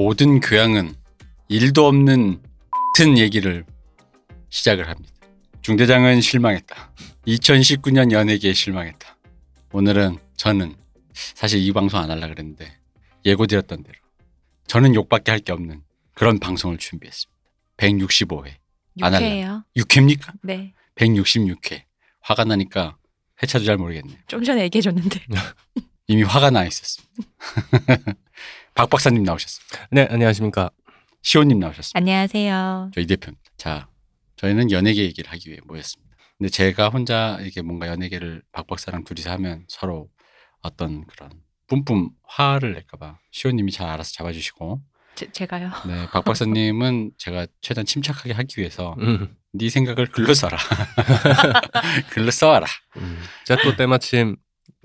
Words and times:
모든 0.00 0.40
교양은 0.40 0.94
일도 1.48 1.86
없는 1.86 2.42
같은 2.94 3.16
얘기를 3.16 3.64
시작을 4.50 4.88
합니다. 4.88 5.10
중대장은 5.62 6.20
실망했다. 6.20 6.92
2019년 7.26 8.12
연예계에 8.12 8.52
실망했다. 8.52 9.16
오늘은 9.72 10.18
저는 10.36 10.76
사실 11.14 11.60
이 11.60 11.72
방송 11.72 11.98
안 11.98 12.10
하려고 12.10 12.34
그랬는데 12.34 12.70
예고드렸던 13.24 13.82
대로 13.84 13.96
저는 14.66 14.94
욕밖에 14.94 15.30
할 15.32 15.40
게 15.40 15.52
없는 15.52 15.82
그런 16.14 16.38
방송을 16.38 16.76
준비했습니다. 16.76 17.34
165회. 17.78 18.52
안 19.00 19.14
할래. 19.14 19.42
6회예요. 19.42 19.64
6회입니까? 19.78 20.32
네. 20.42 20.74
166회. 20.96 21.82
화가 22.20 22.44
나니까 22.44 22.96
회차도 23.42 23.64
잘 23.64 23.78
모르겠네요. 23.78 24.18
좀 24.26 24.44
전에 24.44 24.62
얘기해 24.64 24.82
줬는데. 24.82 25.20
이미 26.06 26.22
화가 26.22 26.50
나 26.50 26.64
있었습니다. 26.66 27.26
박 28.76 28.90
박사님 28.90 29.22
나오셨습니다. 29.22 29.88
네, 29.90 30.06
안녕하십니까. 30.10 30.70
시호님 31.22 31.58
나오셨습니다. 31.58 31.98
안녕하세요. 31.98 32.90
저희 32.94 33.06
대표입니다. 33.06 33.42
자, 33.56 33.88
저희는 34.36 34.70
연예계 34.70 35.02
얘기를 35.02 35.32
하기 35.32 35.48
위해 35.48 35.60
모였습니다. 35.64 36.14
근데 36.36 36.50
제가 36.50 36.90
혼자 36.90 37.38
이렇게 37.40 37.62
뭔가 37.62 37.88
연예계를 37.88 38.42
박 38.52 38.66
박사랑 38.66 39.04
둘이서 39.04 39.30
하면 39.32 39.64
서로 39.68 40.10
어떤 40.60 41.06
그런 41.06 41.30
뿜뿜 41.68 42.10
화를 42.28 42.74
낼까봐 42.74 43.18
시호님이 43.30 43.72
잘 43.72 43.88
알아서 43.88 44.12
잡아주시고, 44.12 44.82
제, 45.14 45.32
제가요. 45.32 45.70
네, 45.86 46.06
박 46.12 46.26
박사님은 46.26 47.12
제가 47.16 47.46
최대한 47.62 47.86
침착하게 47.86 48.34
하기 48.34 48.60
위해서 48.60 48.94
음, 49.00 49.34
네 49.54 49.70
생각을 49.70 50.08
글로 50.08 50.34
써라, 50.34 50.58
글로 52.12 52.30
써와라. 52.30 52.66
음. 52.98 53.18
제가 53.46 53.62
또 53.62 53.74
때마침 53.74 54.36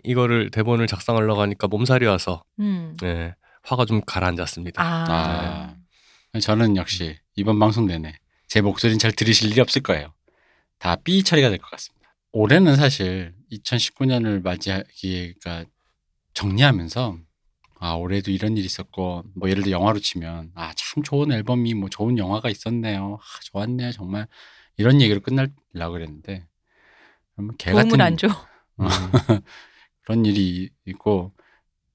이거를 0.04 0.50
대본을 0.50 0.88
작성하려고 0.88 1.42
하니까 1.42 1.68
몸살이 1.68 2.06
와서 2.06 2.46
음. 2.60 2.96
네, 3.02 3.36
화가 3.64 3.86
좀 3.86 4.02
가라앉았습니다. 4.06 4.81
아. 4.84 5.76
아, 6.34 6.40
저는 6.40 6.78
역시 6.78 7.17
이번 7.36 7.59
방송 7.59 7.86
내내 7.88 8.14
제 8.48 8.62
목소리는 8.62 9.00
잘 9.00 9.12
들으실 9.12 9.52
일이 9.52 9.62
없을 9.62 9.81
거예요. 9.81 10.14
다 10.80 10.95
삐 10.95 11.23
처리가 11.23 11.50
될 11.50 11.58
것 11.59 11.70
같습니다. 11.72 12.16
올해는 12.31 12.76
사실 12.76 13.34
2019년을 13.52 14.42
맞이하기가 14.42 15.66
정리하면서 16.34 17.18
아 17.80 17.94
올해도 17.94 18.31
이런 18.31 18.56
일이 18.58 18.66
있었고 18.66 19.23
뭐 19.36 19.50
예를 19.50 19.64
들어 19.64 19.72
영화로 19.80 20.00
치면 20.00 20.52
아 20.56 20.73
참 20.75 21.03
좋은 21.03 21.31
앨범이 21.31 21.73
뭐 21.73 21.90
좋은 21.90 22.18
영화가 22.18 22.50
있었네요. 22.50 23.20
아, 23.22 23.40
좋았네요 23.44 23.92
정말 23.92 24.28
이런 24.78 25.02
얘기로 25.02 25.20
끝날려고 25.22 25.92
그랬는데 25.94 26.46
그러면 27.36 27.58
개 27.58 27.72
같은 27.73 28.00
안 28.02 28.18
줘. 28.18 28.28
음, 28.80 28.88
그런 30.02 30.25
일이 30.25 30.70
있고 30.86 31.34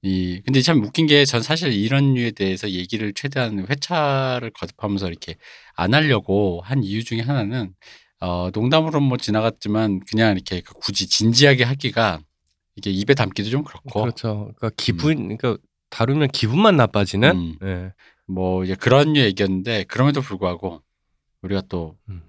이 0.07 0.41
근데 0.45 0.61
참 0.61 0.83
웃긴 0.83 1.05
게 1.07 1.25
전 1.25 1.41
사실 1.41 1.73
이런 1.73 2.13
류에 2.13 2.31
대해서 2.31 2.69
얘기를 2.71 3.13
최대한 3.13 3.65
회차를 3.69 4.51
거듭하면서 4.51 5.07
이렇게 5.07 5.35
안 5.75 5.93
하려고 5.93 6.61
한 6.63 6.83
이유 6.83 7.03
중에 7.03 7.21
하나는 7.21 7.73
어 8.21 8.49
농담으로 8.53 8.99
뭐 9.01 9.17
지나갔지만 9.17 9.99
그냥 10.09 10.31
이렇게 10.33 10.61
그 10.61 10.73
굳이 10.75 11.07
진지하게 11.07 11.63
하기가 11.65 12.21
이게 12.75 12.91
입에 12.91 13.13
담기도 13.13 13.49
좀 13.49 13.63
그렇고 13.63 14.01
그렇죠. 14.01 14.51
그러니까 14.57 14.69
기분, 14.77 15.35
그러니까 15.37 15.57
다루면 15.89 16.29
기분만 16.29 16.77
나빠지는. 16.77 17.35
음. 17.35 17.55
네. 17.61 17.91
뭐 18.27 18.63
이제 18.65 18.75
그런 18.75 19.13
류 19.13 19.21
얘기였는데 19.21 19.85
그럼에도 19.85 20.21
불구하고 20.21 20.81
우리가 21.41 21.61
또쭉 21.69 22.01
음. 22.09 22.21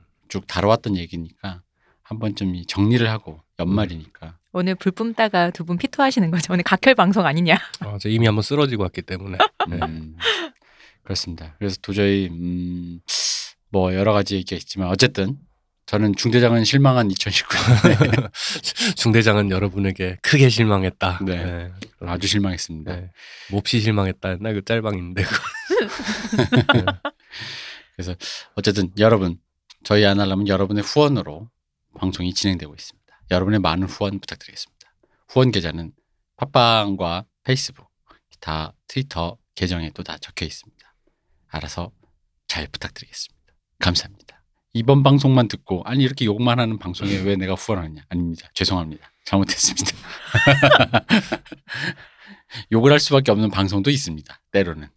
다뤄왔던 0.47 0.97
얘기니까 0.97 1.63
한 2.03 2.19
번쯤 2.21 2.55
이 2.55 2.65
정리를 2.67 3.09
하고 3.11 3.43
연말이니까 3.59 4.38
오늘 4.53 4.75
불 4.75 4.93
뿜다가 4.93 5.51
두 5.51 5.65
분 5.65 5.77
피토하시는 5.77 6.31
거죠. 6.31 6.53
오늘 6.53 6.65
각혈 6.65 6.95
방송 6.95 7.27
아니냐. 7.27 7.59
아, 7.81 7.99
저 8.01 8.09
이미 8.09 8.27
한번 8.27 8.43
쓰러지고 8.43 8.85
왔기 8.85 9.03
때문에. 9.03 9.37
네. 9.69 9.77
음, 9.83 10.17
그렇습니다. 11.05 11.55
그래서 11.59 11.77
도저히 11.83 12.29
음, 12.31 13.01
뭐 13.71 13.95
여러 13.95 14.13
가지 14.13 14.37
얘기가 14.37 14.57
있지만 14.57 14.89
어쨌든 14.89 15.37
저는 15.87 16.17
중대장은 16.17 16.65
실망한 16.65 17.09
2019년에 17.09 18.31
중대장은 18.97 19.51
여러분에게 19.51 20.19
크게 20.23 20.49
실망했다. 20.51 21.21
네. 21.25 21.71
아주 22.01 22.27
실망했습니다. 22.27 22.95
네. 22.97 23.11
몹시 23.51 23.81
실망했다. 23.81 24.33
옛날 24.33 24.55
그 24.55 24.65
짤방인데. 24.65 25.23
그거. 25.25 26.85
그래서 27.97 28.15
어쨌든 28.55 28.91
여러분 28.99 29.39
저희 29.83 30.05
안 30.05 30.21
하려면 30.21 30.47
여러분의 30.49 30.85
후원으로 30.85 31.49
방송이 31.99 32.33
진행되고 32.35 32.75
있습니다. 32.75 32.98
여러분의 33.31 33.61
많은 33.61 33.87
후원 33.87 34.21
부탁드리겠습니다. 34.21 34.93
후원 35.29 35.51
계좌는 35.51 35.93
팟빵과 36.37 37.25
페이스북, 37.45 37.89
기타 38.31 38.73
트위터 38.87 39.37
계정에도 39.55 40.03
다 40.03 40.17
적혀 40.19 40.47
있습니다. 40.47 40.95
알아서 41.49 41.91
잘 42.47 42.67
부탁드리겠습니다. 42.69 43.39
감사합니다. 43.79 44.43
이번 44.73 45.03
방송만 45.03 45.49
듣고 45.49 45.83
아니 45.85 46.05
이렇게 46.05 46.25
욕만 46.25 46.61
하는 46.61 46.79
방송에 46.79 47.11
왜 47.23 47.37
내가 47.37 47.55
후원하느냐? 47.55 48.05
아닙니다. 48.09 48.49
죄송합니다. 48.55 49.11
잘못했습니다. 49.25 49.91
욕을 52.73 52.93
할 52.93 53.01
수밖에 53.01 53.33
없는 53.33 53.51
방송도 53.51 53.91
있습니다. 53.91 54.41
때로는. 54.53 54.89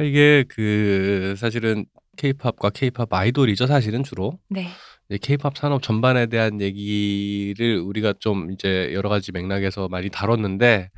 이게 0.00 0.44
그 0.48 1.34
사실은 1.36 1.86
케이팝과 2.16 2.70
케이팝 2.70 3.12
아이돌이죠. 3.12 3.66
사실은 3.66 4.02
주로. 4.02 4.38
네. 4.48 4.68
케이팝 5.16 5.56
산업 5.56 5.82
전반에 5.82 6.26
대한 6.26 6.60
얘기를 6.60 7.78
우리가 7.80 8.14
좀 8.18 8.50
이제 8.50 8.90
여러 8.92 9.08
가지 9.08 9.32
맥락에서 9.32 9.88
많이 9.88 10.10
다뤘는데 10.10 10.90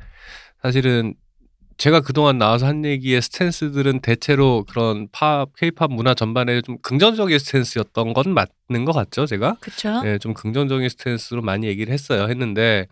사실은 0.61 1.13
제가 1.77 2.01
그동안 2.01 2.37
나와서 2.37 2.67
한 2.67 2.85
얘기의 2.85 3.21
스탠스들은 3.21 4.01
대체로 4.01 4.63
그런 4.69 5.07
팝, 5.11 5.47
케이팝 5.57 5.91
문화 5.91 6.13
전반에 6.13 6.61
좀 6.61 6.77
긍정적인 6.81 7.39
스탠스였던 7.39 8.13
건 8.13 8.33
맞는 8.35 8.85
것 8.85 8.91
같죠, 8.91 9.25
제가? 9.25 9.57
그쵸? 9.59 10.01
네, 10.03 10.19
좀 10.19 10.33
긍정적인 10.35 10.87
스탠스로 10.89 11.41
많이 11.41 11.65
얘기를 11.67 11.91
했어요. 11.91 12.27
했는데 12.29 12.87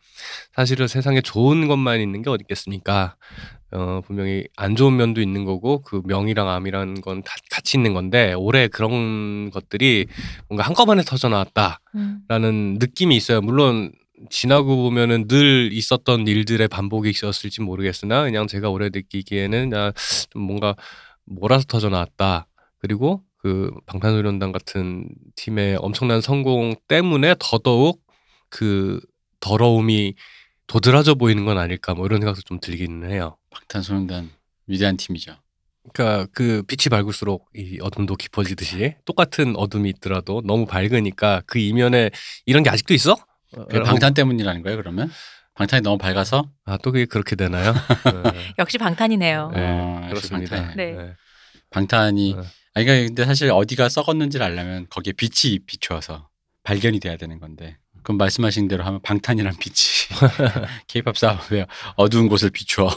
사실은 0.55 0.87
세상에 0.87 1.21
좋은 1.21 1.67
것만 1.67 1.99
있는 2.01 2.23
게 2.23 2.29
어디 2.31 2.41
있겠습니까? 2.43 3.15
어, 3.71 4.01
분명히 4.03 4.45
안 4.55 4.75
좋은 4.75 4.95
면도 4.97 5.21
있는 5.21 5.45
거고 5.45 5.81
그 5.81 6.01
명이랑 6.05 6.49
암이라는 6.49 7.01
건 7.01 7.21
다 7.21 7.35
같이 7.51 7.77
있는 7.77 7.93
건데 7.93 8.33
올해 8.33 8.67
그런 8.67 9.51
것들이 9.51 10.07
뭔가 10.47 10.65
한꺼번에 10.65 11.03
터져 11.03 11.29
나왔다. 11.29 11.79
음. 11.93 12.21
라는 12.27 12.77
느낌이 12.79 13.15
있어요. 13.15 13.41
물론 13.41 13.91
지나고 14.29 14.75
보면은 14.75 15.27
늘 15.27 15.69
있었던 15.71 16.27
일들의 16.27 16.67
반복이 16.67 17.09
있었을지 17.09 17.61
모르겠으나 17.61 18.23
그냥 18.23 18.47
제가 18.47 18.69
올해 18.69 18.89
느끼기에는 18.91 19.73
아, 19.73 19.93
좀 20.29 20.41
뭔가 20.43 20.75
몰아서 21.25 21.65
터져 21.67 21.89
나왔다. 21.89 22.47
그리고 22.79 23.23
그 23.37 23.71
방탄소년단 23.85 24.51
같은 24.51 25.07
팀의 25.35 25.77
엄청난 25.79 26.21
성공 26.21 26.75
때문에 26.87 27.35
더더욱 27.39 28.01
그 28.49 28.99
더러움이 29.39 30.15
도드라져 30.67 31.15
보이는 31.15 31.45
건 31.45 31.57
아닐까 31.57 31.93
뭐 31.93 32.05
이런 32.05 32.19
생각도 32.19 32.41
좀 32.41 32.59
들기는 32.59 33.09
해요. 33.09 33.37
방탄소년단 33.51 34.29
위대한 34.67 34.97
팀이죠. 34.97 35.35
그러니까 35.93 36.27
그 36.33 36.61
빛이 36.63 36.89
밝을수록 36.91 37.49
이 37.55 37.79
어둠도 37.81 38.15
깊어지듯이 38.15 38.95
똑같은 39.05 39.55
어둠이 39.55 39.89
있더라도 39.89 40.41
너무 40.45 40.65
밝으니까 40.65 41.41
그 41.45 41.57
이면에 41.57 42.11
이런 42.45 42.63
게 42.63 42.69
아직도 42.69 42.93
있어? 42.93 43.15
그게 43.53 43.81
방탄 43.81 44.13
때문이라는 44.13 44.61
거예요, 44.63 44.77
그러면? 44.77 45.11
방탄이 45.55 45.81
너무 45.81 45.97
밝아서? 45.97 46.49
아 46.65 46.77
또 46.77 46.91
그게 46.91 47.05
그렇게 47.05 47.35
되나요? 47.35 47.73
네. 47.73 48.53
역시 48.59 48.77
방탄이네요. 48.77 49.51
네, 49.53 49.61
어, 49.67 50.05
그렇습니다. 50.09 50.55
방탄. 50.55 50.77
네. 50.77 51.13
방탄이 51.69 52.33
네. 52.35 52.41
아니 52.75 52.85
그러니까 52.85 53.07
근데 53.07 53.25
사실 53.25 53.51
어디가 53.51 53.89
썩었는지를 53.89 54.45
알려면 54.45 54.85
거기에 54.89 55.13
빛이 55.13 55.59
비추어서 55.65 56.29
발견이 56.63 56.99
돼야 56.99 57.17
되는 57.17 57.39
건데 57.39 57.77
그럼 58.03 58.17
말씀하신 58.17 58.67
대로 58.69 58.83
하면 58.85 59.01
방탄이란 59.01 59.55
빛이 59.59 60.07
케이팝 60.87 61.17
사업에 61.17 61.65
어두운 61.95 62.29
곳을 62.29 62.49
비추어 62.51 62.87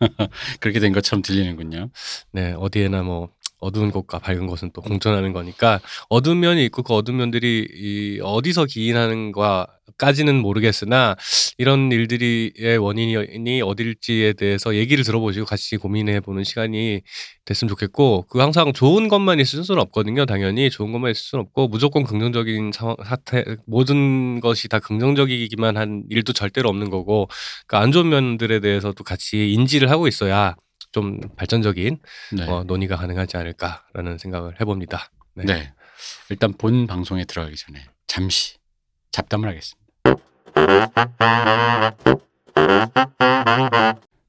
그렇게 0.60 0.80
된 0.80 0.92
것처럼 0.92 1.22
들리는군요. 1.22 1.88
네, 2.32 2.52
어디에나 2.58 3.02
뭐 3.02 3.30
어두운 3.58 3.90
곳과 3.90 4.18
밝은 4.18 4.46
곳은 4.46 4.70
또 4.74 4.82
공존하는 4.82 5.32
거니까 5.32 5.80
어두운 6.08 6.40
면이 6.40 6.64
있고 6.66 6.82
그 6.82 6.94
어두운 6.94 7.18
면들이 7.18 7.66
이 7.72 8.20
어디서 8.22 8.66
기인하는가까지는 8.66 10.36
모르겠으나 10.40 11.16
이런 11.58 11.90
일들이의 11.90 12.76
원인이 12.78 13.62
어딜지에 13.62 14.34
대해서 14.34 14.74
얘기를 14.74 15.04
들어보시고 15.04 15.46
같이 15.46 15.78
고민해 15.78 16.20
보는 16.20 16.44
시간이 16.44 17.00
됐으면 17.46 17.68
좋겠고 17.70 18.26
그 18.28 18.40
항상 18.40 18.72
좋은 18.74 19.08
것만 19.08 19.40
있을 19.40 19.64
수는 19.64 19.80
없거든요. 19.82 20.26
당연히 20.26 20.68
좋은 20.68 20.92
것만 20.92 21.12
있을 21.12 21.22
수는 21.22 21.44
없고 21.46 21.68
무조건 21.68 22.04
긍정적인 22.04 22.72
상황 22.72 22.96
사태 23.06 23.44
모든 23.66 24.40
것이 24.40 24.68
다 24.68 24.80
긍정적이기만 24.80 25.76
한 25.78 26.04
일도 26.10 26.34
절대로 26.34 26.68
없는 26.68 26.90
거고 26.90 27.28
그안 27.66 27.90
좋은 27.90 28.08
면들에 28.08 28.60
대해서도 28.60 29.02
같이 29.02 29.52
인지를 29.52 29.90
하고 29.90 30.08
있어야 30.08 30.56
좀 30.92 31.20
발전적인 31.36 31.98
네. 32.32 32.42
어, 32.48 32.64
논의가 32.64 32.96
가능하지 32.96 33.36
않을까라는 33.36 34.18
생각을 34.18 34.60
해봅니다. 34.60 35.10
네. 35.34 35.44
네. 35.44 35.72
일단 36.30 36.52
본 36.52 36.86
방송에 36.86 37.24
들어가기 37.24 37.56
전에 37.56 37.84
잠시 38.06 38.56
잡담을 39.12 39.48
하겠습니다. 39.48 39.86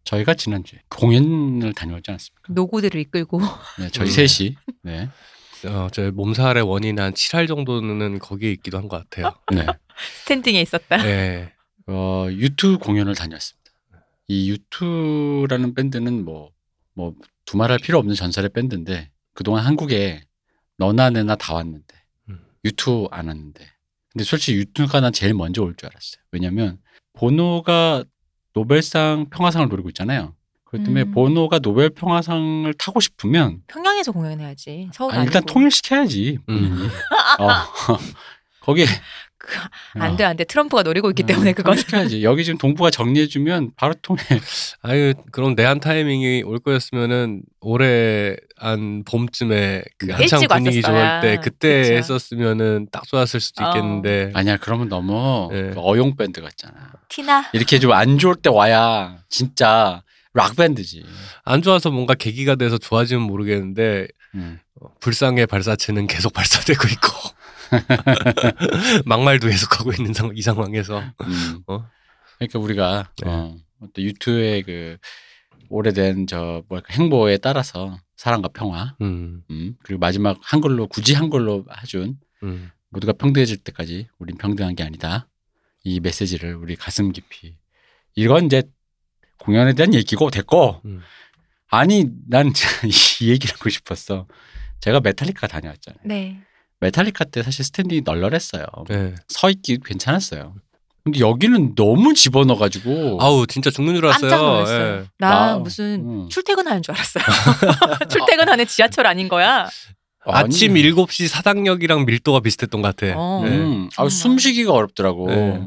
저희가 0.04 0.34
지난주에 0.36 0.80
공연을 0.90 1.74
다녀오지 1.74 2.12
않았습니까? 2.12 2.54
노고들을 2.54 3.00
이끌고 3.02 3.42
네, 3.80 3.90
저희 3.90 4.08
음. 4.10 4.28
셋이 4.28 4.56
네. 4.84 5.10
어, 5.66 5.88
저 5.92 6.12
몸살의 6.12 6.64
원인 6.64 7.00
한 7.00 7.14
7할 7.14 7.48
정도는 7.48 8.20
거기에 8.20 8.52
있기도 8.52 8.78
한 8.78 8.88
것 8.88 8.98
같아요. 9.10 9.34
네. 9.54 9.66
standing에 10.24 10.62
있었다. 10.62 10.98
네. 10.98 11.52
어, 11.88 12.28
U2 12.30 12.80
공연을 12.80 13.16
다녔습니다. 13.16 13.57
이 14.28 14.50
U2라는 14.52 15.74
밴드는 15.74 16.26
뭐, 16.26 16.52
뭐, 16.94 17.14
두말할 17.46 17.80
필요 17.80 17.98
없는 18.00 18.16
전설의 18.16 18.50
밴드인데, 18.50 19.10
그동안 19.34 19.66
한국에 19.66 20.22
너나 20.78 21.10
내나 21.10 21.36
다 21.36 21.54
왔는데, 21.54 21.96
음. 22.30 22.40
U2 22.66 23.08
안 23.12 23.28
왔는데. 23.28 23.66
근데 24.12 24.24
솔직히 24.24 24.58
U2가 24.58 25.00
난 25.00 25.14
제일 25.14 25.34
먼저 25.34 25.62
올 25.64 25.76
줄 25.76 25.88
알았어요. 25.90 26.22
왜냐면, 26.32 26.80
보노가 27.14 28.04
노벨상 28.54 29.28
평화상을 29.30 29.68
노리고 29.70 29.90
있잖아요. 29.90 30.36
그렇기 30.66 30.84
때문에 30.86 31.04
음. 31.06 31.12
보노가 31.12 31.60
노벨 31.60 31.90
평화상을 31.92 32.72
타고 32.74 33.00
싶으면, 33.00 33.62
평양에서 33.68 34.12
공연해야지. 34.12 34.90
서울 34.94 35.14
아니, 35.14 35.26
일단. 35.26 35.44
통일시켜야지. 35.46 36.40
음. 36.50 36.90
어. 37.40 37.48
거기에 38.60 38.86
그, 38.86 38.92
안 39.96 40.18
돼, 40.18 40.24
안 40.24 40.36
돼. 40.36 40.44
트럼프가 40.44 40.84
노리고 40.84 41.10
있기 41.12 41.24
때문에 41.24 41.52
어, 41.52 41.54
그건. 41.54 41.74
통일시켜야지. 41.76 42.24
여기 42.24 42.44
지금 42.44 42.58
동부가 42.58 42.90
정리해주면 42.90 43.72
바로 43.76 43.94
통일. 44.02 44.22
아유, 44.82 45.14
그럼 45.32 45.56
내한 45.56 45.80
타이밍이 45.80 46.44
올 46.44 46.60
거였으면은 46.60 47.42
올해 47.62 48.36
한 48.58 49.04
봄쯤에 49.06 49.84
그그 49.98 50.14
한창 50.14 50.42
분위기 50.48 50.82
왔었어야. 50.84 51.22
좋을 51.22 51.36
때 51.36 51.42
그때 51.42 51.82
그쵸. 51.82 51.94
했었으면은 51.94 52.88
딱 52.92 53.06
좋았을 53.08 53.40
수도 53.40 53.64
어. 53.66 53.70
있겠는데. 53.70 54.32
아니야 54.34 54.58
그러면 54.58 54.90
너무 54.90 55.50
네. 55.52 55.72
그 55.72 55.80
어용 55.80 56.16
밴드 56.16 56.42
같잖아. 56.42 56.94
티나. 57.10 57.46
이렇게 57.54 57.80
좀 57.80 57.92
안 57.94 58.18
좋을 58.18 58.36
때 58.36 58.50
와야 58.50 59.18
진짜 59.30 60.04
락 60.34 60.56
밴드지. 60.56 61.04
안 61.46 61.62
좋아서 61.62 61.90
뭔가 61.90 62.14
계기가 62.14 62.56
돼서 62.56 62.78
좋아지면 62.78 63.24
모르겠는데 63.24 64.08
음. 64.36 64.60
어, 64.80 64.88
불상의 65.00 65.48
발사체는 65.48 66.06
계속 66.08 66.32
발사되고 66.34 66.88
있고 66.90 67.08
막말도 69.06 69.48
계속하고 69.48 69.92
있는 69.94 70.14
상, 70.14 70.32
이 70.36 70.42
상황에서 70.42 71.00
음. 71.00 71.62
어? 71.68 71.88
그러니까 72.38 72.60
우리가 72.60 73.12
네. 73.24 73.30
어, 73.30 73.56
어떤 73.82 74.06
유튜브의 74.06 74.64
그 74.64 74.98
오래된 75.70 76.28
저 76.28 76.64
뭐랄까 76.70 76.94
행보에 76.94 77.38
따라서 77.38 77.98
사랑과 78.16 78.48
평화, 78.50 78.96
음, 79.02 79.44
음, 79.50 79.76
그리고 79.84 80.00
마지막 80.00 80.38
한글로 80.42 80.88
굳이 80.88 81.14
한글로 81.14 81.66
해준 81.82 82.18
음. 82.44 82.72
모두가 82.90 83.14
평등해질 83.14 83.58
때까지 83.58 84.08
우린 84.18 84.38
평등한 84.38 84.76
게 84.76 84.84
아니다. 84.84 85.28
이 85.84 86.00
메시지를 86.00 86.56
우리 86.56 86.76
가슴 86.76 87.12
깊이 87.12 87.58
이건 88.16 88.46
이제 88.46 88.64
공연에 89.40 89.74
대한 89.74 89.94
얘기고 89.94 90.32
됐고 90.32 90.82
음. 90.86 91.02
아니 91.70 92.06
난 92.28 92.52
이 93.22 93.30
얘기를 93.30 93.54
하고 93.56 93.70
싶었어. 93.70 94.28
제가 94.80 95.00
메탈리카 95.00 95.48
다녀왔잖아요. 95.48 96.02
네. 96.06 96.40
메탈리카 96.80 97.26
때 97.26 97.44
사실 97.44 97.66
standing이 97.66 98.02
널널했어요. 98.06 98.66
네. 98.90 99.16
서 99.28 99.50
있기 99.50 99.80
괜찮았어요. 99.84 100.54
근데 101.04 101.20
여기는 101.20 101.76
너무 101.76 102.14
집어넣어가지고 102.14 103.20
아우 103.22 103.48
진짜 103.48 103.70
죽는 103.70 103.96
줄 103.96 104.06
알았어요. 104.06 104.30
깜짝 104.30 104.46
놀랐어요. 104.46 104.96
예. 104.98 105.04
나 105.18 105.30
나- 105.54 105.58
무슨 105.58 106.04
음. 106.26 106.30
출퇴근하는 106.30 106.82
줄 106.82 106.94
알았어요. 106.96 107.24
출퇴근하는 108.10 108.68
지하철 108.68 109.08
아닌 109.08 109.28
거야. 109.30 109.70
아니, 110.26 110.46
아침 110.46 110.74
7시 110.74 111.28
사당역이랑 111.30 112.06
밀도가 112.06 112.42
비슷했던 112.42 112.82
것 112.82 112.94
같아. 112.96 113.14
어. 113.18 113.42
네. 113.46 113.52
음, 113.52 113.90
아. 113.96 114.10
숨쉬기가 114.10 114.74
어렵더라고. 114.74 115.28
네. 115.30 115.66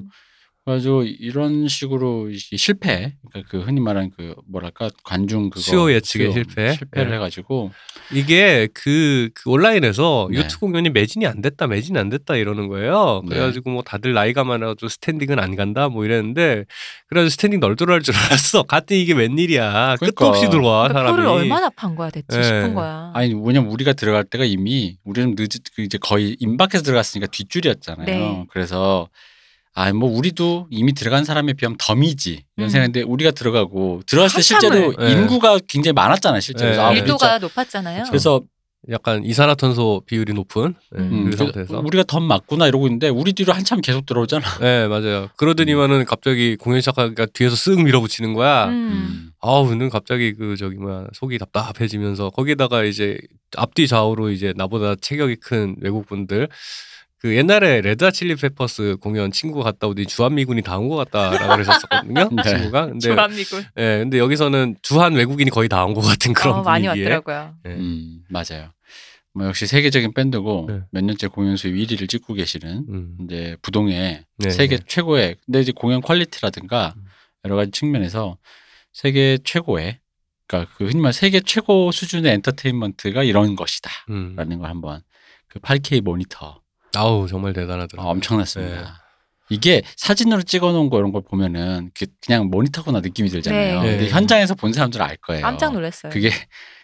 그래가지고 0.64 1.04
이런 1.04 1.68
식으로 1.68 2.28
이 2.30 2.36
실패, 2.38 3.14
그러니까 3.30 3.50
그 3.50 3.60
흔히 3.60 3.80
말하는 3.80 4.10
그 4.14 4.34
뭐랄까 4.46 4.90
관중 5.04 5.48
그거 5.48 5.60
수요 5.60 5.90
예측의 5.90 6.32
실패. 6.32 6.74
실패를 6.74 7.08
네. 7.10 7.16
해가지고 7.16 7.70
이게 8.12 8.68
그, 8.74 9.30
그 9.34 9.50
온라인에서 9.50 10.28
네. 10.30 10.38
U2 10.38 10.66
공연이 10.66 10.90
매진이 10.90 11.26
안 11.26 11.40
됐다, 11.40 11.66
매진이 11.66 11.98
안 11.98 12.10
됐다 12.10 12.36
이러는 12.36 12.68
거예요. 12.68 13.22
네. 13.24 13.30
그래가지고 13.30 13.70
뭐 13.70 13.82
다들 13.82 14.12
나이가 14.12 14.44
많아가지고 14.44 14.88
standing은 14.88 15.38
안 15.38 15.56
간다 15.56 15.88
뭐 15.88 16.04
이랬는데 16.04 16.66
그래가지고 17.08 17.30
standing 17.30 17.60
널널할 17.60 18.02
줄 18.02 18.14
알았어. 18.14 18.62
갔더니 18.68 19.00
이게 19.00 19.14
웬일이야. 19.14 19.96
끝도 19.98 20.12
그러니까. 20.14 20.28
없이 20.28 20.50
들어와 20.50 20.88
사람이. 20.88 21.10
표를 21.10 21.26
얼마나 21.26 21.70
판 21.70 21.94
거야 21.94 22.10
대체 22.10 22.36
네. 22.36 22.42
싶은 22.42 22.74
거야. 22.74 23.12
아니 23.14 23.32
왜냐면 23.34 23.70
우리가 23.70 23.94
들어갈 23.94 24.24
때가 24.24 24.44
이미 24.44 24.98
우리는 25.04 25.34
늦그 25.38 25.80
이제 25.82 25.96
거의 25.98 26.36
임박해서 26.38 26.84
들어갔으니까 26.84 27.30
뒷줄이었잖아요. 27.30 28.06
네. 28.06 28.44
그래서 28.50 29.08
아 29.80 29.92
뭐 29.92 30.10
우리도 30.10 30.66
이미 30.70 30.92
들어간 30.92 31.24
사람에 31.24 31.52
비하면 31.54 31.76
덤이지 31.78 32.44
이런 32.56 32.66
음. 32.66 32.68
생각인데 32.68 33.02
우리가 33.02 33.30
들어가고 33.32 34.02
들어갔을 34.06 34.36
때. 34.36 34.42
실제로 34.42 34.94
네. 34.96 35.12
인구가 35.12 35.58
굉장히 35.68 35.92
많았잖아요. 35.94 36.40
실제로. 36.40 36.72
네. 36.72 36.78
아, 36.78 36.90
밀도가. 36.92 37.38
높았잖아요. 37.38 38.04
그래서 38.08 38.40
약간 38.90 39.22
이산화탄소 39.24 40.02
비율이 40.06 40.32
높은 40.32 40.74
네, 40.92 41.02
음, 41.02 41.30
상태에서. 41.32 41.80
우리가 41.80 42.02
덤 42.08 42.22
맞구나 42.24 42.66
이러고 42.66 42.86
있는데 42.86 43.08
우리 43.10 43.32
뒤로 43.34 43.52
한참 43.52 43.80
계속 43.82 44.06
들어오잖아. 44.06 44.42
네 44.60 44.88
맞아요. 44.88 45.28
그러더니만은 45.36 46.06
갑자기 46.06 46.56
공연 46.56 46.80
시작하니까 46.80 47.26
뒤에서 47.26 47.54
쓱 47.56 47.82
밀어붙이는 47.84 48.32
거야. 48.34 48.66
음. 48.66 48.72
음. 48.72 49.30
아우, 49.42 49.66
근데 49.66 49.88
갑자기 49.90 50.34
그 50.34 50.56
저기 50.56 50.76
뭐야 50.76 51.06
속이 51.12 51.38
답답해지면서 51.38 52.30
거기다가 52.30 52.84
이제 52.84 53.18
앞뒤 53.56 53.86
좌우로 53.86 54.30
이제 54.30 54.52
나보다 54.56 54.94
체격이 54.94 55.36
큰 55.36 55.76
외국 55.80 56.06
분들 56.06 56.48
그 57.20 57.36
옛날에 57.36 57.82
Red 57.82 58.10
Chili 58.10 58.34
Peppers 58.36 58.96
공연 59.00 59.30
친구가 59.30 59.62
갔다 59.64 59.86
오더니 59.86 60.06
주한 60.06 60.34
미군이 60.34 60.62
다 60.62 60.78
온 60.78 60.88
것 60.88 60.96
같다라고 60.96 61.52
그랬었거든요 61.62 62.28
네. 62.42 62.42
친구가 62.42 62.86
근데 62.86 63.08
주한미군. 63.14 63.64
예 63.76 63.98
근데 63.98 64.18
여기서는 64.18 64.76
주한 64.82 65.12
외국인이 65.14 65.50
거의 65.50 65.68
다 65.68 65.84
온 65.84 65.92
것 65.94 66.00
같은 66.00 66.32
그런 66.32 66.56
어, 66.56 66.62
많이 66.62 66.86
분위기에 66.86 67.04
왔더라고요. 67.14 67.54
예. 67.66 67.70
음, 67.70 68.22
맞아요. 68.30 68.72
뭐 69.34 69.46
역시 69.46 69.66
세계적인 69.66 70.12
밴드고 70.14 70.66
네. 70.68 70.80
몇 70.90 71.04
년째 71.04 71.26
공연 71.28 71.56
수입 71.56 71.74
1위를 71.76 72.08
찍고 72.08 72.34
계시는 72.34 72.86
음. 72.88 73.16
이제 73.24 73.56
부동의 73.62 74.24
네, 74.38 74.50
세계 74.50 74.76
네. 74.78 74.84
최고의 74.88 75.36
근데 75.44 75.60
이제 75.60 75.72
공연 75.76 76.00
quality라든가 76.00 76.94
음. 76.96 77.04
여러 77.44 77.54
가지 77.56 77.70
측면에서 77.70 78.38
세계 78.92 79.38
최고의 79.44 79.98
그러니까 80.46 80.72
그 80.76 80.86
흔히 80.86 81.00
말 81.00 81.12
세계 81.12 81.40
최고 81.40 81.92
수준의 81.92 82.32
엔터테인먼트가 82.32 83.22
이런 83.22 83.54
것이다라는 83.56 84.52
음. 84.52 84.58
걸 84.58 84.68
한번 84.70 85.02
그 85.48 85.60
8K 85.60 86.00
모니터 86.00 86.59
아우 86.96 87.26
정말 87.28 87.50
아, 87.50 87.54
대단하더라고요 87.54 88.10
엄청났습니다. 88.10 88.80
네. 88.80 88.86
이게 89.52 89.82
사진으로 89.96 90.42
찍어놓은 90.42 90.90
거 90.90 90.98
이런 90.98 91.12
걸 91.12 91.22
보면은 91.22 91.90
그- 91.94 92.06
그냥 92.24 92.48
모니터구나 92.50 93.00
느낌이 93.00 93.28
들잖아요. 93.30 93.82
네. 93.82 93.88
근데 93.90 94.04
네. 94.04 94.10
현장에서 94.10 94.54
본 94.54 94.72
사람들은 94.72 95.04
알 95.04 95.16
거예요. 95.16 95.42
깜짝 95.42 95.72
놀랐어요. 95.72 96.12
그게 96.12 96.30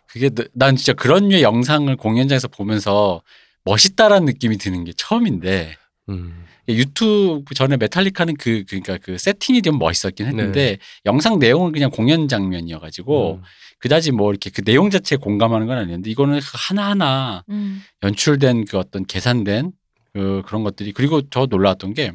그게 0.09 0.31
너- 0.31 0.45
난 0.55 0.77
진짜 0.77 0.93
그런 0.93 1.29
류의 1.29 1.43
영상을 1.43 1.95
공연장에서 1.97 2.49
보면서 2.49 3.23
멋있다라는 3.65 4.27
느낌이 4.27 4.59
드는 4.59 4.85
게 4.85 4.93
처음인데 4.97 5.77
음. 6.09 6.45
유튜브 6.69 7.55
전에 7.55 7.77
메탈리카는 7.77 8.35
그 8.37 8.65
그러니까 8.69 8.99
그 9.01 9.19
세팅이 9.19 9.63
좀 9.63 9.79
멋있었긴 9.79 10.27
했는데 10.27 10.77
네. 10.77 10.79
영상 11.05 11.39
내용은 11.39 11.71
그냥 11.73 11.91
공연 11.91 12.27
장면이어가지고 12.27 13.35
음. 13.35 13.43
그다지 13.79 14.11
뭐 14.11 14.31
이렇게 14.31 14.51
그 14.51 14.63
내용 14.65 14.91
자체에 14.91 15.19
공감하는 15.19 15.67
건 15.69 15.79
아닌데 15.79 16.11
이거는 16.11 16.41
그 16.41 16.47
하나 16.55 16.91
하나 16.91 17.45
음. 17.51 17.83
연출된 18.03 18.65
그 18.65 18.79
어떤 18.79 19.05
계산된 19.07 19.71
그 20.17 20.43
그런 20.47 20.65
것들이 20.65 20.93
그리고 20.93 21.23
저 21.31 21.47
놀라웠던 21.47 21.95
게 21.95 22.13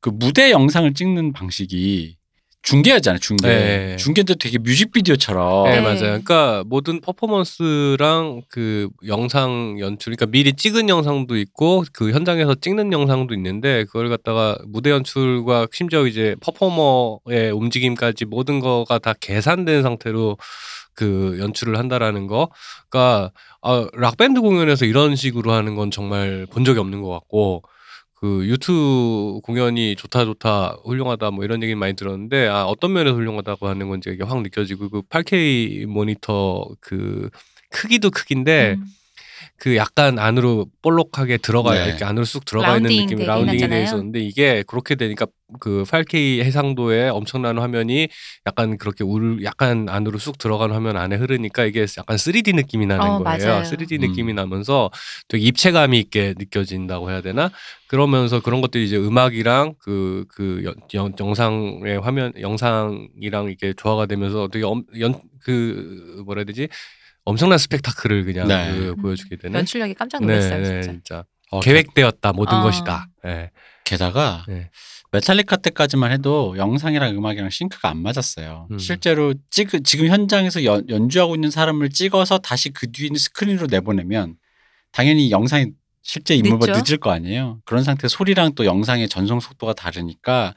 그 0.00 0.10
무대 0.12 0.50
영상을 0.50 0.92
찍는 0.94 1.32
방식이 1.32 2.16
중계였잖아요 2.62 3.20
중계 3.20 3.48
네. 3.48 3.96
중계도 3.96 4.34
되게 4.34 4.58
뮤직비디오처럼 4.58 5.64
네, 5.64 5.76
네. 5.76 5.80
맞아요. 5.80 5.98
그러니까 5.98 6.62
모든 6.66 7.00
퍼포먼스랑 7.00 8.42
그 8.50 8.90
영상 9.06 9.78
연출, 9.80 10.14
그러니까 10.14 10.30
미리 10.30 10.52
찍은 10.52 10.90
영상도 10.90 11.38
있고 11.38 11.84
그 11.94 12.10
현장에서 12.12 12.54
찍는 12.54 12.92
영상도 12.92 13.34
있는데 13.34 13.84
그걸 13.84 14.10
갖다가 14.10 14.58
무대 14.66 14.90
연출과 14.90 15.68
심지어 15.72 16.06
이제 16.06 16.36
퍼포머의 16.40 17.50
움직임까지 17.52 18.26
모든 18.26 18.60
거가 18.60 18.98
다 18.98 19.14
계산된 19.18 19.82
상태로 19.82 20.36
그 20.94 21.38
연출을 21.40 21.78
한다라는 21.78 22.26
거. 22.26 22.50
그러니까 22.88 23.32
아, 23.62 23.88
락 23.94 24.16
밴드 24.16 24.40
공연에서 24.40 24.84
이런 24.84 25.16
식으로 25.16 25.52
하는 25.52 25.74
건 25.74 25.90
정말 25.90 26.46
본 26.50 26.64
적이 26.64 26.80
없는 26.80 27.02
것 27.02 27.10
같고. 27.10 27.62
그 28.20 28.46
유튜브 28.46 29.40
공연이 29.42 29.96
좋다 29.96 30.26
좋다 30.26 30.76
훌륭하다 30.84 31.30
뭐 31.30 31.42
이런 31.42 31.62
얘기 31.62 31.74
많이 31.74 31.94
들었는데 31.94 32.48
아 32.48 32.66
어떤 32.66 32.92
면에서 32.92 33.16
훌륭하다고 33.16 33.66
하는 33.66 33.88
건지 33.88 34.10
이게 34.12 34.24
확 34.24 34.42
느껴지고 34.42 34.90
그 34.90 35.00
8K 35.00 35.86
모니터 35.86 36.66
그 36.80 37.30
크기도 37.70 38.10
크긴데 38.10 38.76
음. 38.78 38.84
그 39.56 39.76
약간 39.76 40.18
안으로 40.18 40.66
볼록하게 40.82 41.36
들어가 41.38 41.74
네. 41.74 41.86
이렇게 41.88 42.04
안으로 42.04 42.24
쑥 42.24 42.44
들어가 42.44 42.76
있는 42.76 42.90
느낌이 42.90 43.24
라운딩이 43.24 43.58
돼 43.58 43.64
하잖아요. 43.64 43.82
있었는데 43.84 44.20
이게 44.20 44.62
그렇게 44.66 44.94
되니까 44.94 45.26
그 45.58 45.82
8K 45.84 46.40
해상도의 46.44 47.10
엄청난 47.10 47.58
화면이 47.58 48.08
약간 48.46 48.78
그렇게 48.78 49.02
울 49.04 49.42
약간 49.44 49.88
안으로 49.88 50.18
쑥 50.18 50.38
들어간 50.38 50.70
화면 50.70 50.96
안에 50.96 51.16
흐르니까 51.16 51.64
이게 51.64 51.86
약간 51.98 52.16
3D 52.16 52.54
느낌이 52.54 52.86
나는 52.86 53.04
어, 53.04 53.22
거예요. 53.22 53.46
맞아요. 53.46 53.62
3D 53.64 53.96
음. 54.02 54.08
느낌이 54.08 54.32
나면서 54.32 54.90
되게 55.28 55.44
입체감이 55.44 55.98
있게 55.98 56.34
느껴진다고 56.38 57.10
해야 57.10 57.20
되나? 57.20 57.50
그러면서 57.88 58.40
그런 58.40 58.60
것들이 58.60 58.84
이제 58.84 58.96
음악이랑 58.96 59.74
그, 59.80 60.24
그 60.28 60.62
연- 60.64 60.74
연- 60.94 61.14
영상의 61.18 61.98
화면, 62.00 62.32
영상이랑 62.40 63.50
이게 63.50 63.72
조화가 63.76 64.06
되면서 64.06 64.46
되게 64.46 64.64
엄, 64.64 64.84
연, 65.00 65.20
그, 65.42 66.22
뭐라 66.24 66.40
해야 66.40 66.44
되지? 66.44 66.68
엄청난 67.24 67.58
스펙타클을 67.58 68.24
그냥 68.24 68.48
네. 68.48 68.72
그 68.72 68.88
음, 68.90 68.96
보여주게 68.96 69.36
되는. 69.36 69.58
연출력이 69.58 69.94
깜짝 69.94 70.22
놀랐어요, 70.22 70.60
네, 70.60 70.64
진짜. 70.64 70.92
진짜. 70.92 71.24
어, 71.50 71.60
계획되었다, 71.60 72.32
모든 72.32 72.58
어. 72.58 72.62
것이다. 72.62 73.06
예. 73.26 73.50
게다가 73.84 74.44
네. 74.48 74.70
메탈리카 75.12 75.56
때까지만 75.56 76.12
해도 76.12 76.54
영상이랑 76.56 77.16
음악이랑 77.16 77.50
sync가 77.50 77.88
안 77.88 77.98
맞았어요. 77.98 78.68
음. 78.70 78.78
실제로 78.78 79.34
찍, 79.50 79.68
지금 79.84 80.06
현장에서 80.06 80.64
연, 80.64 80.88
연주하고 80.88 81.34
있는 81.34 81.50
사람을 81.50 81.90
찍어서 81.90 82.38
다시 82.38 82.70
그 82.70 82.90
뒤에 82.92 83.06
있는 83.06 83.18
스크린으로 83.18 83.66
내보내면 83.66 84.36
당연히 84.92 85.30
영상이 85.32 85.72
실제 86.02 86.34
인물보다 86.36 86.72
늦죠? 86.72 86.82
늦을 86.82 86.98
거 86.98 87.10
아니에요. 87.10 87.60
그런 87.64 87.82
상태 87.82 88.06
소리랑 88.06 88.54
또 88.54 88.64
영상의 88.64 89.08
전송 89.08 89.40
속도가 89.40 89.74
다르니까 89.74 90.54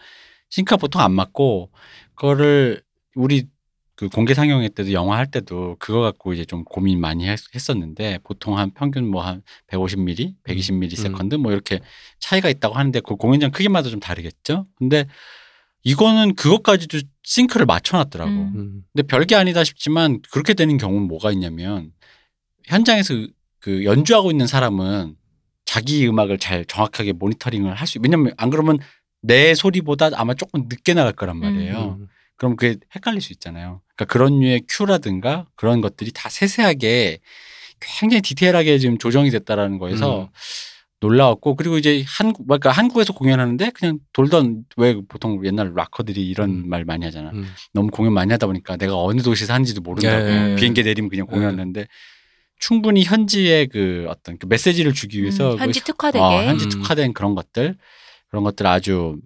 sync가 0.49 0.77
보통 0.77 1.01
안 1.01 1.11
맞고 1.11 1.71
그거를 2.13 2.83
우리 3.15 3.47
그 3.95 4.09
공개 4.09 4.33
상영회 4.33 4.69
때도 4.69 4.91
영화 4.91 5.17
할 5.17 5.29
때도 5.29 5.75
그거 5.79 6.01
갖고 6.01 6.33
이제 6.33 6.45
좀 6.45 6.63
고민 6.63 6.99
많이 6.99 7.27
했, 7.27 7.39
었는데 7.69 8.19
보통 8.23 8.57
한 8.57 8.71
평균 8.71 9.07
뭐 9.07 9.21
한 9.23 9.43
150milli, 9.67 10.35
120millisecond 10.43 11.35
뭐 11.35 11.51
이렇게 11.51 11.79
차이가 12.19 12.49
있다고 12.49 12.75
하는데 12.75 12.99
그 13.01 13.15
공연장 13.15 13.51
크기마다 13.51 13.89
좀 13.89 13.99
다르겠죠. 13.99 14.65
근데 14.75 15.05
이거는 15.83 16.35
그것까지도 16.35 16.99
싱크를 17.23 17.65
맞춰놨더라고. 17.65 18.31
음. 18.31 18.51
음. 18.55 18.83
근데 18.93 19.07
별게 19.07 19.35
아니다 19.35 19.63
싶지만 19.63 20.21
그렇게 20.31 20.53
되는 20.53 20.77
경우는 20.77 21.07
뭐가 21.07 21.31
있냐면 21.31 21.91
현장에서 22.65 23.13
그 23.59 23.83
연주하고 23.83 24.31
있는 24.31 24.47
사람은 24.47 25.15
자기 25.65 26.07
음악을 26.07 26.37
잘 26.39 26.65
정확하게 26.65 27.13
모니터링을 27.13 27.73
할 27.75 27.87
수, 27.87 27.99
왜냐면 28.01 28.33
안 28.37 28.49
그러면 28.49 28.79
내 29.21 29.55
소리보다 29.55 30.09
아마 30.15 30.33
조금 30.33 30.63
늦게 30.67 30.93
나갈 30.93 31.13
거란 31.13 31.37
말이에요. 31.37 31.97
음. 31.99 32.07
그럼 32.43 32.57
그게 32.57 32.77
헷갈릴 32.93 33.21
수 33.21 33.31
있잖아요. 33.31 33.79
그러니까 33.95 34.11
그런 34.11 34.41
류의 34.41 34.63
큐라든가 34.67 35.47
그런 35.55 35.79
것들이 35.79 36.11
다 36.11 36.27
세세하게 36.27 37.19
굉장히 37.79 38.21
디테일하게 38.21 38.79
지금 38.79 38.97
조정이 38.97 39.29
됐다라는 39.29 39.77
거에서 39.77 40.23
음. 40.23 40.27
놀라웠고 40.99 41.55
그리고 41.55 41.77
이제 41.77 42.03
한국 42.05 42.45
그러니까 42.45 42.71
한국에서 42.71 43.13
공연하는데 43.13 43.69
그냥 43.69 43.99
돌던 44.11 44.65
왜 44.75 44.99
보통 45.07 45.45
옛날 45.45 45.71
락커들이 45.73 46.27
이런 46.27 46.49
음. 46.49 46.69
말 46.69 46.83
많이 46.83 47.05
하잖아. 47.05 47.29
음. 47.31 47.45
너무 47.71 47.89
공연 47.91 48.11
많이 48.13 48.29
하다 48.33 48.47
보니까 48.47 48.75
내가 48.75 48.97
어느 48.97 49.21
도시에 49.21 49.47
사는지도 49.47 49.79
모른다고 49.79 50.29
예, 50.29 50.51
예. 50.51 50.55
비행기 50.57 50.83
내리면 50.83 51.09
그냥 51.09 51.27
공연하는데 51.27 51.87
충분히 52.59 53.05
현지의 53.05 53.67
그 53.67 54.05
어떤 54.09 54.37
그 54.37 54.47
메시지를 54.47 54.93
주기 54.93 55.21
위해서 55.21 55.53
음, 55.53 55.59
현지 55.59 55.79
그- 55.79 55.85
특화되게. 55.93 56.21
어, 56.21 56.43
현지 56.43 56.65
음. 56.65 56.69
특화된 56.71 57.13
그런 57.13 57.35
것들 57.35 57.77
그런 58.27 58.43
것들 58.43 58.67
아주 58.67 59.17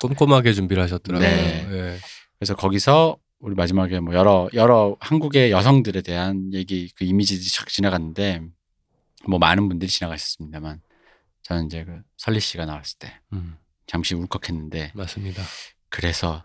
꼼꼼하게 0.00 0.52
준비를 0.54 0.82
하셨더라고요. 0.82 1.28
네. 1.28 1.66
예. 1.70 1.98
그래서 2.38 2.54
거기서 2.54 3.16
우리 3.40 3.54
마지막에 3.54 4.00
뭐 4.00 4.14
여러 4.14 4.48
여러 4.54 4.96
한국의 5.00 5.50
여성들에 5.50 6.02
대한 6.02 6.52
얘기 6.52 6.90
그 6.96 7.04
이미지들이 7.04 7.48
쫙 7.50 7.68
지나갔는데 7.68 8.42
뭐 9.28 9.38
많은 9.38 9.68
분들이 9.68 9.90
지나가셨습니다만 9.90 10.80
저는 11.42 11.66
이제 11.66 11.84
그 11.84 12.00
설리 12.16 12.40
씨가 12.40 12.64
나왔을 12.64 12.98
때 12.98 13.20
음. 13.32 13.56
잠시 13.86 14.14
울컥했는데 14.14 14.92
맞습니다. 14.94 15.42
그래서 15.90 16.42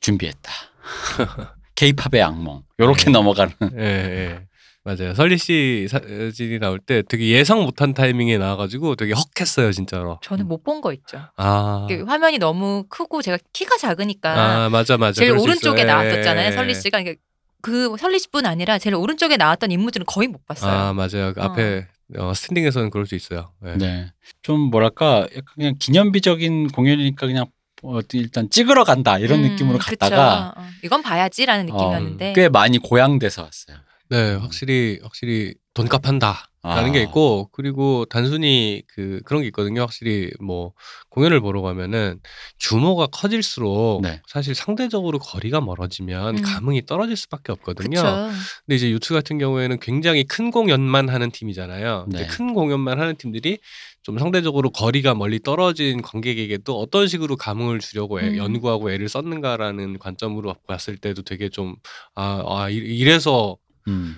준비했다. 0.00 0.52
케이팝의 1.74 2.22
악몽 2.22 2.64
요렇게 2.80 3.06
네. 3.06 3.10
넘어가는 3.10 3.54
예, 3.76 3.84
예. 3.84 4.47
맞아요. 4.96 5.14
설리 5.14 5.36
씨 5.36 5.86
사진이 5.90 6.58
나올 6.60 6.78
때 6.78 7.02
되게 7.06 7.28
예상 7.28 7.62
못한 7.62 7.92
타이밍에 7.92 8.38
나와가지고 8.38 8.94
되게 8.96 9.12
헉했어요, 9.14 9.70
진짜로. 9.72 10.18
저는 10.22 10.46
못 10.48 10.62
본 10.64 10.80
거 10.80 10.92
있죠. 10.94 11.20
아, 11.36 11.86
그 11.88 12.04
화면이 12.04 12.38
너무 12.38 12.84
크고 12.88 13.20
제가 13.22 13.36
키가 13.52 13.76
작으니까 13.76 14.64
아 14.64 14.68
맞아, 14.70 14.96
맞아. 14.96 15.12
제일 15.20 15.32
오른쪽에. 15.32 15.84
나왔었잖아요. 15.84 16.46
예, 16.48 16.52
설리 16.52 16.70
예. 16.70 16.74
씨가 16.74 16.98
그러니까 17.02 17.20
그 17.60 17.96
설리 17.98 18.18
씨뿐 18.18 18.46
아니라 18.46 18.78
제일 18.78 18.94
오른쪽에 18.94 19.36
나왔던 19.36 19.70
인물들은 19.72 20.06
거의 20.06 20.28
못 20.28 20.46
봤어요. 20.46 20.72
아 20.72 20.92
맞아요. 20.92 21.32
그 21.34 21.40
어. 21.40 21.44
앞에 21.44 21.86
어, 22.16 22.32
스탠딩에서는 22.34 22.90
그럴 22.90 23.06
수 23.06 23.14
있어요. 23.14 23.52
예. 23.66 23.72
네. 23.76 24.12
좀 24.42 24.58
뭐랄까 24.60 25.26
약간 25.36 25.44
그냥 25.54 25.74
기념비적인 25.78 26.68
공연이니까 26.68 27.26
그냥 27.26 27.46
어, 27.82 28.00
일단 28.14 28.48
찍으러 28.50 28.84
간다 28.84 29.18
이런 29.18 29.44
음, 29.44 29.50
느낌으로 29.50 29.78
그쵸. 29.78 29.96
갔다가 29.96 30.54
어, 30.56 30.62
이건 30.82 31.02
봐야지라는 31.02 31.70
어, 31.70 31.76
느낌이었는데 31.76 32.32
꽤 32.34 32.48
많이 32.48 32.78
고양돼서 32.78 33.42
왔어요. 33.42 33.76
네, 34.10 34.34
확실히 34.34 34.98
확실히 35.02 35.54
돈값 35.74 36.06
한다. 36.06 36.44
라는 36.60 36.90
아. 36.90 36.92
게 36.92 37.02
있고 37.02 37.48
그리고 37.52 38.04
단순히 38.06 38.82
그 38.88 39.20
그런 39.24 39.42
게 39.42 39.46
있거든요. 39.48 39.80
확실히 39.82 40.30
뭐 40.40 40.72
공연을 41.08 41.40
보러 41.40 41.62
가면은 41.62 42.18
규모가 42.60 43.06
커질수록 43.06 44.02
네. 44.02 44.20
사실 44.26 44.56
상대적으로 44.56 45.20
거리가 45.20 45.60
멀어지면 45.60 46.38
음. 46.38 46.42
감흥이 46.42 46.84
떨어질 46.84 47.16
수밖에 47.16 47.52
없거든요. 47.52 47.90
그쵸. 47.90 48.28
근데 48.66 48.74
이제 48.76 48.90
유튜 48.90 49.14
같은 49.14 49.38
경우에는 49.38 49.78
굉장히 49.78 50.24
큰 50.24 50.50
공연만 50.50 51.08
하는 51.08 51.30
팀이잖아요. 51.30 52.06
네. 52.10 52.26
큰 52.26 52.52
공연만 52.54 53.00
하는 53.00 53.14
팀들이 53.16 53.58
좀 54.02 54.18
상대적으로 54.18 54.70
거리가 54.70 55.14
멀리 55.14 55.38
떨어진 55.40 56.02
관객에게 56.02 56.58
또 56.64 56.78
어떤 56.80 57.06
식으로 57.06 57.36
감흥을 57.36 57.78
주려고 57.78 58.20
애- 58.20 58.30
음. 58.30 58.36
연구하고 58.36 58.90
애를 58.90 59.08
썼는가라는 59.08 59.98
관점으로 60.00 60.54
봤을 60.66 60.96
때도 60.96 61.22
되게 61.22 61.48
좀 61.48 61.76
아, 62.16 62.42
아 62.46 62.68
이- 62.68 62.74
이래서 62.74 63.56
음. 63.88 64.16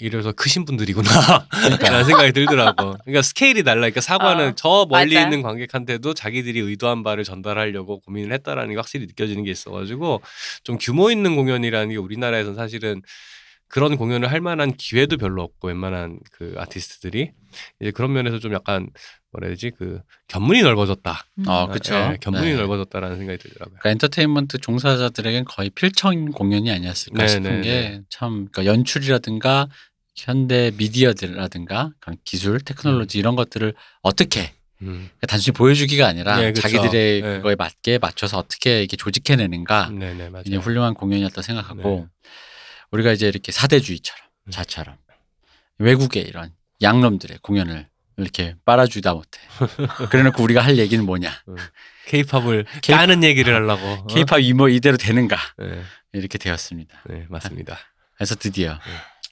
이래서 0.00 0.32
크신 0.32 0.64
분들이구나 0.64 1.10
라는 1.80 2.04
생각이 2.04 2.32
들더라고. 2.32 2.96
그러니까 3.04 3.22
스케일이 3.22 3.62
달라. 3.62 3.80
그러니까 3.80 4.00
사과는 4.00 4.48
어, 4.48 4.52
저 4.56 4.86
멀리 4.88 5.14
맞아. 5.14 5.24
있는 5.24 5.42
관객한테도 5.42 6.14
자기들이 6.14 6.58
의도한 6.58 7.02
바를 7.02 7.24
전달하려고 7.24 8.00
고민을 8.00 8.32
했다라는 8.32 8.70
게 8.70 8.76
확실히 8.76 9.06
느껴지는 9.06 9.44
게 9.44 9.50
있어가지고 9.50 10.22
좀 10.64 10.78
규모 10.78 11.10
있는 11.10 11.36
공연이라는 11.36 11.90
게 11.90 11.96
우리나라에서는 11.96 12.56
사실은 12.56 13.02
그런 13.72 13.96
공연을 13.96 14.30
할 14.30 14.42
만한 14.42 14.76
기회도 14.76 15.16
별로 15.16 15.42
없고 15.42 15.68
웬만한 15.68 16.20
그 16.30 16.54
아티스트들이 16.58 17.30
이제 17.80 17.90
그런 17.90 18.12
면에서 18.12 18.38
좀 18.38 18.52
약간 18.52 18.90
뭐라 19.30 19.46
해야 19.46 19.54
되지 19.54 19.70
그 19.70 20.02
견문이 20.28 20.60
넓어졌다. 20.60 21.24
음. 21.38 21.44
아, 21.48 21.66
그쵸. 21.68 21.94
예, 21.94 22.18
견문이 22.20 22.50
네. 22.50 22.56
넓어졌다라는 22.56 23.16
생각이 23.16 23.38
들더라고요. 23.38 23.78
그러니까 23.80 23.90
엔터테인먼트 23.92 24.58
종사자들에겐 24.58 25.46
거의 25.46 25.70
필청 25.70 26.32
공연이 26.32 26.70
아니었을까 26.70 27.22
네, 27.22 27.28
싶은 27.28 27.62
네, 27.62 28.02
게참 28.10 28.48
그러니까 28.52 28.66
연출이라든가 28.66 29.68
현대 30.16 30.70
미디어들이라든가 30.76 31.92
그런 31.98 32.18
기술, 32.26 32.60
테크놀로지 32.60 33.18
이런 33.18 33.36
것들을 33.36 33.72
어떻게 34.02 34.52
음. 34.82 35.08
그러니까 35.16 35.28
단순히 35.28 35.54
보여주기가 35.54 36.06
아니라 36.06 36.38
네, 36.38 36.52
그쵸. 36.52 36.68
자기들의 36.68 37.22
네. 37.22 37.36
그거에 37.36 37.54
맞게 37.54 37.96
맞춰서 37.96 38.36
어떻게 38.36 38.80
이렇게 38.80 38.98
조직해내는가 38.98 39.88
네네 39.88 40.28
맞아요. 40.28 40.42
굉장히 40.42 40.62
훌륭한 40.62 40.92
공연이었다 40.92 41.40
생각하고 41.40 42.10
네. 42.12 42.28
우리가 42.92 43.12
이제 43.12 43.26
이렇게 43.28 43.52
사대주의처럼 43.52 44.26
음. 44.46 44.50
자처럼 44.50 44.96
외국의 45.78 46.22
이런 46.22 46.52
양놈들의 46.80 47.38
공연을 47.42 47.88
이렇게 48.18 48.54
빨아주다 48.64 49.14
못해. 49.14 49.40
그래놓고 50.10 50.42
우리가 50.42 50.60
할 50.62 50.78
얘기는 50.78 51.04
뭐냐? 51.04 51.30
케이팝을 52.06 52.66
케이- 52.82 52.94
까는 52.94 53.24
얘기를 53.24 53.54
하려고. 53.54 53.84
어? 53.86 54.06
케이팝 54.06 54.40
이뭐 54.40 54.68
이대로 54.68 54.96
되는가? 54.98 55.36
네, 55.58 55.82
이렇게 56.12 56.36
되었습니다. 56.38 57.02
네 57.08 57.26
맞습니다. 57.30 57.78
그래서 58.16 58.34
드디어 58.34 58.74
네. 58.74 58.78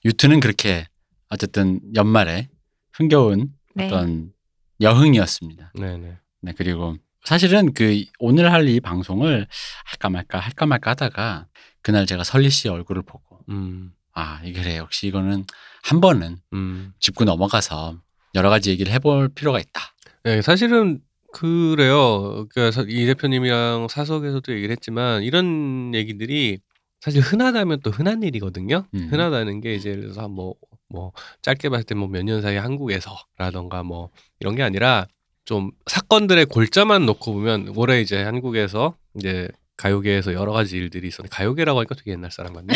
유튜는 0.06 0.40
그렇게 0.40 0.86
어쨌든 1.28 1.80
연말에 1.94 2.48
흥겨운 2.94 3.50
네. 3.74 3.86
어떤 3.86 4.32
여흥이었습니다. 4.80 5.72
네 5.74 5.98
네. 5.98 6.16
네 6.40 6.52
그리고 6.56 6.96
사실은 7.24 7.74
그 7.74 8.02
오늘 8.18 8.50
할 8.50 8.66
이 8.66 8.80
방송을 8.80 9.46
할까 9.84 10.08
말까 10.08 10.38
할까 10.38 10.64
말까 10.66 10.90
하다가 10.92 11.46
그날 11.82 12.06
제가 12.06 12.24
설리 12.24 12.48
씨 12.48 12.68
얼굴을 12.68 13.02
보고 13.02 13.29
음, 13.50 13.92
아 14.12 14.40
이게 14.45 14.61
그래 14.62 14.76
역시 14.76 15.07
이거는 15.09 15.45
한 15.83 16.00
번은 16.00 16.38
음. 16.52 16.92
짚고 17.00 17.25
넘어가서 17.25 17.97
여러 18.35 18.50
가지 18.50 18.71
얘기를 18.71 18.92
해볼 18.92 19.30
필요가 19.35 19.59
있다. 19.59 19.80
네, 20.25 20.42
사실은 20.42 21.00
그래요. 21.33 22.47
그러니까 22.49 22.71
사- 22.71 22.85
이 22.88 23.07
대표님이랑 23.07 23.88
사석에서도 23.88 24.52
얘기를 24.52 24.73
했지만 24.73 25.23
이런 25.23 25.92
얘기들이 25.95 26.59
사실 27.00 27.23
흔하다면 27.23 27.80
또 27.83 27.90
흔한 27.90 28.23
일이거든요. 28.23 28.85
음. 28.95 29.09
흔하다는 29.11 29.61
게 29.62 29.75
이제 29.75 29.90
예를 29.90 30.02
들어서 30.02 30.28
뭐, 30.28 30.54
뭐 30.88 31.12
짧게 31.42 31.69
봤을 31.71 31.85
때 31.85 31.95
뭐 31.95 32.09
몇 32.09 32.23
년 32.25 32.42
사이 32.42 32.57
한국에서라던가 32.57 33.83
뭐 33.83 34.11
이런 34.40 34.54
게 34.54 34.62
아니라 34.62 35.07
좀 35.45 35.71
사건들의 35.87 36.47
골자만 36.47 37.07
놓고 37.07 37.33
보면 37.33 37.73
올해 37.76 38.00
이제 38.00 38.23
한국에서 38.23 38.95
이제 39.16 39.49
가요계에서 39.76 40.35
여러 40.35 40.52
가지 40.52 40.76
일들이 40.76 41.09
있었는데 41.09 41.35
가요계라고 41.35 41.78
하니까 41.78 41.95
되게 41.95 42.11
옛날 42.12 42.30
사람 42.30 42.52
같네. 42.52 42.75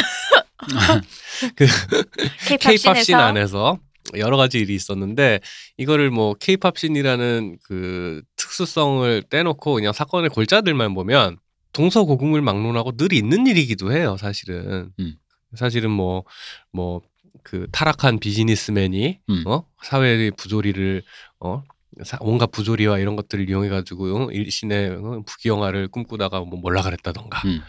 그 1.57 1.95
scene 1.95 2.59
scene에서 2.77 3.17
안에서 3.17 3.79
여러 4.17 4.37
가지 4.37 4.59
일이 4.59 4.75
있었는데 4.75 5.41
이거를 5.79 6.11
뭐 6.11 6.35
케이팝 6.35 6.79
scene이라는 6.79 7.59
그 7.65 8.23
특수성을 8.37 9.23
떼놓고 9.31 9.75
그냥 9.75 9.93
사건의 9.93 10.31
골자들만 10.31 10.95
보면 10.95 11.39
동서고금을 11.73 12.43
막론하고 12.43 12.93
늘 12.97 13.13
있는 13.13 13.47
일이기도 13.47 13.93
해요, 13.93 14.17
사실은. 14.19 14.91
음. 15.01 15.15
사실은 15.57 15.91
뭐 15.91 16.25
뭐 16.73 17.01
그 17.43 17.67
타락한 17.73 18.21
비즈니스맨이 18.21 19.19
음. 19.29 19.45
어 19.47 19.67
사회의 19.83 20.31
부조리를 20.31 21.03
어 21.41 21.63
사- 21.67 21.74
온갖 22.21 22.51
부조리와 22.51 22.99
이런 22.99 23.17
것들을 23.17 23.49
이용해 23.49 23.69
가지고 23.69 24.31
일신의 24.31 24.91
어, 24.91 25.23
부귀영화를 25.27 25.89
꿈꾸다가 25.89 26.41
뭐 26.41 26.59
몰라 26.59 26.83
그랬다던가. 26.83 27.43
음. 27.47 27.61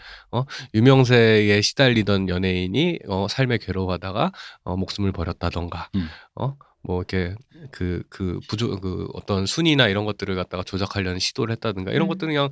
유명세에 0.74 1.60
시달리던 1.60 2.28
연예인이 2.28 3.00
어, 3.08 3.26
삶에 3.28 3.58
괴로워하다가 3.58 4.32
어, 4.64 4.76
목숨을 4.76 5.12
버렸다던가. 5.12 5.90
음. 5.94 6.08
어? 6.34 6.56
뭐 6.82 6.98
이렇게 6.98 7.34
그그 7.72 8.40
부조 8.48 8.80
그 8.80 9.08
어떤 9.14 9.46
순위나 9.46 9.88
이런 9.88 10.04
것들을 10.04 10.34
갖다가 10.34 10.62
조작하려는 10.62 11.18
시도를 11.18 11.52
했다든가. 11.52 11.92
이런 11.92 12.02
음. 12.02 12.08
것들은 12.08 12.32
그냥 12.32 12.50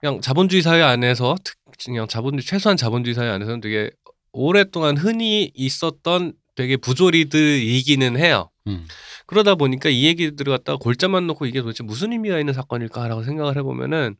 그냥 0.00 0.20
자본주의 0.20 0.62
사회 0.62 0.82
안에서 0.82 1.36
특 1.42 1.56
그냥 1.84 2.06
자본주의 2.06 2.42
최소한 2.42 2.76
자본주의 2.76 3.14
사회 3.14 3.28
안에서는 3.28 3.60
되게 3.60 3.90
오랫동안 4.32 4.96
흔히 4.96 5.50
있었던 5.54 6.32
되게 6.56 6.76
부조리들이기는 6.76 8.18
해요. 8.18 8.50
음. 8.66 8.86
그러다 9.26 9.54
보니까 9.54 9.88
이 9.88 10.04
얘기들을 10.04 10.52
갖다가 10.52 10.78
골자만 10.78 11.26
놓고 11.28 11.46
이게 11.46 11.60
도대체 11.60 11.84
무슨 11.84 12.12
의미가 12.12 12.38
있는 12.38 12.52
사건일까라고 12.54 13.22
생각을 13.22 13.56
해보면은 13.58 14.16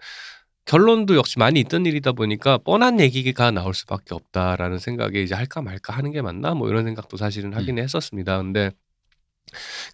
결론도 0.67 1.17
역시 1.17 1.39
많이 1.39 1.61
있던 1.61 1.87
일이다 1.87 2.13
보니까 2.13 2.59
뻔한 2.59 3.01
얘기가 3.01 3.53
나올 3.53 3.73
수밖에 3.73 4.15
없다라는 4.15 4.79
생각에 4.79 5.23
이제 5.23 5.35
할까 5.35 5.63
말까 5.63 5.93
하는 5.93 6.11
게 6.11 6.23
맞나 6.23 6.55
뭐 6.55 6.69
이런 6.69 6.85
생각도 6.85 7.17
사실은 7.17 7.55
하긴 7.55 7.79
했었습니다. 7.79 8.39
근데 8.39 8.71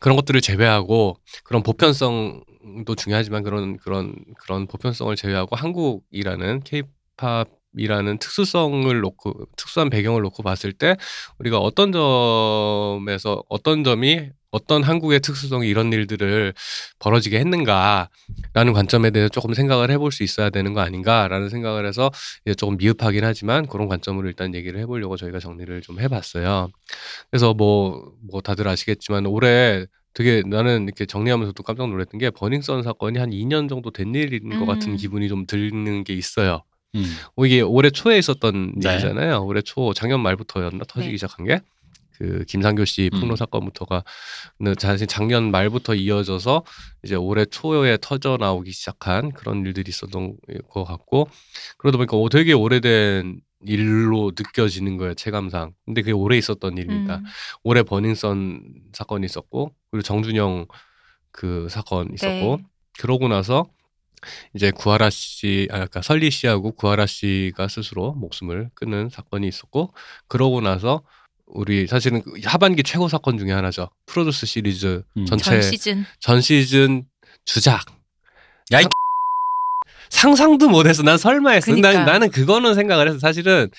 그런 0.01 0.17
것들을 0.17 0.41
제외하고 0.41 1.19
그런 1.45 1.63
보편성도 1.63 2.95
중요하지만 2.97 3.43
그런 3.43 3.77
그런 3.77 4.15
그런 4.39 4.67
보편성을 4.67 5.15
제외하고 5.15 5.57
한국이라는 5.57 6.61
케이팝 6.61 7.62
이라는 7.77 8.19
특수성을 8.19 9.01
놓고 9.01 9.47
특수한 9.57 9.91
배경을 9.91 10.23
놓고 10.23 10.43
봤을 10.43 10.73
때 10.73 10.97
우리가 11.39 11.59
어떤 11.59 11.93
점에서 11.93 13.43
어떤 13.49 13.85
점이 13.85 14.31
어떤 14.53 14.83
한국의 14.83 15.21
특수성이 15.21 15.69
이런 15.69 15.93
일들을 15.93 16.53
벌어지게 16.99 17.39
했는가라는 17.41 18.75
관점에 18.75 19.11
대해서 19.11 19.31
조금 19.31 19.55
생각을 19.55 19.91
해볼 19.91 20.13
수 20.13 20.23
있어야 20.23 20.51
되는 20.51 20.75
거 20.75 20.81
아닌가라는 20.81 21.49
생각을 21.49 21.87
해서 21.87 22.11
이제 22.45 22.55
조금 22.55 22.77
미흡하긴 22.77 23.25
하지만 23.25 23.67
그런 23.67 23.89
관점으로 23.89 24.29
일단 24.29 24.55
얘기를 24.55 24.79
해보려고 24.81 25.17
저희가 25.17 25.39
정리를 25.39 25.81
좀 25.81 26.01
해봤어요. 26.01 26.69
그래서 27.31 27.55
뭐, 27.55 28.13
뭐 28.31 28.43
다들 28.43 28.69
아시겠지만 28.69 29.25
올해 29.25 29.87
되게 30.15 30.43
나는 30.47 30.85
이렇게 30.85 31.07
정리하면서도 31.07 31.63
깜짝 31.63 31.89
놀랐던 31.89 32.19
게 32.19 32.29
버닝썬 32.29 32.83
사건이 32.83 33.19
한 33.19 33.31
2년 33.31 33.71
정도 33.71 33.91
된 33.91 34.15
일인 34.15 34.59
것 34.59 34.67
같은 34.67 34.93
음. 34.93 34.97
기분이 34.97 35.29
좀 35.29 35.47
드는 35.47 36.05
게 36.05 36.13
있어요. 36.13 36.63
음. 36.95 37.05
어, 37.37 37.47
이게 37.47 37.61
올해 37.61 37.91
초에 37.91 38.19
있었던 38.19 38.75
네. 38.77 38.93
일이잖아요. 38.93 39.45
올해 39.45 39.63
초 39.63 39.93
작년 39.95 40.21
말부터였나 40.21 40.85
터지기 40.87 41.13
네. 41.13 41.17
시작한 41.17 41.47
게. 41.47 41.61
그 42.19 42.45
김상교 42.47 42.85
씨 42.85 43.11
폭로 43.11 43.31
음. 43.31 43.37
사건부터가 43.37 44.05
근데 44.57 44.75
사실 44.79 45.07
작년 45.09 45.51
말부터 45.51 45.95
이어져서 45.95 46.63
이제 47.03 47.17
올해 47.17 47.45
초에 47.45 47.99
터져 48.01 48.37
나오기 48.39 48.71
시작한 48.71 49.33
그런 49.33 49.65
일들이 49.67 49.89
있었던 49.89 50.37
것 50.69 50.85
같고 50.85 51.29
그러다 51.79 51.97
보니까 51.97 52.17
어, 52.17 52.29
되게 52.29 52.53
오래된 52.53 53.41
일로 53.65 54.33
느껴지는 54.37 54.99
거예요 54.99 55.15
체감상. 55.15 55.73
근데 55.85 56.03
그게 56.03 56.13
오래 56.13 56.37
있었던 56.37 56.77
일입니다. 56.79 57.17
음. 57.17 57.25
올해 57.65 57.83
버닝썬 57.83 58.63
사건이 58.93 59.25
있었고 59.25 59.73
그리고 59.91 60.03
정준영 60.03 60.67
그 61.33 61.67
사건 61.71 62.13
있었고 62.15 62.57
네. 62.57 62.65
그러고 62.99 63.27
나서 63.29 63.67
이제 64.55 64.71
구하라 64.71 65.11
씨, 65.11 65.69
아, 65.71 65.75
그러니까 65.75 66.03
설리 66.03 66.31
씨하고 66.31 66.73
구하라 66.73 67.07
씨가 67.07 67.69
스스로 67.69 68.13
목숨을 68.15 68.71
끊는 68.75 69.11
사건이 69.11 69.49
있었고 69.49 69.93
그러고 70.29 70.61
나서 70.61 71.03
우리 71.47 71.87
사실은 71.87 72.23
그 72.23 72.33
하반기 72.45 72.83
최고 72.83 73.09
사건 73.09 73.39
중에 73.39 73.53
하나죠. 73.53 73.91
프로듀스 74.07 74.47
시리즈 74.47 75.03
음. 75.17 75.27
전체 75.27 75.51
전 75.51 75.63
시즌 75.63 76.05
전 76.21 76.41
시즌 76.41 77.05
주작. 77.45 77.85
야, 78.73 78.81
이 78.81 78.85
상상도 80.09 80.69
못해서 80.69 81.03
난 81.03 81.19
설마 81.19 81.53
했어. 81.53 81.71
그니까. 81.71 81.93
난, 81.93 82.05
나는 82.07 82.31
그거는 82.31 82.75
생각을 82.75 83.09
해서 83.09 83.19
사실은 83.19 83.71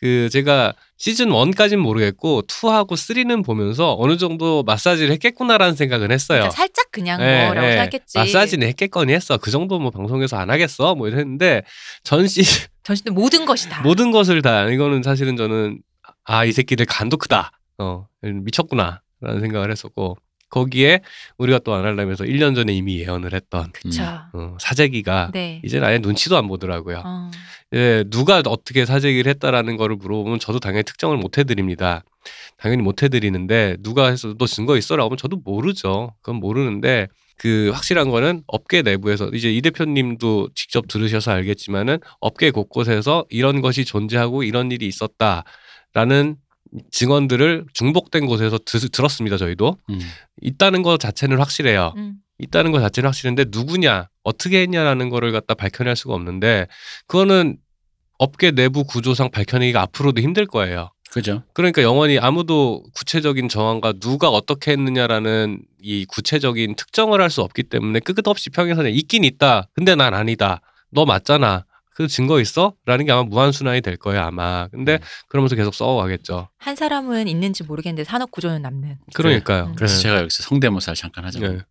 그 0.00 0.28
제가 0.30 0.74
시즌 0.96 1.28
1까지는 1.28 1.78
모르겠고 1.78 2.42
2하고 2.42 2.92
3는 2.92 3.44
보면서 3.44 3.96
어느 3.98 4.16
정도 4.16 4.62
마사지를 4.62 5.12
했겠구나라는 5.12 5.76
생각은 5.76 6.10
했어요. 6.10 6.40
그러니까 6.40 6.56
살짝 6.56 6.83
그냥 6.94 7.20
예, 7.20 7.46
뭐라고 7.46 7.66
예. 7.66 7.72
생각했지. 7.72 8.16
마사지는 8.18 8.66
했겠거니 8.68 9.12
했어. 9.12 9.36
그 9.36 9.50
정도 9.50 9.78
뭐 9.78 9.90
방송에서 9.90 10.36
안 10.38 10.48
하겠어. 10.50 10.94
뭐 10.94 11.08
이랬는데 11.08 11.62
전 12.04 12.26
시즌 12.28 12.66
전 12.84 12.96
시즌 12.96 13.12
모든 13.14 13.44
것이 13.44 13.68
다. 13.68 13.82
모든 13.82 14.10
것을 14.12 14.40
다 14.42 14.68
이거는 14.70 15.02
사실은 15.02 15.36
저는 15.36 15.80
아 16.24 16.44
이 16.46 16.52
새끼들 16.52 16.86
간도 16.86 17.16
크다. 17.18 17.50
어 17.78 18.06
미쳤구나 18.22 19.02
라는 19.20 19.40
생각을 19.40 19.70
했었고 19.70 20.16
거기에 20.54 21.00
우리가 21.38 21.58
또 21.58 21.74
안 21.74 21.84
하려면서 21.84 22.24
1년 22.24 22.54
전에 22.54 22.72
이미 22.72 23.00
예언을 23.00 23.34
했던 23.34 23.72
그쵸. 23.72 24.02
어, 24.32 24.56
사재기가 24.60 25.30
네. 25.32 25.60
이제는 25.64 25.86
아예 25.86 25.98
눈치도 25.98 26.36
안 26.36 26.46
보더라고요. 26.46 27.02
어. 27.04 27.30
예, 27.74 28.04
누가 28.08 28.40
어떻게 28.46 28.86
사재기를 28.86 29.28
했다라는 29.30 29.76
거를 29.76 29.96
물어보면 29.96 30.38
저도 30.38 30.60
당연히 30.60 30.84
특정을 30.84 31.16
못 31.16 31.38
해드립니다. 31.38 32.04
당연히 32.56 32.82
못 32.82 33.02
해드리는데 33.02 33.78
누가 33.80 34.06
해서 34.08 34.34
너 34.38 34.46
증거 34.46 34.76
있어라고 34.76 35.08
하면 35.08 35.16
저도 35.18 35.38
모르죠. 35.44 36.14
그건 36.22 36.36
모르는데 36.36 37.08
그 37.36 37.70
확실한 37.74 38.10
거는 38.10 38.44
업계 38.46 38.82
내부에서 38.82 39.28
이제 39.34 39.52
이 39.52 39.60
대표님도 39.60 40.50
직접 40.54 40.86
들으셔서 40.86 41.32
알겠지만은 41.32 41.98
업계 42.20 42.52
곳곳에서 42.52 43.24
이런 43.28 43.60
것이 43.60 43.84
존재하고 43.84 44.44
이런 44.44 44.70
일이 44.70 44.86
있었다라는 44.86 46.36
증언들을 46.90 47.66
중복된 47.72 48.26
곳에서 48.26 48.58
드- 48.64 48.88
들었습니다. 48.90 49.36
저희도 49.36 49.76
음. 49.90 50.00
있다는 50.42 50.82
것 50.82 50.98
자체는 50.98 51.38
확실해요. 51.38 51.92
음. 51.96 52.16
있다는 52.38 52.72
것 52.72 52.80
자체는 52.80 53.08
확실한데 53.08 53.46
누구냐 53.50 54.08
어떻게 54.24 54.60
했냐라는 54.62 55.08
거를 55.08 55.30
갖다 55.32 55.54
밝혀낼 55.54 55.94
수가 55.96 56.14
없는데 56.14 56.66
그거는 57.06 57.58
업계 58.18 58.50
내부 58.50 58.84
구조상 58.84 59.30
밝혀내기가 59.30 59.80
앞으로도 59.82 60.20
힘들 60.20 60.46
거예요. 60.46 60.90
그죠. 61.10 61.44
그러니까 61.52 61.82
영원히 61.82 62.18
아무도 62.18 62.82
구체적인 62.94 63.48
정황과 63.48 63.94
누가 64.00 64.28
어떻게 64.30 64.72
했느냐라는 64.72 65.60
이 65.80 66.04
구체적인 66.06 66.74
특정을 66.74 67.20
할 67.20 67.30
수 67.30 67.42
없기 67.42 67.64
때문에 67.64 68.00
끝없이 68.00 68.50
평행선에 68.50 68.90
있긴 68.90 69.22
있다. 69.22 69.68
근데 69.74 69.94
난 69.94 70.12
아니다. 70.12 70.60
너 70.90 71.04
맞잖아. 71.04 71.66
그 71.94 72.08
증거 72.08 72.40
있어? 72.40 72.74
라는 72.86 73.06
게 73.06 73.12
아마 73.12 73.22
무한순환이 73.22 73.80
될 73.80 73.96
거예요, 73.96 74.22
아마. 74.22 74.66
근데 74.68 74.94
음. 74.94 74.98
그러면서 75.28 75.54
계속 75.54 75.74
써가겠죠. 75.74 76.48
한 76.58 76.76
사람은 76.76 77.28
있는지 77.28 77.62
모르겠는데 77.62 78.04
산업 78.04 78.32
구조는 78.32 78.62
남는. 78.62 78.98
그러니까요. 79.14 79.66
음. 79.66 79.74
그래서 79.76 79.94
네. 79.96 80.02
제가 80.02 80.16
여기서 80.18 80.42
성대모사를 80.42 80.96
잠깐 80.96 81.24
하자면 81.24 81.58
네. 81.58 81.62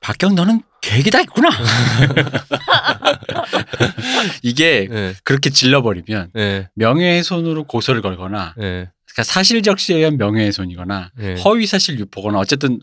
박경 0.00 0.36
너는 0.36 0.60
계획이 0.80 1.10
다 1.10 1.20
있구나. 1.22 1.48
이게 4.42 4.86
네. 4.88 5.14
그렇게 5.24 5.50
질러버리면 5.50 6.30
네. 6.34 6.68
명예훼손으로 6.74 7.64
고소를 7.64 8.02
걸거나 8.02 8.54
네. 8.56 8.90
그러니까 9.06 9.22
사실적시에 9.24 9.96
의한 9.96 10.18
명예훼손이거나 10.18 11.10
네. 11.16 11.34
허위사실 11.40 11.98
유포거나 11.98 12.38
어쨌든 12.38 12.78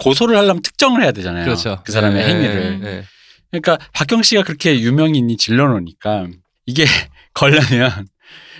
고소를 0.00 0.36
하려면 0.36 0.60
특정을 0.62 1.02
해야 1.02 1.12
되잖아요. 1.12 1.44
그렇죠. 1.44 1.80
그 1.84 1.92
사람의 1.92 2.22
네. 2.22 2.28
행위를. 2.28 3.04
네. 3.54 3.60
그러니까 3.60 3.78
박경 3.92 4.22
씨가 4.22 4.42
그렇게 4.42 4.80
유명인이 4.80 5.36
질러놓으니까 5.36 6.26
이게 6.66 6.84
걸려면 7.34 8.08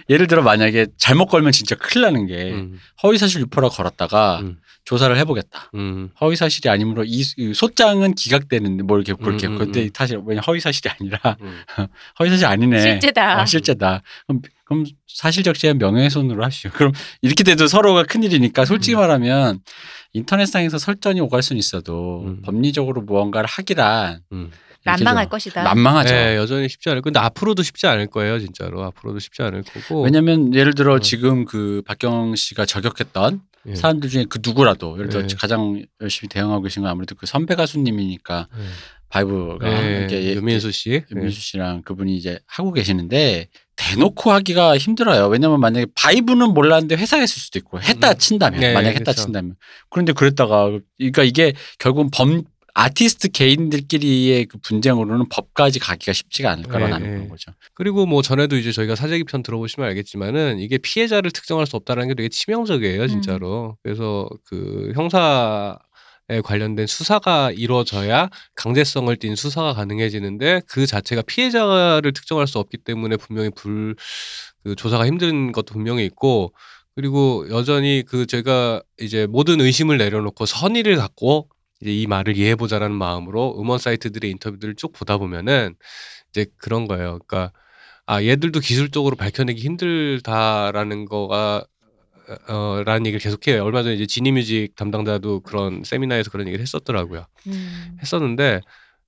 예를 0.09 0.27
들어 0.27 0.43
만약에 0.43 0.87
잘못 0.99 1.27
걸면 1.27 1.53
진짜 1.53 1.75
큰일 1.77 2.03
나는 2.03 2.27
게 2.27 2.53
음. 2.53 2.79
허위사실 3.03 3.41
유포라고 3.43 3.75
걸었다가 3.75 4.41
음. 4.41 4.59
조사를 4.85 5.17
해보겠다. 5.17 5.71
음. 5.75 6.11
허위사실이 6.21 6.69
아니므로 6.69 7.05
이, 7.05 7.25
이 7.39 7.55
소장은 7.55 8.15
기각되는데 8.15 8.83
뭘 8.83 9.01
이렇게 9.01 9.21
그렇게 9.21 9.47
음, 9.47 9.55
음, 9.55 9.59
근데 9.59 9.85
음. 9.85 9.91
사실 9.95 10.21
왜냐 10.25 10.43
허위사실이 10.43 10.91
아니라 10.91 11.37
음. 11.41 11.63
허위사실 12.21 12.47
아니네. 12.47 12.81
실제다. 12.81 13.41
아, 13.41 13.47
실제다. 13.47 14.03
그럼, 14.27 14.43
그럼 14.65 14.85
사실적시한 15.07 15.79
명예훼손으로 15.79 16.45
하시오. 16.45 16.71
그럼 16.77 16.93
이렇게 17.23 17.45
돼도 17.45 17.67
서로가 17.67 18.03
큰일이니까 18.03 18.67
솔직히 18.67 18.95
음. 18.97 18.99
말하면 18.99 19.61
인터넷상에서 20.13 20.77
설전이 20.79 21.21
오갈 21.21 21.43
수는 21.43 21.59
있어도 21.59 22.25
음. 22.27 22.43
법리적으로 22.43 23.03
무언가를 23.03 23.49
하기란 23.49 24.21
음. 24.33 24.51
난망할 24.85 25.25
좀 25.25 25.31
것이다. 25.31 25.63
난망하죠. 25.63 26.13
네, 26.15 26.37
여전히 26.37 26.69
쉽지 26.69 26.91
않을 26.91 27.03
근데 27.03 27.19
앞으로도 27.19 27.63
쉽지 27.63 27.87
않을 27.87 28.07
거예요, 28.09 28.39
진짜로. 28.39 28.85
앞으로도 28.85 29.19
쉽지 29.19 29.43
않을 29.43 29.63
거고. 29.63 30.03
왜냐면 30.03 30.55
예를 30.55 30.75
들어 30.75 30.95
어. 30.95 30.99
지금 30.99 31.45
그 31.45 31.83
박경 31.87 32.37
씨가 32.37 32.67
저격했던 32.67 33.41
예. 33.67 33.75
사람들 33.75 34.11
중에 34.11 34.27
그 34.29 34.41
누구라도 34.43 34.97
예를 34.99 35.09
들어 35.09 35.27
네. 35.27 35.35
가장 35.37 35.83
열심히 36.01 36.29
대응하고 36.29 36.63
계신 36.63 36.83
건 36.83 36.91
아무래도 36.91 37.15
그 37.15 37.27
선배 37.27 37.55
가수님이니까 37.55 38.49
네. 38.55 38.65
바이브가 39.09 39.69
네, 39.69 39.99
이렇게 39.99 40.35
윤민수 40.35 40.73
씨. 40.73 40.91
네. 40.91 41.05
윤민수 41.11 41.41
씨랑 41.41 41.83
그분이 41.83 42.17
이제 42.17 42.39
하고 42.47 42.73
계시는데 42.73 43.49
대놓고 43.77 44.33
하기가 44.33 44.77
힘들어요. 44.77 45.29
왜냐면 45.29 45.61
만약에 45.61 45.87
바이브는 45.95 46.53
몰랐는데 46.53 46.97
회사에 46.97 47.25
있을 47.25 47.41
수도 47.41 47.59
있고 47.59 47.81
했다 47.81 48.11
음. 48.11 48.19
친다면 48.19 48.61
네, 48.61 48.73
만약 48.73 48.91
했다 48.91 49.13
그렇죠. 49.13 49.23
친다면 49.23 49.57
그런데 49.89 50.13
그랬다가 50.13 50.71
그러니까 50.99 51.23
이게 51.23 51.55
결국은 51.79 52.11
범 52.13 52.43
아티스트 52.75 53.29
개인들끼리의 53.29 54.47
그 54.47 54.59
분쟁으로는 54.59 55.27
법까지 55.29 55.79
가기가 55.79 56.13
쉽지가 56.13 56.51
않을 56.51 56.65
거라는 56.65 57.03
네, 57.03 57.19
네. 57.21 57.29
거죠. 57.29 57.53
그리고 57.75 58.05
뭐 58.05 58.21
전에도 58.21 58.57
이제 58.57 58.73
저희가 58.73 58.97
사재기 58.97 59.25
편 59.25 59.43
들어보시면 59.43 59.89
알겠지만은 59.89 60.59
이게 60.59 60.79
피해자를 60.79 61.31
특정할 61.31 61.67
수 61.67 61.77
없다는 61.77 62.09
게 62.09 62.15
되게 62.15 62.29
치명적이에요, 62.29 63.07
진짜로. 63.07 63.77
그래서 63.83 64.29
그 64.45 64.93
형사 64.95 65.79
에 66.31 66.41
관련된 66.41 66.87
수사가 66.87 67.51
이루어져야 67.51 68.31
강제성을 68.55 69.15
띈 69.19 69.37
수사가 69.37 69.75
가능해지는데 69.75 70.63
그 70.67 70.87
자체가 70.87 71.21
피해자를 71.21 72.15
특정할 72.15 72.47
수 72.47 72.59
없기 72.59 72.79
때문에 72.79 73.19
분명히 73.19 73.51
불 73.51 73.95
그 74.65 74.75
조사가 74.75 75.07
힘든 75.07 75.53
것도 75.53 75.75
분명히 75.75 76.05
있고 76.07 76.53
그리고 76.97 77.47
여전히 77.51 78.03
그 78.07 78.27
제가 78.27 78.83
이제 79.01 79.27
모든 79.27 79.61
의심을 79.61 79.99
내려놓고 79.99 80.47
선의를 80.47 80.97
갖고 80.97 81.49
이제 81.85 81.93
이 81.93 82.07
말을 82.07 82.37
이해해 82.37 82.57
보자라는 82.57 82.97
마음으로 82.97 83.61
음원 83.61 83.79
사이트들의 83.79 84.31
인터뷰들을 84.31 84.75
쭉 84.77 84.93
보다 84.93 85.19
보면은 85.19 85.75
이제 86.31 86.47
그런 86.57 86.87
거예요. 86.89 87.19
그러니까 87.27 87.53
아 88.07 88.23
얘들도 88.23 88.61
기술적으로 88.61 89.17
밝혀내기 89.17 89.61
힘들다라는 89.61 91.05
거가 91.05 91.67
어 92.49 92.83
라는 92.87 93.05
얘기를 93.07 93.21
계속해요. 93.21 93.63
얼마 93.63 93.83
전에 93.83 93.97
이제 93.97 94.07
지니뮤직 94.07 94.75
담당자도 94.77 95.41
그런 95.41 95.83
세미나에서 95.85 96.31
그런 96.31 96.47
얘기를 96.47 96.63
했었더라고요. 96.63 97.27
음. 97.49 97.99
했었는데 98.01 98.63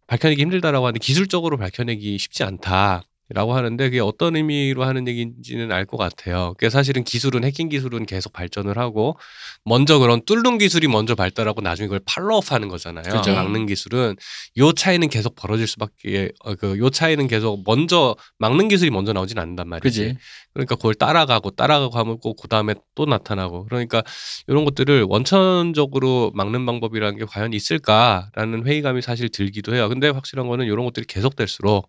밝혀내기 0.07 0.43
힘들다라고 0.43 0.85
하는데 0.85 0.99
기술적으로 0.99 1.57
밝혀내기 1.57 2.19
쉽지 2.19 2.45
않다. 2.45 3.05
라고 3.29 3.55
하는데 3.55 3.85
그게 3.85 4.01
어떤 4.01 4.37
의미로 4.37 4.85
하는 4.85 5.09
얘기인지는 5.09 5.73
알 5.73 5.87
것 5.87 5.97
같아요. 5.97 6.55
그게 6.59 6.69
사실은 6.71 7.05
기술은 7.05 7.45
해킹 7.45 7.69
기술은 7.69 8.07
계속 8.07 8.33
발전을 8.33 8.77
하고 8.79 9.17
먼저 9.65 9.99
그런 9.99 10.21
뚫는 10.25 10.59
기술이 10.59 10.89
먼저 10.89 11.15
발달하고 11.15 11.61
나중에 11.61 11.87
그걸 11.87 12.01
팔로우하는 12.07 12.69
거잖아요. 12.69 13.05
그죠. 13.13 13.35
막는 13.35 13.67
기술은 13.67 14.17
요 14.59 14.73
차이는 14.73 15.09
계속 15.09 15.35
벌어질 15.37 15.67
수밖에 15.67 16.31
어, 16.45 16.55
그요 16.57 16.91
차이는 16.91 17.29
계속 17.29 17.63
먼저 17.67 18.17
막는 18.39 18.69
기술이 18.69 18.91
먼저 18.91 19.13
나오진 19.13 19.39
않는단 19.39 19.69
말이지. 19.69 20.03
그지? 20.05 20.19
그러니까 20.55 20.75
그걸 20.77 20.95
따라가고 20.95 21.51
따라가고 21.51 21.99
하면 21.99 22.19
꼭 22.19 22.37
그 22.41 22.49
다음에 22.49 22.75
또 22.95 23.07
나타나고 23.07 23.65
그러니까 23.67 24.03
이런 24.47 24.65
것들을 24.65 25.05
원천적으로 25.09 26.31
막는 26.35 26.65
방법이라는 26.67 27.19
게 27.19 27.25
과연 27.25 27.53
있을까라는 27.53 28.67
회의감이 28.67 29.03
사실 29.03 29.29
들기도 29.29 29.75
해요. 29.75 29.89
근데 29.89 30.09
확실한 30.09 30.47
거는 30.47 30.67
이런 30.67 30.85
것들이 30.85 31.07
계속될수록 31.07 31.89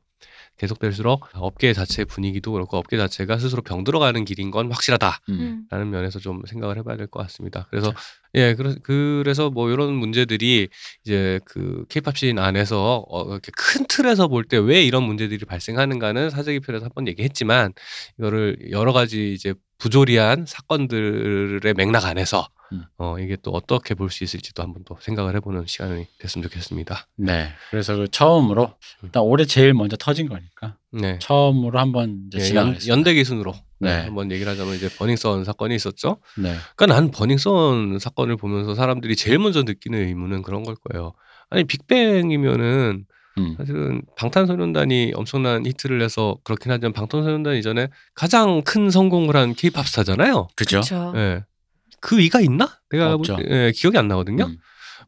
계속될수록 0.57 1.27
업계 1.33 1.73
자체의 1.73 2.05
분위기도 2.05 2.51
그렇고 2.51 2.77
업계 2.77 2.97
자체가 2.97 3.37
스스로 3.37 3.61
병들어가는 3.61 4.25
길인 4.25 4.51
건 4.51 4.71
확실하다. 4.71 5.19
음. 5.29 5.65
라는 5.69 5.89
면에서 5.89 6.19
좀 6.19 6.41
생각을 6.47 6.77
해봐야 6.77 6.97
될 6.97 7.07
것 7.07 7.21
같습니다. 7.23 7.67
그래서 7.69 7.93
예, 8.35 8.53
그래, 8.55 8.75
그래서 8.83 9.49
뭐 9.49 9.69
이런 9.71 9.93
문제들이 9.93 10.67
이제 11.05 11.39
그 11.45 11.85
케이팝 11.89 12.17
씬 12.17 12.37
안에서 12.39 13.05
어, 13.09 13.29
이렇게 13.31 13.51
큰 13.55 13.85
틀에서 13.87 14.27
볼 14.27 14.43
때 14.47 14.57
왜 14.57 14.83
이런 14.83 15.03
문제들이 15.03 15.45
발생하는가는 15.45 16.29
사재기 16.29 16.59
편에서 16.61 16.85
한 16.85 16.91
번 16.93 17.07
얘기했지만 17.07 17.73
이거를 18.19 18.57
여러 18.71 18.91
가지 18.93 19.33
이제 19.33 19.53
부조리한 19.79 20.45
사건들의 20.45 21.73
맥락 21.75 22.05
안에서 22.05 22.47
음. 22.73 22.83
어 22.97 23.17
이게 23.19 23.37
또 23.41 23.51
어떻게 23.51 23.93
볼 23.95 24.09
수 24.09 24.23
있을지도 24.25 24.61
한번 24.61 24.83
또 24.85 24.97
생각을 24.99 25.35
해보는 25.37 25.65
시간이 25.67 26.05
됐으면 26.19 26.43
좋겠습니다. 26.43 27.07
네. 27.15 27.49
그래서 27.69 27.95
그 27.95 28.07
처음으로 28.09 28.73
일단 29.03 29.23
올해 29.23 29.45
제일 29.45 29.73
먼저 29.73 29.95
터진 29.95 30.27
거니까 30.27 30.75
네. 30.91 31.17
처음으로 31.19 31.79
한번 31.79 32.23
이제 32.27 32.39
예, 32.39 32.43
진행을 32.43 32.73
연. 32.73 32.87
연대 32.87 33.13
기순으로 33.13 33.53
네. 33.79 33.95
네. 33.97 34.03
한번 34.05 34.31
얘기를 34.31 34.51
하자면 34.51 34.75
이제 34.75 34.89
버닝썬 34.97 35.45
사건이 35.45 35.75
있었죠. 35.75 36.17
네. 36.37 36.55
그러니까 36.75 36.87
난 36.87 37.11
버닝썬 37.11 37.99
사건을 37.99 38.35
보면서 38.35 38.75
사람들이 38.75 39.15
제일 39.15 39.39
먼저 39.39 39.63
느끼는 39.63 39.99
의문은 39.99 40.41
그런 40.41 40.63
걸 40.63 40.75
거예요. 40.75 41.13
아니 41.49 41.63
빅뱅이면은 41.63 43.05
음. 43.37 43.55
사실은 43.57 44.01
방탄소년단이 44.17 45.13
엄청난 45.15 45.65
히트를 45.65 45.99
내서 45.99 46.37
그렇긴 46.43 46.71
하지만 46.71 46.93
방탄소년단 46.93 47.55
이전에 47.57 47.87
가장 48.13 48.61
큰 48.63 48.89
성공을 48.89 49.35
한 49.35 49.53
케이팝 49.53 49.87
스타잖아요. 49.87 50.47
그죠? 50.55 50.81
예. 51.15 51.43
그 51.99 52.17
위가 52.17 52.41
있나? 52.41 52.79
내가 52.91 53.13
없죠. 53.13 53.35
볼 53.35 53.45
때, 53.45 53.49
예, 53.67 53.71
기억이 53.75 53.97
안 53.97 54.07
나거든요. 54.07 54.45
음. 54.45 54.57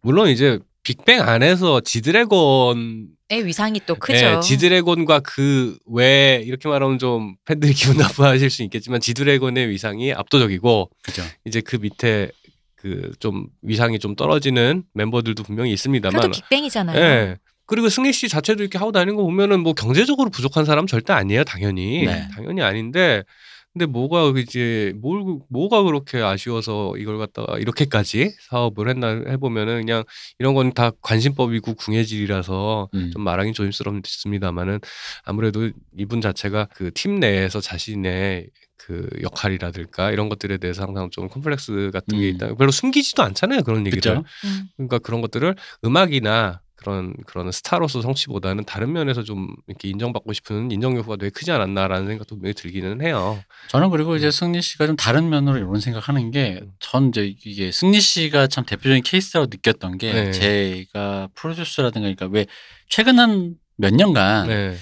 물론 0.02 0.30
이제 0.30 0.60
빅뱅 0.84 1.22
안에서 1.22 1.82
지드래곤 1.82 3.08
의 3.32 3.46
위상이 3.46 3.80
또 3.86 3.94
크죠. 3.96 4.26
예, 4.26 4.39
지드래곤과 4.39 5.20
그 5.20 5.78
외 5.86 6.42
이렇게 6.44 6.68
말하면 6.68 6.98
좀 6.98 7.36
팬들이 7.46 7.74
기분 7.74 7.98
나빠하실 7.98 8.50
수 8.50 8.63
있겠지만 8.63 9.00
지드래곤의 9.02 9.70
위상이 9.70 10.13
압도적이고 10.13 10.89
그죠. 11.04 11.22
이제 11.46 11.62
그 11.62 11.76
밑에 11.76 12.32
그 12.76 13.12
좀 13.20 13.48
위상이 13.62 14.00
좀 14.00 14.15
떨어지는 14.15 14.84
멤버들도 14.94 15.44
분명히 15.44 15.74
있습니다만 15.74 16.22
그래도 16.22 16.32
빅뱅이잖아요. 16.34 16.98
예. 17.00 17.38
그리고 17.69 17.88
승리 17.89 18.12
씨 18.12 18.27
자체도 18.27 18.63
이렇게 18.63 18.77
하고 18.77 18.91
다니는 18.91 19.15
거 19.15 19.23
보면은 19.23 19.62
뭐 19.62 19.73
경제적으로 19.73 20.29
부족한 20.29 20.65
사람 20.65 20.88
절대 20.88 21.13
아니에요, 21.13 21.43
당연히. 21.43 22.05
네. 22.05 22.27
당연히 22.34 22.62
아닌데 22.63 23.23
근데 23.71 23.86
뭐가 23.86 24.34
이제 24.39 24.91
뭘 24.99 25.21
뭐가 25.47 25.84
그렇게 25.84 26.17
아쉬워서 26.19 26.95
이걸 26.97 27.19
갖다가 27.19 27.60
이렇게까지 27.60 28.32
사업을 28.49 28.89
했나 28.89 29.10
해보면은 29.29 29.82
그냥 29.86 30.03
이런 30.39 30.55
건 30.55 30.71
다 30.73 30.89
관심법이고 31.01 31.75
궁예질이라서 31.75 32.89
음. 32.95 33.12
좀 33.13 33.23
말하기 33.23 33.53
조심스럽습니다만은 33.53 34.79
아무래도 35.23 35.69
이분 35.97 36.19
자체가 36.21 36.65
그 36.73 36.89
팀 36.91 37.19
내에서 37.19 37.62
자신의 37.62 38.47
그 38.77 39.08
역할이라든가 39.21 40.10
이런 40.12 40.29
것들에 40.29 40.58
대해서 40.58 40.82
항상 40.84 41.10
좀 41.12 41.27
컴플렉스 41.29 41.91
같은 41.93 42.17
게 42.19 42.29
음. 42.29 42.36
있다. 42.36 42.55
별로 42.55 42.71
숨기지도 42.71 43.21
않잖아요 43.21 43.62
그런 43.62 43.86
얘기를. 43.86 43.97
그죠? 44.01 44.23
음. 44.45 44.63
그러니까 44.77 44.97
그런 44.97 45.21
것들을 45.21 45.53
음악이나 45.86 46.62
그런 46.80 47.13
그런 47.26 47.52
스타로서 47.52 48.02
성취보다는 48.02 48.63
다른 48.63 48.94
면에서 48.94 49.24
좀 49.24 49.54
이렇게 49.68 49.89
인정받고 49.89 50.32
싶은 50.34 50.72
인정 50.72 50.96
요구가 50.96 51.18
되게 51.18 51.30
크지 51.30 51.52
않았나라는 51.52 52.08
생각도 52.08 52.36
분명히 52.36 52.54
들기는 52.54 53.02
해요. 53.02 53.44
저는 53.68 53.89
그리고 53.89 54.15
이제 54.15 54.28
음. 54.28 54.32
승리 54.32 54.62
씨가 54.62 54.88
좀 54.88 54.96
다른 54.96 55.30
면으로 55.30 55.58
이런 55.58 55.80
생각하는 55.80 56.32
게 56.32 56.62
전 56.80 57.10
이제 57.10 57.34
이게 57.46 57.72
승리 57.72 58.00
씨가 58.00 58.48
참 58.48 58.65
대표적인 58.65 59.04
케이스라고 59.04 59.48
느꼈던 59.52 59.98
게 59.98 60.13
네. 60.13 60.32
제가 60.32 61.30
프로듀스라든가 61.36 62.06
그러니까 62.13 62.26
왜 62.28 62.46
최근 62.88 63.20
한 63.20 63.56
몇 63.82 63.94
년간 63.94 64.48
네, 64.50 64.76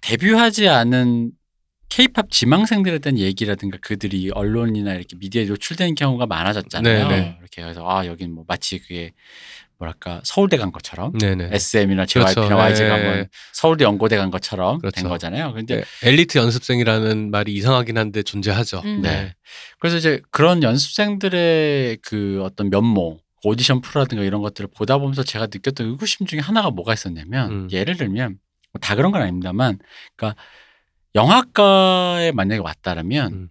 데뷔하지 0.00 0.68
않은 0.68 1.32
케이팝 1.88 2.30
지망생들에 2.30 3.00
대한 3.00 3.18
얘기라든가 3.18 3.78
그들이 3.80 4.30
언론이나 4.32 4.94
이렇게 4.94 5.16
미디어에 5.16 5.46
노출되는 5.46 5.94
경우가 5.96 6.26
많아졌잖아요. 6.26 7.08
네, 7.08 7.20
네. 7.20 7.36
이렇게 7.40 7.62
해서 7.64 7.84
아 7.88 8.06
여긴 8.06 8.32
뭐 8.34 8.44
마치 8.46 8.78
그게 8.78 9.12
뭐랄까 9.78 10.20
서울대 10.24 10.56
간 10.56 10.72
것처럼 10.72 11.12
네, 11.18 11.34
네. 11.34 11.48
SM이나 11.52 12.04
JYP나 12.04 12.34
그렇죠. 12.34 12.56
YG가 12.56 12.88
네. 12.88 12.92
한번 12.92 13.28
서울대 13.52 13.84
연고대 13.84 14.16
간 14.16 14.30
것처럼 14.30 14.80
된 14.80 14.90
그렇죠. 14.90 15.08
거잖아요. 15.08 15.52
근데 15.52 15.76
네, 15.76 16.08
엘리트 16.08 16.36
연습생이라는 16.38 17.30
말이 17.30 17.54
이상하긴 17.54 17.96
한데 17.96 18.22
존재하죠. 18.22 18.82
음. 18.84 19.02
네. 19.02 19.34
그래서 19.78 19.96
이제 19.96 20.20
그런 20.30 20.62
연습생들의 20.62 21.98
그 22.02 22.40
어떤 22.42 22.70
면모, 22.70 23.18
오디션 23.44 23.80
프로라든가 23.80 24.24
이런 24.24 24.42
것들을 24.42 24.68
보다 24.76 24.98
보면서 24.98 25.22
제가 25.22 25.46
느꼈던 25.46 25.86
의구심 25.86 26.26
중에 26.26 26.40
하나가 26.40 26.70
뭐가 26.70 26.92
있었냐면 26.92 27.50
음. 27.50 27.68
예를 27.70 27.96
들면 27.96 28.38
뭐다 28.72 28.96
그런 28.96 29.12
건 29.12 29.22
아닙니다만 29.22 29.78
그러니까 30.16 30.40
영화과에 31.14 32.32
만약에 32.32 32.60
왔다라면 32.60 33.32
음. 33.32 33.48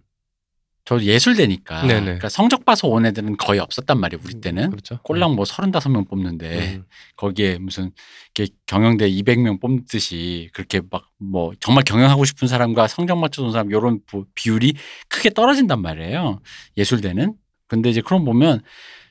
저 0.88 0.98
예술대니까 1.02 1.82
네네. 1.82 2.00
그러니까 2.00 2.30
성적 2.30 2.64
봐서 2.64 2.88
온 2.88 3.04
애들은 3.04 3.36
거의 3.36 3.60
없었단 3.60 4.00
말이에요. 4.00 4.22
우리 4.24 4.40
때는 4.40 4.70
그렇죠. 4.70 4.98
꼴랑 5.02 5.34
뭐 5.34 5.44
35명 5.44 6.08
뽑는데 6.08 6.76
음. 6.76 6.84
거기에 7.16 7.58
무슨 7.58 7.90
이렇게 8.34 8.54
경영대 8.66 9.10
200명 9.10 9.60
뽑듯이 9.60 10.48
그렇게 10.54 10.80
막 10.90 11.08
뭐 11.18 11.52
정말 11.60 11.84
경영하고 11.84 12.24
싶은 12.24 12.48
사람과 12.48 12.88
성적 12.88 13.18
맞춰준 13.18 13.52
사람 13.52 13.70
이런 13.70 14.00
비율이 14.34 14.74
크게 15.08 15.30
떨어진단 15.30 15.82
말이에요. 15.82 16.40
예술대는. 16.76 17.34
근데 17.66 17.90
이제 17.90 18.00
그런 18.00 18.24
보면 18.24 18.62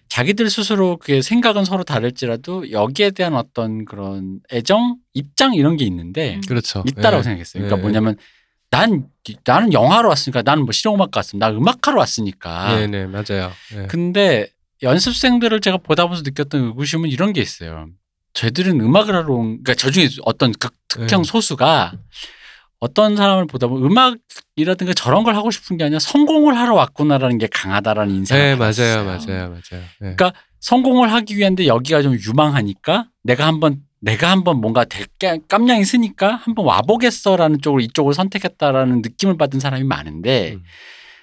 자기들 0.10 0.50
스스로 0.50 0.98
그게 0.98 1.22
생각은 1.22 1.66
서로 1.66 1.84
다를지라도 1.84 2.72
여기에 2.72 3.12
대한 3.12 3.36
어떤 3.36 3.84
그런 3.84 4.40
애정, 4.52 4.96
입장 5.14 5.54
이런 5.54 5.76
게 5.76 5.84
있는데 5.86 6.36
음. 6.36 6.42
그렇죠. 6.48 6.84
있다라고 6.88 7.18
네. 7.18 7.24
생각했어요. 7.24 7.64
그러니까 7.64 7.76
네. 7.76 7.82
뭐냐면 7.82 8.16
난 8.70 9.08
나는 9.46 9.74
영화로 9.74 10.10
왔으니까 10.10 10.42
나는 10.42 10.64
뭐 10.64 10.72
실용음악과 10.72 11.20
왔으니까 11.20 11.50
나 11.50 11.58
음악하러 11.58 12.00
왔으니까. 12.00 12.76
네, 12.76 12.88
네, 12.88 13.06
맞아요. 13.06 13.52
네. 13.74 13.88
근데 13.88 14.50
연습생들을 14.84 15.60
제가 15.62 15.78
보다 15.78 16.04
보면서 16.04 16.24
느꼈던 16.24 16.62
의구심은 16.66 17.10
이런 17.10 17.34
게 17.34 17.42
있어요. 17.42 17.88
쟤들은 18.34 18.80
음악을 18.82 19.16
하러 19.16 19.34
온, 19.34 19.64
그러니까 19.64 19.74
저 19.74 19.90
중에 19.90 20.08
어떤 20.24 20.52
극, 20.52 20.74
특정 20.88 21.24
네. 21.24 21.28
소수가 21.28 21.94
어떤 22.80 23.16
사람을 23.16 23.48
보다 23.48 23.66
보면 23.68 23.90
음악이라든가 23.90 24.94
저런 24.94 25.24
걸 25.24 25.36
하고 25.36 25.50
싶은 25.50 25.78
게 25.78 25.84
아니라 25.84 26.00
성공을 26.00 26.56
하러 26.56 26.76
왔구나라는 26.76 27.40
게 27.40 27.48
강하다라는 27.48 28.14
인상을 28.14 28.44
네, 28.44 28.58
받았어요. 28.58 29.04
맞아요, 29.04 29.18
맞아요, 29.28 29.50
맞아요. 29.50 29.60
네. 29.72 29.88
그러니까 30.00 30.34
성공을 30.60 31.12
하기 31.14 31.38
위한데 31.38 31.66
여기가 31.66 32.04
좀 32.04 32.16
유망하니까 32.16 33.08
내가 33.24 33.48
한번 33.48 33.82
내가 34.00 34.30
한번 34.32 34.62
뭔가 34.62 34.86
되게 34.86 35.40
깜냥이 35.48 35.84
쓰니까 35.86 36.36
한번 36.36 36.66
와보겠어라는 36.66 37.62
쪽으로 37.62 37.82
이쪽을 37.82 38.14
선택했다라는 38.14 39.02
느낌을 39.02 39.38
받은 39.38 39.60
사람이 39.60 39.84
많은데 39.84 40.54
음. 40.54 40.64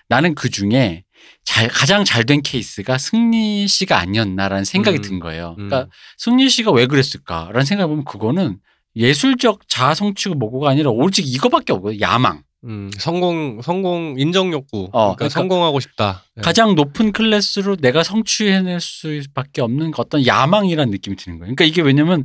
나는 0.09 0.35
그 0.35 0.51
중에 0.51 1.05
잘, 1.45 1.69
가장 1.69 2.05
잘 2.05 2.25
된 2.25 2.43
케이스가 2.43 2.99
승리 2.99 3.69
씨가 3.69 3.99
아니었나라는 3.99 4.65
생각이 4.65 4.99
음. 4.99 5.03
든 5.03 5.21
거예요. 5.21 5.57
음. 5.59 5.69
그러니까 5.69 5.91
승리 6.17 6.49
씨가 6.49 6.73
왜 6.73 6.87
그랬을까라는 6.87 7.65
생각해 7.65 7.89
보면 7.89 8.05
그거는 8.05 8.59
예술적 8.97 9.69
자아 9.69 9.95
성취고 9.95 10.37
뭐고가 10.37 10.71
아니라 10.71 10.91
오직 10.91 11.27
이거밖에 11.27 11.73
없거든요. 11.73 12.01
야망. 12.01 12.43
음, 12.65 12.91
성공 12.97 13.61
성공 13.61 14.15
인정 14.19 14.51
욕구. 14.53 14.85
어, 14.85 14.91
그러니까, 14.91 15.17
그러니까 15.17 15.29
성공하고 15.29 15.81
싶다. 15.81 16.25
네. 16.35 16.43
가장 16.43 16.75
높은 16.75 17.13
클래스로 17.13 17.77
내가 17.77 18.03
성취해낼 18.03 18.81
수밖에 18.81 19.61
없는 19.61 19.93
어떤 19.99 20.27
야망이라는 20.27 20.91
느낌이 20.91 21.17
드는 21.17 21.39
거예요. 21.39 21.55
그러니까 21.55 21.65
이게 21.65 21.83
왜냐면 21.83 22.25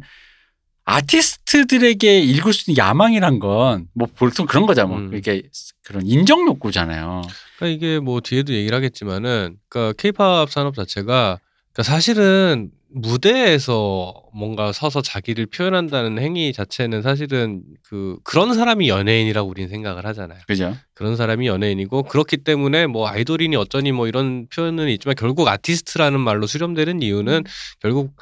아티스트들에게 0.90 2.20
읽을 2.20 2.54
수 2.54 2.72
있는 2.72 2.84
야망이란 2.84 3.40
건 3.40 3.88
뭐 3.94 4.08
보통 4.16 4.46
그런 4.46 4.66
거잖아. 4.66 4.88
뭐 4.88 4.98
음. 4.98 5.16
이게 5.16 5.44
그런 5.84 6.06
인정 6.06 6.48
욕구잖아요. 6.48 7.22
그러니까 7.58 7.76
이게 7.76 8.00
뭐 8.00 8.22
뒤에도 8.22 8.54
얘기를 8.54 8.76
하겠지만은 8.76 9.58
그러니까 9.68 9.94
케이팝 10.02 10.50
산업 10.52 10.76
자체가 10.76 11.40
그러니까 11.74 11.84
사실은 11.84 12.72
무대에서 12.92 14.14
뭔가 14.34 14.72
서서 14.72 15.02
자기를 15.04 15.46
표현한다는 15.48 16.18
행위 16.20 16.52
자체는 16.54 17.04
사실은 17.04 17.62
그 17.84 18.18
그런 18.24 18.54
사람이 18.56 18.90
연예인이라고 18.90 19.48
우리는 19.48 19.70
생각을 19.70 20.06
하잖아요. 20.08 20.40
그죠? 20.48 20.76
그런 20.96 21.16
사람이 21.16 21.46
연예인이고 21.48 22.04
그렇기 22.04 22.38
때문에 22.38 22.88
뭐 22.88 23.08
아이돌이니 23.08 23.56
어쩌니 23.56 23.92
뭐 23.92 24.08
이런 24.08 24.48
표현은 24.48 24.90
있지만 24.90 25.16
결국 25.16 25.48
아티스트라는 25.48 26.20
말로 26.20 26.48
수렴되는 26.48 27.04
이유는 27.04 27.44
결국 27.80 28.16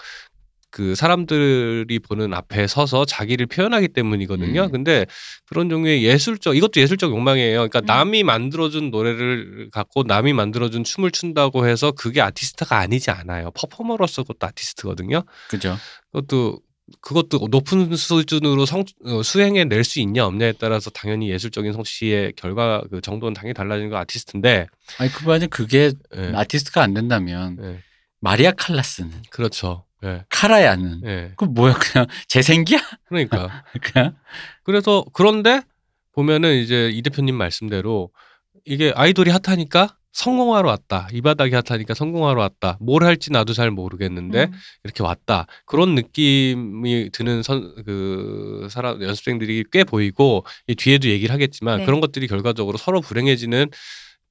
그 0.77 0.93
사람들이 0.93 1.97
보는 1.97 2.35
앞에 2.35 2.67
서서 2.67 3.03
자기를 3.05 3.47
표현하기 3.47 3.87
때문이거든요. 3.87 4.65
음. 4.65 4.71
근데 4.71 5.07
그런 5.47 5.69
종류의 5.69 6.03
예술적 6.03 6.55
이것도 6.55 6.79
예술적 6.79 7.09
욕망이에요. 7.09 7.67
그러니까 7.67 7.79
음. 7.79 7.85
남이 7.87 8.21
만들어준 8.21 8.91
노래를 8.91 9.69
갖고 9.71 10.03
남이 10.03 10.33
만들어준 10.33 10.83
춤을 10.83 11.09
춘다고 11.09 11.67
해서 11.67 11.91
그게 11.93 12.21
아티스트가 12.21 12.77
아니지 12.77 13.09
않아요. 13.09 13.49
퍼포머로서 13.55 14.21
그것도 14.21 14.45
아티스트거든요. 14.45 15.23
그죠? 15.49 15.75
그것도 16.11 16.59
그것도 17.01 17.47
높은 17.49 17.95
수준으로 17.95 18.67
성, 18.67 18.85
어, 19.03 19.23
수행해 19.23 19.65
낼 19.65 19.83
수 19.83 19.99
있냐 19.99 20.27
없냐에 20.27 20.53
따라서 20.59 20.91
당연히 20.91 21.31
예술적인 21.31 21.73
성취의 21.73 22.33
결과 22.37 22.83
그 22.91 23.01
정도는 23.01 23.33
당연히 23.33 23.55
달라지는 23.55 23.89
거 23.89 23.97
아티스트인데 23.97 24.67
아니 24.99 25.11
그만이 25.11 25.47
그게 25.47 25.91
예, 26.15 26.31
아티스트가 26.35 26.83
안 26.83 26.93
된다면 26.93 27.57
예, 27.63 27.79
마리아 28.19 28.51
칼라스는 28.51 29.23
그렇죠. 29.31 29.86
예, 30.03 30.23
카라야는 30.29 31.01
예. 31.05 31.31
그 31.35 31.45
뭐야 31.45 31.73
그냥 31.73 32.07
재생기야? 32.27 32.79
그러니까 33.07 33.63
그냥 33.81 34.15
그래서 34.63 35.05
그런데 35.13 35.61
보면은 36.13 36.55
이제 36.55 36.89
이 36.89 37.01
대표님 37.01 37.35
말씀대로 37.35 38.11
이게 38.65 38.91
아이돌이 38.95 39.31
핫하니까 39.31 39.97
성공하러 40.17 40.67
왔다. 40.67 41.07
이 41.13 41.21
바닥이 41.21 41.53
핫하니까 41.53 41.93
성공하러 41.93 42.41
왔다. 42.41 42.77
뭘 42.81 43.03
할지 43.03 43.31
나도 43.31 43.53
잘 43.53 43.69
모르겠는데 43.69 44.45
음. 44.45 44.51
이렇게 44.83 45.03
왔다. 45.03 45.45
그런 45.65 45.93
느낌이 45.93 47.11
드는 47.13 47.43
선, 47.43 47.75
그 47.85 48.67
사람 48.71 48.99
연습생들이 49.01 49.65
꽤 49.71 49.83
보이고 49.83 50.43
이 50.65 50.73
뒤에도 50.73 51.07
얘기를 51.07 51.31
하겠지만 51.31 51.79
네. 51.79 51.85
그런 51.85 52.01
것들이 52.01 52.27
결과적으로 52.27 52.79
서로 52.79 52.99
불행해지는 52.99 53.69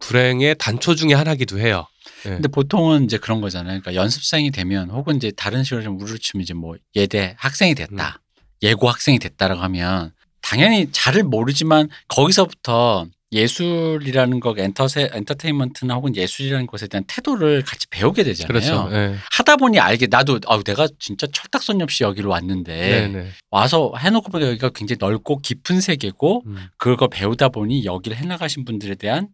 불행의 0.00 0.56
단초 0.58 0.94
중에 0.94 1.14
하나기도 1.14 1.58
해요. 1.58 1.86
예. 2.26 2.30
근데 2.30 2.48
보통은 2.48 3.04
이제 3.04 3.18
그런 3.18 3.40
거잖아요. 3.40 3.80
그러니까 3.80 3.94
연습생이 3.94 4.50
되면 4.50 4.90
혹은 4.90 5.16
이제 5.16 5.32
다른 5.36 5.64
식으로 5.64 5.82
좀 5.82 6.00
우르르 6.00 6.18
치면 6.18 6.42
이제 6.42 6.54
뭐 6.54 6.76
예대 6.94 7.34
학생이 7.38 7.74
됐다. 7.74 8.20
예고 8.62 8.88
학생이 8.88 9.18
됐다라고 9.18 9.60
하면 9.62 10.12
당연히 10.40 10.88
잘을 10.92 11.24
모르지만 11.24 11.88
거기서부터 12.08 13.06
예술이라는 13.32 14.38
거 14.38 14.54
엔터세, 14.56 15.10
엔터테인먼트나 15.12 15.94
혹은 15.94 16.14
예술이라는 16.14 16.66
것에 16.68 16.86
대한 16.86 17.04
태도를 17.08 17.62
같이 17.62 17.86
배우게 17.88 18.22
되잖아요. 18.22 18.46
그렇죠. 18.46 18.88
예. 18.92 19.16
하다 19.32 19.56
보니 19.56 19.80
알게 19.80 20.06
나도 20.08 20.38
아 20.46 20.62
내가 20.62 20.86
진짜 20.98 21.26
철딱선 21.32 21.82
없이 21.82 22.04
여기로 22.04 22.30
왔는데 22.30 22.72
네, 22.74 23.08
네. 23.08 23.28
와서 23.50 23.92
해놓고 23.98 24.30
보니까 24.30 24.50
여기가 24.50 24.70
굉장히 24.70 24.98
넓고 25.00 25.38
깊은 25.38 25.80
세계고 25.80 26.44
음. 26.46 26.68
그걸 26.78 27.08
배우다 27.10 27.48
보니 27.48 27.84
여기를 27.84 28.16
해나가신 28.16 28.64
분들에 28.64 28.94
대한 28.94 29.28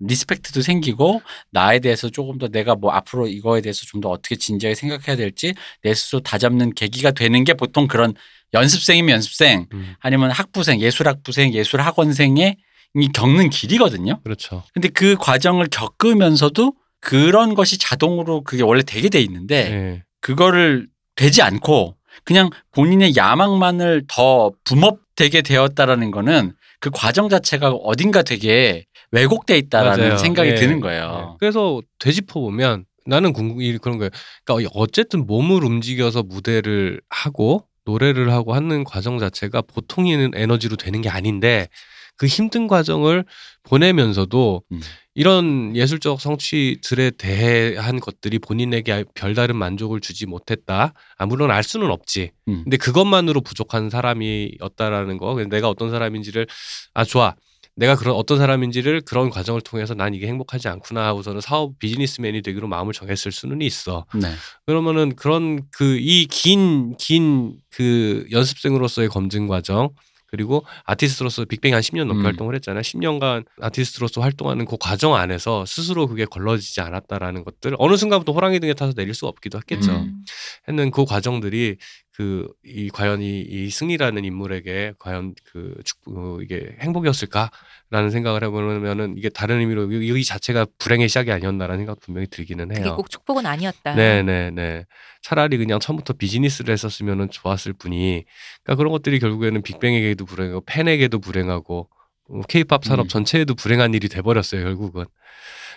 리스펙트도 0.00 0.62
생기고 0.62 1.22
나에 1.50 1.80
대해서 1.80 2.08
조금 2.08 2.38
더 2.38 2.48
내가 2.48 2.74
뭐 2.74 2.92
앞으로 2.92 3.26
이거에 3.26 3.60
대해서 3.60 3.84
좀 3.86 4.00
더 4.00 4.10
어떻게 4.10 4.36
진지하게 4.36 4.74
생각해야 4.74 5.16
될지 5.16 5.54
내 5.82 5.92
스스로 5.92 6.20
다잡는 6.20 6.74
계기가 6.74 7.10
되는 7.10 7.42
게 7.42 7.54
보통 7.54 7.88
그런 7.88 8.14
연습생이면 8.54 9.12
연습생 9.16 9.66
음. 9.72 9.94
아니면 9.98 10.30
학부생 10.30 10.80
예술학부생 10.80 11.52
예술학원생의 11.52 12.56
이 12.94 13.08
겪는 13.12 13.50
길이거든요. 13.50 14.20
그렇죠. 14.22 14.62
근데 14.72 14.88
그 14.88 15.16
과정을 15.16 15.68
겪으면서도 15.70 16.74
그런 17.00 17.54
것이 17.54 17.78
자동으로 17.78 18.42
그게 18.42 18.62
원래 18.62 18.82
되게 18.82 19.08
돼 19.08 19.20
있는데 19.20 19.56
예. 19.70 20.02
그거를 20.20 20.88
되지 21.16 21.42
않고 21.42 21.96
그냥 22.24 22.50
본인의 22.72 23.16
야망만을 23.16 24.04
더 24.08 24.52
붐업되게 24.64 25.42
되었다라는 25.42 26.10
거는 26.10 26.52
그 26.80 26.90
과정 26.92 27.28
자체가 27.28 27.70
어딘가 27.70 28.22
되게 28.22 28.84
왜곡돼 29.10 29.56
있다라는 29.58 30.04
맞아요. 30.04 30.18
생각이 30.18 30.50
예. 30.50 30.54
드는 30.54 30.80
거예요. 30.80 31.32
예. 31.32 31.36
그래서 31.40 31.80
되짚어 31.98 32.40
보면 32.40 32.84
나는 33.06 33.32
궁금이 33.32 33.78
그런 33.78 33.98
거예요. 33.98 34.10
그러니까 34.44 34.70
어쨌든 34.74 35.26
몸을 35.26 35.64
움직여서 35.64 36.22
무대를 36.22 37.00
하고 37.08 37.64
노래를 37.84 38.30
하고 38.32 38.54
하는 38.54 38.84
과정 38.84 39.18
자체가 39.18 39.62
보통의 39.62 40.30
에너지로 40.34 40.76
되는 40.76 41.00
게 41.00 41.08
아닌데 41.08 41.68
그 42.16 42.26
힘든 42.26 42.66
과정을 42.66 43.24
보내면서도 43.62 44.62
음. 44.72 44.80
이런 45.18 45.74
예술적 45.74 46.20
성취들에 46.20 47.10
대한 47.18 47.98
것들이 47.98 48.38
본인에게 48.38 49.04
별다른 49.14 49.56
만족을 49.56 50.00
주지 50.00 50.26
못했다. 50.26 50.92
아, 51.16 51.26
물론 51.26 51.50
알 51.50 51.64
수는 51.64 51.90
없지. 51.90 52.30
음. 52.46 52.60
근데 52.62 52.76
그것만으로 52.76 53.40
부족한 53.40 53.90
사람이었다라는 53.90 55.18
거. 55.18 55.34
내가 55.50 55.68
어떤 55.68 55.90
사람인지를 55.90 56.46
아 56.94 57.04
좋아. 57.04 57.34
내가 57.74 57.96
그런 57.96 58.14
어떤 58.14 58.38
사람인지를 58.38 59.00
그런 59.00 59.28
과정을 59.30 59.60
통해서 59.60 59.94
난 59.94 60.14
이게 60.14 60.28
행복하지 60.28 60.68
않구나 60.68 61.04
하고서는 61.06 61.40
사업 61.40 61.78
비즈니스맨이 61.80 62.42
되기로 62.42 62.68
마음을 62.68 62.92
정했을 62.92 63.32
수는 63.32 63.60
있어. 63.62 64.06
네. 64.14 64.28
그러면은 64.66 65.16
그런 65.16 65.62
그 65.72 65.96
이 66.00 66.28
긴 66.30 66.94
긴 66.96 67.54
그 67.70 68.24
연습생으로서의 68.30 69.08
검증 69.08 69.48
과정 69.48 69.90
그리고 70.30 70.64
아티스트로서 70.84 71.44
빅뱅이 71.46 71.72
한 71.72 71.80
10년 71.80 72.06
넘게 72.06 72.20
음. 72.20 72.26
활동을 72.26 72.54
했잖아요. 72.56 72.82
10년간 72.82 73.46
아티스트로서 73.60 74.20
활동하는 74.20 74.64
그 74.64 74.76
과정 74.78 75.14
안에서 75.14 75.64
스스로 75.66 76.06
그게 76.06 76.24
걸러지지 76.24 76.80
않았다라는 76.80 77.44
것들 77.44 77.74
어느 77.78 77.96
순간부터 77.96 78.32
호랑이 78.32 78.60
등에 78.60 78.74
타서 78.74 78.92
내릴 78.92 79.14
수 79.14 79.26
없기도 79.26 79.58
했겠죠. 79.58 79.92
음. 79.92 80.24
했는 80.68 80.90
그 80.90 81.04
과정들이 81.04 81.76
그 82.18 82.48
이 82.64 82.90
과연 82.90 83.22
이, 83.22 83.40
이 83.40 83.70
승리라는 83.70 84.24
인물에게 84.24 84.94
과연 84.98 85.36
그 85.44 85.72
축, 85.84 85.98
어, 86.08 86.38
이게 86.42 86.74
행복이었을까라는 86.80 88.10
생각을 88.10 88.42
해보면은 88.42 89.16
이게 89.16 89.28
다른 89.28 89.60
의미로 89.60 89.90
이, 89.92 90.20
이 90.20 90.24
자체가 90.24 90.66
불행의 90.78 91.08
시작이 91.08 91.30
아니었나라는 91.30 91.78
생각 91.78 92.00
분명히 92.00 92.26
들기는 92.26 92.68
그게 92.68 92.82
해요. 92.82 92.96
꼭 92.96 93.08
축복은 93.08 93.46
아니었다. 93.46 93.94
네네네. 93.94 94.86
차라리 95.22 95.58
그냥 95.58 95.78
처음부터 95.78 96.14
비즈니스를 96.14 96.72
했었으면 96.72 97.30
좋았을 97.30 97.72
뿐이, 97.72 98.24
그러니까 98.64 98.76
그런 98.76 98.90
것들이 98.90 99.20
결국에는 99.20 99.62
빅뱅에게도 99.62 100.24
불행하고 100.24 100.62
팬에게도 100.66 101.20
불행하고 101.20 101.88
어, 102.30 102.40
케이팝 102.48 102.84
산업 102.84 103.06
음. 103.06 103.08
전체에도 103.08 103.54
불행한 103.54 103.94
일이 103.94 104.08
돼버렸어요 104.08 104.64
결국은. 104.64 105.04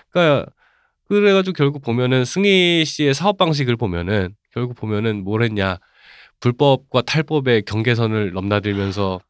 그러니까 0.09 0.47
그래가지고 1.07 1.53
결국 1.53 1.83
보면은 1.83 2.25
승리 2.25 2.83
씨의 2.83 3.13
사업 3.13 3.37
방식을 3.37 3.75
보면은 3.75 4.33
결국 4.51 4.75
보면은 4.75 5.23
뭘 5.23 5.43
했냐 5.43 5.77
불법과 6.41 7.01
탈법의 7.03 7.63
경계선을 7.63 8.33
넘나들면서 8.33 9.21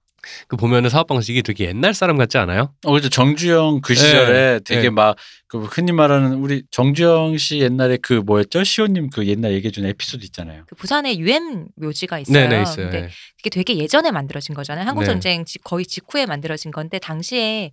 그 0.48 0.56
보면은 0.56 0.90
사업 0.92 1.08
방식이 1.08 1.42
되게 1.42 1.66
옛날 1.66 1.96
사람 1.96 2.16
같지 2.16 2.38
않아요? 2.38 2.74
어, 2.86 2.92
그죠. 2.94 3.10
정주영 3.10 3.82
그 3.82 3.96
시절에 3.96 4.60
되게 4.64 4.84
네. 4.84 4.90
막, 4.92 5.16
그 5.48 5.64
흔히 5.64 5.92
말하는 5.92 6.36
우리 6.36 6.64
정주영 6.70 7.38
씨 7.38 7.60
옛날에 7.60 7.98
그 8.02 8.14
뭐였죠? 8.14 8.64
시호님 8.64 9.10
그 9.10 9.26
옛날 9.28 9.52
얘기해준 9.54 9.84
에피소드 9.86 10.24
있잖아요. 10.26 10.64
그 10.68 10.76
부산에 10.76 11.18
유엔 11.18 11.68
묘지가 11.76 12.20
있어요. 12.20 12.34
네네 12.48 12.62
있어요. 12.62 12.86
근데 12.90 13.02
네. 13.02 13.10
그게 13.38 13.50
되게 13.50 13.78
예전에 13.78 14.12
만들어진 14.12 14.54
거잖아요. 14.54 14.86
한국 14.86 15.02
네. 15.02 15.08
전쟁 15.08 15.44
직- 15.44 15.64
거의 15.64 15.86
직후에 15.86 16.28
만들어진 16.28 16.70
건데 16.72 17.00
당시에 17.00 17.72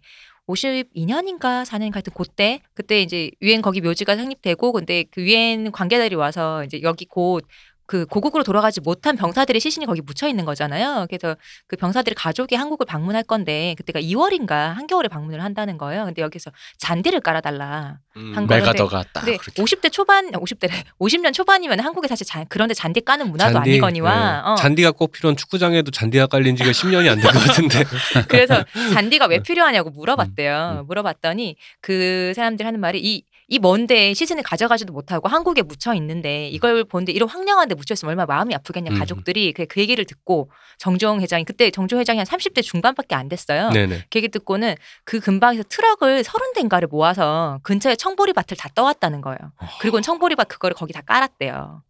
52년인가 0.48 1.64
4년 1.66 1.92
같은 1.92 2.12
그때 2.16 2.60
그때 2.74 3.02
이제 3.02 3.30
유엔 3.42 3.60
거기 3.60 3.82
묘지가 3.82 4.16
성립되고 4.16 4.72
근데 4.72 5.04
그 5.10 5.22
유엔 5.22 5.70
관계자들이 5.70 6.14
와서 6.14 6.64
이제 6.64 6.80
여기 6.82 7.04
곧 7.04 7.44
그 7.88 8.04
고국으로 8.04 8.44
돌아가지 8.44 8.82
못한 8.82 9.16
병사들의 9.16 9.58
시신이 9.62 9.86
거기 9.86 10.02
묻혀 10.02 10.28
있는 10.28 10.44
거잖아요. 10.44 11.06
그래서 11.08 11.36
그 11.66 11.74
병사들의 11.76 12.14
가족이 12.16 12.54
한국을 12.54 12.84
방문할 12.84 13.22
건데 13.22 13.74
그때가 13.78 13.98
2월인가 13.98 14.74
한겨울에 14.74 15.08
방문을 15.08 15.42
한다는 15.42 15.78
거예요. 15.78 16.04
근데 16.04 16.20
여기서 16.20 16.50
잔디를 16.76 17.20
깔아달라. 17.20 17.96
음. 18.16 18.32
한 18.36 18.46
거- 18.46 18.54
메가더가 18.56 19.04
딱 19.14 19.20
근데 19.24 19.38
그렇게 19.38 19.62
50대 19.62 19.90
초반, 19.90 20.30
50대 20.32 20.68
50년 21.00 21.32
초반이면 21.32 21.80
한국에 21.80 22.08
사실 22.08 22.26
잔, 22.26 22.44
그런데 22.50 22.74
잔디 22.74 23.00
까는 23.00 23.30
문화도 23.30 23.58
아니거니와 23.60 24.42
네. 24.42 24.50
어, 24.50 24.54
잔디가 24.56 24.90
꼭 24.90 25.10
필요한 25.12 25.34
축구장에도 25.36 25.90
잔디가 25.90 26.26
깔린 26.26 26.56
지가 26.56 26.70
10년이 26.72 27.08
안 27.10 27.18
된 27.20 27.32
것 27.32 27.38
같은데. 27.42 27.84
그래서 28.28 28.64
잔디가 28.92 29.26
왜 29.28 29.38
필요하냐고 29.38 29.88
음, 29.90 29.94
물어봤대요. 29.94 30.84
물어봤더니 30.88 31.56
그 31.80 32.32
사람들이 32.36 32.66
하는 32.66 32.80
말이 32.80 33.00
이 33.00 33.22
이 33.50 33.58
먼데 33.58 34.12
시즌을 34.12 34.42
가져가지도 34.42 34.92
못하고 34.92 35.26
한국에 35.26 35.62
묻혀 35.62 35.94
있는데 35.94 36.48
이걸 36.48 36.84
보는데 36.84 37.12
이런 37.12 37.30
황량한 37.30 37.68
데 37.68 37.74
묻혀 37.74 37.94
있으면 37.94 38.10
얼마나 38.10 38.26
마음이 38.26 38.54
아프겠냐 38.54 38.90
음. 38.92 38.98
가족들이 38.98 39.54
그, 39.54 39.64
그 39.64 39.80
얘기를 39.80 40.04
듣고 40.04 40.50
정종 40.76 41.22
회장이 41.22 41.44
그때 41.44 41.70
정종 41.70 41.98
회장이 41.98 42.18
한 42.18 42.26
30대 42.26 42.62
중반밖에 42.62 43.14
안 43.14 43.28
됐어요. 43.28 43.70
네네. 43.70 44.04
그 44.10 44.18
얘기 44.18 44.28
듣고는 44.28 44.74
그 45.04 45.18
근방에서 45.20 45.64
트럭을 45.66 46.24
서른 46.24 46.52
대인가를 46.52 46.88
모아서 46.88 47.58
근처에 47.62 47.96
청보리밭을 47.96 48.58
다 48.58 48.68
떠왔다는 48.74 49.22
거예요. 49.22 49.38
그리고 49.80 50.02
청보리밭 50.02 50.48
그거를 50.48 50.76
거기 50.76 50.92
다 50.92 51.00
깔았대요. 51.00 51.82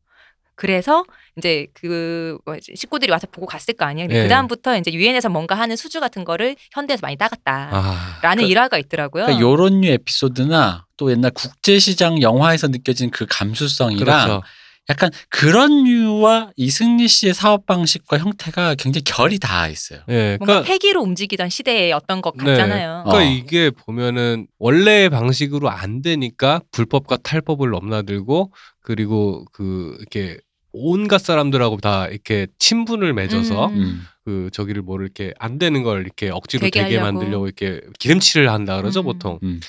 그래서 0.58 1.04
이제 1.36 1.68
그 1.72 2.36
뭐지 2.44 2.72
식구들이 2.74 3.12
와서 3.12 3.28
보고 3.30 3.46
갔을 3.46 3.74
거 3.74 3.84
아니에요. 3.84 4.08
예. 4.10 4.22
그 4.24 4.28
다음부터 4.28 4.76
이제 4.76 4.92
유엔에서 4.92 5.28
뭔가 5.28 5.54
하는 5.54 5.76
수주 5.76 6.00
같은 6.00 6.24
거를 6.24 6.56
현대에서 6.72 6.98
많이 7.00 7.16
따갔다라는 7.16 8.44
아. 8.44 8.46
일화가 8.46 8.76
있더라고요. 8.78 9.26
그러니까 9.26 9.40
요런 9.40 9.82
류 9.82 9.88
에피소드나 9.88 10.84
또 10.96 11.12
옛날 11.12 11.30
국제시장 11.30 12.20
영화에서 12.22 12.66
느껴진 12.66 13.10
그 13.10 13.24
감수성이랑 13.30 14.04
그렇죠. 14.04 14.42
약간 14.90 15.10
그런 15.28 15.84
류와 15.84 16.50
이승리 16.56 17.06
씨의 17.06 17.34
사업 17.34 17.66
방식과 17.66 18.18
형태가 18.18 18.74
굉장히 18.74 19.04
결이 19.04 19.38
다 19.38 19.68
있어요. 19.68 20.00
예. 20.08 20.38
뭔가 20.38 20.46
그러니까 20.46 20.72
폐기로 20.72 21.02
움직이던 21.02 21.50
시대의 21.50 21.92
어떤 21.92 22.20
것 22.20 22.34
네. 22.36 22.44
같잖아요. 22.44 23.04
어. 23.06 23.10
그러니까 23.10 23.30
이게 23.30 23.70
보면은 23.70 24.48
원래의 24.58 25.10
방식으로 25.10 25.70
안 25.70 26.02
되니까 26.02 26.62
불법과 26.72 27.16
탈법을 27.18 27.70
넘나들고 27.70 28.52
그리고 28.80 29.44
그 29.52 29.94
이렇게 30.00 30.38
온갖 30.72 31.18
사람들하고 31.18 31.78
다 31.78 32.06
이렇게 32.08 32.46
친분을 32.58 33.14
맺어서 33.14 33.66
음. 33.68 33.76
음. 33.76 34.02
그 34.24 34.50
저기를 34.52 34.82
뭐 34.82 35.00
이렇게 35.00 35.32
안 35.38 35.58
되는 35.58 35.82
걸 35.82 36.02
이렇게 36.02 36.30
억지로 36.30 36.60
되게 36.60 36.82
되게. 36.82 36.98
만들려고 37.00 37.46
이렇게 37.46 37.80
기름칠을 37.98 38.50
한다 38.50 38.76
그러죠 38.76 39.00
음. 39.00 39.04
보통. 39.04 39.38
음. 39.42 39.60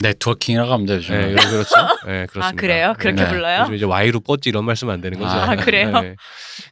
네트워킹이라고 0.00 0.72
하면 0.72 0.86
되죠. 0.86 1.14
예, 1.14 1.34
그렇죠. 1.34 1.74
예, 2.08 2.26
그렇습니다. 2.30 2.46
아 2.46 2.52
그래요? 2.52 2.94
그렇게 2.98 3.22
네. 3.22 3.28
불러요? 3.28 3.60
요즘 3.62 3.74
이제 3.74 3.84
와이로 3.84 4.20
뻗지 4.20 4.48
이런 4.48 4.64
말씀 4.64 4.88
안 4.90 5.00
되는 5.00 5.18
거죠. 5.18 5.30
아, 5.32 5.56
그래요? 5.56 5.92
예. 6.02 6.16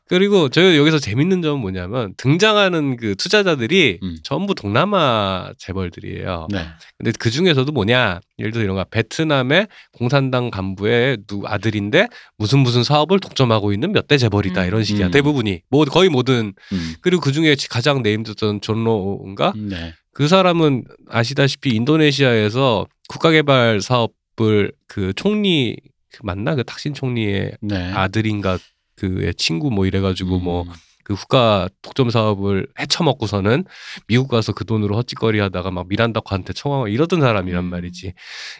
그리고 0.09 0.49
저희 0.49 0.77
여기서 0.79 0.99
재밌는 0.99 1.43
점은 1.43 1.61
뭐냐면 1.61 2.15
등장하는 2.17 2.97
그 2.97 3.15
투자자들이 3.17 3.99
음. 4.03 4.17
전부 4.23 4.55
동남아 4.55 5.51
재벌들이에요. 5.59 6.49
네. 6.51 6.67
근데 6.97 7.13
그 7.19 7.31
중에서도 7.31 7.71
뭐냐? 7.71 8.21
예를 8.39 8.53
들어 8.53 8.65
이런 8.65 8.77
거 8.77 8.85
베트남의 8.85 9.69
공산당 9.93 10.51
간부의 10.51 11.19
누 11.27 11.43
아들인데 11.47 12.09
무슨 12.39 12.61
무슨 12.61 12.83
사업을 12.83 13.21
독점하고 13.21 13.73
있는 13.73 13.93
몇 13.93 14.09
대 14.09 14.17
재벌이다 14.17 14.63
음. 14.63 14.67
이런 14.67 14.85
식이야. 14.85 15.07
음. 15.07 15.11
대부분이 15.11 15.61
뭐 15.69 15.85
거의 15.85 16.09
모든 16.09 16.55
음. 16.73 16.95
그리고 17.03 17.21
그 17.21 17.31
중에 17.33 17.55
가장 17.69 18.03
네임드던 18.03 18.63
존로인가? 18.63 19.53
네. 19.55 19.93
그 20.15 20.29
사람은 20.29 20.85
아시다시피 21.11 21.71
인도네시아에서 21.77 22.87
국가개발 23.09 23.81
사업을 23.81 24.73
그 24.87 25.13
총리 25.15 25.77
그 26.13 26.21
맞나 26.23 26.55
그 26.55 26.65
탁신 26.65 26.95
총리의 26.95 27.59
네. 27.61 27.93
아들인가 27.93 28.59
그의 28.97 29.35
친구 29.35 29.71
뭐 29.71 29.87
이래가지고 29.87 30.39
뭐 30.39 30.63
음. 30.63 30.73
그 31.05 31.15
국가 31.15 31.71
독점 31.81 32.11
사업을 32.11 32.67
헤쳐먹고서는 32.79 33.65
미국 34.09 34.29
가서 34.29 34.53
그 34.53 34.67
돈으로 34.67 34.95
헛짓거리 34.97 35.41
하다가 35.41 35.71
막 35.71 35.89
미란다코한테 35.89 36.53
청하고 36.53 36.89
이러던 36.89 37.23
사람이란 37.23 37.65
음. 37.65 37.71
말이지. 37.71 38.13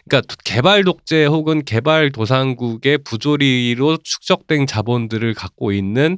그러니까 0.07 0.33
개발 0.43 0.83
독재 0.83 1.25
혹은 1.25 1.63
개발 1.63 2.11
도상국의 2.11 2.99
부조리로 2.99 3.97
축적된 4.03 4.65
자본들을 4.65 5.31
갖고 5.35 5.71
있는 5.71 6.17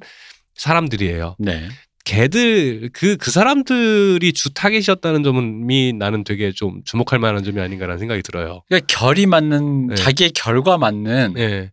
사람들이에요. 0.55 1.35
네. 1.39 1.67
걔들 2.03 2.89
그그 2.93 3.31
사람들이 3.31 4.33
주 4.33 4.53
타겟이었다는 4.53 5.23
점이 5.23 5.93
나는 5.93 6.23
되게 6.23 6.51
좀 6.51 6.81
주목할 6.85 7.19
만한 7.19 7.43
점이 7.43 7.59
아닌가라는 7.61 7.99
생각이 7.99 8.21
들어요. 8.23 8.63
그러니까 8.67 8.85
결이 8.87 9.25
맞는 9.25 9.87
네. 9.87 9.95
자기의 9.95 10.31
결과 10.31 10.77
맞는 10.77 11.35
예. 11.37 11.71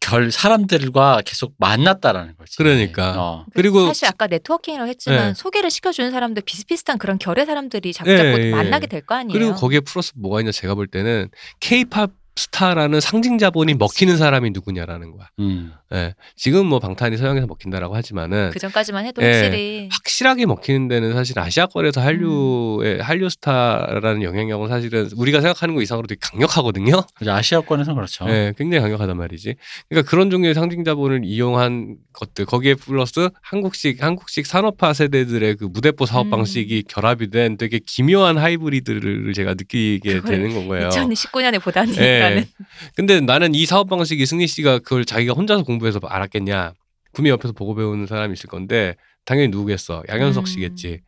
결 0.00 0.30
사람들과 0.30 1.22
계속 1.26 1.54
만났다라는 1.58 2.34
거지. 2.38 2.56
그러니까. 2.56 3.14
어. 3.20 3.46
그리고 3.54 3.86
사실 3.86 4.06
아까 4.06 4.26
네트워킹이라고 4.26 4.88
했지만 4.88 5.18
네. 5.28 5.34
소개를 5.34 5.70
시켜주는 5.70 6.10
사람들 6.10 6.42
비슷비슷한 6.46 6.98
그런 6.98 7.18
결의 7.18 7.44
사람들이 7.44 7.92
자꾸 7.92 8.16
자꾸 8.16 8.40
예, 8.40 8.46
예. 8.46 8.50
만나게 8.52 8.86
될 8.86 9.02
거 9.02 9.16
아니에요. 9.16 9.32
그리고 9.38 9.54
거기에 9.54 9.80
플러스 9.80 10.12
뭐가 10.16 10.40
있냐 10.40 10.50
제가 10.52 10.74
볼 10.74 10.86
때는 10.86 11.28
케이팝 11.60 12.10
스타라는 12.38 13.00
상징 13.00 13.38
자본이 13.38 13.74
먹히는 13.74 14.16
사람이 14.16 14.50
누구냐라는 14.50 15.12
거야. 15.12 15.28
음. 15.40 15.72
예. 15.92 16.14
지금 16.36 16.66
뭐 16.66 16.78
방탄이 16.78 17.16
서양에서 17.16 17.46
먹힌다라고 17.46 17.96
하지만은 17.96 18.50
그 18.52 18.58
전까지만 18.58 19.06
해도 19.06 19.22
예. 19.22 19.26
확실히 19.26 19.88
확실하게 19.90 20.46
먹히는 20.46 20.88
데는 20.88 21.14
사실 21.14 21.38
아시아권에서 21.38 22.00
한류의 22.00 23.00
한류 23.00 23.30
스타라는 23.30 24.22
영향력은 24.22 24.68
사실은 24.68 25.08
우리가 25.16 25.40
생각하는 25.40 25.74
것 25.74 25.82
이상으로 25.82 26.06
되게 26.06 26.18
강력하거든요. 26.20 27.02
그죠. 27.14 27.32
아시아권에서는 27.32 27.94
그렇죠. 27.94 28.26
네, 28.26 28.52
굉장히 28.58 28.82
강력하단 28.82 29.16
말이지. 29.16 29.54
그러니까 29.88 30.10
그런 30.10 30.30
종류의 30.30 30.54
상징 30.54 30.84
자본을 30.84 31.22
이용한 31.24 31.96
것들 32.12 32.44
거기에 32.44 32.74
플러스 32.74 33.30
한국식 33.40 34.02
한국식 34.02 34.46
산업화 34.46 34.92
세대들의 34.92 35.56
그 35.56 35.64
무대포 35.64 36.04
사업 36.04 36.26
음. 36.26 36.30
방식이 36.30 36.84
결합이 36.88 37.30
된 37.30 37.56
되게 37.56 37.80
기묘한 37.84 38.36
하이브리드를 38.36 39.32
제가 39.32 39.54
느끼게 39.54 40.20
되는 40.20 40.68
거예요. 40.68 40.90
2019년에 40.90 41.62
보다니까 41.62 42.27
는 42.30 42.38
예. 42.38 42.48
근데 42.96 43.20
나는 43.20 43.54
이 43.54 43.66
사업 43.66 43.88
방식이 43.88 44.24
승리 44.26 44.46
씨가 44.46 44.80
그걸 44.80 45.04
자기가 45.04 45.34
혼자서 45.34 45.62
공부해서 45.64 46.00
알았겠냐? 46.02 46.72
분명 47.12 47.32
옆에서 47.32 47.52
보고 47.52 47.74
배우는 47.74 48.06
사람이 48.06 48.32
있을 48.34 48.48
건데 48.48 48.94
당연히 49.24 49.48
누구겠어? 49.48 50.02
양현석 50.08 50.44
음. 50.44 50.46
씨겠지. 50.46 51.00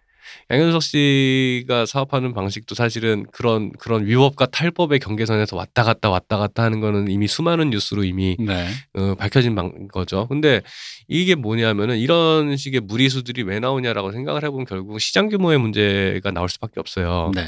양현석 0.50 0.82
씨가 0.82 1.86
사업하는 1.86 2.34
방식도 2.34 2.74
사실은 2.74 3.24
그런 3.32 3.72
그런 3.72 4.06
위법과 4.06 4.46
탈법의 4.46 4.98
경계선에서 4.98 5.56
왔다 5.56 5.82
갔다 5.82 6.10
왔다 6.10 6.38
갔다 6.38 6.62
하는 6.62 6.80
거는 6.80 7.08
이미 7.08 7.26
수많은 7.26 7.70
뉴스로 7.70 8.04
이미 8.04 8.36
네. 8.38 8.68
어, 8.94 9.14
밝혀진 9.14 9.54
방, 9.54 9.88
거죠. 9.88 10.26
근데 10.28 10.60
이게 11.08 11.34
뭐냐면은 11.34 11.98
이런 11.98 12.56
식의 12.56 12.80
무리수들이 12.80 13.42
왜 13.42 13.60
나오냐라고 13.60 14.12
생각을 14.12 14.44
해보면 14.44 14.66
결국 14.66 15.00
시장 15.00 15.28
규모의 15.28 15.58
문제가 15.58 16.30
나올 16.30 16.48
수밖에 16.48 16.80
없어요. 16.80 17.30
네. 17.34 17.44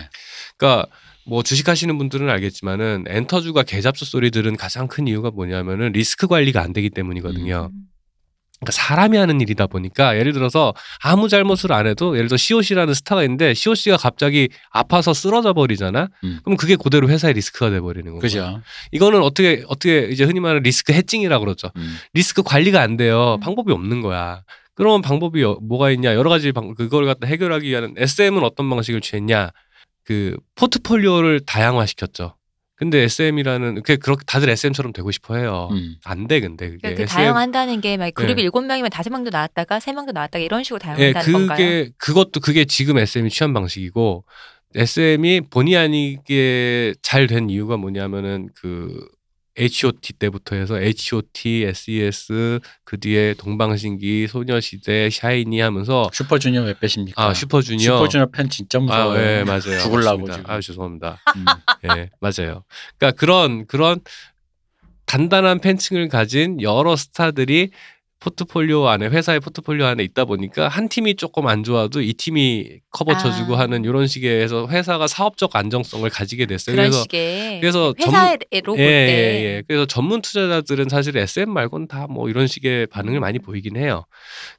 그러니까 0.57 0.87
뭐 1.27 1.43
주식하시는 1.43 1.97
분들은 1.99 2.29
알겠지만은 2.29 3.05
엔터주가 3.07 3.63
개잡수 3.63 4.05
소리 4.05 4.31
들은 4.31 4.57
가장 4.57 4.89
큰 4.89 5.07
이유가 5.07 5.31
뭐냐면은 5.31 5.93
리스크 5.93 6.27
관리가 6.27 6.61
안 6.61 6.73
되기 6.73 6.91
때문이거든요. 6.91 7.71
음. 7.73 7.83
그러니까 8.61 8.73
사람이 8.73 9.17
하는 9.17 9.41
일이다 9.41 9.67
보니까 9.67 10.17
예를 10.17 10.33
들어서 10.33 10.73
아무 11.03 11.29
잘못을 11.29 11.73
안 11.73 11.89
해도 11.89 12.17
예를 12.17 12.29
들어 12.29 12.37
COC라는 12.37 12.95
스타가 12.95 13.25
있는데 13.25 13.55
COC가 13.55 13.97
갑자기 13.97 14.51
아파서 14.71 15.13
쓰러져 15.13 15.53
버리잖아. 15.53 16.09
음. 16.23 16.39
그럼 16.45 16.57
그게 16.57 16.77
그대로 16.77 17.09
회사의 17.09 17.35
리스크가 17.35 17.71
돼 17.71 17.81
버리는 17.81 18.07
거고. 18.09 18.21
그죠. 18.21 18.61
이거는 18.93 19.21
어떻게 19.21 19.65
어떻게 19.67 20.07
이제 20.13 20.23
흔히 20.25 20.39
말하는 20.39 20.63
리스크 20.63 20.93
해칭이라고 20.93 21.45
그러죠. 21.45 21.71
음. 21.77 21.97
리스크 22.15 22.43
관리가 22.45 22.81
안 22.81 22.97
돼요. 22.97 23.35
음. 23.35 23.41
방법이 23.41 23.73
없는 23.73 24.01
거야. 24.01 24.43
그러면 24.75 25.03
방법이 25.03 25.43
어- 25.43 25.59
뭐가 25.61 25.91
있냐? 25.91 26.15
여러 26.15 26.31
가지 26.31 26.53
방 26.53 26.73
그걸 26.75 27.05
갖다 27.05 27.27
해결하기 27.27 27.69
위한 27.69 27.95
SM은 27.97 28.45
어떤 28.45 28.71
방식을 28.71 29.01
취했냐? 29.01 29.51
그 30.05 30.37
포트폴리오를 30.57 31.41
다양화시켰죠. 31.47 32.37
근데 32.77 32.99
SM이라는 33.03 33.83
그 33.85 33.97
그렇게 33.97 34.25
다들 34.27 34.49
SM처럼 34.49 34.93
되고 34.93 35.11
싶어 35.13 35.37
해요. 35.37 35.69
음. 35.71 35.95
안돼 36.05 36.41
근데 36.41 36.67
그게 36.71 36.79
그러니까 36.81 36.97
그 36.99 37.03
SM 37.05 37.17
다양한다는 37.17 37.81
게 37.81 37.97
막 37.97 38.13
그룹이 38.13 38.35
네. 38.37 38.43
일곱 38.43 38.63
명이면 38.63 38.91
다섯 38.91 39.11
명도 39.11 39.31
나왔다가 39.31 39.79
세 39.79 39.93
명도 39.93 40.11
나왔다가 40.13 40.43
이런 40.45 40.65
식으로 40.65 40.81
예, 40.99 41.13
다양한다는 41.13 41.33
건가요? 41.33 41.57
그게 41.57 41.91
그것도 41.99 42.41
그게 42.41 42.65
지금 42.65 42.99
SM이 42.99 43.31
취한 43.31 43.53
방식이고 43.55 44.25
SM이 44.75 45.43
본의 45.51 45.77
아니게 45.77 46.95
잘 47.03 47.27
된 47.29 47.51
이유가 47.51 47.77
뭐냐면은 47.77 48.49
그 48.57 49.07
H.O.T 49.59 50.15
때부터 50.15 50.57
해서 50.57 50.81
H.O.T, 50.81 51.65
S.E.S 51.65 52.61
그 52.85 52.99
뒤에 52.99 53.35
동방신기, 53.35 54.27
소녀시대, 54.29 55.11
샤이니 55.11 55.61
하면서 55.61 56.09
슈퍼주니어 56.13 56.63
왜 56.63 56.79
빼십니까? 56.79 57.23
아 57.23 57.35
슈퍼주니어 57.35 57.97
슈퍼주니어 57.97 58.27
팬 58.33 58.49
진짜 58.49 58.79
무서워요. 58.79 59.19
아, 59.19 59.23
예, 59.23 59.45
맞아요. 59.45 59.79
죽을라고. 59.83 60.31
지금. 60.31 60.51
아, 60.51 60.61
죄송합니다. 60.61 61.21
음. 61.37 61.45
예, 61.97 62.11
맞아요. 62.21 62.65
그러니까 62.99 63.19
그런 63.19 63.67
그런 63.67 64.01
단단한 65.07 65.61
팬층을 65.61 66.09
가진 66.09 66.61
여러 66.63 66.97
스타들이 66.97 67.71
포트폴리오 68.23 68.87
안에 68.87 69.09
회사의 69.09 69.41
포트폴리오 69.41 69.85
안에 69.85 70.05
있다 70.05 70.25
보니까 70.25 70.69
한 70.69 70.89
팀이 70.89 71.17
조금 71.17 71.49
안 71.49 71.65
좋아도 71.65 72.01
이 72.01 72.13
팀이 72.13 72.79
커버 72.93 73.17
쳐주고 73.17 73.57
아. 73.57 73.61
하는 73.61 73.85
이런 73.85 74.07
식의 74.07 74.43
해서 74.43 74.69
회사가 74.69 75.09
사업적 75.09 75.57
안정성을 75.57 76.09
가지게 76.09 76.47
됐어요. 76.47 76.77
그래서 76.77 77.03
식의 77.03 77.61
그래서 77.61 77.93
회사로 77.99 78.39
볼 78.65 78.79
예, 78.79 78.85
때. 78.85 78.85
예, 78.85 79.45
예. 79.45 79.63
그래서 79.67 79.87
전문 79.87 80.23
투자자들은 80.23 80.89
사실 80.89 81.17
SM 81.17 81.51
말고는 81.51 81.89
다뭐 81.89 82.29
이런 82.29 82.47
식의 82.47 82.87
반응을 82.87 83.19
많이 83.19 83.41
보이긴 83.41 83.77
해요. 83.77 84.05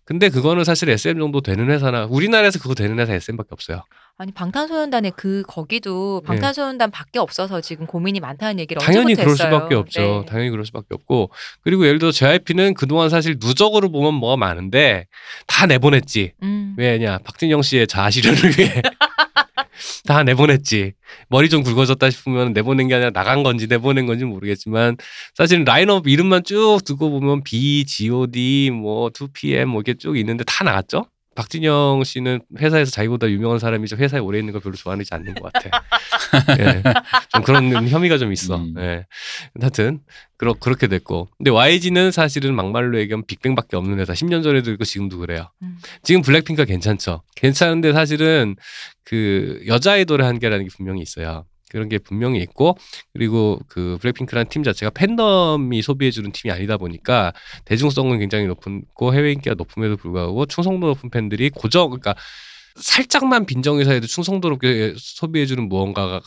근데 0.04 0.30
그거는 0.30 0.66
사실 0.66 0.90
SM 0.90 1.18
정도 1.18 1.40
되는 1.40 1.70
회사나 1.70 2.08
우리나라에서 2.10 2.60
그거 2.60 2.76
되는 2.76 3.00
회사 3.00 3.14
SM밖에 3.14 3.50
없어요. 3.52 3.84
아니 4.18 4.32
방탄소년단의 4.32 5.14
그 5.16 5.44
거기도 5.48 6.22
예. 6.24 6.28
방탄소년단밖에 6.28 7.18
없어서 7.18 7.62
지금 7.62 7.88
고민이 7.88 8.20
많다는 8.20 8.60
얘기를 8.60 8.80
당연히 8.80 9.16
그럴 9.16 9.32
했어요. 9.32 9.50
수밖에 9.50 9.76
없죠. 9.76 10.02
네. 10.02 10.26
당연히 10.28 10.50
그럴 10.52 10.66
수밖에 10.66 10.88
없고 10.92 11.32
그리고 11.62 11.88
예를 11.88 11.98
들어 11.98 12.12
JYP는 12.12 12.76
그동안 12.76 13.10
사실 13.10 13.38
누적으로 13.44 13.92
보면 13.92 14.14
뭐가 14.14 14.38
많은데 14.38 15.08
다 15.48 15.66
내보냈지. 15.66 16.34
음. 16.44 16.76
왜냐 16.78 17.18
박진영 17.20 17.64
씨의 17.64 17.88
자아 17.88 18.12
실현을 18.12 18.40
위해 18.60 18.82
다 20.06 20.22
내보냈지. 20.24 20.94
머리 21.30 21.50
좀 21.50 21.64
굵어졌다 21.64 22.08
싶으면 22.12 22.54
내보낸 22.54 22.88
게 22.88 22.96
아니라 22.96 23.10
나간 23.10 23.42
건지 23.42 23.66
내보낸 23.68 24.06
건지 24.06 24.26
모르겠지만 24.26 24.96
사실 25.34 25.64
라인업 25.64 26.08
이름만 26.08 26.44
쭉 26.44 26.80
두고 26.86 27.10
보면 27.10 27.44
B, 27.44 27.86
G.O.D, 27.86 28.70
뭐 28.72 29.10
2PM 29.10 29.66
뭐 29.66 29.82
이렇게 29.82 29.98
쭉 29.98 30.18
있는데 30.18 30.44
다 30.44 30.64
나갔죠. 30.64 31.08
박진영 31.36 32.04
씨는 32.04 32.42
회사에서 32.60 32.92
자기보다 32.92 33.30
유명한 33.30 33.60
사람이 33.60 33.88
좀 33.88 34.00
회사에 34.00 34.20
오래 34.20 34.40
있는 34.40 34.54
걸 34.54 34.62
별로 34.62 34.76
좋아하지 34.76 35.08
않는 35.12 35.36
것 35.36 35.52
같아. 35.52 35.84
예, 36.60 36.84
좀 37.30 37.44
그런 37.44 37.88
혐의가 37.88 38.18
좀 38.18 38.32
있어. 38.32 38.58
음. 38.58 38.76
예. 38.78 39.06
하여튼 39.60 40.00
그렇 40.38 40.54
그렇게 40.54 40.88
됐고, 40.88 41.30
근데 41.38 41.52
YG는 41.52 42.12
사실은 42.12 42.56
막말로 42.56 43.00
얘기하면 43.00 43.26
빅뱅밖에 43.26 43.76
없는 43.78 44.00
회사. 44.00 44.14
10년 44.14 44.44
전에도 44.44 44.72
있고 44.72 44.84
지금도 44.84 45.18
그래요. 45.20 45.50
음. 45.62 45.78
지금 46.04 46.22
블랙핑크가 46.22 46.66
괜찮죠. 46.66 47.24
괜찮은데 47.36 47.94
사실은 47.94 48.56
그 49.04 49.62
여자 49.68 49.94
아이돌의 49.94 50.26
한계라는 50.26 50.66
게 50.66 50.70
분명히 50.76 51.02
있어요. 51.02 51.46
그런 51.74 51.90
게 51.90 51.98
분명히 51.98 52.40
있고 52.42 52.78
그리고 53.14 53.60
그 53.68 53.98
블랙핑크라는 54.00 54.48
팀 54.48 54.62
자체가 54.64 54.92
팬덤이 54.92 55.82
소비해주는 55.82 56.32
팀이 56.32 56.52
아니다 56.52 56.78
보니까 56.78 57.34
대중성은 57.66 58.20
굉장히 58.20 58.46
높고 58.46 59.14
해외 59.14 59.32
인기가 59.32 59.56
높음에도 59.56 59.98
불구하고 59.98 60.46
충성도 60.46 60.88
높은 60.88 61.10
팬들이 61.10 61.50
고정 61.50 61.90
그러니까 61.90 62.16
살짝만 62.76 63.46
빈정의사에도 63.48 64.06
충성도 64.06 64.50
높게 64.50 64.94
소비해주는 64.98 65.68
무언가가 65.68 66.22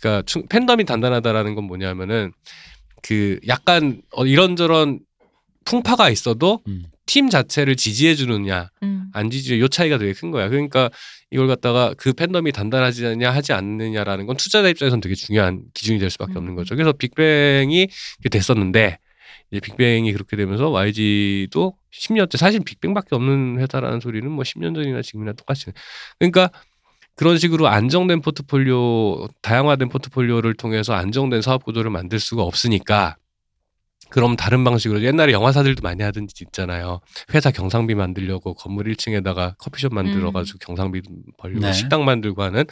그러니까 0.00 0.22
충- 0.24 0.46
팬덤이 0.48 0.84
단단하다라는 0.84 1.54
건 1.54 1.64
뭐냐면은 1.64 2.32
그 3.02 3.38
약간 3.48 4.00
어, 4.12 4.24
이런저런 4.24 5.00
풍파가 5.66 6.08
있어도 6.08 6.62
음. 6.68 6.86
팀 7.10 7.28
자체를 7.28 7.74
지지해 7.74 8.14
주느냐 8.14 8.70
음. 8.84 9.10
안 9.12 9.30
지지해 9.30 9.58
요 9.58 9.66
차이가 9.66 9.98
되게 9.98 10.12
큰 10.12 10.30
거야. 10.30 10.48
그러니까 10.48 10.90
이걸 11.32 11.48
갖다가 11.48 11.92
그 11.96 12.12
팬덤이 12.12 12.52
단단하지 12.52 13.04
않냐 13.04 13.32
하지 13.32 13.52
않느냐라는 13.52 14.26
건 14.26 14.36
투자자 14.36 14.68
입장에서는 14.68 15.00
되게 15.00 15.16
중요한 15.16 15.64
기준이 15.74 15.98
될 15.98 16.08
수밖에 16.08 16.34
음. 16.34 16.36
없는 16.36 16.54
거죠. 16.54 16.76
그래서 16.76 16.92
빅뱅이 16.92 17.88
됐었는데 18.30 18.98
이제 19.50 19.60
빅뱅이 19.60 20.12
그렇게 20.12 20.36
되면서 20.36 20.68
YG도 20.68 21.74
10년째 21.92 22.36
사실 22.36 22.60
빅뱅밖에 22.60 23.16
없는 23.16 23.58
회사라는 23.58 23.98
소리는 23.98 24.30
뭐 24.30 24.44
10년 24.44 24.76
전이나 24.76 25.02
지금이나 25.02 25.32
똑같이 25.32 25.66
그러니까 26.20 26.50
그런 27.16 27.38
식으로 27.38 27.66
안정된 27.66 28.20
포트폴리오, 28.20 29.26
다양화된 29.42 29.88
포트폴리오를 29.88 30.54
통해서 30.54 30.92
안정된 30.92 31.42
사업 31.42 31.64
구조를 31.64 31.90
만들 31.90 32.20
수가 32.20 32.44
없으니까 32.44 33.16
그럼 34.10 34.36
다른 34.36 34.64
방식으로 34.64 35.02
옛날에 35.02 35.32
영화사들도 35.32 35.82
많이 35.82 36.02
하던 36.02 36.26
짓 36.28 36.42
있잖아요. 36.42 37.00
회사 37.34 37.50
경상비 37.50 37.94
만들려고 37.94 38.54
건물 38.54 38.92
1층에다가 38.92 39.54
커피숍 39.58 39.94
만들어가지고 39.94 40.58
경상비 40.58 41.00
벌리고 41.38 41.60
네. 41.60 41.72
식당 41.72 42.04
만들고 42.04 42.42
하는 42.42 42.64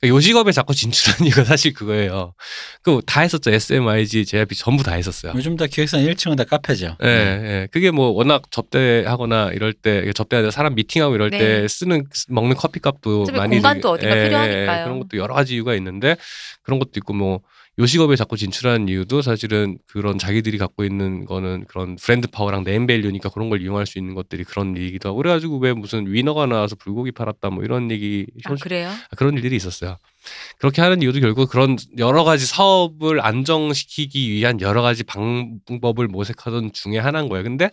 그러니까 0.00 0.08
요 0.16 0.20
직업에 0.20 0.52
자꾸 0.52 0.74
진출한 0.74 1.26
이유가 1.26 1.44
사실 1.44 1.72
그거예요. 1.72 2.34
그 2.82 3.00
다 3.06 3.20
했었죠. 3.22 3.50
SMIG, 3.50 4.24
JYP 4.26 4.54
전부 4.54 4.82
다 4.82 4.92
했었어요. 4.92 5.32
요즘 5.34 5.56
다 5.56 5.66
기획사는 5.66 6.04
1층은 6.06 6.36
다 6.36 6.44
카페죠. 6.44 6.96
예, 7.02 7.06
예. 7.08 7.68
그게 7.72 7.90
뭐 7.90 8.08
워낙 8.10 8.42
접대하거나 8.50 9.50
이럴 9.54 9.72
때 9.72 10.10
접대하는 10.12 10.50
사람 10.50 10.74
미팅하고 10.74 11.14
이럴 11.14 11.30
네. 11.30 11.38
때 11.38 11.68
쓰는 11.68 12.04
먹는 12.28 12.56
커피값도 12.56 13.26
많이 13.34 13.56
공간도 13.56 13.96
되게- 13.96 14.08
어딘가 14.12 14.24
필요하니까요. 14.24 14.84
그런 14.84 14.98
것도 15.00 15.16
여러 15.18 15.34
가지 15.34 15.54
이유가 15.54 15.74
있는데 15.74 16.16
그런 16.62 16.78
것도 16.78 16.92
있고 16.96 17.12
뭐 17.14 17.40
요식업에 17.78 18.16
자꾸 18.16 18.36
진출하는 18.36 18.88
이유도 18.88 19.22
사실은 19.22 19.78
그런 19.86 20.18
자기들이 20.18 20.58
갖고 20.58 20.84
있는 20.84 21.24
거는 21.24 21.64
그런 21.66 21.96
브랜드 21.96 22.28
파워랑 22.28 22.64
네임밸류니까 22.64 23.30
그런 23.30 23.48
걸 23.48 23.62
이용할 23.62 23.86
수 23.86 23.98
있는 23.98 24.14
것들이 24.14 24.44
그런 24.44 24.76
얘기도 24.76 25.08
하고 25.08 25.16
그래가지고 25.18 25.58
왜 25.58 25.72
무슨 25.72 26.06
위너가 26.06 26.44
나와서 26.46 26.76
불고기 26.76 27.12
팔았다 27.12 27.48
뭐 27.48 27.64
이런 27.64 27.90
얘기 27.90 28.26
아 28.44 28.54
그래요? 28.56 28.88
아, 28.90 29.16
그런 29.16 29.34
일들이 29.34 29.56
있었어요. 29.56 29.96
그렇게 30.58 30.82
하는 30.82 31.00
이유도 31.00 31.20
결국 31.20 31.50
그런 31.50 31.76
여러 31.96 32.24
가지 32.24 32.44
사업을 32.44 33.24
안정시키기 33.24 34.30
위한 34.30 34.60
여러 34.60 34.82
가지 34.82 35.02
방법을 35.02 36.08
모색하던 36.08 36.72
중에 36.74 36.98
하나인 36.98 37.30
거예요. 37.30 37.42
근데 37.42 37.70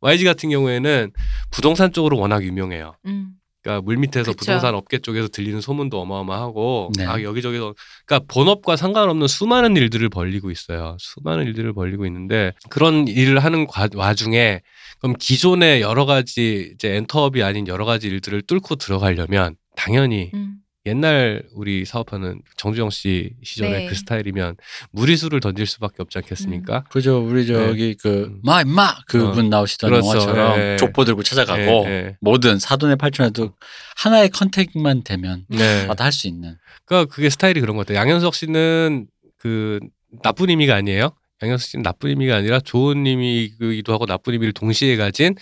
YG 0.00 0.24
같은 0.24 0.50
경우에는 0.50 1.12
부동산 1.50 1.92
쪽으로 1.92 2.18
워낙 2.18 2.42
유명해요. 2.42 2.96
음. 3.06 3.34
그러니까 3.62 3.82
물밑에서 3.82 4.32
그쵸. 4.32 4.36
부동산 4.36 4.74
업계 4.74 4.98
쪽에서 4.98 5.28
들리는 5.28 5.60
소문도 5.60 6.00
어마어마하고 6.00 6.92
네. 6.96 7.04
아 7.04 7.22
여기저기서 7.22 7.74
그러니까 8.06 8.32
본업과 8.32 8.76
상관없는 8.76 9.26
수많은 9.26 9.76
일들을 9.76 10.08
벌리고 10.08 10.50
있어요. 10.50 10.96
수많은 10.98 11.44
일들을 11.46 11.72
벌리고 11.74 12.06
있는데 12.06 12.52
그런 12.70 13.06
일을 13.06 13.38
하는 13.40 13.66
과, 13.66 13.88
와중에 13.94 14.60
그럼 14.98 15.14
기존의 15.18 15.82
여러 15.82 16.06
가지 16.06 16.72
이제 16.74 16.96
엔터업이 16.96 17.42
아닌 17.42 17.68
여러 17.68 17.84
가지 17.84 18.08
일들을 18.08 18.42
뚫고 18.42 18.76
들어가려면 18.76 19.56
당연히 19.76 20.30
음. 20.34 20.56
옛날 20.90 21.42
우리 21.54 21.84
사업하는 21.84 22.42
정주영 22.56 22.90
씨 22.90 23.30
시절의 23.42 23.72
네. 23.72 23.86
그 23.86 23.94
스타일이면 23.94 24.56
무리수를 24.90 25.40
던질 25.40 25.66
수밖에 25.66 26.02
없지 26.02 26.18
않겠습니까? 26.18 26.84
그죠. 26.90 27.24
우리 27.24 27.46
저기 27.46 27.94
그 27.94 28.24
음. 28.24 28.40
마 28.42 28.60
임마 28.60 29.04
그분 29.06 29.48
나오시던 29.48 29.90
그렇죠. 29.90 30.08
영화처럼 30.08 30.58
예, 30.58 30.72
예. 30.72 30.76
족보 30.76 31.04
들고 31.04 31.22
찾아가고 31.22 31.60
예, 31.60 31.90
예. 31.90 32.16
뭐든 32.20 32.58
사돈의 32.58 32.96
팔촌에도 32.96 33.54
하나의 33.96 34.30
컨택만 34.30 35.04
되면 35.04 35.46
네. 35.48 35.86
다할 35.96 36.12
수 36.12 36.26
있는. 36.26 36.56
그러니까 36.84 37.14
그게 37.14 37.30
스타일이 37.30 37.60
그런 37.60 37.76
것 37.76 37.86
같아요. 37.86 37.98
양현석 38.00 38.34
씨는 38.34 39.06
그 39.38 39.78
나쁜 40.22 40.50
의미가 40.50 40.74
아니에요. 40.74 41.12
양현석 41.42 41.68
씨는 41.68 41.82
나쁜 41.82 42.10
의미가 42.10 42.36
아니라 42.36 42.60
좋은 42.60 43.06
의미이기도 43.06 43.92
하고 43.92 44.06
나쁜 44.06 44.32
의미를 44.32 44.52
동시에 44.52 44.96
가진 44.96 45.36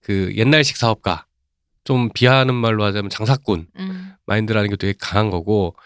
그 0.00 0.32
옛날식 0.36 0.76
사업가. 0.76 1.26
좀 1.84 2.08
비하하는 2.14 2.54
말로 2.54 2.82
하자면 2.84 3.10
장사꾼 3.10 3.66
음. 3.78 4.13
마인드라는 4.26 4.70
게 4.70 4.76
되게 4.76 4.94
강한 4.98 5.30
거고 5.30 5.76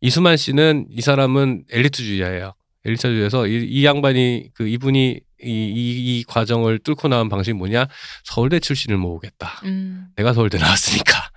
이수만 0.00 0.36
씨는 0.36 0.86
이 0.90 1.00
사람은 1.00 1.64
엘리트주의자예요. 1.70 2.54
엘리트주의에서 2.84 3.46
이, 3.46 3.64
이 3.64 3.84
양반이 3.84 4.50
그 4.54 4.68
이분이 4.68 5.20
이, 5.42 5.48
이, 5.48 6.18
이 6.18 6.24
과정을 6.24 6.78
뚫고 6.78 7.08
나온 7.08 7.28
방식이 7.28 7.54
뭐냐 7.54 7.86
서울대 8.24 8.60
출신을 8.60 8.96
모으겠다. 8.98 9.60
음. 9.64 10.08
내가 10.16 10.32
서울대 10.32 10.58
나왔으니까. 10.58 11.30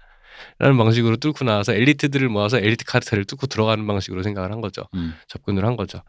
라는 0.60 0.76
방식으로 0.76 1.18
뚫고 1.18 1.46
나와서 1.46 1.74
엘리트들을 1.74 2.28
모아서 2.30 2.58
엘리트 2.58 2.84
카르텔을 2.86 3.26
뚫고 3.26 3.46
들어가는 3.46 3.86
방식으로 3.86 4.24
생각을 4.24 4.52
한 4.52 4.60
거죠. 4.60 4.88
음. 4.96 5.14
접근을 5.28 5.64
한 5.66 5.76
거죠. 5.76 6.02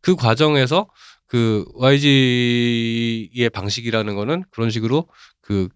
그 0.00 0.14
과정에서 0.14 0.88
그 1.26 1.64
YG의 1.74 3.50
방식이라는 3.50 4.14
거는 4.14 4.44
그런 4.50 4.70
식으로 4.70 5.08
그 5.40 5.68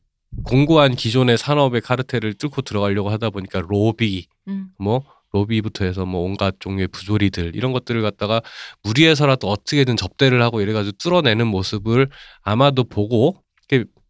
공고한 0.45 0.95
기존의 0.95 1.39
산업의 1.39 1.81
카르텔을 1.81 2.35
뚫고 2.35 2.63
들어가려고 2.63 3.11
하다 3.11 3.31
보니까 3.31 3.63
로비, 3.67 4.27
음. 4.49 4.69
뭐 4.79 5.05
로비부터 5.33 5.85
해서 5.85 6.05
뭐 6.05 6.23
온갖 6.23 6.57
종류의 6.59 6.89
부조리들 6.89 7.57
이런 7.57 7.73
것들을 7.73 8.03
갖다가 8.03 8.43
무리해서라도 8.83 9.49
어떻게든 9.49 9.97
접대를 9.97 10.43
하고 10.43 10.61
이래가지고 10.61 10.97
뚫어내는 10.99 11.47
모습을 11.47 12.09
아마도 12.43 12.85
보고 12.85 13.43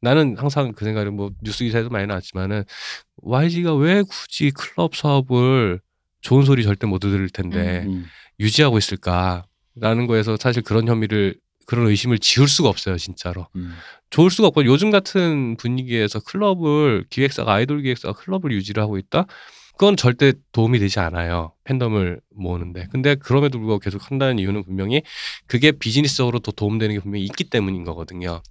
나는 0.01 0.37
항상 0.37 0.73
그 0.73 0.85
생각을 0.85 1.13
뭐 1.13 1.31
뉴스 1.43 1.63
기사에도 1.65 1.89
많이 1.89 2.07
나왔지만은 2.09 2.65
YG가 3.19 3.75
왜 3.77 4.03
굳이 4.03 4.51
클럽 4.51 4.97
사업을 4.97 5.81
좋은 6.21 6.45
소리 6.45 6.65
절대 6.65 6.89
못 6.89 6.99
들을 6.99 7.29
텐데 7.31 7.85
음. 7.87 8.05
유지하고 8.41 8.79
있을까라는 8.79 10.07
거에서 10.09 10.37
사실 10.37 10.63
그런 10.63 10.89
혐의를 10.89 11.37
그런 11.67 11.87
의심을 11.87 12.19
지울 12.19 12.49
수가 12.49 12.69
없어요 12.69 12.97
진짜로. 12.99 13.47
음. 13.57 13.75
좋을 14.11 14.31
수가 14.31 14.49
없고 14.49 14.65
요즘 14.67 14.91
같은 14.91 15.57
분위기에서 15.57 16.21
클럽을 16.21 17.05
기획사가 17.11 17.53
아이돌 17.55 17.83
기획사가 17.83 18.15
클럽을 18.15 18.53
유지를 18.53 18.83
하고 18.83 18.99
있다? 18.99 19.27
그건 19.73 19.97
절대 19.97 20.33
도움이 20.53 20.79
되지 20.79 21.01
않아요 21.01 21.53
팬덤을 21.65 22.21
모으는데. 22.35 22.89
근데 22.93 23.15
그럼에도 23.15 23.59
불구하고 23.59 23.81
계속 23.81 24.11
한다는 24.11 24.39
이유는 24.39 24.65
분명히 24.65 25.03
그게 25.47 25.73
비즈니스적으로 25.73 26.39
더 26.41 26.53
도움되는 26.53 26.95
게 26.95 27.01
분명히 27.01 27.25
있기 27.25 27.45
때문인 27.45 27.85
거거든요. 27.85 28.43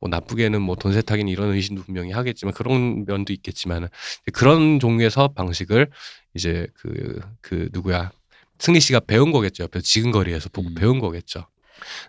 뭐 0.00 0.08
나쁘게는 0.10 0.60
뭐 0.62 0.76
돈 0.76 0.92
세탁이니 0.92 1.30
이런 1.30 1.52
의심도 1.52 1.82
분명히 1.82 2.12
하겠지만 2.12 2.52
그런 2.54 3.04
면도 3.06 3.32
있겠지만 3.32 3.88
그런 4.32 4.78
종류의 4.78 5.10
사업 5.10 5.34
방식을 5.34 5.88
이제 6.34 6.66
그그 6.74 7.70
누구야? 7.72 8.10
승리 8.58 8.80
씨가 8.80 9.00
배운 9.00 9.32
거겠죠 9.32 9.64
옆에서. 9.64 9.82
지근거리에서 9.82 10.48
보고 10.50 10.68
음. 10.68 10.74
배운 10.74 10.98
거겠죠 11.00 11.46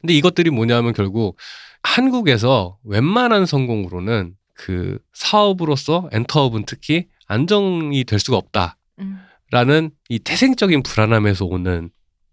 근데 0.02 0.14
이것들이 0.14 0.50
뭐냐면 0.50 0.94
결국 0.94 1.38
한국에서 1.84 2.78
웬만한 2.84 3.46
성공으로는 3.46 4.36
그 4.54 5.00
사업으로서 5.14 6.10
엔터업은 6.12 6.66
특히 6.66 7.08
안정이 7.28 8.04
될 8.06 8.20
수가 8.20 8.38
없다 8.38 8.78
라는 9.52 9.76
음. 9.86 9.90
이 10.10 10.20
태생적인 10.20 10.84
불안함에서 10.84 11.46
오는 11.46 11.90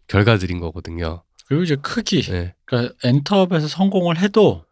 결과들인 0.08 0.58
거거든요. 0.60 1.22
그리고 1.46 1.62
이제 1.64 1.76
크기. 1.76 2.22
네. 2.22 2.54
그러니까 2.64 2.94
엔터업에서 3.04 3.68
성공을 3.68 4.18
해도 4.18 4.64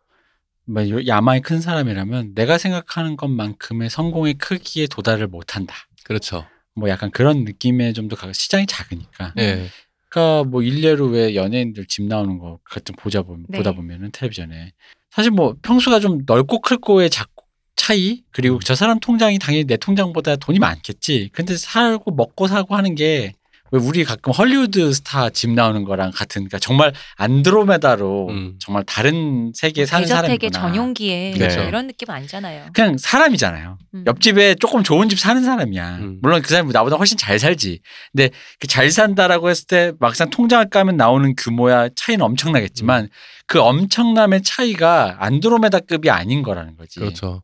뭐 0.65 0.89
요- 0.89 1.07
야망이 1.07 1.41
큰 1.43 1.61
사람이라면 1.61 2.35
내가 2.35 2.57
생각하는 2.59 3.17
것만큼의 3.17 3.91
성공의 3.91 4.35
크기에 4.35 4.87
도달을 4.87 5.27
못한다. 5.27 5.75
그렇죠. 6.05 6.47
뭐 6.75 6.89
약간 6.89 7.11
그런 7.11 7.45
느낌에 7.45 7.93
좀 7.93 8.09
더 8.09 8.17
시장이 8.33 8.67
작으니까. 8.67 9.35
예. 9.39 9.69
그러니까 10.11 10.45
뭐 10.45 10.63
일례로 10.63 11.07
왜 11.07 11.35
연예인들 11.35 11.87
집 11.87 12.03
나오는 12.03 12.39
거 12.39 12.59
같은 12.65 12.95
보자 12.97 13.23
보면 13.23 13.47
네. 13.49 13.59
보다 13.59 13.73
보면은 13.73 14.11
텔레비전에 14.13 14.73
사실 15.11 15.31
뭐 15.31 15.57
평수가 15.63 16.01
좀 16.01 16.23
넓고 16.27 16.61
클고의 16.61 17.11
작 17.11 17.31
차이 17.77 18.23
그리고 18.31 18.59
저 18.59 18.75
사람 18.75 19.01
통장이 19.01 19.39
당연히 19.39 19.65
내 19.65 19.77
통장보다 19.79 20.37
돈이 20.37 20.59
많겠지. 20.59 21.31
근데 21.33 21.57
살고 21.57 22.11
먹고 22.11 22.47
사고 22.47 22.77
하는 22.77 22.95
게왜 22.95 23.33
우리 23.73 24.05
가끔 24.05 24.33
헐리우드 24.33 24.93
스타 24.93 25.29
집 25.31 25.51
나오는 25.51 25.85
거랑 25.85 26.11
같은 26.13 26.41
그러니까 26.43 26.59
정말 26.59 26.93
안드로메다로 27.17 28.29
음. 28.31 28.55
정말 28.59 28.83
다른 28.85 29.53
세계에 29.55 29.85
사는 29.87 30.07
사람이구나. 30.07 30.59
전용기에 30.59 31.33
그렇죠. 31.33 31.61
이런 31.63 31.87
느낌 31.87 32.11
아니잖아요. 32.11 32.67
그냥 32.73 32.97
사람이잖아요. 32.99 33.79
음. 33.95 34.05
옆집에 34.07 34.55
조금 34.57 34.83
좋은 34.83 35.09
집 35.09 35.19
사는 35.19 35.43
사람이야. 35.45 35.97
음. 35.99 36.19
물론 36.23 36.41
그 36.43 36.49
사람이 36.49 36.73
나보다 36.73 36.97
훨씬 36.97 37.19
잘 37.19 37.39
살지. 37.39 37.81
근데 38.13 38.31
그 38.59 38.71
잘 38.71 38.91
산다라고 38.93 39.51
했을 39.51 39.67
때 39.67 39.93
막상 39.99 40.31
통장을 40.31 40.71
까면 40.71 40.97
나오는 40.97 41.35
규모야 41.37 41.89
차이는 41.97 42.25
엄청나겠지만 42.25 43.09
그 43.47 43.61
엄청남의 43.61 44.43
차이가 44.45 45.17
안드로메다급이 45.19 46.09
아닌 46.09 46.43
거라는 46.45 46.77
거지. 46.77 47.01
그렇죠. 47.01 47.43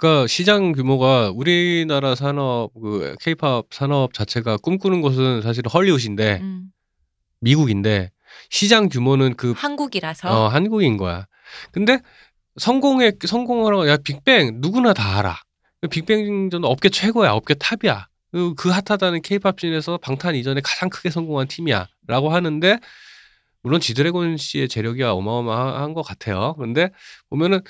음. 0.00 0.10
그러니까 0.10 0.26
시장 0.26 0.72
규모가 0.72 1.30
우리나라 1.34 2.14
산업 2.14 2.70
그 2.74 3.14
케이팝 3.20 3.66
산업 3.70 4.14
자체가 4.14 4.56
꿈꾸는 4.56 5.02
곳은 5.02 5.42
사실은 5.42 5.70
헐리우드인데 5.70 6.40
음. 6.40 6.70
미국인데 7.40 8.10
시장 8.48 8.88
규모는 8.88 9.34
그 9.36 9.52
한국이라서 9.56 10.28
어, 10.28 10.48
한국인 10.48 10.96
거야. 10.96 11.26
근데 11.72 12.00
성공에 12.56 13.12
성공하라고 13.24 13.88
야 13.88 13.96
빅뱅 13.96 14.60
누구나 14.60 14.92
다 14.92 15.18
알아. 15.18 15.38
빅뱅전 15.90 16.64
업계 16.64 16.88
최고야, 16.88 17.32
업계 17.32 17.54
탑이야. 17.54 18.08
그, 18.32 18.54
그 18.54 18.68
핫하다는 18.68 19.22
케이팝 19.22 19.58
scene에서 19.58 19.98
방탄 19.98 20.34
이전에 20.34 20.60
가장 20.62 20.88
크게 20.88 21.10
성공한 21.10 21.48
팀이야라고 21.48 22.30
하는데 22.30 22.78
물론 23.62 23.80
지드래곤 23.80 24.36
씨의 24.36 24.68
재력이 24.68 25.02
어마어마한 25.02 25.94
것 25.94 26.02
같아요. 26.02 26.54
그런데 26.56 26.90
보면은 27.28 27.60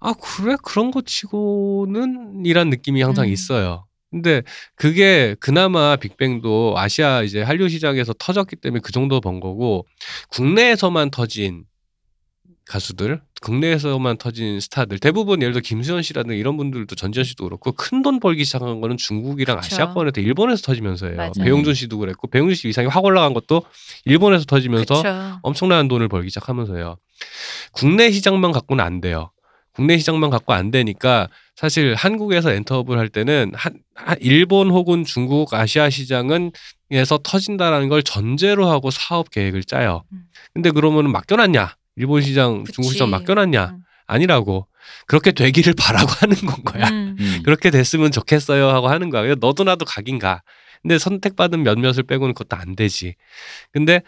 아 0.00 0.12
그래 0.14 0.56
그런 0.62 0.90
거 0.90 1.00
치고는 1.02 2.42
이란 2.44 2.70
느낌이 2.70 3.02
항상 3.02 3.26
음. 3.26 3.32
있어요. 3.32 3.86
근데 4.10 4.42
그게 4.76 5.34
그나마 5.40 5.96
빅뱅도 5.96 6.74
아시아 6.76 7.22
이제 7.22 7.42
한류 7.42 7.68
시장에서 7.68 8.14
터졌기 8.18 8.56
때문에 8.56 8.80
그 8.82 8.92
정도 8.92 9.20
번 9.20 9.40
거고 9.40 9.86
국내에서만 10.30 11.10
터진 11.10 11.64
가수들, 12.66 13.20
국내에서만 13.42 14.16
터진 14.18 14.58
스타들 14.58 14.98
대부분 14.98 15.40
예를 15.40 15.52
들어 15.52 15.62
김수현 15.62 16.02
씨라든가 16.02 16.34
이런 16.34 16.56
분들도 16.56 16.92
전지현 16.96 17.22
씨도 17.24 17.44
그렇고 17.44 17.72
큰 17.72 18.02
돈 18.02 18.18
벌기 18.18 18.44
시작한 18.44 18.80
거는 18.80 18.96
중국이랑 18.96 19.60
그쵸. 19.60 19.74
아시아권에서 19.74 20.20
일본에서 20.20 20.62
터지면서예요. 20.62 21.16
맞아요. 21.16 21.32
배용준 21.40 21.74
씨도 21.74 21.98
그랬고 21.98 22.28
배용준 22.28 22.56
씨 22.56 22.66
위상이 22.68 22.88
확 22.88 23.04
올라간 23.04 23.34
것도 23.34 23.62
일본에서 24.04 24.44
터지면서 24.46 24.94
그쵸. 24.96 25.38
엄청난 25.42 25.86
돈을 25.88 26.08
벌기 26.08 26.28
시작하면서요. 26.30 26.96
국내 27.72 28.10
시장만 28.10 28.50
갖고는 28.52 28.84
안 28.84 29.00
돼요. 29.00 29.30
국내 29.76 29.98
시장만 29.98 30.30
갖고 30.30 30.54
안 30.54 30.70
되니까 30.70 31.28
사실 31.54 31.94
한국에서 31.94 32.50
엔터업을 32.50 32.98
할 32.98 33.10
때는 33.10 33.52
한, 33.54 33.74
한 33.94 34.16
일본 34.20 34.70
혹은 34.70 35.04
중국 35.04 35.52
아시아 35.52 35.90
시장은 35.90 36.50
에서 36.90 37.18
터진다라는 37.22 37.88
걸 37.88 38.02
전제로 38.02 38.68
하고 38.68 38.90
사업 38.90 39.30
계획을 39.30 39.64
짜요. 39.64 40.04
음. 40.12 40.22
근데 40.54 40.70
그러면은 40.70 41.10
맡겨놨냐? 41.10 41.76
일본 41.96 42.22
시장, 42.22 42.62
그치. 42.62 42.76
중국 42.76 42.92
시장 42.92 43.10
맡겨놨냐? 43.10 43.76
음. 44.06 44.12
아니라고. 44.14 44.66
그렇게 45.06 45.32
되기를 45.32 45.74
바라고 45.78 46.08
하는 46.20 46.36
건 46.36 46.64
거야. 46.64 46.88
음. 46.88 47.16
음. 47.18 47.42
그렇게 47.44 47.70
됐으면 47.70 48.12
좋겠어요 48.12 48.68
하고 48.68 48.88
하는 48.88 49.10
거야. 49.10 49.34
너도 49.38 49.64
나도 49.64 49.84
각인 49.84 50.18
가. 50.18 50.42
근데 50.82 50.98
선택받은 50.98 51.64
몇몇을 51.64 52.04
빼고는 52.04 52.34
그것도 52.34 52.60
안 52.60 52.76
되지. 52.76 53.16
근데 53.72 54.02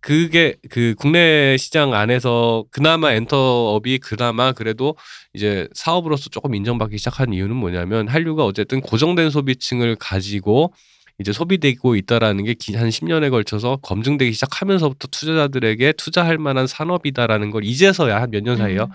그게 0.00 0.56
그 0.68 0.94
국내 0.98 1.56
시장 1.56 1.94
안에서 1.94 2.64
그나마 2.72 3.12
엔터업이 3.12 3.98
그나마 3.98 4.50
그래도 4.50 4.96
이제 5.32 5.68
사업으로서 5.74 6.30
조금 6.30 6.56
인정받기 6.56 6.98
시작한 6.98 7.32
이유는 7.32 7.54
뭐냐면 7.54 8.08
한류가 8.08 8.44
어쨌든 8.44 8.80
고정된 8.80 9.30
소비층을 9.30 9.94
가지고 9.96 10.72
이제 11.18 11.32
소비되고 11.32 11.94
있다라는 11.96 12.44
게 12.44 12.54
한 12.76 12.88
10년에 12.88 13.30
걸쳐서 13.30 13.76
검증되기 13.82 14.32
시작하면서부터 14.32 15.08
투자자들에게 15.08 15.92
투자할 15.92 16.38
만한 16.38 16.66
산업이다라는 16.66 17.50
걸 17.50 17.64
이제서야 17.64 18.20
한 18.20 18.30
몇 18.30 18.42
년 18.42 18.56
사이에요. 18.56 18.84
음. 18.84 18.88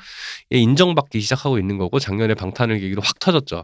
예, 0.53 0.57
인정받기 0.57 1.19
시작하고 1.21 1.57
있는 1.59 1.77
거고 1.77 1.99
작년에 1.99 2.33
방탄을 2.33 2.79
계기로 2.79 3.01
확 3.01 3.19
터졌죠. 3.19 3.63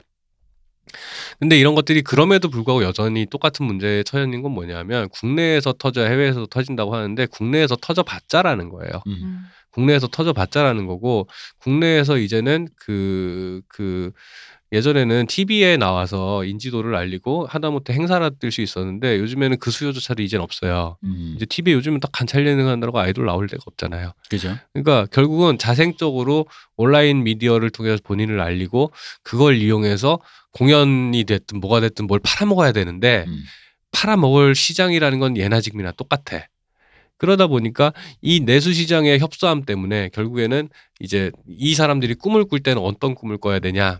근데 1.40 1.58
이런 1.60 1.76
것들이 1.76 2.02
그럼에도 2.04 2.50
불구하고 2.50 2.84
여전히 2.84 3.26
똑같은 3.26 3.66
문제에 3.66 4.04
처해 4.04 4.24
있는 4.24 4.42
건 4.42 4.52
뭐냐면 4.54 5.10
국내에서 5.10 5.74
터져 5.74 6.06
해외에서 6.06 6.46
터진다고 6.46 6.96
하는데 6.96 7.26
국내에서 7.26 7.76
터져 7.82 8.04
봤자라는 8.04 8.70
거예요. 8.70 9.02
음. 9.08 9.12
음. 9.22 9.40
국내에서 9.72 10.08
터져 10.08 10.32
봤자라는 10.32 10.86
거고 10.86 11.28
국내에서 11.58 12.18
이제는 12.18 12.70
그그 12.78 14.12
예전에는 14.72 15.28
TV에 15.28 15.78
나와서 15.78 16.44
인지도를 16.44 16.96
알리고 16.96 17.46
하다못해 17.46 17.94
행사를 17.94 18.30
뜰수 18.40 18.62
있었는데 18.62 19.20
요즘에는 19.20 19.58
그 19.60 19.72
수요조차도 19.72 20.24
이젠 20.24 20.42
없어요. 20.42 20.98
음. 21.04 21.34
이제 21.36 21.46
TV에 21.46 21.74
요즘은 21.74 22.00
딱 22.00 22.12
관찰 22.12 22.46
예능 22.48 22.68
한다고 22.68 23.00
아이돌 23.00 23.26
나올 23.26 23.48
데가 23.48 23.64
없잖아요. 23.66 24.14
그죠? 24.30 24.56
그러니까 24.74 25.06
결국은 25.12 25.58
자생적으로 25.58 26.48
온라인 26.78 27.24
미디어를 27.24 27.70
통해서 27.70 28.00
본인을 28.04 28.40
알리고 28.40 28.92
그걸 29.24 29.58
이용해서 29.58 30.20
공연이 30.52 31.24
됐든 31.26 31.60
뭐가 31.60 31.80
됐든 31.82 32.08
뭘 32.08 32.20
팔아먹어야 32.24 32.72
되는데 32.72 33.26
음. 33.28 33.44
팔아먹을 33.92 34.56
시장이라는 34.56 35.20
건 35.20 35.38
예나 35.38 35.62
지금이나 35.62 35.92
똑같아. 35.92 36.48
그러다 37.18 37.48
보니까 37.48 37.94
이 38.22 38.42
내수 38.42 38.74
시장의 38.74 39.20
협소함 39.20 39.64
때문에 39.64 40.10
결국에는 40.10 40.70
이제 41.00 41.32
이 41.48 41.74
사람들이 41.74 42.16
꿈을 42.16 42.46
꿀 42.46 42.62
때는 42.62 42.82
어떤 42.82 43.16
꿈을 43.16 43.38
꿔야 43.38 43.60
되냐? 43.60 44.00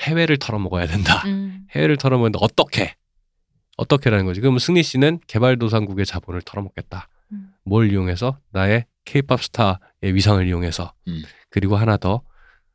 해외를 0.00 0.36
털어먹어야 0.38 0.86
된다. 0.86 1.22
음. 1.26 1.66
해외를 1.72 1.96
털어먹는데 1.96 2.38
어떻게? 2.42 2.94
어떻게라는 3.76 4.24
거지. 4.24 4.40
그러면 4.40 4.58
승리 4.58 4.82
씨는 4.82 5.20
개발도상국의 5.26 6.06
자본을 6.06 6.42
털어먹겠다. 6.42 7.08
음. 7.32 7.48
뭘 7.64 7.90
이용해서? 7.92 8.38
나의 8.52 8.86
케이팝 9.04 9.42
스타의 9.42 9.78
위상을 10.14 10.46
이용해서. 10.46 10.92
음. 11.08 11.22
그리고 11.50 11.76
하나 11.76 11.96
더. 11.96 12.22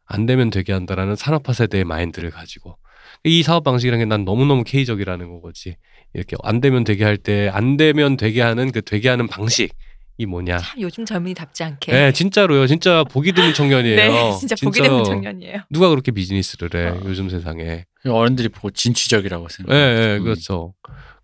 안 0.05 0.25
되면 0.25 0.49
되게 0.49 0.73
한다라는 0.73 1.15
산업화 1.15 1.53
세대의 1.53 1.85
마인드를 1.85 2.29
가지고. 2.31 2.77
이 3.23 3.43
사업 3.43 3.63
방식이라는 3.63 4.05
게 4.05 4.09
난 4.09 4.25
너무너무 4.25 4.63
K적이라는 4.63 5.41
거지. 5.41 5.77
이렇게 6.13 6.35
안 6.43 6.59
되면 6.59 6.83
되게 6.83 7.03
할 7.05 7.17
때 7.17 7.49
안 7.49 7.77
되면 7.77 8.17
되게 8.17 8.41
하는 8.41 8.71
그 8.71 8.81
되게 8.81 9.09
하는 9.09 9.27
방식 9.27 9.73
이 10.17 10.25
뭐냐. 10.25 10.57
참 10.59 10.81
요즘 10.81 11.05
젊은이답지 11.05 11.63
않게. 11.63 11.91
네, 11.91 12.11
진짜로요. 12.11 12.67
진짜 12.67 13.03
보기 13.03 13.31
드문 13.31 13.53
청년이에요. 13.53 13.95
네, 13.97 14.31
진짜 14.39 14.55
보기 14.61 14.81
드문. 14.81 15.03
청년이에요. 15.03 15.61
누가 15.69 15.89
그렇게 15.89 16.11
비즈니스를 16.11 16.69
해, 16.75 16.89
어. 16.89 17.01
요즘 17.05 17.29
세상에. 17.29 17.85
어른들이 18.05 18.49
보고 18.49 18.69
진취적이라고 18.71 19.45
예, 19.49 19.53
생각. 19.53 19.73
예, 19.75 20.17
음. 20.17 20.23
그렇죠. 20.23 20.73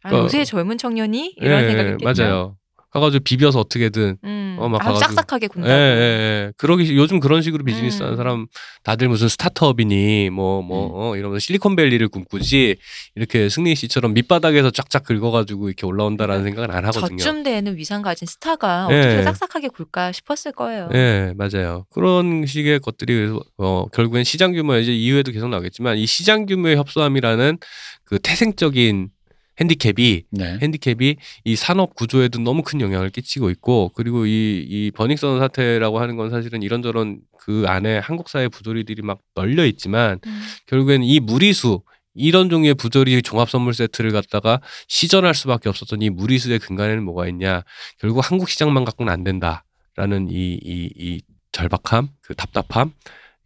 아, 0.04 0.10
그러니까- 0.10 0.24
요새 0.26 0.44
젊은 0.46 0.78
청년이 0.78 1.36
이런 1.38 1.64
예, 1.64 1.68
생각이 1.68 1.90
예, 1.90 1.94
있겠죠. 2.02 2.24
맞아요. 2.24 2.58
가가지고 3.00 3.24
비벼서 3.24 3.60
어떻게든 3.60 4.18
음. 4.24 4.58
어, 4.60 4.68
막 4.70 4.82
아주 4.86 5.00
가가지고- 5.00 5.14
싹싹하게 5.16 5.44
예, 5.44 5.48
군다고. 5.48 5.72
예, 5.74 5.76
예. 5.78 6.52
그러기 6.58 6.96
요즘 6.98 7.20
그런 7.20 7.42
식으로 7.42 7.64
비즈니스 7.64 8.02
하는 8.02 8.16
음. 8.16 8.18
사람 8.18 8.48
다들 8.84 9.08
무슨 9.08 9.28
스타트업이니 9.28 10.30
뭐뭐 10.32 10.62
음. 10.88 10.92
어, 10.96 11.16
이러면서 11.16 11.40
실리콘밸리를 11.40 12.08
꿈꾸지 12.10 12.76
이렇게 13.16 13.50
승리 13.50 13.76
씨처럼 13.76 14.14
밑바닥에서 14.14 14.72
쫙쫙 14.72 15.04
긁어가지고 15.04 15.68
이렇게 15.68 15.86
올라온다라는 15.86 16.44
생각은 16.44 16.72
안 16.76 16.86
하거든요. 16.86 17.18
저쯤 17.18 17.44
되는 17.44 17.78
위상 17.78 18.02
가진 18.02 18.26
스타가 18.28 18.88
예. 18.92 19.00
어떻게 19.00 19.24
싹싹하게 19.24 19.68
굴까 19.70 20.12
싶었을 20.12 20.52
거예요. 20.54 20.90
예, 20.94 21.34
맞아요. 21.38 21.86
그런 21.92 22.46
식의 22.46 22.80
것들이 22.80 23.32
어, 23.58 23.86
결국엔 23.94 24.24
시장 24.24 24.54
규모 24.54 24.76
이제 24.78 24.92
이후에도 24.94 25.32
계속 25.32 25.50
나오겠지만 25.50 25.98
이 25.98 26.06
시장 26.06 26.46
규모의 26.46 26.78
협소함이라는 26.78 27.58
그 28.06 28.20
태생적인 28.20 29.10
핸디캡이 29.60 30.24
네. 30.32 30.58
핸디캡이 30.62 31.16
이 31.44 31.56
산업 31.56 31.96
구조에도 31.96 32.40
너무 32.40 32.64
큰 32.64 32.82
영향을 32.82 33.10
끼치고 33.10 33.50
있고 33.52 33.92
그리고 33.96 34.26
이, 34.26 34.66
이 34.68 34.92
버닝썬 34.92 35.40
사태라고 35.40 36.00
하는 36.00 36.16
건 36.16 36.30
사실은 36.30 36.62
이런저런 36.62 37.20
그 37.40 37.66
안에 37.68 37.98
한국 37.98 38.30
사회 38.30 38.48
부조리들이 38.48 39.02
막 39.02 39.20
널려 39.36 39.66
있지만 39.66 40.20
음. 40.26 40.42
결국엔 40.68 41.04
이 41.04 41.20
무리수 41.20 41.82
이런 42.14 42.50
종류의 42.50 42.74
부조리 42.76 43.22
종합 43.22 43.50
선물 43.50 43.74
세트를 43.74 44.12
갖다가 44.12 44.60
시전할 44.88 45.34
수밖에 45.36 45.70
없었던 45.70 46.02
이 46.02 46.10
무리수의 46.10 46.60
근간에는 46.60 47.04
뭐가 47.04 47.28
있냐 47.28 47.64
결국 48.00 48.30
한국 48.30 48.50
시장만 48.50 48.86
갖고는 48.86 49.12
안 49.12 49.24
된다라는 49.24 50.30
이 50.30 50.60
이 50.64 50.90
이 50.98 51.22
절박함, 51.58 52.10
그 52.22 52.36
답답함 52.36 52.92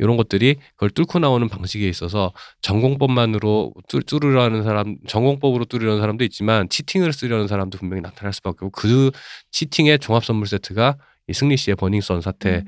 이런 0.02 0.18
것들이 0.18 0.56
그걸 0.72 0.90
뚫고 0.90 1.20
나오는 1.20 1.48
방식에 1.48 1.88
있어서 1.88 2.34
전공법만으로 2.62 3.72
뚫, 3.88 4.04
뚫으려는 4.04 4.64
사람, 4.64 4.98
전공법으로 5.08 5.66
뚫으려는 5.66 6.02
사람도 6.02 6.24
있지만 6.26 6.68
치팅을 6.70 7.14
쓰려는 7.14 7.48
사람도 7.48 7.78
분명히 7.78 8.02
나타날 8.02 8.34
수밖에 8.34 8.66
없고 8.66 8.72
그 8.72 9.12
치팅의 9.52 10.00
종합 10.00 10.26
선물 10.26 10.48
세트가 10.48 10.98
이 11.28 11.34
승리 11.34 11.56
씨의 11.56 11.76
버닝썬 11.76 12.22
사태를 12.22 12.66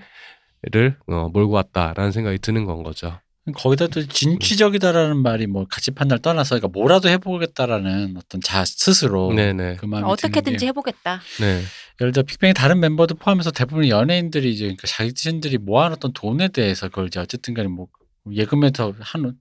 어, 1.07 1.29
몰고 1.33 1.53
왔다라는 1.53 2.11
생각이 2.11 2.37
드는 2.37 2.65
건 2.65 2.83
거죠. 2.83 3.19
거기다 3.55 3.87
또 3.87 4.07
진취적이다라는 4.07 5.17
말이 5.17 5.47
뭐 5.47 5.65
가치 5.69 5.91
판단을 5.91 6.21
떠나서 6.21 6.55
그러니까 6.55 6.79
뭐라도 6.79 7.09
해보겠다라는 7.09 8.15
어떤 8.15 8.39
자 8.41 8.63
스스로 8.63 9.33
네네. 9.33 9.77
그 9.77 9.85
마음이 9.85 10.05
어떻게든지 10.07 10.67
해보겠다. 10.67 11.19
네. 11.41 11.61
예를 12.01 12.11
들어 12.11 12.23
빅뱅의 12.23 12.53
다른 12.53 12.79
멤버들 12.79 13.17
포함해서 13.19 13.51
대부분 13.51 13.87
연예인들이 13.87 14.51
이제 14.51 14.65
그러니까 14.65 14.87
자신들이 14.87 15.57
모아놨던 15.59 16.13
돈에 16.13 16.47
대해서 16.49 16.89
그걸 16.89 17.07
이제 17.07 17.19
어쨌든간에 17.19 17.67
뭐 17.67 17.87
예금에서 18.31 18.93
한 18.99 19.33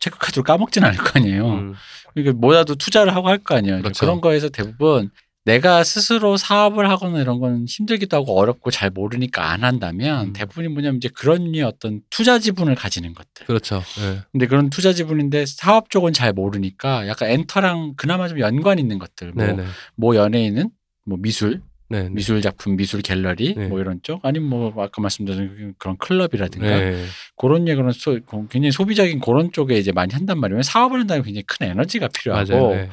체크카드로 0.00 0.42
까먹진 0.42 0.84
않을 0.84 0.98
거 0.98 1.12
아니에요. 1.20 1.48
음, 1.48 1.74
그러니까 2.14 2.36
뭐라도 2.38 2.74
투자를 2.74 3.14
하고 3.14 3.28
할 3.28 3.38
거 3.38 3.54
아니에요. 3.54 3.78
그렇죠. 3.80 4.00
그런 4.00 4.20
거에서 4.20 4.48
대부분 4.48 5.10
내가 5.46 5.84
스스로 5.84 6.36
사업을 6.38 6.88
하거나 6.88 7.20
이런 7.20 7.38
건 7.38 7.66
힘들기도 7.68 8.16
하고 8.16 8.38
어렵고 8.38 8.70
잘 8.70 8.90
모르니까 8.90 9.50
안 9.50 9.62
한다면 9.62 10.28
음. 10.28 10.32
대부분이 10.32 10.68
뭐냐면 10.68 10.96
이제 10.96 11.08
그런 11.14 11.52
류의 11.52 11.62
어떤 11.64 12.00
투자 12.10 12.38
지분을 12.38 12.74
가지는 12.74 13.12
것들. 13.14 13.46
그렇죠. 13.46 13.82
네. 14.00 14.20
근데 14.32 14.46
그런 14.46 14.70
투자 14.70 14.92
지분인데 14.94 15.44
사업 15.46 15.90
쪽은 15.90 16.12
잘 16.14 16.32
모르니까 16.32 17.06
약간 17.08 17.28
엔터랑 17.28 17.94
그나마 17.96 18.26
좀 18.28 18.40
연관 18.40 18.78
있는 18.78 18.98
것들. 18.98 19.32
뭐, 19.32 19.44
네네. 19.46 19.64
뭐 19.96 20.16
연예인은 20.16 20.70
뭐 21.04 21.18
미술, 21.20 21.60
네. 21.88 22.08
미술 22.10 22.40
작품, 22.40 22.76
미술 22.76 23.02
갤러리 23.02 23.54
네. 23.54 23.68
뭐 23.68 23.80
이런 23.80 24.00
쪽 24.02 24.24
아니면 24.24 24.48
뭐 24.48 24.72
아까 24.82 25.02
말씀드린 25.02 25.74
그런 25.78 25.96
클럽이라든가 25.98 26.66
네. 26.66 27.04
그런 27.36 27.68
예 27.68 27.74
그런 27.74 27.92
소, 27.92 28.18
굉장히 28.50 28.70
소비적인 28.70 29.20
그런 29.20 29.52
쪽에 29.52 29.76
이제 29.78 29.92
많이 29.92 30.12
한단 30.14 30.38
말이에요. 30.40 30.62
사업을 30.62 31.00
한다면 31.00 31.24
굉장히 31.24 31.44
큰 31.46 31.66
에너지가 31.68 32.08
필요하고. 32.08 32.74
네. 32.74 32.88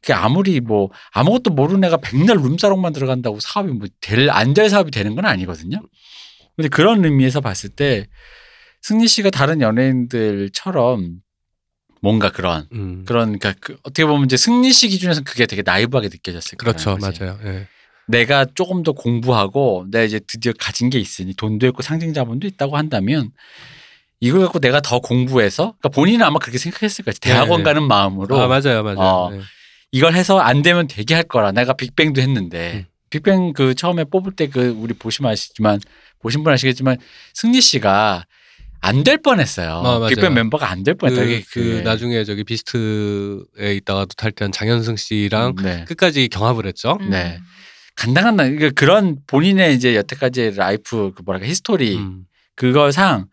그게 0.00 0.12
아무리 0.12 0.60
뭐 0.60 0.90
아무것도 1.12 1.50
모르는 1.50 1.82
애가 1.88 1.96
백날 1.96 2.36
룸사롱만 2.36 2.92
들어간다고 2.92 3.40
사업이 3.40 3.72
뭐 3.72 3.88
될 4.00 4.30
안될 4.30 4.70
사업이 4.70 4.92
되는 4.92 5.16
건 5.16 5.24
아니거든요. 5.24 5.80
근데 6.54 6.68
그런 6.68 7.04
의미에서 7.04 7.40
봤을 7.40 7.68
때 7.70 8.06
승리 8.80 9.08
씨가 9.08 9.30
다른 9.30 9.60
연예인들처럼 9.60 11.20
뭔가 12.00 12.30
그런 12.30 12.68
음. 12.72 13.04
그런 13.06 13.38
그러니까 13.38 13.54
그 13.60 13.76
어떻게 13.82 14.04
보면 14.04 14.26
이제 14.26 14.36
승리 14.36 14.72
씨 14.72 14.88
기준에서 14.88 15.22
그게 15.24 15.46
되게 15.46 15.62
나이브하게 15.62 16.08
느껴졌을 16.10 16.58
거예요. 16.58 16.72
그렇죠. 16.76 16.96
맞아요. 16.96 17.38
네. 17.42 17.66
내가 18.08 18.46
조금 18.54 18.82
더 18.82 18.92
공부하고 18.92 19.86
내가 19.90 20.04
이제 20.04 20.18
드디어 20.26 20.52
가진 20.58 20.90
게 20.90 20.98
있으니 20.98 21.34
돈도 21.34 21.66
있고 21.68 21.82
상징 21.82 22.12
자본도 22.14 22.46
있다고 22.46 22.76
한다면 22.76 23.30
이걸 24.20 24.40
갖고 24.42 24.58
내가 24.58 24.80
더 24.80 24.98
공부해서 25.00 25.74
그러니까 25.78 25.88
본인은 25.90 26.24
아마 26.24 26.38
그렇게 26.38 26.58
생각했을 26.58 27.04
거지 27.04 27.20
대학원 27.20 27.58
네. 27.60 27.64
가는 27.64 27.82
마음으로 27.86 28.40
아 28.40 28.46
맞아요, 28.48 28.82
맞아요. 28.82 28.98
어. 28.98 29.30
네. 29.30 29.40
이걸 29.92 30.14
해서 30.14 30.38
안 30.38 30.62
되면 30.62 30.86
되게 30.86 31.14
할 31.14 31.22
거라 31.24 31.52
내가 31.52 31.72
빅뱅도 31.74 32.20
했는데 32.20 32.72
음. 32.74 32.84
빅뱅 33.10 33.52
그 33.52 33.74
처음에 33.74 34.04
뽑을 34.04 34.32
때 34.32 34.48
그 34.48 34.68
우리 34.78 34.92
보시면 34.94 35.30
아시지만 35.32 35.80
보신 36.20 36.42
분 36.44 36.52
아시겠지만 36.52 36.96
승리 37.34 37.60
씨가 37.60 38.24
안 38.80 39.02
될 39.02 39.18
뻔했어요. 39.18 39.70
아, 39.78 39.98
맞아요. 39.98 40.08
빅뱅 40.08 40.34
멤버가 40.34 40.70
안 40.70 40.84
될 40.84 40.94
뻔했다. 40.94 41.20
그, 41.22 41.42
그 41.50 41.60
그게. 41.60 41.82
나중에 41.82 42.22
저기 42.24 42.44
비스트에 42.44 43.74
있다가도 43.76 44.10
탈퇴한 44.16 44.52
장현승 44.52 44.96
씨랑 44.96 45.56
네. 45.62 45.84
끝까지 45.86 46.28
경합을 46.28 46.66
했죠. 46.66 46.96
음. 47.00 47.10
네. 47.98 48.04
간당간당 48.04 48.56
그러니까 48.56 48.70
그런 48.78 49.18
본인의 49.26 49.74
이제 49.74 49.96
여태까지 49.96 50.52
life 50.56 51.12
그 51.14 51.22
뭐랄까 51.22 51.46
history 51.48 51.96
음. 51.96 52.24
그거상 52.54 53.26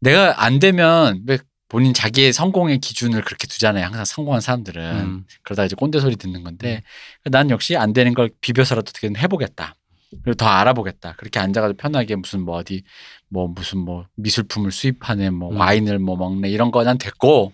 내가 0.00 0.42
안 0.44 0.58
되면 0.58 1.22
왜 1.26 1.38
본인 1.68 1.92
자기의 1.92 2.32
성공의 2.32 2.78
기준을 2.78 3.22
그렇게 3.22 3.46
두잖아요. 3.48 3.84
항상 3.86 4.04
성공한 4.04 4.40
사람들은 4.40 5.00
음. 5.00 5.24
그러다 5.42 5.64
이제 5.64 5.74
꼰대 5.76 5.98
소리 5.98 6.14
듣는 6.16 6.44
건데 6.44 6.82
난 7.24 7.50
역시 7.50 7.76
안 7.76 7.92
되는 7.92 8.14
걸 8.14 8.30
비벼서라도 8.40 8.90
어떻게든 8.90 9.16
해보겠다. 9.16 9.74
그리고 10.22 10.34
더 10.36 10.46
알아보겠다. 10.46 11.14
그렇게 11.16 11.40
앉아가지고 11.40 11.76
편하게 11.76 12.14
무슨 12.14 12.42
뭐 12.42 12.56
어디 12.56 12.84
뭐 13.28 13.48
무슨 13.48 13.78
뭐 13.78 14.06
미술품을 14.14 14.70
수입하네, 14.70 15.30
뭐 15.30 15.50
음. 15.50 15.56
와인을 15.58 15.98
뭐 15.98 16.16
먹네 16.16 16.48
이런 16.48 16.70
거 16.70 16.84
난 16.84 16.96
됐고 16.98 17.52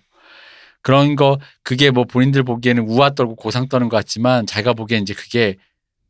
그런 0.82 1.16
거 1.16 1.38
그게 1.62 1.90
뭐 1.90 2.04
본인들 2.04 2.42
보기에는 2.42 2.86
우아 2.88 3.14
떨고 3.14 3.36
고상 3.36 3.68
떠는 3.68 3.88
것 3.88 3.96
같지만 3.96 4.46
자기가 4.46 4.74
보기엔 4.74 5.02
이제 5.02 5.14
그게 5.14 5.56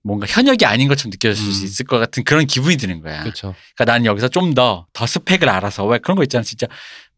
뭔가 0.05 0.27
현역이 0.29 0.65
아닌 0.67 0.89
것처럼 0.89 1.11
느껴질 1.11 1.37
수 1.53 1.63
음. 1.63 1.65
있을 1.65 1.87
것 1.87 1.99
같은 1.99 2.25
그런 2.25 2.47
기분이 2.47 2.77
드는 2.77 3.01
거야. 3.01 3.23
그렇죠. 3.23 3.55
그러니까 3.77 3.93
나는 3.93 4.07
여기서 4.07 4.29
좀더더 4.29 5.07
스펙을 5.07 5.49
알아서 5.49 5.87
왜 5.87 5.99
그런 5.99 6.17
거 6.17 6.23
있잖아 6.25 6.43
진짜 6.43 6.67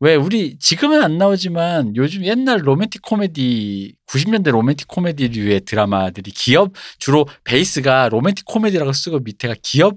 왜 0.01 0.15
우리 0.15 0.59
지금은 0.59 1.03
안 1.03 1.17
나오지만 1.17 1.97
요즘 1.97 2.25
옛날 2.25 2.61
로맨틱 2.63 3.01
코미디 3.03 3.95
90년대 4.07 4.51
로맨틱 4.51 4.87
코미디류의 4.89 5.63
드라마들이 5.63 6.31
기업 6.31 6.73
주로 6.99 7.27
베이스가 7.45 8.11
로맨틱 8.11 8.45
코미디라고 8.45 8.93
쓰고 8.93 9.21
밑에가 9.21 9.55
기업 9.63 9.95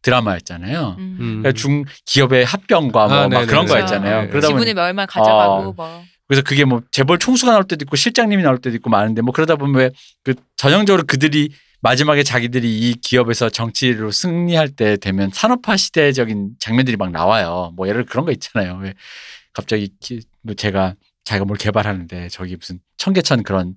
드라마였잖아요. 0.00 0.96
음. 0.98 1.16
음. 1.20 1.26
그러니까 1.42 1.52
중 1.52 1.84
기업의 2.06 2.44
합병과 2.44 3.06
뭐 3.08 3.16
아, 3.16 3.28
막. 3.28 3.46
그런 3.46 3.66
그렇죠. 3.66 3.74
거였잖아요. 3.74 4.22
네. 4.22 4.28
그러다 4.28 4.48
보니 4.48 4.60
지분의 4.66 4.82
얼마 4.82 5.04
가져가고 5.06 5.52
어. 5.68 5.72
뭐. 5.76 6.04
그래서 6.26 6.42
그게 6.42 6.64
뭐 6.64 6.82
재벌 6.92 7.18
총수가 7.18 7.52
나올 7.52 7.64
때도 7.64 7.84
있고 7.84 7.96
실장님이 7.96 8.42
나올 8.42 8.58
때도 8.58 8.76
있고 8.76 8.90
많은데 8.90 9.22
뭐 9.22 9.32
그러다 9.32 9.56
보면 9.56 9.74
왜 9.76 9.90
그 10.24 10.34
전형적으로 10.56 11.04
그들이 11.06 11.50
마지막에 11.80 12.22
자기들이 12.22 12.90
이 12.90 12.94
기업에서 12.94 13.48
정치로 13.50 14.10
승리할 14.10 14.70
때 14.70 14.96
되면 14.96 15.30
산업화 15.32 15.76
시대적인 15.76 16.56
장면들이 16.58 16.96
막 16.96 17.10
나와요. 17.12 17.72
뭐 17.76 17.86
예를 17.88 18.04
그런 18.04 18.24
거 18.24 18.32
있잖아요. 18.32 18.78
왜 18.82 18.94
갑자기 19.52 19.90
기- 20.00 20.22
뭐 20.42 20.54
제가 20.54 20.94
자기가 21.24 21.44
뭘 21.44 21.56
개발하는데 21.58 22.28
저기 22.30 22.56
무슨 22.56 22.80
청계천 22.96 23.42
그런 23.44 23.76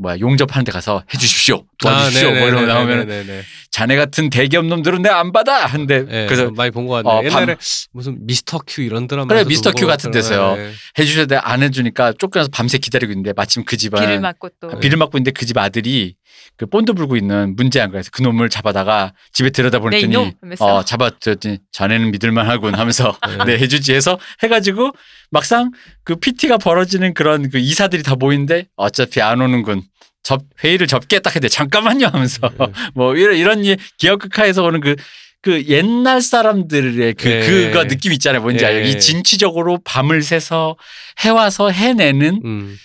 뭐야 0.00 0.18
용접하는 0.18 0.64
데 0.64 0.72
가서 0.72 1.04
해주십시오 1.12 1.64
도와주십시오 1.78 2.28
아, 2.30 2.32
뭐 2.38 2.48
이런 2.48 2.66
거 2.66 2.72
나오면. 2.72 3.42
자네 3.70 3.94
같은 3.96 4.30
대기업 4.30 4.64
놈들은 4.66 5.02
내가 5.02 5.20
안 5.20 5.30
받아 5.30 5.64
한데 5.66 6.04
네, 6.04 6.26
그래서 6.26 6.50
많이 6.50 6.70
본 6.72 6.88
것 6.88 6.94
같네요. 7.04 7.20
어, 7.20 7.24
옛날에 7.24 7.56
무슨 7.92 8.26
미스터 8.26 8.60
큐 8.66 8.82
이런 8.82 9.06
드라마 9.06 9.26
그래, 9.28 9.44
미스터 9.44 9.72
큐 9.72 9.86
같은 9.86 10.10
데서요. 10.10 10.56
네. 10.56 10.72
해주셔야 10.98 11.26
돼안 11.26 11.62
해주니까 11.62 12.14
쫓겨나서 12.18 12.50
밤새 12.52 12.78
기다리고 12.78 13.12
있는데 13.12 13.32
마침 13.36 13.64
그 13.64 13.76
집안 13.76 14.00
비를 14.00 14.20
맞고 14.20 14.48
또. 14.60 14.70
아, 14.72 14.78
비를 14.80 14.96
맞고 14.98 15.18
있는데 15.18 15.30
그 15.32 15.46
집 15.46 15.56
아들이 15.58 16.14
그 16.56 16.66
본드 16.66 16.92
불고 16.94 17.16
있는 17.16 17.54
문제한 17.56 17.90
거에서 17.92 18.10
그 18.12 18.22
놈을 18.22 18.48
잡아다가 18.50 19.12
집에 19.32 19.50
들여다 19.50 19.78
네, 19.78 19.82
보냈더니. 19.82 20.32
어 20.60 20.82
잡았더니 20.84 21.58
자네는 21.72 22.10
믿을만 22.12 22.48
하군 22.48 22.74
하면서 22.74 23.16
네. 23.38 23.44
네 23.56 23.58
해주지 23.58 23.94
해서 23.94 24.18
해가지고 24.42 24.92
막상 25.30 25.70
그 26.04 26.16
PT가 26.16 26.58
벌어지는 26.58 27.14
그런 27.14 27.50
그 27.50 27.58
이사들이 27.58 28.02
다 28.02 28.16
모이는데 28.16 28.66
어차피 28.76 29.20
안 29.20 29.40
오는군 29.40 29.82
접 30.22 30.42
회의를 30.62 30.86
접게 30.86 31.18
딱 31.20 31.30
했는데 31.30 31.48
잠깐만요 31.48 32.06
하면서 32.08 32.50
네. 32.58 32.66
뭐 32.94 33.16
이런 33.16 33.36
이런 33.36 33.64
예, 33.66 33.76
기업극화에서 33.98 34.62
오는 34.62 34.80
그 34.80 34.96
그 35.42 35.64
옛날 35.68 36.20
사람들의 36.20 37.14
그 37.14 37.28
네. 37.28 37.46
그거 37.46 37.86
느낌 37.86 38.12
있잖아요 38.12 38.42
뭔지 38.42 38.64
네. 38.64 38.70
알죠 38.70 38.88
이 38.88 39.00
진취적으로 39.00 39.78
밤을 39.84 40.22
새서 40.22 40.76
해와서 41.24 41.70
해내는 41.70 42.42
음. 42.44 42.76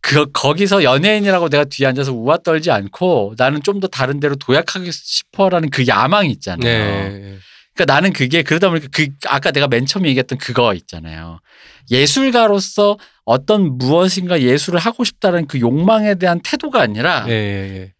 그 0.00 0.30
거기서 0.32 0.84
연예인이라고 0.84 1.50
내가 1.50 1.64
뒤에 1.64 1.86
앉아서 1.86 2.12
우아 2.12 2.38
떨지 2.38 2.70
않고 2.70 3.34
나는 3.36 3.62
좀 3.62 3.80
더 3.80 3.88
다른 3.88 4.20
데로 4.20 4.36
도약하고 4.36 4.90
싶어라는 4.90 5.70
그 5.70 5.86
야망이 5.86 6.30
있잖아요. 6.32 7.08
네. 7.08 7.38
그러니까 7.74 7.94
나는 7.94 8.12
그게 8.12 8.42
그러다 8.42 8.68
보니까 8.68 8.88
그 8.92 9.08
아까 9.26 9.50
내가 9.50 9.68
맨 9.68 9.86
처음에 9.86 10.08
얘기했던 10.08 10.38
그거 10.38 10.74
있잖아요. 10.74 11.40
예술가로서 11.90 12.98
어떤 13.24 13.78
무엇인가 13.78 14.40
예술을 14.40 14.78
하고 14.80 15.04
싶다는 15.04 15.46
그 15.46 15.60
욕망에 15.60 16.16
대한 16.16 16.40
태도가 16.42 16.80
아니라 16.80 17.24
예, 17.28 17.32
예, 17.32 17.76
예. 17.76 17.92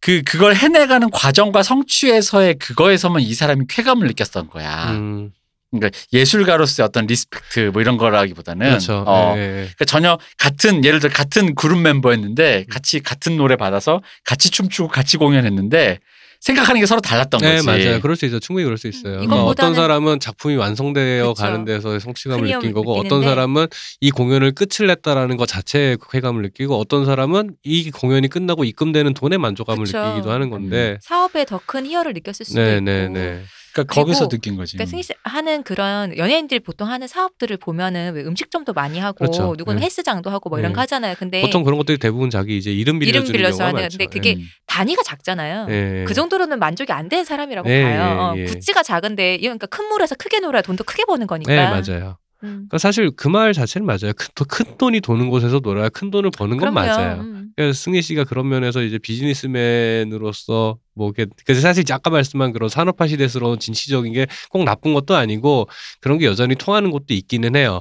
그 0.00 0.22
그걸 0.22 0.54
해내가는 0.54 1.10
과정과 1.10 1.62
성취에서의 1.62 2.54
그거에서만 2.54 3.22
이 3.22 3.34
사람이 3.34 3.66
쾌감을 3.68 4.06
느꼈던 4.08 4.48
거야. 4.48 4.90
음. 4.92 5.32
그러니까 5.70 5.96
예술가로서의 6.12 6.84
어떤 6.84 7.06
respect 7.06 7.70
뭐 7.72 7.80
이런 7.80 7.96
거라기보다는 7.96 8.66
그렇죠. 8.66 9.04
어, 9.06 9.34
예, 9.36 9.40
예. 9.40 9.52
그러니까 9.52 9.84
전혀 9.84 10.18
같은 10.36 10.84
예를 10.84 10.98
들어 10.98 11.12
같은 11.12 11.54
그룹 11.54 11.80
멤버였는데 11.80 12.66
같이 12.68 13.00
같은 13.00 13.36
노래 13.36 13.56
받아서 13.56 14.02
같이 14.24 14.50
춤추고 14.50 14.88
같이 14.88 15.16
공연했는데 15.16 16.00
생각하는 16.40 16.80
게 16.80 16.86
서로 16.86 17.00
달랐던 17.02 17.40
네, 17.40 17.56
거지. 17.56 17.66
맞아요. 17.66 18.00
그럴 18.00 18.16
수 18.16 18.24
있어. 18.24 18.38
충분히 18.38 18.64
그럴 18.64 18.78
수 18.78 18.88
있어요. 18.88 19.16
그러니까 19.18 19.44
어떤 19.44 19.74
사람은 19.74 20.20
작품이 20.20 20.56
완성되어 20.56 21.28
그쵸. 21.34 21.42
가는 21.42 21.64
데서 21.66 21.98
성취감을 21.98 22.48
느낀 22.48 22.72
거고, 22.72 22.96
느끼는데 22.96 23.14
어떤 23.14 23.28
사람은 23.28 23.66
이 24.00 24.10
공연을 24.10 24.52
끝을 24.52 24.86
냈다라는 24.86 25.36
것 25.36 25.46
자체에 25.46 25.96
쾌감을 26.10 26.42
느끼고, 26.42 26.76
어떤 26.78 27.04
사람은 27.04 27.56
이 27.62 27.90
공연이 27.90 28.28
끝나고 28.28 28.64
입금되는 28.64 29.12
돈에 29.14 29.36
만족감을 29.36 29.84
그쵸. 29.84 30.02
느끼기도 30.02 30.30
하는 30.30 30.48
건데. 30.50 30.98
사업에 31.02 31.44
더 31.44 31.60
큰 31.66 31.84
희열을 31.86 32.14
느꼈을 32.14 32.46
수도 32.46 32.60
네, 32.60 32.76
있고. 32.76 32.84
네, 32.84 33.08
네. 33.08 33.42
그러니까 33.72 33.94
거기서 33.94 34.28
느낀 34.28 34.56
거지. 34.56 34.76
그러니까 34.76 34.90
승희 34.90 35.02
씨 35.02 35.12
하는 35.22 35.62
그런 35.62 36.16
연예인들이 36.16 36.60
보통 36.60 36.88
하는 36.88 37.06
사업들을 37.06 37.56
보면은 37.58 38.14
왜 38.14 38.22
음식점도 38.22 38.72
많이 38.72 38.98
하고 38.98 39.18
그렇죠. 39.18 39.54
누구는 39.56 39.80
네. 39.80 39.84
헬스장도 39.84 40.30
하고 40.30 40.50
뭐 40.50 40.58
이런 40.58 40.72
네. 40.72 40.76
거 40.76 40.80
하잖아요. 40.82 41.14
근데 41.18 41.40
보통 41.42 41.62
그런 41.62 41.78
것들이 41.78 41.98
대부분 41.98 42.30
자기 42.30 42.56
이제 42.56 42.72
이름 42.72 42.98
빌려주는 42.98 43.24
이름 43.24 43.32
빌려서 43.32 43.64
하는 43.64 43.82
많죠. 43.82 43.98
근데 43.98 44.10
그게 44.10 44.34
음. 44.34 44.46
단위가 44.66 45.02
작잖아요. 45.02 45.66
예. 45.70 46.04
그 46.06 46.14
정도로는 46.14 46.58
만족이 46.58 46.92
안 46.92 47.08
되는 47.08 47.24
사람이라고 47.24 47.68
예, 47.70 47.82
봐요. 47.82 48.34
예, 48.36 48.40
예. 48.40 48.44
어, 48.44 48.46
구찌가 48.46 48.82
작은데 48.82 49.38
그러니까 49.38 49.66
큰 49.66 49.86
물에서 49.86 50.14
크게 50.14 50.40
놀아야 50.40 50.62
돈도 50.62 50.84
크게 50.84 51.04
버는 51.04 51.26
거니까. 51.26 51.52
네 51.52 51.64
맞아요. 51.64 52.18
음. 52.42 52.48
그러니까 52.68 52.78
사실 52.78 53.10
그 53.10 53.28
말 53.28 53.52
자체는 53.52 53.86
맞아요. 53.86 54.12
큰, 54.16 54.28
더- 54.34 54.44
큰 54.44 54.64
돈이 54.78 55.00
도는 55.00 55.28
곳에서 55.30 55.60
놀아야 55.62 55.88
큰 55.90 56.10
돈을 56.10 56.30
버는 56.30 56.56
건 56.56 56.72
그럼요. 56.72 56.74
맞아요. 56.74 57.20
음. 57.20 57.50
그래서 57.56 57.72
승희 57.78 58.00
씨가 58.02 58.24
그런 58.24 58.48
면에서 58.48 58.82
이제 58.82 58.98
비즈니스맨으로서 58.98 60.78
뭐 60.94 61.10
이게 61.10 61.26
그래서 61.44 61.60
사실 61.60 61.84
아까 61.92 62.10
말씀한 62.10 62.52
그런 62.52 62.68
산업화 62.68 63.06
시대스러운 63.06 63.58
진취적인 63.58 64.12
게 64.12 64.26
꼭 64.50 64.64
나쁜 64.64 64.94
것도 64.94 65.14
아니고 65.16 65.68
그런 66.00 66.18
게 66.18 66.26
여전히 66.26 66.54
통하는 66.54 66.90
것도 66.90 67.06
있기는 67.10 67.54
해요. 67.56 67.80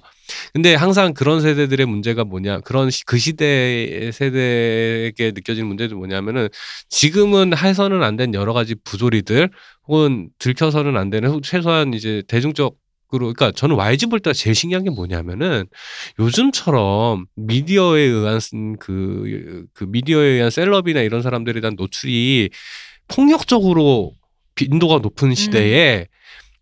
근데 0.53 0.75
항상 0.75 1.13
그런 1.13 1.41
세대들의 1.41 1.85
문제가 1.85 2.23
뭐냐 2.23 2.59
그런 2.61 2.89
시- 2.89 3.05
그 3.05 3.17
시대 3.17 4.11
세대에게 4.13 5.31
느껴지는 5.31 5.67
문제도 5.67 5.95
뭐냐면은 5.97 6.49
지금은 6.89 7.55
해서는 7.57 8.03
안 8.03 8.17
된 8.19 8.33
여러 8.33 8.51
가지 8.53 8.75
부조리들 8.83 9.49
혹은 9.87 10.29
들켜서는 10.39 10.97
안 10.97 11.09
되는 11.09 11.41
최소한 11.41 11.93
이제 11.93 12.21
대중적 12.27 12.75
그러니까 13.09 13.51
저는 13.51 13.75
YG 13.75 14.07
볼 14.07 14.19
때 14.19 14.33
제일 14.33 14.55
신기한 14.55 14.83
게 14.83 14.89
뭐냐면은 14.89 15.65
요즘처럼 16.19 17.25
미디어에 17.35 18.01
의한 18.01 18.39
그, 18.79 19.65
그 19.73 19.83
미디어에 19.85 20.25
의한 20.25 20.49
셀럽이나 20.51 21.01
이런 21.01 21.21
사람들에 21.21 21.59
대한 21.61 21.75
노출이 21.77 22.49
폭력적으로 23.07 24.13
빈도가 24.55 24.99
높은 24.99 25.33
시대에 25.35 26.07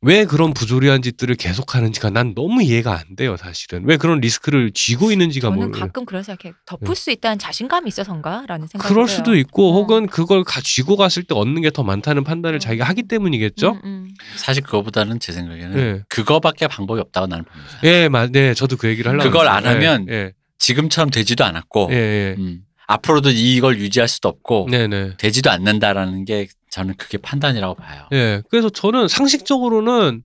왜 0.02 0.26
그런 0.26 0.54
부조리한 0.54 1.02
짓들을 1.02 1.34
계속하는지가 1.36 2.12
난 2.12 2.36
너무 2.36 2.62
이해가 2.62 2.94
안 3.00 3.16
돼요 3.16 3.36
사실은 3.36 3.84
왜 3.86 3.98
그런 3.98 4.20
리스크를 4.20 4.72
쥐고 4.72 5.12
있는지가 5.12 5.50
저는 5.50 5.68
모르 5.70 5.80
가끔 5.80 6.06
그런 6.06 6.22
생각해. 6.22 6.54
덮을 6.68 6.88
네. 6.90 6.96
수 6.96 7.10
있다는 7.12 7.40
자신감이 7.40 7.88
있어서인가라는 7.88 8.68
생각이 8.68 8.88
그럴 8.88 9.06
들어요. 9.06 9.16
수도 9.18 9.36
있고 9.36 9.72
어. 9.72 9.74
혹은 9.74 10.06
그걸 10.08 10.44
가 10.44 10.62
쥐고 10.62 10.98
갔을 10.98 11.24
때 11.24 11.34
얻는 11.34 11.62
게 11.64 11.72
더 11.72 11.84
많다는 11.84 12.24
판단을 12.24 12.58
음. 12.58 12.60
자기가 12.60 12.86
하기 12.86 13.04
때문이겠죠. 13.04 13.72
음, 13.72 13.82
음. 13.84 14.08
사실 14.36 14.64
그거보다는 14.64 15.20
제 15.20 15.32
생각에는 15.32 15.72
네. 15.72 16.02
그거밖에 16.10 16.68
방법이 16.68 17.00
없다고 17.02 17.28
나는 17.28 17.44
봅니다. 17.46 17.80
예, 17.84 18.08
맞, 18.08 18.32
네, 18.32 18.54
저도 18.54 18.78
그 18.78 18.88
얘기를 18.88 19.12
하려고. 19.12 19.30
그걸. 19.30 19.48
안 19.48 19.66
하면 19.66 20.08
예, 20.10 20.32
지금처럼 20.60 21.10
되지도 21.10 21.44
않았고 21.44 21.90
예, 21.92 21.96
예. 21.96 22.36
음, 22.38 22.62
앞으로도 22.88 23.32
이걸 23.32 23.80
유지할 23.80 24.08
수도 24.08 24.30
없고 24.30 24.68
네, 24.72 24.88
네. 24.88 25.12
되지도 25.18 25.52
않는다라는 25.52 26.24
게 26.26 26.48
저는 26.72 26.96
그게 26.98 27.18
판단이라고 27.18 27.76
봐요. 27.76 28.08
예. 28.14 28.42
그래서 28.50 28.70
저는 28.70 29.08
상식적으로는 29.08 30.24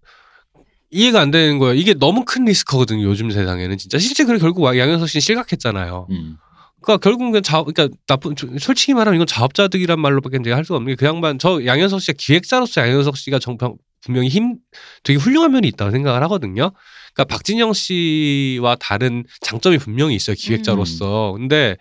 이해가 0.90 1.20
안 1.20 1.30
되는 1.30 1.58
거예요. 1.58 1.74
이게 1.74 1.94
너무 1.94 2.24
큰 2.24 2.44
리스크거든요. 2.44 3.04
요즘 3.04 3.30
세상에는 3.30 3.78
진짜 3.78 3.98
실제 3.98 4.24
그래 4.24 4.38
결국 4.38 4.64
양현석 4.66 5.08
씨는 5.08 5.20
실각했잖아요. 5.20 6.06
음. 6.10 6.36
그러니까 6.82 7.02
결국은 7.02 7.42
자, 7.42 7.62
그러니까 7.62 7.96
나쁜 8.06 8.34
솔직히 8.58 8.92
말하면 8.92 9.16
이건 9.16 9.26
자업자득이란 9.26 10.00
말로밖에 10.00 10.38
이제 10.40 10.52
할 10.52 10.64
수가 10.64 10.76
없는 10.78 10.92
게 10.92 10.96
그 10.96 11.06
양반 11.06 11.38
저 11.38 11.64
양현석 11.64 12.00
씨가 12.00 12.16
기획자로서 12.18 12.80
양현석 12.82 13.16
씨가 13.16 13.38
정평 13.38 13.76
분명히 14.04 14.28
힘 14.28 14.56
되게 15.04 15.18
훌륭한 15.18 15.52
면이 15.52 15.68
있다고 15.68 15.92
생각을 15.92 16.22
하거든요. 16.24 16.72
그러니까 17.14 17.24
박진영 17.24 17.72
씨와 17.72 18.76
다른 18.80 19.24
장점이 19.40 19.78
분명히 19.78 20.16
있어요. 20.16 20.34
기획자로서. 20.36 21.34
근데 21.38 21.76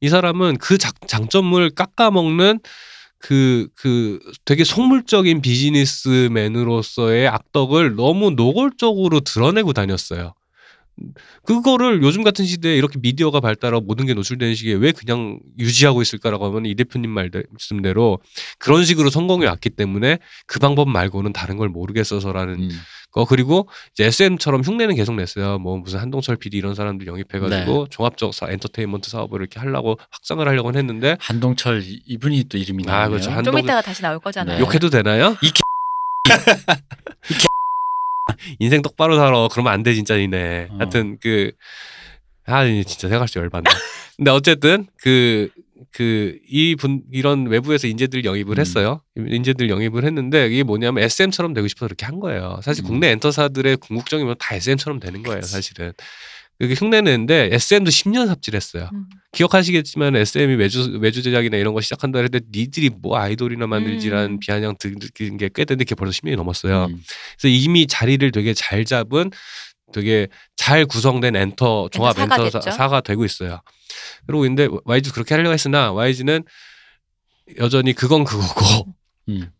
이 0.00 0.08
사람은 0.08 0.58
그 0.58 0.76
장, 0.76 0.92
장점을 1.06 1.70
깎아먹는 1.70 2.60
그, 3.22 3.68
그 3.76 4.18
되게 4.44 4.64
속물적인 4.64 5.42
비즈니스맨으로서의 5.42 7.28
악덕을 7.28 7.94
너무 7.94 8.32
노골적으로 8.32 9.20
드러내고 9.20 9.72
다녔어요. 9.72 10.34
그거를 11.46 12.02
요즘 12.02 12.22
같은 12.22 12.44
시대에 12.44 12.76
이렇게 12.76 12.98
미디어가 13.00 13.40
발달하고 13.40 13.84
모든 13.86 14.06
게 14.06 14.14
노출되는 14.14 14.54
시기에 14.54 14.74
왜 14.74 14.92
그냥 14.92 15.38
유지하고 15.58 16.02
있을까라고 16.02 16.46
하면 16.46 16.66
이 16.66 16.74
대표님 16.74 17.10
말씀대로 17.10 18.18
그런 18.58 18.84
식으로 18.84 19.08
성공해 19.08 19.46
왔기 19.46 19.70
때문에 19.70 20.18
그 20.46 20.58
방법 20.58 20.88
말고는 20.88 21.32
다른 21.32 21.56
걸 21.56 21.68
모르겠어서라는 21.68 22.54
음. 22.64 22.70
거 23.12 23.24
그리고 23.26 23.68
이제 23.92 24.04
SM처럼 24.06 24.62
흉내는 24.62 24.94
계속 24.96 25.14
냈어요. 25.14 25.58
뭐 25.58 25.76
무슨 25.76 25.98
한동철 26.00 26.36
PD 26.36 26.56
이런 26.56 26.74
사람들 26.74 27.06
영입해가지고 27.06 27.88
종합적 27.90 28.32
사, 28.34 28.50
엔터테인먼트 28.50 29.10
사업을 29.10 29.40
이렇게 29.40 29.60
하려고 29.60 29.98
확장을 30.10 30.46
하려고 30.48 30.72
했는데 30.74 31.16
한동철 31.20 31.82
이- 31.82 32.00
이분이 32.06 32.44
또 32.48 32.56
이름이 32.58 32.84
아, 32.88 32.92
나와요. 32.92 33.10
그렇죠. 33.10 33.30
한- 33.30 33.44
좀 33.44 33.58
이따가 33.58 33.82
다시 33.82 34.00
나올 34.02 34.18
거잖아요. 34.18 34.56
네. 34.58 34.64
욕해도 34.64 34.88
되나요? 34.90 35.36
이 35.42 35.52
개- 35.52 35.60
인생 38.58 38.82
똑바로 38.82 39.16
살아. 39.16 39.48
그러면 39.48 39.72
안 39.72 39.82
돼 39.82 39.94
진짜 39.94 40.16
니네. 40.16 40.68
어. 40.70 40.76
하여튼 40.78 41.18
그 41.20 41.52
아, 42.46 42.64
진짜 42.64 43.08
생각할 43.08 43.28
수 43.28 43.38
열받네. 43.38 43.70
근데 44.16 44.30
어쨌든 44.30 44.86
그 45.02 45.48
그 45.92 46.38
이 46.48 46.74
분 46.76 47.02
이런 47.12 47.46
외부에서 47.46 47.86
인재들 47.86 48.24
영입을 48.24 48.58
음. 48.58 48.60
했어요. 48.60 49.00
인재들 49.16 49.68
영입을 49.70 50.04
했는데 50.04 50.46
이게 50.48 50.62
뭐냐면 50.62 51.04
SM처럼 51.04 51.52
되고 51.54 51.68
싶어서 51.68 51.88
그렇게 51.88 52.06
한 52.06 52.18
거예요. 52.20 52.60
사실 52.62 52.84
음. 52.84 52.88
국내 52.88 53.10
엔터사들의 53.10 53.76
궁극적이면 53.78 54.36
다 54.38 54.54
SM처럼 54.54 55.00
되는 55.00 55.22
거예요, 55.22 55.42
사실은. 55.42 55.92
그게 56.58 56.74
흉내내는데 56.74 57.48
SM도 57.52 57.90
10년 57.90 58.26
삽질했어요. 58.28 58.88
음. 58.92 59.04
기억하시겠지만 59.32 60.14
SM이 60.16 60.54
외주 60.54 60.96
외주 61.00 61.22
제작이나 61.22 61.56
이런 61.56 61.74
거 61.74 61.80
시작한다 61.80 62.20
했는데 62.20 62.40
니들이 62.56 62.90
뭐 63.00 63.16
아이돌이나 63.18 63.66
만들지라는 63.66 64.32
음. 64.32 64.38
비아냥 64.38 64.76
듣는 64.78 65.36
게 65.38 65.48
꽤 65.48 65.64
됐는데 65.64 65.84
그게 65.84 65.94
벌써 65.96 66.12
10년이 66.20 66.36
넘었어요. 66.36 66.86
음. 66.90 67.00
그래서 67.38 67.48
이미 67.48 67.86
자리를 67.86 68.30
되게 68.30 68.54
잘 68.54 68.84
잡은 68.84 69.30
되게 69.92 70.28
잘 70.56 70.84
구성된 70.86 71.36
엔터 71.36 71.90
종합 71.92 72.18
엔터 72.18 72.36
사가 72.36 72.46
엔터. 72.46 72.60
사가 72.70 73.00
되고 73.02 73.24
있어요. 73.24 73.60
그리고 74.26 74.42
근데 74.42 74.68
YG 74.84 75.10
그렇게 75.12 75.34
하려고 75.34 75.52
했으나 75.52 75.92
YG는 75.92 76.44
여전히 77.58 77.92
그건 77.92 78.24
그거고 78.24 78.94
음. 79.28 79.50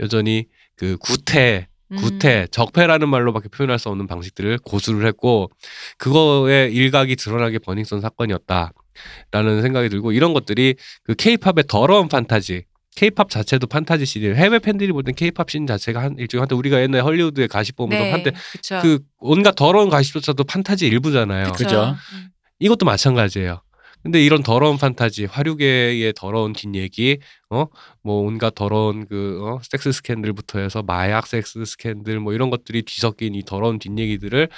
여전히 0.00 0.46
그 0.76 0.96
구태 0.98 1.68
음. 1.92 1.96
구태 1.96 2.46
적폐라는 2.50 3.08
말로밖에 3.08 3.48
표현할 3.48 3.78
수 3.78 3.88
없는 3.88 4.06
방식들을 4.06 4.58
고수를 4.58 5.06
했고 5.06 5.50
그거에 5.98 6.68
일각이 6.68 7.16
드러나게 7.16 7.58
버닝썬 7.58 8.00
사건이었다라는 8.00 9.62
생각이 9.62 9.88
들고 9.88 10.12
이런 10.12 10.32
것들이 10.32 10.76
그 11.04 11.14
케이팝의 11.14 11.64
더러운 11.68 12.08
판타지 12.08 12.64
케이팝 12.94 13.30
자체도 13.30 13.66
판타지 13.66 14.04
scene이에요. 14.04 14.34
해외 14.34 14.58
팬들이 14.58 14.92
볼 14.92 15.02
땐 15.02 15.14
케이팝 15.14 15.50
씬 15.50 15.66
자체가 15.66 16.02
한 16.02 16.16
일종의 16.18 16.42
한때 16.42 16.54
우리가 16.54 16.80
옛날에 16.80 17.02
헐리우드의 17.02 17.48
가십 17.48 17.76
보면서 17.76 18.04
네, 18.04 18.10
한때 18.10 18.32
그쵸. 18.52 18.80
그 18.82 19.00
온갖 19.18 19.54
더러운 19.54 19.88
가십조차도 19.88 20.44
판타지 20.44 20.86
일부잖아요. 20.86 21.52
그죠. 21.52 21.96
음. 22.14 22.28
이것도 22.58 22.86
마찬가지예요. 22.86 23.62
근데 24.02 24.20
이런 24.20 24.42
더러운 24.42 24.78
판타지, 24.78 25.26
화류계의 25.26 26.12
더러운 26.16 26.52
뒷얘기, 26.52 27.18
어, 27.50 27.66
뭐 28.02 28.22
온갖 28.22 28.52
더러운 28.52 29.06
그 29.06 29.38
어, 29.42 29.60
섹스 29.62 29.92
스캔들부터 29.92 30.58
해서 30.58 30.82
마약 30.82 31.28
섹스 31.28 31.64
스캔들 31.64 32.18
뭐 32.18 32.32
이런 32.32 32.50
것들이 32.50 32.82
뒤섞인 32.82 33.36
이 33.36 33.44
더러운 33.44 33.78
뒷얘기들을 33.78 34.48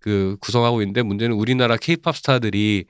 그 0.00 0.38
구성하고 0.40 0.80
있는데 0.80 1.02
문제는 1.02 1.36
우리나라 1.36 1.76
케이팝 1.76 2.16
스타들이 2.16 2.86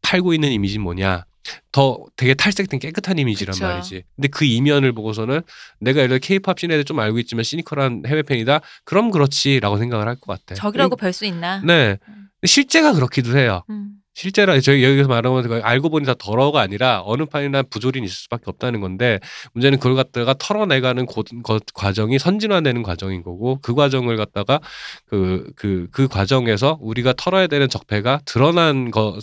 팔고 0.00 0.32
있는 0.32 0.50
이미지는 0.50 0.82
뭐냐? 0.82 1.24
더 1.72 1.98
되게 2.16 2.34
탈색된 2.34 2.80
깨끗한 2.80 3.18
이미지란 3.18 3.54
그쵸. 3.54 3.64
말이지. 3.66 4.04
근데 4.16 4.28
그 4.28 4.44
이면을 4.44 4.92
보고서는 4.92 5.40
내가 5.80 5.98
예를 6.00 6.08
들어 6.08 6.18
케이팝 6.18 6.58
씬에 6.60 6.82
좀 6.84 6.98
알고 7.00 7.18
있지만 7.20 7.44
시니컬한 7.44 8.02
해외 8.06 8.22
팬이다. 8.22 8.60
그럼 8.84 9.10
그렇지라고 9.10 9.78
생각을 9.78 10.06
할 10.08 10.16
것 10.16 10.26
같아. 10.38 10.54
적이라고 10.54 10.96
별 10.96 11.12
수 11.12 11.24
있나? 11.24 11.62
네. 11.64 11.96
음. 12.08 12.28
실제가 12.44 12.92
그렇기도 12.92 13.36
해요. 13.38 13.62
음. 13.70 13.92
실제로 14.20 14.60
저희 14.60 14.84
여기서 14.84 15.08
말하면 15.08 15.42
그거 15.42 15.60
알고 15.62 15.88
보니 15.88 16.04
다 16.04 16.12
더러워가 16.18 16.60
아니라 16.60 17.00
어느 17.06 17.24
판이나 17.24 17.62
부조리는 17.62 18.04
있을 18.04 18.14
수밖에 18.14 18.44
없다는 18.48 18.82
건데 18.82 19.18
문제는 19.54 19.78
그걸 19.78 19.94
갖다가 19.94 20.34
털어내가는 20.38 21.06
고, 21.06 21.22
거- 21.42 21.58
과정이 21.72 22.18
선진화되는 22.18 22.82
과정인 22.82 23.22
거고 23.22 23.58
그 23.62 23.74
과정을 23.74 24.18
갖다가 24.18 24.60
그그그 25.06 26.08
과정에서 26.08 26.76
우리가 26.82 27.14
털어야 27.16 27.46
되는 27.46 27.66
적폐가 27.70 28.20
드러난 28.26 28.90
것, 28.90 29.20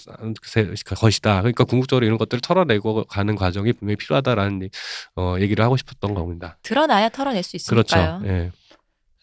것이다. 0.96 1.42
그러니까 1.42 1.64
궁극적으로 1.64 2.04
이런 2.04 2.18
것들을 2.18 2.42
털어내고 2.42 3.04
가는 3.04 3.36
과정이 3.36 3.74
분명히 3.74 3.98
필요하다라는 3.98 4.64
이- 4.64 4.70
어, 5.16 5.36
얘기를 5.40 5.64
하고 5.64 5.78
싶었던 5.78 6.16
겁니다. 6.16 6.58
드러나야 6.64 7.10
털어낼 7.10 7.44
수 7.44 7.52
그렇죠. 7.70 7.96
있으니까요. 7.98 8.22
예. 8.26 8.52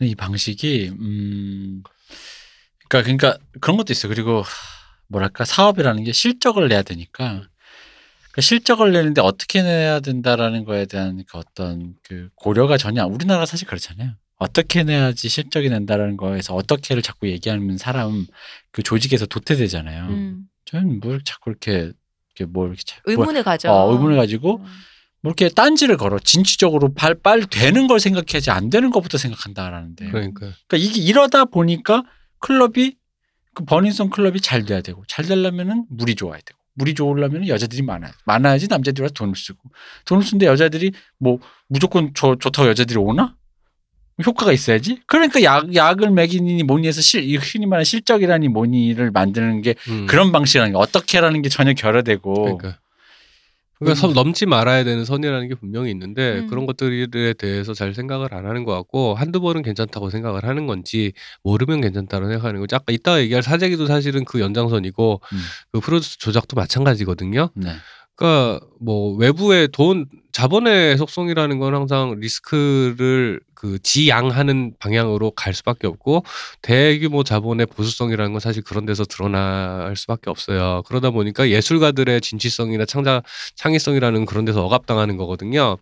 이 0.02 0.14
방식이 0.14 0.92
음 1.00 1.82
그러니까 2.88 3.02
그러니까 3.02 3.38
그런 3.60 3.76
것도 3.76 3.92
있어요. 3.92 4.12
그리고 4.12 4.42
하, 4.42 4.48
뭐랄까 5.08 5.44
사업이라는 5.44 6.04
게 6.04 6.12
실적을 6.12 6.68
내야 6.68 6.82
되니까 6.82 7.42
그 8.32 8.40
실적을 8.40 8.92
내는데 8.92 9.20
어떻게 9.20 9.62
내야 9.62 10.00
된다라는 10.00 10.64
거에 10.64 10.86
대한 10.86 11.22
그 11.28 11.38
어떤 11.38 11.94
그 12.02 12.28
고려가 12.34 12.76
전혀 12.76 13.06
우리나라 13.06 13.46
사실 13.46 13.66
그렇잖아요. 13.68 14.12
어떻게 14.36 14.82
내야지 14.82 15.28
실적이 15.28 15.68
nen다라는 15.68 16.16
거에서 16.16 16.54
어떻게를 16.54 17.02
자꾸 17.02 17.28
얘기하는 17.28 17.78
사람 17.78 18.26
그 18.72 18.82
조직에서 18.82 19.26
도태되잖아요. 19.26 20.06
음. 20.08 20.48
저는 20.64 20.98
뭘 21.00 21.22
자꾸 21.22 21.50
이렇게 21.50 21.92
이렇게 22.36 22.50
뭘 22.50 22.68
이렇게 22.70 22.82
자- 22.84 22.96
뭘- 23.06 23.18
의문을 23.18 23.42
가져. 23.44 23.70
어, 23.72 23.92
의문을 23.92 24.16
가지고 24.16 24.56
음. 24.58 24.64
뭐 25.20 25.30
이렇게 25.30 25.48
딴지를 25.48 25.96
걸어 25.96 26.18
진취적으로 26.18 26.92
발, 26.92 27.14
빨 27.14 27.44
되는 27.46 27.86
걸 27.86 28.00
생각해야지 28.00 28.50
안 28.50 28.68
되는 28.68 28.90
것부터 28.90 29.16
생각한다라는데. 29.16 30.10
그러니까 30.10 30.40
그러니까 30.66 30.76
이게 30.76 31.00
이러다 31.00 31.44
보니까 31.44 32.02
클럽이 32.40 32.96
그 33.54 33.64
버닝썬 33.64 34.10
클럽이 34.10 34.40
잘 34.40 34.64
돼야 34.64 34.80
되고 34.80 35.02
잘 35.06 35.24
되려면은 35.24 35.86
물이 35.88 36.14
좋아야 36.14 36.38
되고 36.44 36.58
물이 36.74 36.94
좋으려면 36.94 37.46
여자들이 37.48 37.82
많아야 37.82 38.12
많아야지 38.26 38.68
남자들이 38.68 39.02
와서 39.02 39.14
돈을 39.14 39.34
쓰고. 39.36 39.60
돈을 40.04 40.22
쓰는데 40.24 40.46
여자들이 40.46 40.92
뭐 41.18 41.38
무조건 41.68 42.12
저 42.14 42.36
좋다고 42.36 42.68
여자들이 42.68 42.98
오나? 42.98 43.36
효과가 44.24 44.52
있어야지. 44.52 45.00
그러니까 45.06 45.42
약 45.42 45.74
약을 45.74 46.10
먹이니 46.10 46.62
뭐니 46.62 46.86
해서 46.86 47.00
실이 47.00 47.36
흔히 47.36 47.66
말하는 47.66 47.84
실적이라니 47.84 48.48
뭐니를 48.48 49.10
만드는 49.10 49.62
게 49.62 49.74
음. 49.88 50.06
그런 50.06 50.30
방식이라는 50.30 50.72
게 50.72 50.78
어떻게라는 50.78 51.42
게 51.42 51.48
전혀 51.48 51.72
결여되고. 51.74 52.34
그러니까. 52.34 52.78
그러니까 53.78 54.00
선 54.00 54.12
넘지 54.12 54.46
말아야 54.46 54.84
되는 54.84 55.04
선이라는 55.04 55.48
게 55.48 55.54
분명히 55.54 55.90
있는데 55.90 56.40
음. 56.40 56.46
그런 56.48 56.66
것들에 56.66 57.34
대해서 57.34 57.74
잘 57.74 57.94
생각을 57.94 58.32
안 58.34 58.46
하는 58.46 58.64
것 58.64 58.72
같고 58.72 59.14
한두 59.14 59.40
번은 59.40 59.62
괜찮다고 59.62 60.10
생각을 60.10 60.44
하는 60.44 60.66
건지 60.66 61.12
모르면 61.42 61.80
괜찮다고 61.80 62.26
생각하는 62.26 62.60
거지 62.60 62.74
아까 62.74 62.92
이따가 62.92 63.20
얘기할 63.20 63.42
사재기도 63.42 63.86
사실은 63.86 64.24
그 64.24 64.40
연장선이고 64.40 65.20
음. 65.22 65.38
그 65.72 65.80
프로듀스 65.80 66.18
조작도 66.18 66.56
마찬가지거든요 66.56 67.50
네. 67.54 67.70
그러니까 68.16 68.60
뭐 68.80 69.14
외부의 69.16 69.68
돈 69.72 70.06
자본의 70.32 70.98
속성이라는 70.98 71.58
건 71.58 71.74
항상 71.74 72.18
리스크를 72.18 73.40
그 73.54 73.78
지양하는 73.82 74.74
방향으로 74.78 75.30
갈 75.30 75.54
수밖에 75.54 75.86
없고 75.86 76.24
대규모 76.60 77.22
자본의 77.24 77.66
보수성이라는 77.66 78.32
건 78.32 78.40
사실 78.40 78.62
그런 78.62 78.84
데서 78.84 79.04
드러날 79.04 79.94
수밖에 79.96 80.30
없어요. 80.30 80.82
그러다 80.86 81.10
보니까 81.10 81.48
예술가들의 81.48 82.20
진취성이나 82.20 82.84
창작 82.84 83.22
창의성이라는 83.56 84.26
그런 84.26 84.44
데서 84.44 84.64
억압당하는 84.64 85.16
거거든요. 85.16 85.78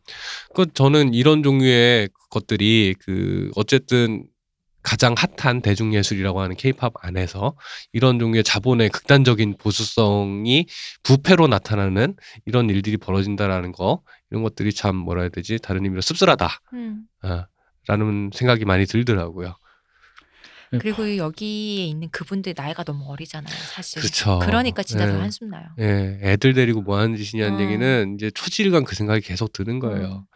그 0.55 0.66
저는 0.72 1.14
이런 1.14 1.43
종류의 1.43 2.11
것들이 2.30 2.95
그 3.01 3.51
어쨌든 3.57 4.24
가장 4.83 5.14
핫한 5.16 5.62
대중예술이라고 5.62 6.41
하는 6.41 6.57
케이팝 6.57 6.93
안에서 7.01 7.55
이런 7.93 8.18
종류의 8.18 8.45
자본의 8.45 8.91
극단적인 8.91 9.57
보수성이 9.59 10.66
부패로 11.03 11.47
나타나는 11.47 12.16
이런 12.47 12.68
일들이 12.68 12.97
벌어진다라는 12.97 13.72
거 13.72 14.03
이런 14.30 14.43
것들이 14.43 14.72
참 14.72 14.97
뭐라 14.97 15.22
해야 15.22 15.28
되지 15.28 15.59
다른 15.62 15.85
의미로 15.85 16.01
씁쓸하다 16.01 16.49
음. 16.74 17.05
아, 17.22 17.47
라는 17.87 18.30
생각이 18.33 18.64
많이 18.64 18.87
들더라고요. 18.87 19.55
그리고 20.80 21.18
여기에 21.18 21.87
있는 21.87 22.09
그분들 22.11 22.55
나이가 22.57 22.83
너무 22.83 23.11
어리잖아요, 23.11 23.55
사실. 23.74 24.01
그렇죠. 24.01 24.39
그러니까 24.39 24.83
진짜 24.83 25.07
더 25.07 25.16
예. 25.16 25.18
한숨 25.18 25.51
나요. 25.51 25.64
예, 25.78 26.18
애들 26.22 26.55
데리고 26.55 26.80
뭐 26.80 26.97
하는 26.97 27.14
짓이냐는 27.16 27.59
어. 27.59 27.61
얘기는 27.61 28.14
이제 28.14 28.30
초질간 28.30 28.85
그 28.85 28.95
생각이 28.95 29.20
계속 29.20 29.53
드는 29.53 29.80
거예요. 29.80 30.26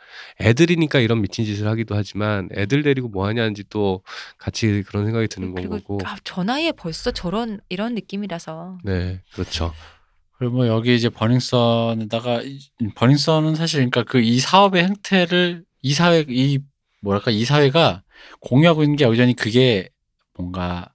음. 0.40 0.46
애들이니까 0.46 0.98
이런 1.00 1.20
미친 1.22 1.44
짓을 1.44 1.66
하기도 1.68 1.94
하지만 1.94 2.48
애들 2.54 2.82
데리고 2.82 3.09
뭐 3.09 3.26
하냐는지 3.26 3.64
또 3.70 4.02
같이 4.38 4.82
그런 4.86 5.04
생각이 5.07 5.28
드는 5.28 5.54
거고. 5.54 5.98
아, 6.04 6.16
저 6.24 6.42
나이에 6.44 6.72
벌써 6.72 7.11
저런 7.11 7.61
이런 7.68 7.94
느낌이라서. 7.94 8.78
네, 8.84 9.20
그렇죠. 9.34 9.72
그리고 10.38 10.57
뭐 10.57 10.66
여기 10.68 10.94
이제 10.94 11.09
버닝썬에다가 11.09 12.42
이- 12.42 12.59
버닝썬은 12.94 13.54
사실 13.54 13.78
그러니까 13.88 14.02
그 14.04 14.18
이 14.20 14.38
사업의 14.38 14.84
행태를 14.84 15.64
이 15.82 15.94
사회 15.94 16.24
이 16.28 16.59
뭐랄까 17.00 17.30
이 17.30 17.44
사회가 17.44 18.02
공유하고 18.40 18.82
있는 18.82 18.96
게 18.96 19.04
여전히 19.04 19.34
그게 19.34 19.88
뭔가 20.36 20.92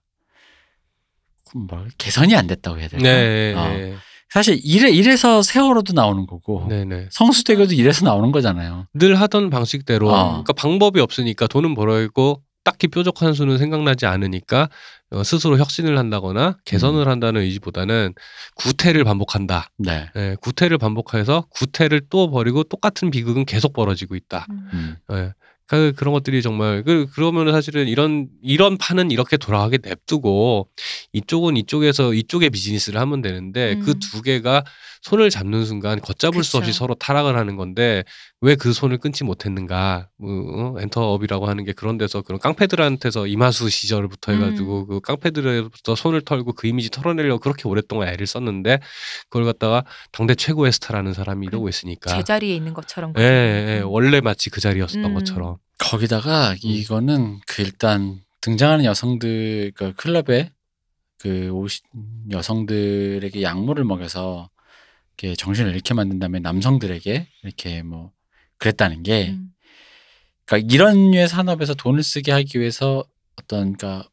뭐 1.53 1.85
개선이 1.97 2.35
안 2.35 2.47
됐다고 2.47 2.79
해야 2.79 2.87
되나? 2.87 3.03
네, 3.03 3.53
어. 3.55 3.97
네, 4.31 4.33
사실 4.33 4.59
이래 4.63 4.89
이래서 4.89 5.41
세월호도 5.41 5.93
나오는 5.93 6.25
거고 6.25 6.65
네, 6.69 6.85
네. 6.85 7.07
성수대교도 7.11 7.73
이래서 7.73 8.05
나오는 8.05 8.31
거잖아요. 8.31 8.87
늘 8.93 9.19
하던 9.19 9.49
방식대로 9.49 10.09
어. 10.09 10.29
그러니까 10.29 10.53
방법이 10.53 10.99
없으니까 10.99 11.47
돈은 11.47 11.75
벌어있고 11.75 12.41
딱히 12.63 12.87
뾰족한 12.87 13.33
수는 13.33 13.57
생각나지 13.57 14.05
않으니까 14.05 14.69
어, 15.11 15.23
스스로 15.23 15.57
혁신을 15.57 15.97
한다거나 15.97 16.57
개선을 16.65 17.07
한다는 17.07 17.41
의지보다는 17.41 18.13
구태를 18.55 19.03
반복한다. 19.03 19.69
네. 19.77 20.09
예, 20.15 20.37
구태를 20.39 20.77
반복해서 20.77 21.45
구태를 21.49 22.01
또 22.09 22.29
버리고 22.29 22.63
똑같은 22.63 23.11
비극은 23.11 23.45
계속 23.45 23.73
벌어지고 23.73 24.15
있다. 24.15 24.45
음. 24.49 24.97
음. 25.09 25.31
예. 25.73 25.77
그 25.77 25.93
그런 25.95 26.13
것들이 26.13 26.41
정말 26.41 26.83
그 26.83 27.07
그러면은 27.13 27.51
사실은 27.51 27.87
이런 27.87 28.27
이런 28.41 28.77
판은 28.77 29.11
이렇게 29.11 29.37
돌아가게 29.37 29.79
냅두고 29.81 30.69
이쪽은 31.13 31.57
이쪽에서 31.57 32.13
이쪽의 32.13 32.49
비즈니스를 32.49 32.99
하면 32.99 33.21
되는데 33.21 33.73
음. 33.73 33.79
그두 33.81 34.21
개가 34.21 34.63
손을 35.01 35.29
잡는 35.29 35.65
순간 35.65 35.99
걷잡을 35.99 36.43
수 36.43 36.51
그쵸. 36.51 36.57
없이 36.59 36.73
서로 36.73 36.93
타락을 36.95 37.35
하는 37.35 37.55
건데 37.55 38.03
왜 38.39 38.55
그 38.55 38.73
손을 38.73 38.99
끊지 38.99 39.23
못했는가? 39.23 40.09
뭐, 40.17 40.29
어? 40.29 40.75
엔터업이라고 40.79 41.47
하는 41.47 41.63
게 41.65 41.73
그런 41.73 41.97
데서 41.97 42.21
그런 42.21 42.39
깡패들한테서 42.39 43.25
이마수 43.25 43.69
시절부터 43.69 44.33
해가지고 44.33 44.81
음. 44.81 44.87
그 44.87 44.99
깡패들부터 45.01 45.95
손을 45.95 46.21
털고 46.21 46.53
그 46.53 46.67
이미지 46.67 46.91
털어내려고 46.91 47.39
그렇게 47.39 47.67
오랫동안 47.67 48.09
애를 48.09 48.27
썼는데 48.27 48.79
그걸 49.29 49.45
갖다가 49.45 49.83
당대 50.11 50.35
최고의 50.35 50.71
스타라는 50.73 51.13
사람이 51.13 51.47
이러고 51.47 51.69
있으니까 51.69 52.15
제자리에 52.15 52.55
있는 52.55 52.73
것처럼. 52.75 53.13
예, 53.17 53.23
예, 53.23 53.81
원래 53.83 54.21
마치 54.21 54.51
그 54.51 54.61
자리였었던 54.61 55.03
음. 55.03 55.13
것처럼. 55.15 55.57
거기다가 55.79 56.55
이거는 56.61 57.39
그 57.47 57.63
일단 57.63 58.21
등장하는 58.41 58.85
여성들 58.85 59.71
그 59.75 59.93
클럽에 59.95 60.51
그 61.19 61.49
오시, 61.49 61.81
여성들에게 62.31 63.41
약물을 63.41 63.83
먹여서 63.85 64.50
이렇게 65.21 65.35
정신을 65.35 65.73
잃게 65.73 65.93
만든 65.93 66.19
다음에 66.19 66.39
남성들에게 66.39 67.27
이렇게 67.43 67.83
뭐 67.83 68.11
그랬다는 68.57 69.03
게 69.03 69.29
음. 69.29 69.49
그러니까 70.45 70.73
이런 70.73 71.11
류의 71.11 71.27
산업에서 71.27 71.73
돈을 71.75 72.03
쓰게 72.03 72.31
하기 72.31 72.59
위해서 72.59 73.03
어떤 73.37 73.73
그러니까 73.77 74.07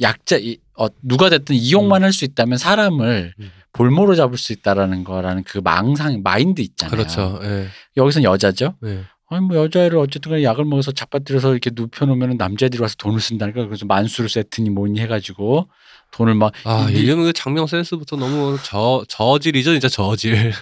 약자 0.00 0.36
이- 0.38 0.58
어, 0.76 0.86
누가 1.02 1.28
됐든 1.28 1.54
이용만 1.54 2.02
할수 2.02 2.24
있다면 2.24 2.58
사람을 2.58 3.34
음. 3.38 3.50
볼모로 3.72 4.14
잡을 4.16 4.38
수 4.38 4.52
있다라는 4.52 5.04
거라는 5.04 5.44
그 5.44 5.58
망상 5.58 6.22
마인드 6.22 6.60
있잖아요. 6.62 6.96
그렇죠. 6.96 7.38
예. 7.42 7.68
여기선 7.96 8.22
여자죠. 8.22 8.74
예. 8.86 9.04
아니 9.28 9.44
뭐 9.44 9.56
여자애를 9.58 9.98
어쨌든 9.98 10.30
간에 10.30 10.42
약을 10.42 10.64
먹어서 10.64 10.90
잡아들여서 10.92 11.52
이렇게 11.52 11.70
눕혀놓으면 11.74 12.38
남자애들이 12.38 12.80
와서 12.80 12.94
돈을 12.98 13.20
쓴다니까 13.20 13.66
그래서 13.66 13.84
만수르 13.84 14.26
세트니 14.28 14.70
뭐니 14.70 14.98
해가지고 15.00 15.68
돈을 16.10 16.34
막 16.34 16.52
아, 16.64 16.88
이- 16.90 16.94
이름 16.94 17.22
그 17.22 17.32
장명 17.32 17.66
센스부터 17.66 18.16
너무 18.16 18.56
저 18.64 19.04
저질이죠, 19.08 19.72
진짜 19.72 19.88
저질. 19.88 20.52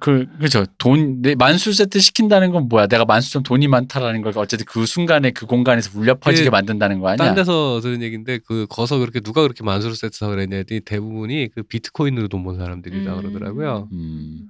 그 0.00 0.26
그죠 0.40 0.64
돈 0.78 1.20
내 1.22 1.34
만수 1.34 1.72
세트 1.72 2.00
시킨다는 2.00 2.50
건 2.50 2.68
뭐야 2.68 2.86
내가 2.86 3.04
만수점 3.04 3.42
돈이 3.42 3.68
많다라는 3.68 4.22
걸 4.22 4.32
어쨌든 4.36 4.64
그 4.66 4.86
순간에 4.86 5.30
그 5.30 5.46
공간에서 5.46 5.90
울려 5.98 6.14
퍼지게 6.14 6.46
그 6.48 6.50
만든다는 6.50 7.00
거 7.00 7.08
아니야? 7.08 7.16
딴 7.16 7.34
데서 7.34 7.80
들은 7.82 8.02
얘기인데 8.02 8.38
그 8.46 8.66
거서 8.68 8.98
그렇게 8.98 9.20
누가 9.20 9.42
그렇게 9.42 9.62
만수르 9.62 9.94
세트 9.94 10.16
사 10.18 10.26
그랬냐 10.28 10.56
했더니 10.56 10.80
대부분이 10.80 11.50
그 11.54 11.62
비트코인으로 11.62 12.28
돈 12.28 12.42
번 12.42 12.56
사람들이라 12.58 13.14
음. 13.14 13.20
그러더라고요. 13.20 13.88
음. 13.92 14.46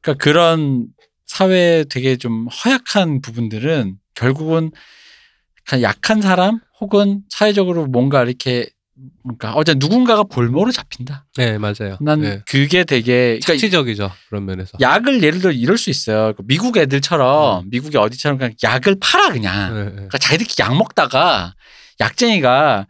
그러니까 0.00 0.22
그런 0.22 0.86
사회 1.26 1.84
되게 1.88 2.16
좀 2.16 2.46
허약한 2.48 3.20
부분들은 3.22 3.96
결국은 4.14 4.70
약한 5.82 6.20
사람 6.20 6.58
혹은 6.80 7.22
사회적으로 7.28 7.86
뭔가 7.86 8.22
이렇게 8.24 8.68
그러니까 9.22 9.52
어제 9.54 9.74
누군가가 9.74 10.22
볼모로 10.24 10.70
잡힌다. 10.72 11.26
네, 11.36 11.58
맞아요. 11.58 11.96
난 12.00 12.20
네. 12.20 12.42
그게 12.46 12.84
되게 12.84 13.38
그러니까 13.38 13.46
착취적이죠. 13.46 14.10
그런 14.28 14.44
면에서. 14.44 14.78
약을 14.80 15.22
예를 15.22 15.40
들어 15.40 15.52
이럴 15.52 15.78
수 15.78 15.90
있어요. 15.90 16.34
그 16.34 16.42
미국 16.44 16.76
애들처럼 16.76 17.68
미국의 17.70 18.00
어디처럼 18.00 18.38
그냥 18.38 18.54
약을 18.62 18.96
팔아 19.00 19.30
그냥. 19.30 19.74
네, 19.74 19.84
네. 19.84 19.90
그러니까 19.92 20.18
자기들끼리 20.18 20.56
약 20.60 20.76
먹다가 20.76 21.54
약쟁이가 22.00 22.86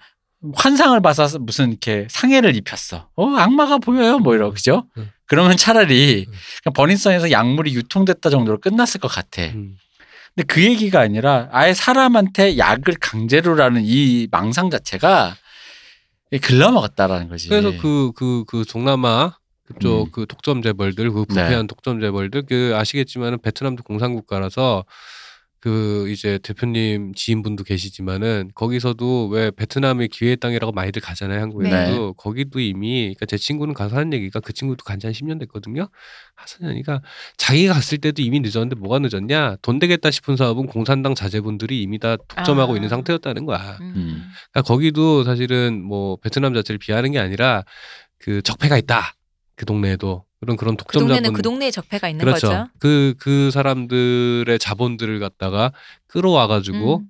환상을 0.55 1.01
봐서 1.01 1.39
무슨 1.39 1.71
이렇게 1.71 2.07
상해를 2.11 2.57
입혔어. 2.57 3.09
어 3.15 3.37
악마가 3.37 3.79
보여요 3.79 4.19
뭐 4.19 4.35
이러 4.35 4.51
그죠? 4.51 4.87
음. 4.97 5.11
그러면 5.27 5.57
차라리 5.57 6.27
음. 6.29 6.35
그냥 6.63 6.73
버닝썬에서 6.75 7.31
약물이 7.31 7.75
유통됐다 7.75 8.29
정도로 8.29 8.59
끝났을 8.59 9.01
것 9.01 9.09
같아. 9.09 9.43
음. 9.43 9.77
근데 10.35 10.47
그 10.47 10.63
얘기가 10.63 11.01
아니라 11.01 11.49
아예 11.53 11.75
사람한테 11.75 12.59
약을 12.59 12.97
강제로라는 13.01 13.83
이 13.85 14.29
망상 14.31 14.71
자체가 14.71 15.37
글러먹었다라는 16.39 17.29
거지. 17.29 17.49
그래서 17.49 17.71
그 17.81 18.13
그 18.15 18.45
그 18.47 18.65
동남아 18.65 19.37
그쪽 19.65 20.07
음. 20.07 20.11
그 20.13 20.27
독점 20.27 20.63
재벌들 20.63 21.11
그 21.11 21.25
부패한 21.25 21.67
독점 21.67 22.01
재벌들 22.01 22.43
그 22.47 22.73
아시겠지만은 22.77 23.41
베트남도 23.41 23.83
공산국가라서 23.85 24.85
그 25.63 26.11
이제 26.11 26.39
대표님 26.43 27.15
지인분도 27.15 27.63
계시지만은 27.63 28.51
거기서도 28.55 29.29
왜 29.29 29.53
베트남의 29.53 30.09
기회의 30.09 30.37
땅이라고 30.37 30.73
많이들 30.73 31.01
가잖아요 31.01 31.41
한국에도 31.41 31.71
네. 31.71 32.13
거기도 32.17 32.59
이미 32.59 33.03
그러니까 33.03 33.27
제 33.27 33.39
친구는 33.39 33.73
가서 33.73 33.97
하는 33.97 34.13
얘기가 34.13 34.41
그 34.41 34.53
친구도 34.53 34.83
간지 34.85 35.07
한 35.07 35.15
10년 35.15 35.39
됐거든요 35.39 35.89
하선현이가 36.35 37.03
자기가 37.37 37.75
갔을 37.75 37.99
때도 37.99 38.23
이미 38.23 38.41
늦었는데 38.41 38.75
뭐가 38.75 38.99
늦었냐 38.99 39.57
돈 39.63 39.79
되겠다 39.79 40.11
싶은 40.11 40.37
사업은 40.37 40.67
공산당 40.67 41.15
자제분들이 41.15 41.81
이미 41.81 42.01
다 42.01 42.17
독점하고 42.17 42.73
아. 42.73 42.77
있는 42.77 42.89
상태였다는 42.89 43.47
거야 43.47 43.79
음. 43.81 43.93
음. 43.95 44.23
그러니까 44.51 44.63
거기도 44.67 45.23
사실은 45.23 45.81
뭐 45.81 46.17
베트남 46.17 46.55
자체를 46.55 46.81
비하는 46.81 47.13
게 47.13 47.21
아니라 47.21 47.65
그 48.19 48.41
적폐가 48.43 48.79
있다. 48.79 49.15
그 49.57 49.67
동네에도 49.67 50.25
그런 50.43 50.57
그런 50.57 50.77
그 50.77 50.99
동네는 50.99 51.35
그 51.35 51.41
동네에 51.41 51.71
적폐가 51.71 52.09
있는 52.09 52.25
그렇죠. 52.25 52.49
거죠. 52.49 52.69
그, 52.81 53.15
그 53.21 53.53
사람들의 53.53 54.59
자본들을 54.59 55.21
갖다가 55.21 55.71
끌어와 56.09 56.49
가지고, 56.49 56.99
음. 56.99 57.07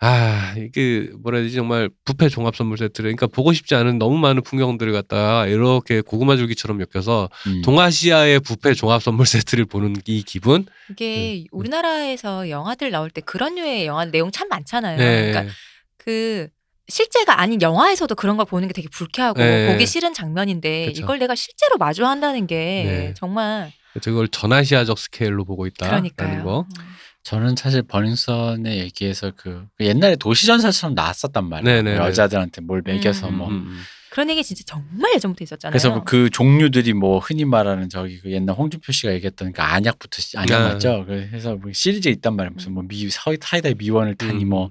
아, 0.00 0.54
이게 0.58 1.08
뭐라 1.18 1.38
해야 1.38 1.46
되지? 1.46 1.56
정말 1.56 1.88
부패 2.04 2.28
종합 2.28 2.54
선물 2.54 2.76
세트를, 2.76 3.08
그러니까 3.08 3.26
보고 3.26 3.54
싶지 3.54 3.74
않은 3.74 3.98
너무 3.98 4.18
많은 4.18 4.42
풍경들을 4.42 4.92
갖다가 4.92 5.46
이렇게 5.46 6.02
고구마 6.02 6.36
줄기처럼 6.36 6.78
엮여서 6.82 7.30
음. 7.46 7.62
동아시아의 7.62 8.40
부패 8.40 8.74
종합 8.74 9.02
선물 9.02 9.24
세트를 9.24 9.64
보는 9.64 9.96
이 10.04 10.22
기분? 10.22 10.66
이게 10.90 11.46
우리나라에서 11.52 12.50
영화들 12.50 12.90
나올 12.90 13.08
때 13.08 13.22
그런 13.22 13.54
류의 13.54 13.86
영화 13.86 14.04
내용 14.04 14.30
참 14.30 14.48
많잖아요. 14.48 14.98
네. 14.98 15.30
그러니까 15.30 15.54
그 15.96 16.48
실제가 16.88 17.40
아닌 17.40 17.62
영화에서도 17.62 18.14
그런 18.14 18.36
걸 18.36 18.46
보는 18.46 18.68
게 18.68 18.74
되게 18.74 18.88
불쾌하고 18.88 19.38
네. 19.38 19.72
보기 19.72 19.86
싫은 19.86 20.14
장면인데 20.14 20.86
그쵸. 20.86 21.02
이걸 21.02 21.18
내가 21.18 21.34
실제로 21.34 21.76
마주한다는 21.78 22.46
게 22.46 22.56
네. 22.56 23.14
정말 23.16 23.72
저걸 24.00 24.28
전아시아적 24.28 24.98
스케일로 24.98 25.44
보고 25.44 25.66
있다라는 25.66 26.10
그러니까요. 26.16 26.44
거. 26.44 26.66
저는 27.22 27.54
사실 27.56 27.82
버닝썬의 27.82 28.78
얘기에서 28.78 29.32
그 29.36 29.66
옛날에 29.80 30.16
도시전설처럼 30.16 30.94
나왔었단 30.94 31.48
말이에요. 31.48 31.82
네네네. 31.82 31.96
여자들한테 31.98 32.62
뭘 32.62 32.82
먹여서 32.84 33.28
음, 33.28 33.34
뭐. 33.38 33.48
음, 33.48 33.52
음. 33.54 33.82
그런 34.12 34.28
얘기 34.28 34.44
진짜 34.44 34.62
정말 34.66 35.14
예전부터 35.14 35.42
있었잖아요. 35.42 35.72
그래서 35.72 36.04
그 36.04 36.28
종류들이 36.28 36.92
뭐 36.92 37.18
흔히 37.18 37.46
말하는 37.46 37.88
저기 37.88 38.20
그 38.20 38.30
옛날 38.30 38.54
홍준표 38.54 38.92
씨가 38.92 39.10
얘기했던 39.14 39.52
그 39.54 39.62
안약부터 39.62 40.20
시- 40.20 40.36
안약 40.36 40.52
아. 40.60 40.68
맞죠? 40.68 41.04
그래서 41.06 41.54
뭐 41.54 41.70
시리즈 41.72 42.10
있단 42.10 42.36
말이에요. 42.36 42.50
무슨 42.54 42.72
뭐 42.74 42.84
미, 42.86 43.08
서, 43.08 43.32
사이다의 43.40 43.76
미원을 43.78 44.16
타니 44.16 44.44
음. 44.44 44.50
뭐 44.50 44.70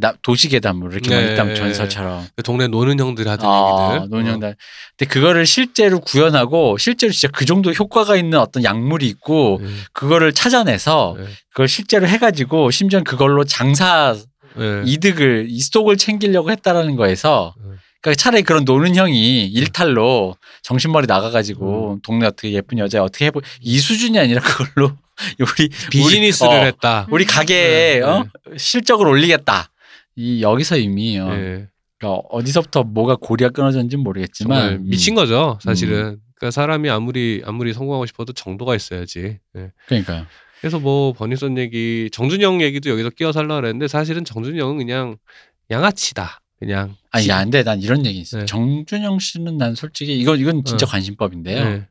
나, 0.00 0.12
도시계담 0.20 0.82
이렇게 0.92 1.08
막 1.14 1.22
네. 1.22 1.32
있다면 1.32 1.54
전설처럼. 1.56 2.26
그 2.36 2.42
동네 2.42 2.66
노는 2.68 3.00
형들 3.00 3.26
하던 3.26 3.50
아, 3.50 3.94
얘기들. 3.94 4.10
노년단. 4.10 4.54
근데 4.98 5.10
그거를 5.10 5.46
실제로 5.46 5.98
구현하고 6.00 6.76
실제로 6.76 7.10
진짜 7.10 7.28
그 7.32 7.46
정도 7.46 7.72
효과가 7.72 8.16
있는 8.16 8.38
어떤 8.38 8.64
약물이 8.64 9.08
있고 9.08 9.54
어. 9.54 9.58
네. 9.62 9.68
그거를 9.94 10.34
찾아내서 10.34 11.16
네. 11.18 11.24
그걸 11.52 11.68
실제로 11.68 12.06
해가지고 12.06 12.70
심지어 12.70 13.02
그걸로 13.02 13.44
장사 13.44 14.14
네. 14.58 14.82
이득을 14.84 15.46
이 15.48 15.58
스톡을 15.60 15.96
챙기려고 15.96 16.50
했다라는 16.50 16.96
거에서 16.96 17.54
음. 17.64 17.78
그러니까 18.04 18.22
차라리 18.22 18.42
그런 18.42 18.64
노는 18.66 18.96
형이 18.96 19.46
일탈로 19.46 20.36
정신머리 20.60 21.06
나가가지고 21.06 21.94
음. 21.94 22.00
동네 22.02 22.26
어떻게 22.26 22.52
예쁜 22.52 22.78
여자 22.78 23.02
어떻게 23.02 23.24
해보 23.24 23.40
이 23.62 23.78
수준이 23.78 24.18
아니라 24.18 24.42
그걸로 24.42 24.92
우리 25.40 25.70
비즈니스를 25.90 26.50
우리, 26.50 26.58
어, 26.58 26.64
했다. 26.64 27.06
우리 27.10 27.24
가게에 27.24 28.00
네, 28.00 28.02
어? 28.02 28.26
실적을 28.58 29.06
올리겠다. 29.06 29.70
이 30.16 30.42
여기서 30.42 30.76
이미 30.76 31.18
어, 31.18 31.30
네. 31.30 31.66
그러니까 31.98 32.20
어디서부터 32.28 32.82
뭐가 32.82 33.16
고리가 33.16 33.50
끊어졌는지 33.50 33.96
모르겠지만 33.96 34.72
음, 34.74 34.88
미친 34.90 35.14
거죠, 35.14 35.58
사실은. 35.62 36.18
그러니까 36.34 36.50
사람이 36.50 36.90
아무리 36.90 37.42
아무리 37.46 37.72
성공하고 37.72 38.04
싶어도 38.04 38.34
정도가 38.34 38.76
있어야지. 38.76 39.38
네. 39.54 39.70
그러니까요. 39.86 40.26
그래서 40.60 40.78
뭐 40.78 41.14
버니선 41.14 41.56
얘기, 41.56 42.10
정준영 42.12 42.60
얘기도 42.60 42.90
여기서 42.90 43.10
끼워 43.10 43.32
살라 43.32 43.54
그랬는데 43.56 43.88
사실은 43.88 44.26
정준영은 44.26 44.76
그냥 44.76 45.16
양아치다. 45.70 46.42
그냥. 46.58 46.96
아니 47.14 47.24
지- 47.24 47.30
야, 47.30 47.42
근데 47.44 47.62
난 47.62 47.80
이런 47.80 48.04
얘기 48.06 48.18
있어요. 48.18 48.40
네. 48.40 48.46
정준영 48.46 49.20
씨는 49.20 49.56
난 49.56 49.74
솔직히 49.76 50.18
이건 50.18 50.40
이건 50.40 50.64
진짜 50.64 50.84
어. 50.84 50.88
관심법인데요. 50.88 51.64
네. 51.64 51.86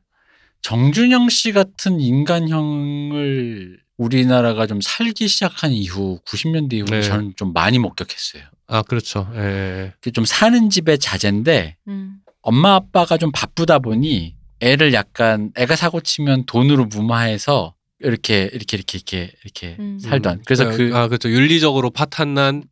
정준영 0.60 1.30
씨 1.30 1.52
같은 1.52 1.98
인간형을 2.00 3.78
우리나라가 3.96 4.66
좀 4.66 4.80
살기 4.82 5.28
시작한 5.28 5.70
이후 5.72 6.20
90년대 6.26 6.74
이후 6.74 6.84
네. 6.86 7.00
저는 7.02 7.34
좀 7.36 7.52
많이 7.52 7.78
목격했어요. 7.78 8.42
아 8.66 8.82
그렇죠. 8.82 9.30
예. 9.34 9.92
그좀 10.00 10.24
사는 10.24 10.68
집의 10.70 10.98
자제인데 10.98 11.76
음. 11.88 12.16
엄마 12.42 12.74
아빠가 12.74 13.16
좀 13.16 13.30
바쁘다 13.32 13.78
보니 13.78 14.36
애를 14.60 14.92
약간 14.92 15.52
애가 15.56 15.76
사고 15.76 16.00
치면 16.00 16.44
돈으로 16.46 16.86
무마해서 16.86 17.74
이렇게 18.00 18.50
이렇게 18.52 18.76
이렇게 18.76 18.98
이렇게 18.98 19.32
이렇게 19.44 19.76
음. 19.78 19.98
살던. 19.98 20.42
그래서 20.44 20.64
아, 20.64 20.70
그아 20.70 21.08
그렇죠. 21.08 21.30
윤리적으로 21.30 21.90
파탄난 21.90 22.64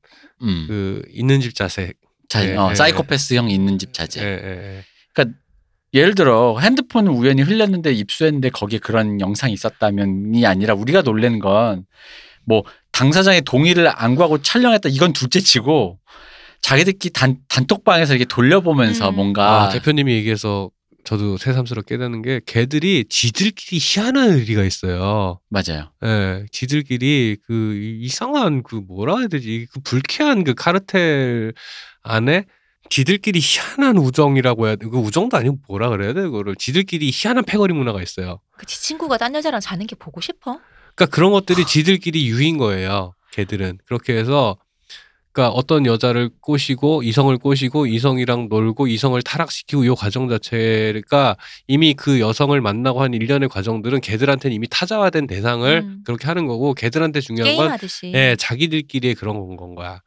음, 0.42 0.64
그 0.68 1.02
있는 1.12 1.40
집 1.40 1.54
자세. 1.54 1.92
자, 2.32 2.48
예, 2.48 2.56
어, 2.56 2.68
예, 2.70 2.74
사이코패스 2.74 3.34
형 3.34 3.50
있는 3.50 3.78
집 3.78 3.92
자제. 3.92 4.22
예, 4.22 4.26
예, 4.26 4.78
예. 4.78 4.84
예를 5.94 6.14
들어 6.14 6.58
핸드폰을 6.58 7.12
우연히 7.12 7.42
흘렸는데 7.42 7.92
입수했는데 7.92 8.48
거기에 8.48 8.78
그런 8.78 9.20
영상이 9.20 9.52
있었다면이 9.52 10.46
아니라 10.46 10.72
우리가 10.74 11.02
놀라는 11.02 11.38
건 11.38 11.84
뭐 12.44 12.64
당사자의 12.90 13.42
동의를 13.42 13.88
안 13.94 14.16
구하고 14.16 14.42
촬영했다 14.42 14.88
이건 14.88 15.12
둘째치고 15.12 16.00
자기들끼리 16.60 17.12
단, 17.12 17.36
단톡방에서 17.48 18.14
이렇게 18.14 18.24
돌려보면서 18.24 19.10
음. 19.10 19.14
뭔가 19.14 19.62
아, 19.62 19.68
대표님이 19.68 20.12
얘기해서 20.14 20.70
저도 21.04 21.36
새삼스럽게 21.36 21.94
깨닫는 21.96 22.22
게 22.22 22.40
걔들이 22.46 23.04
지들끼리 23.08 23.78
희한한 23.80 24.30
의리가 24.30 24.64
있어요. 24.64 25.38
맞아요. 25.50 25.92
예, 26.04 26.44
지들끼리 26.50 27.36
그 27.46 27.74
이- 27.74 28.04
이상한 28.06 28.64
그 28.64 28.76
뭐라 28.76 29.18
해야 29.18 29.28
되지? 29.28 29.66
그 29.72 29.78
불쾌한 29.84 30.42
그 30.42 30.54
카르텔 30.54 31.52
안에 32.02 32.46
지들끼리 32.90 33.40
희한한 33.40 33.96
우정이라고 33.96 34.66
해야 34.66 34.76
돼. 34.76 34.86
그 34.86 34.98
우정도 34.98 35.36
아니고 35.36 35.58
뭐라 35.68 35.88
그래야 35.88 36.12
돼? 36.12 36.22
그거를 36.22 36.56
지들끼리 36.56 37.10
희한한 37.12 37.44
패거리 37.44 37.72
문화가 37.72 38.02
있어요. 38.02 38.40
그지 38.58 38.82
친구가 38.82 39.18
딴 39.18 39.34
여자랑 39.34 39.60
자는 39.60 39.86
게 39.86 39.96
보고 39.96 40.20
싶어? 40.20 40.58
그러니까 40.94 41.14
그런 41.14 41.32
것들이 41.32 41.64
지들끼리 41.64 42.28
유인 42.28 42.58
거예요. 42.58 43.14
걔들은 43.32 43.78
그렇게 43.86 44.16
해서 44.16 44.58
그러니까 45.32 45.54
어떤 45.54 45.86
여자를 45.86 46.30
꼬시고 46.40 47.02
이성을 47.02 47.36
꼬시고 47.38 47.86
이성이랑 47.86 48.48
놀고 48.50 48.86
이성을 48.86 49.20
타락시키고 49.22 49.84
이 49.84 49.88
과정 49.96 50.28
자체가 50.28 51.36
이미 51.66 51.94
그 51.94 52.20
여성을 52.20 52.60
만나고 52.60 53.02
한 53.02 53.14
일련의 53.14 53.48
과정들은 53.48 54.02
걔들한테는 54.02 54.54
이미 54.54 54.66
타자화된 54.68 55.26
대상을 55.26 55.82
음. 55.82 56.02
그렇게 56.04 56.26
하는 56.26 56.46
거고 56.46 56.74
걔들한테 56.74 57.20
중요한 57.20 57.56
건 57.56 57.64
게임하듯이. 57.64 58.12
예, 58.14 58.36
자기들끼리의 58.38 59.14
그런 59.14 59.38
건, 59.38 59.56
건 59.56 59.74
거야. 59.74 60.02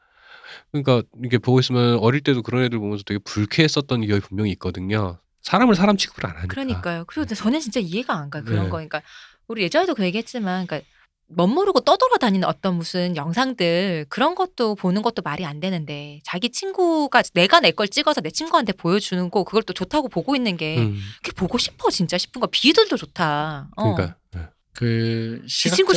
그러니까 0.84 1.08
이게 1.24 1.38
보고 1.38 1.60
있으면 1.60 2.00
어릴 2.00 2.22
때도 2.22 2.42
그런 2.42 2.64
애들 2.64 2.80
보면서 2.80 3.04
되게 3.06 3.20
불쾌했었던 3.24 4.02
기억이 4.02 4.22
분명히 4.22 4.52
있거든요. 4.52 5.20
사람을 5.42 5.76
사람 5.76 5.96
취급을 5.96 6.26
안 6.26 6.36
하니까. 6.38 6.48
그러니까요. 6.48 7.06
그리고 7.08 7.34
저는 7.34 7.60
진짜 7.60 7.80
이해가 7.80 8.14
안 8.16 8.30
가. 8.30 8.42
그런 8.42 8.64
네. 8.64 8.70
거. 8.70 8.78
그러니까 8.78 9.02
우리 9.48 9.62
예전에도 9.62 9.94
그 9.94 10.04
얘기했지만, 10.04 10.66
그러니까 10.66 10.88
멋모르고 11.28 11.80
떠돌아다니는 11.82 12.48
어떤 12.48 12.76
무슨 12.76 13.16
영상들 13.16 14.06
그런 14.10 14.36
것도 14.36 14.76
보는 14.76 15.02
것도 15.02 15.22
말이 15.24 15.44
안 15.46 15.60
되는데 15.60 16.20
자기 16.24 16.50
친구가 16.52 17.24
내가 17.34 17.60
내 17.62 17.72
걸 17.72 17.88
찍어서 17.88 18.22
내 18.22 18.30
친구한테 18.30 18.74
보여주는 18.74 19.30
거 19.32 19.44
그걸 19.44 19.64
또 19.64 19.74
좋다고 19.74 20.08
보고 20.10 20.36
있는 20.36 20.56
게 20.56 20.78
음, 20.78 21.00
그게 21.24 21.32
보고 21.36 21.58
싶어 21.58 21.90
진짜 21.90 22.18
싶은 22.20 22.40
거 22.42 22.48
비들도 22.48 22.96
좋다. 22.96 23.70
어. 23.76 23.96
그러니까 23.96 24.18
네. 24.36 24.42
그지 24.74 25.48
시각 25.48 25.76
친구 25.78 25.94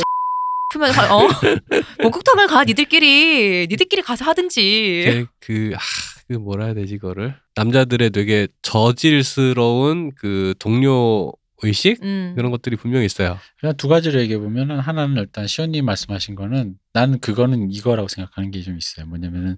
면어 0.77 1.27
목욕탕을 2.03 2.47
가 2.47 2.63
니들끼리 2.63 3.67
니들끼리 3.69 4.01
가서 4.03 4.25
하든지. 4.25 5.25
그, 5.39 5.71
하, 5.73 5.79
그 6.27 6.33
뭐라 6.33 6.65
해야 6.65 6.73
되지, 6.75 6.97
그거를? 6.99 7.35
남자들의 7.55 8.11
되게 8.11 8.47
저질스러운 8.61 10.11
그 10.15 10.53
동료 10.59 11.31
의식? 11.61 12.01
음. 12.03 12.33
그런 12.37 12.51
것들이 12.51 12.75
분명히 12.75 13.05
있어요. 13.05 13.37
그냥 13.59 13.75
두 13.75 13.87
가지를 13.87 14.21
얘기해 14.21 14.39
보면은 14.39 14.79
하나는 14.79 15.17
일단 15.17 15.47
시온님 15.47 15.83
말씀하신 15.85 16.35
거는 16.35 16.75
나는 16.93 17.19
그거는 17.19 17.71
이거라고 17.71 18.07
생각하는 18.07 18.51
게 18.51 18.61
좀 18.61 18.77
있어요. 18.77 19.05
뭐냐면은 19.07 19.57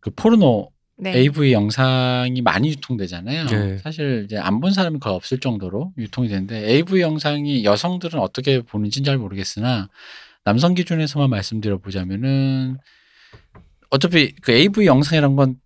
그 0.00 0.10
포르노 0.10 0.70
네. 0.98 1.14
AV 1.14 1.52
영상이 1.52 2.40
많이 2.42 2.68
유통되잖아요. 2.70 3.46
네. 3.46 3.78
사실 3.78 4.22
이제 4.24 4.38
안 4.38 4.60
본 4.60 4.72
사람이 4.72 4.98
거의 4.98 5.14
없을 5.14 5.38
정도로 5.38 5.92
유통이 5.98 6.28
되는데 6.28 6.66
AV 6.70 7.00
영상이 7.02 7.64
여성들은 7.64 8.18
어떻게 8.18 8.62
보는지는 8.62 9.04
잘 9.04 9.18
모르겠으나 9.18 9.88
남성 10.44 10.74
기준에서만 10.74 11.28
말씀드려 11.28 11.78
보자면은 11.78 12.78
어차피 13.90 14.32
그 14.40 14.52
AV 14.52 14.86
영상이란 14.86 15.36
건 15.36 15.60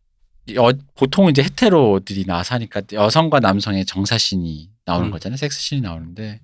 여- 0.55 0.73
보통은 0.97 1.31
이제 1.31 1.43
헤테로들이 1.45 2.25
나와서 2.25 2.57
하니까 2.57 2.83
여성과 2.93 3.39
남성의 3.41 3.87
정사신이 3.87 4.69
나오는 4.85 5.09
음. 5.09 5.11
거잖아요. 5.13 5.37
섹스신이 5.37 5.81
나오는데 5.83 6.41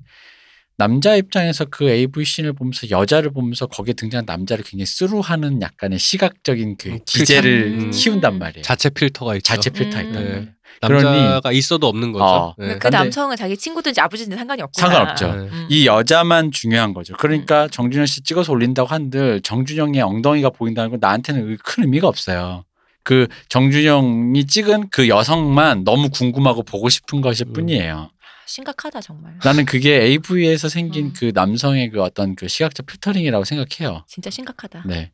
남자 0.79 1.15
입장에서 1.17 1.65
그 1.65 1.89
AV 1.89 2.25
씬을 2.25 2.53
보면서 2.53 2.91
여자를 2.91 3.33
보면서 3.33 3.67
거기에 3.67 3.95
등장한 3.95 4.27
남자를 4.27 4.63
굉장히 4.63 4.85
쓰루하는 4.87 5.63
약간의 5.63 5.99
시각적인 5.99 6.77
그 6.79 6.91
음, 6.91 6.99
기제를 7.07 7.79
음. 7.79 7.91
키운단 7.91 8.39
말이에요. 8.39 8.63
자체 8.63 8.91
필터가 8.91 9.37
있죠. 9.37 9.43
자체 9.55 9.71
필터 9.71 9.99
음. 9.99 10.07
있단 10.07 10.13
네. 10.13 10.19
말이에요. 10.29 10.47
남자가 10.83 11.41
그러니- 11.41 11.55
있어도 11.55 11.87
없는 11.89 12.13
거죠. 12.13 12.25
어. 12.25 12.55
네. 12.59 12.77
그 12.79 12.89
남성은 12.89 13.37
자기 13.37 13.57
친구든지 13.57 13.99
아버지든지 14.03 14.37
상관이 14.37 14.61
없구나. 14.61 14.87
상관없죠. 14.91 15.27
네. 15.29 15.49
음. 15.51 15.67
이 15.71 15.87
여자만 15.87 16.53
중요한 16.53 16.93
거죠. 16.93 17.15
그러니까 17.17 17.69
정준영 17.69 18.05
씨 18.05 18.23
찍어서 18.23 18.53
올린다고 18.53 18.87
한들 18.89 19.41
정준영의 19.41 20.03
엉덩이가 20.03 20.51
보인다는 20.51 20.91
건 20.91 20.99
나한테는 21.01 21.57
큰 21.65 21.85
의미가 21.85 22.07
없어요. 22.07 22.65
그 23.03 23.29
정준영이 23.49 24.47
찍은 24.47 24.89
그 24.91 25.09
여성만 25.09 25.85
너무 25.85 26.11
궁금하고 26.11 26.63
보고 26.65 26.91
싶은 26.91 27.23
것일 27.23 27.47
음. 27.47 27.53
뿐이에요. 27.55 28.11
심각하다 28.47 29.01
정말. 29.01 29.35
나는 29.45 29.65
그게 29.65 30.01
AV에서 30.03 30.69
생긴 30.69 31.07
음. 31.07 31.13
그 31.17 31.33
남성의 31.35 31.91
그 31.91 32.03
어떤 32.03 32.35
그 32.37 32.49
시각적 32.49 32.87
필터링이라고 32.87 33.45
생각해요. 33.45 34.05
진짜 34.07 34.31
심각하다. 34.31 34.85
네. 34.87 35.11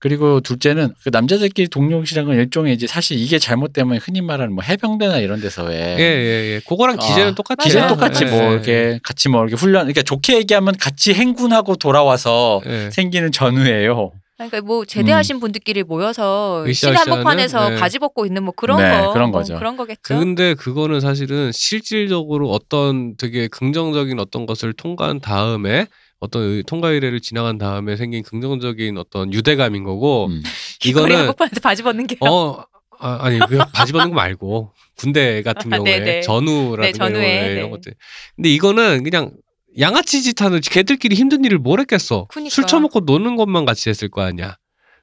그리고 0.00 0.40
둘째는 0.40 0.94
그 1.02 1.08
남자들끼리 1.08 1.68
동료시랑은 1.68 2.36
일종의 2.36 2.72
이제 2.74 2.86
사실 2.86 3.18
이게 3.18 3.38
잘못되면 3.40 3.98
흔히 3.98 4.20
말하는 4.20 4.54
뭐 4.54 4.62
해병대나 4.62 5.18
이런 5.18 5.40
데서의 5.40 5.80
예, 5.98 6.02
예, 6.02 6.54
예. 6.54 6.60
그거랑 6.68 6.98
기재는 6.98 7.32
아, 7.32 7.34
똑같아요. 7.34 7.64
기재. 7.64 7.86
똑같이 7.88 8.24
예, 8.24 8.30
뭐 8.30 8.44
예, 8.44 8.52
이렇게 8.52 9.00
같이 9.02 9.28
뭐 9.28 9.42
이렇게 9.42 9.56
훈련 9.56 9.82
그러니까 9.82 10.02
좋게 10.02 10.36
얘기하면 10.36 10.76
같이 10.76 11.14
행군하고 11.14 11.74
돌아와서 11.76 12.60
예. 12.66 12.90
생기는 12.92 13.32
전우예요. 13.32 14.12
그러니까 14.38 14.60
뭐 14.60 14.84
제대하신 14.84 15.40
분들끼리 15.40 15.82
모여서 15.82 16.64
시내 16.72 16.92
한복판에서 16.94 17.70
네. 17.70 17.76
바지 17.76 17.98
벗고 17.98 18.24
있는 18.24 18.44
뭐 18.44 18.52
그런 18.56 18.78
네, 18.78 19.00
거 19.00 19.12
그런 19.12 19.30
뭐 19.32 19.40
거죠. 19.40 19.56
그런 19.58 19.76
거겠죠. 19.76 20.00
근데 20.04 20.54
그거는 20.54 21.00
사실은 21.00 21.50
실질적으로 21.52 22.48
어떤 22.50 23.16
되게 23.16 23.48
긍정적인 23.48 24.20
어떤 24.20 24.46
것을 24.46 24.72
통과한 24.74 25.20
다음에 25.20 25.86
어떤 26.20 26.42
의- 26.42 26.62
통과 26.62 26.90
의례를 26.90 27.20
지나간 27.20 27.58
다음에 27.58 27.96
생긴 27.96 28.22
긍정적인 28.22 28.96
어떤 28.96 29.32
유대감인 29.32 29.82
거고 29.82 30.26
음. 30.26 30.42
이거는 30.84 31.16
한복판에서 31.16 31.60
바지 31.60 31.82
벗는 31.82 32.06
게요. 32.06 32.18
어 32.30 32.62
아, 33.00 33.18
아니 33.22 33.40
그 33.40 33.58
바지 33.72 33.92
벗는 33.92 34.10
거 34.10 34.14
말고 34.14 34.72
군대 34.96 35.42
같은 35.42 35.72
아, 35.74 35.76
경우에 35.78 35.98
네네. 35.98 36.20
전우라든가 36.22 37.08
네, 37.08 37.10
이런, 37.10 37.22
거, 37.22 37.28
네. 37.28 37.52
이런 37.54 37.70
것들 37.70 37.94
근데 38.36 38.48
이거는 38.50 39.02
그냥 39.02 39.32
양아치 39.78 40.22
짓 40.22 40.40
하는 40.42 40.60
걔들끼리 40.60 41.14
힘든 41.14 41.44
일을 41.44 41.58
뭘 41.58 41.80
했겠어 41.80 42.26
그니까. 42.30 42.54
술 42.54 42.66
처먹고 42.66 43.00
노는 43.00 43.36
것만 43.36 43.64
같이 43.64 43.88
했을 43.88 44.08
거 44.08 44.22
아니야 44.22 44.56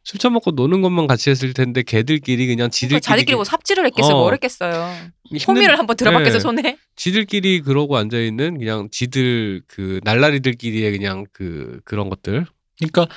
술 0.04 0.20
처먹고 0.20 0.52
노는 0.52 0.82
것만 0.82 1.08
같이 1.08 1.32
했을 1.32 1.54
텐데 1.54 1.82
걔들끼리 1.82 2.46
그냥 2.46 2.70
지들끼리 2.70 3.00
그러니까 3.00 3.10
자기끼리 3.10 3.36
뭐 3.36 3.44
삽질을 3.44 3.86
했겠어요. 3.88 4.16
어. 4.16 4.20
뭘 4.22 4.34
했겠어요. 4.36 4.96
힘든- 5.32 5.48
호미를 5.56 5.80
한번 5.80 5.98
들어봤겠어 5.98 6.38
네. 6.38 6.40
손에. 6.40 6.78
지들끼리 6.96 7.62
그러고 7.62 7.98
앉아 7.98 8.20
있는 8.20 8.60
그냥 8.60 8.88
지들 8.92 9.64
그 9.68 10.00
날라리들끼리의 10.04 10.92
그냥 10.92 11.26
그 11.34 11.80
그런 11.86 12.10
것들. 12.12 12.46
그러니까 12.78 13.08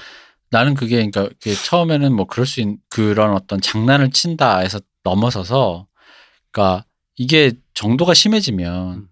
나는 0.50 0.72
그게 0.72 0.96
그러니까 0.96 1.28
그게 1.28 1.52
처음에는 1.54 2.10
뭐 2.14 2.24
그럴 2.26 2.46
수 2.46 2.62
있는 2.62 2.78
그런 2.88 3.34
어떤 3.34 3.60
장난을 3.60 4.10
친다에서 4.12 4.80
넘어서서 5.04 5.86
그러니까 6.50 6.86
이게 7.16 7.52
정도가 7.74 8.14
심해지면 8.14 8.94
음. 8.94 9.08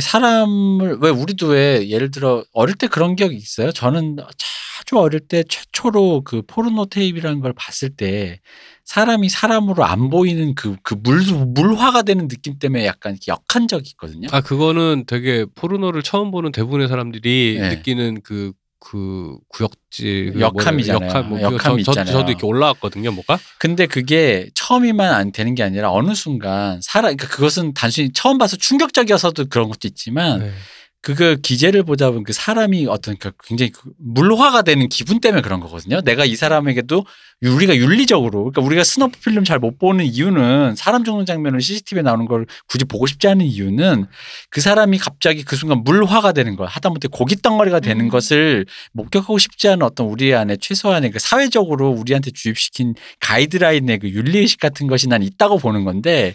사람을 0.00 0.98
왜 1.00 1.10
우리도 1.10 1.48
왜 1.48 1.88
예를 1.88 2.10
들어 2.10 2.44
어릴 2.52 2.74
때 2.76 2.86
그런 2.88 3.16
기억이 3.16 3.36
있어요. 3.36 3.72
저는 3.72 4.16
아주 4.20 4.98
어릴 4.98 5.20
때 5.20 5.42
최초로 5.48 6.22
그 6.24 6.42
포르노 6.46 6.86
테이프라는 6.86 7.40
걸 7.40 7.52
봤을 7.54 7.90
때 7.90 8.40
사람이 8.84 9.28
사람으로 9.28 9.84
안 9.84 10.08
보이는 10.10 10.54
그 10.54 10.76
그 10.82 10.94
물 10.96 11.20
물화가 11.46 12.02
되는 12.02 12.26
느낌 12.28 12.58
때문에 12.58 12.86
약간 12.86 13.16
역한 13.28 13.68
적이 13.68 13.90
있거든요. 13.90 14.28
아 14.32 14.40
그거는 14.40 15.04
되게 15.06 15.44
포르노를 15.54 16.02
처음 16.02 16.30
보는 16.30 16.52
대부분의 16.52 16.88
사람들이 16.88 17.58
네. 17.60 17.68
느끼는 17.76 18.22
그. 18.22 18.52
그 18.80 19.36
구역질 19.48 20.34
그 20.34 20.40
역함이잖아요. 20.40 21.08
역함 21.08 21.28
뭐 21.28 21.40
역함이 21.40 21.82
저, 21.82 21.92
저. 21.92 22.04
저도 22.04 22.30
이렇게 22.30 22.46
올라왔거든요 22.46 23.10
뭐가 23.12 23.38
근데 23.58 23.86
그게 23.86 24.48
처음에만 24.54 25.12
안 25.12 25.32
되는 25.32 25.54
게 25.54 25.62
아니라 25.62 25.90
어느 25.90 26.14
순간 26.14 26.80
사람 26.80 27.16
그러니까 27.16 27.34
그것은 27.34 27.74
단순히 27.74 28.12
처음 28.12 28.38
봐서 28.38 28.56
충격적이어서도 28.56 29.46
그런 29.48 29.68
것도 29.68 29.88
있지만 29.88 30.40
네. 30.40 30.52
그거 31.00 31.36
기재를 31.36 31.84
보다 31.84 32.08
보면 32.08 32.24
그 32.24 32.32
사람이 32.32 32.86
어떤 32.88 33.16
그 33.16 33.30
굉장히 33.44 33.70
그 33.70 33.92
물화가 33.98 34.62
되는 34.62 34.88
기분 34.88 35.20
때문에 35.20 35.42
그런 35.42 35.60
거거든요. 35.60 36.00
내가 36.00 36.24
이 36.24 36.34
사람에게도 36.34 37.04
우리가 37.40 37.76
윤리적으로 37.76 38.50
그러니까 38.50 38.62
우리가 38.62 38.82
snuff 38.82 39.20
film 39.20 39.44
잘 39.44 39.58
못 39.58 39.78
보는 39.78 40.04
이유는 40.04 40.74
사람 40.76 41.04
죽는 41.04 41.26
장면을 41.26 41.60
CCTV에 41.60 42.02
나오는 42.02 42.26
걸 42.26 42.46
굳이 42.68 42.84
보고 42.84 43.06
싶지 43.06 43.26
않은 43.28 43.44
이유는 43.44 44.06
그 44.50 44.60
사람이 44.60 44.98
갑자기 44.98 45.44
그 45.44 45.56
순간 45.56 45.82
물화가 45.84 46.32
되는 46.32 46.56
거야. 46.56 46.68
하다못해 46.68 47.08
고기 47.10 47.36
덩어리가 47.36 47.80
되는 47.80 48.06
음. 48.06 48.08
것을 48.08 48.66
목격하고 48.92 49.38
싶지 49.38 49.68
않은 49.68 49.82
어떤 49.82 50.06
우리 50.06 50.34
안에 50.34 50.56
최소한의 50.56 51.10
그 51.12 51.18
사회적으로 51.18 51.90
우리한테 51.90 52.30
주입시킨 52.32 52.94
가이드라인의 53.20 53.98
그 54.00 54.08
윤리의식 54.10 54.60
같은 54.60 54.86
것이 54.86 55.08
난 55.08 55.22
있다고 55.22 55.58
보는 55.58 55.84
건데 55.84 56.34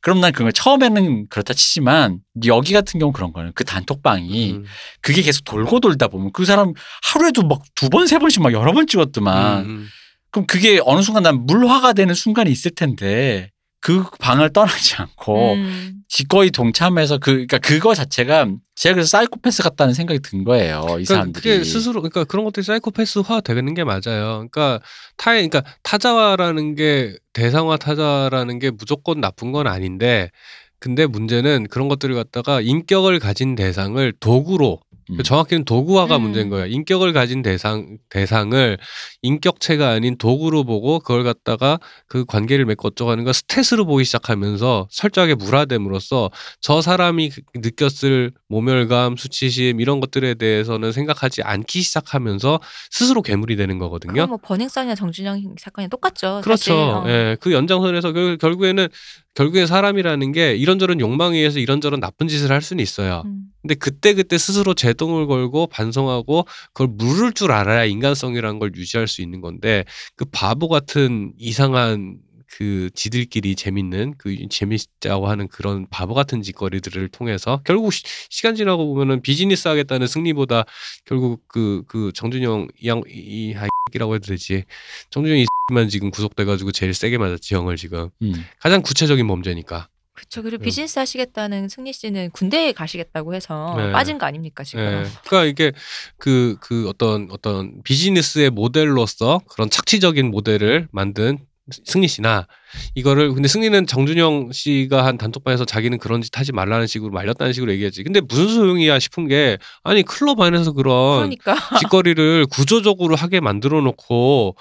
그럼 0.00 0.20
난 0.20 0.32
그걸 0.32 0.52
처음에는 0.52 1.28
그렇다 1.28 1.54
치지만 1.54 2.18
여기 2.46 2.72
같은 2.72 2.98
경우 3.00 3.12
그런 3.12 3.32
거는 3.32 3.52
그 3.54 3.64
단톡방이 3.64 4.52
음. 4.52 4.64
그게 5.00 5.22
계속 5.22 5.44
돌고 5.44 5.80
돌다 5.80 6.08
보면 6.08 6.32
그 6.32 6.44
사람 6.44 6.72
하루에도 7.02 7.42
막 7.42 7.62
두 7.74 7.88
번 7.90 8.06
세 8.06 8.18
번씩 8.18 8.42
막 8.42 8.52
여러 8.52 8.72
번 8.72 8.86
찍었더만. 8.86 9.64
음, 9.64 9.88
그럼 10.30 10.46
그게 10.46 10.80
어느 10.84 11.00
순간 11.02 11.22
난 11.22 11.46
물화가 11.46 11.92
되는 11.92 12.14
순간이 12.14 12.50
있을 12.50 12.72
텐데 12.72 13.50
그 13.84 14.02
방을 14.18 14.50
떠나지 14.54 14.94
않고 14.96 15.52
음. 15.52 16.04
기꺼이 16.08 16.50
동참해서 16.50 17.18
그 17.18 17.32
그러니까 17.32 17.58
그거 17.58 17.94
자체가 17.94 18.46
제가 18.76 18.94
그래서 18.94 19.08
사이코패스 19.10 19.62
같다는 19.62 19.92
생각이 19.92 20.20
든 20.20 20.42
거예요 20.42 20.80
이 20.84 21.04
그러니까 21.04 21.14
사람들이 21.14 21.42
그게 21.42 21.64
스스로 21.64 22.00
그러니까 22.00 22.24
그런 22.24 22.46
것들이 22.46 22.64
사이코패스화 22.64 23.42
되는 23.42 23.74
게 23.74 23.84
맞아요. 23.84 24.00
그러니까 24.48 24.80
타의 25.18 25.46
그러니까 25.46 25.70
타자화라는 25.82 26.76
게 26.76 27.14
대상화 27.34 27.76
타자라는 27.76 28.58
게 28.58 28.70
무조건 28.70 29.20
나쁜 29.20 29.52
건 29.52 29.66
아닌데 29.66 30.30
근데 30.78 31.04
문제는 31.04 31.66
그런 31.68 31.88
것들을 31.88 32.14
갖다가 32.14 32.62
인격을 32.62 33.18
가진 33.18 33.54
대상을 33.54 34.14
도구로 34.18 34.80
음. 35.10 35.18
정확히는 35.22 35.64
도구화가 35.64 36.16
음. 36.16 36.22
문제인 36.22 36.48
거예요. 36.48 36.66
인격을 36.66 37.12
가진 37.12 37.42
대상 37.42 37.98
대상을 38.10 38.78
인격체가 39.22 39.90
아닌 39.90 40.16
도구로 40.16 40.64
보고 40.64 40.98
그걸 40.98 41.24
갖다가 41.24 41.78
그 42.06 42.24
관계를 42.24 42.64
맺고 42.64 42.88
어쩌고하는 42.88 43.24
걸 43.24 43.32
스탯으로 43.32 43.86
보기 43.86 44.04
시작하면서 44.04 44.88
철저하게 44.90 45.34
물화됨으로써 45.34 46.30
저 46.60 46.80
사람이 46.80 47.30
그- 47.30 47.42
느꼈을 47.54 48.32
모멸감, 48.48 49.16
수치심 49.16 49.80
이런 49.80 50.00
것들에 50.00 50.34
대해서는 50.34 50.92
생각하지 50.92 51.42
않기 51.42 51.82
시작하면서 51.82 52.60
스스로 52.90 53.22
괴물이 53.22 53.56
되는 53.56 53.78
거거든요. 53.78 54.26
뭐 54.26 54.38
버닝썬이나 54.38 54.94
정준영 54.94 55.54
사건이 55.58 55.88
똑같죠. 55.88 56.40
그렇죠. 56.44 56.74
어. 56.74 57.04
예, 57.08 57.36
그 57.40 57.52
연장선에서 57.52 58.12
결, 58.12 58.38
결국에는 58.38 58.88
결국에 59.34 59.66
사람이라는 59.66 60.32
게 60.32 60.54
이런저런 60.54 61.00
욕망에 61.00 61.38
의해서 61.38 61.58
이런저런 61.58 62.00
나쁜 62.00 62.28
짓을 62.28 62.50
할 62.50 62.62
수는 62.62 62.82
있어요. 62.82 63.22
음. 63.26 63.46
근데 63.62 63.74
그때 63.74 64.14
그때 64.14 64.38
스스로 64.38 64.74
제동을 64.74 65.26
걸고 65.26 65.66
반성하고 65.68 66.46
그걸 66.72 66.88
물을 66.88 67.32
줄 67.32 67.50
알아야 67.50 67.84
인간성이라는 67.84 68.58
걸 68.58 68.72
유지할 68.76 69.08
수 69.08 69.22
있는 69.22 69.40
건데 69.40 69.84
그 70.16 70.24
바보 70.26 70.68
같은 70.68 71.32
이상한 71.38 72.18
그 72.56 72.90
지들끼리 72.94 73.56
재밌는 73.56 74.14
그 74.18 74.36
재밌자고 74.48 75.28
하는 75.28 75.48
그런 75.48 75.86
바보 75.90 76.14
같은 76.14 76.42
짓거리들을 76.42 77.08
통해서 77.08 77.60
결국 77.64 77.92
시, 77.92 78.42
간 78.42 78.54
지나고 78.54 78.86
보면은 78.86 79.22
비즈니스 79.22 79.66
하겠다는 79.68 80.06
승리보다 80.06 80.64
결국 81.04 81.46
그 81.48 81.82
그 81.88 82.12
정준영 82.14 82.68
이양이 82.80 83.54
하이라고 83.54 84.14
해도 84.14 84.26
되지 84.26 84.64
정준영 85.10 85.38
이 85.38 85.46
만 85.72 85.88
지금 85.88 86.10
구속돼가지고 86.10 86.72
제일 86.72 86.92
세게 86.92 87.16
맞았지 87.16 87.54
형을 87.54 87.76
지금 87.76 88.10
음. 88.22 88.44
가장 88.60 88.82
구체적인 88.82 89.26
범죄니까 89.26 89.88
그렇죠. 90.12 90.42
그리고 90.42 90.62
음. 90.62 90.64
비즈니스 90.64 90.98
하시겠다는 90.98 91.68
승리 91.68 91.92
씨는 91.92 92.30
군대에 92.32 92.72
가시겠다고 92.72 93.34
해서 93.34 93.74
네. 93.76 93.90
빠진 93.90 94.18
거 94.18 94.26
아닙니까 94.26 94.62
지금? 94.62 94.84
예. 94.84 95.06
그러니까 95.26 95.44
이게 95.44 95.72
그, 96.18 96.56
그 96.60 96.88
어떤 96.88 97.28
어떤 97.30 97.82
비즈니스의 97.82 98.50
모델로서 98.50 99.40
그런 99.48 99.70
착취적인 99.70 100.30
모델을 100.30 100.86
만든 100.92 101.38
승리 101.84 102.08
씨나 102.08 102.46
이거를 102.94 103.32
근데 103.32 103.48
승리는 103.48 103.86
정준영 103.86 104.50
씨가 104.52 105.06
한 105.06 105.16
단톡방에서 105.16 105.64
자기는 105.64 105.96
그런 105.98 106.20
짓 106.20 106.36
하지 106.38 106.52
말라는 106.52 106.86
식으로 106.86 107.10
말렸다는 107.12 107.52
식으로 107.54 107.72
얘기했지. 107.72 108.02
근데 108.02 108.20
무슨 108.20 108.48
소용이야 108.48 108.98
싶은 108.98 109.28
게 109.28 109.56
아니 109.82 110.02
클럽 110.02 110.40
안에서 110.40 110.72
그런 110.72 111.16
그러니까 111.16 111.54
짓거리를 111.80 112.46
구조적으로 112.50 113.16
하게 113.16 113.40
만들어 113.40 113.80
놓고 113.80 114.56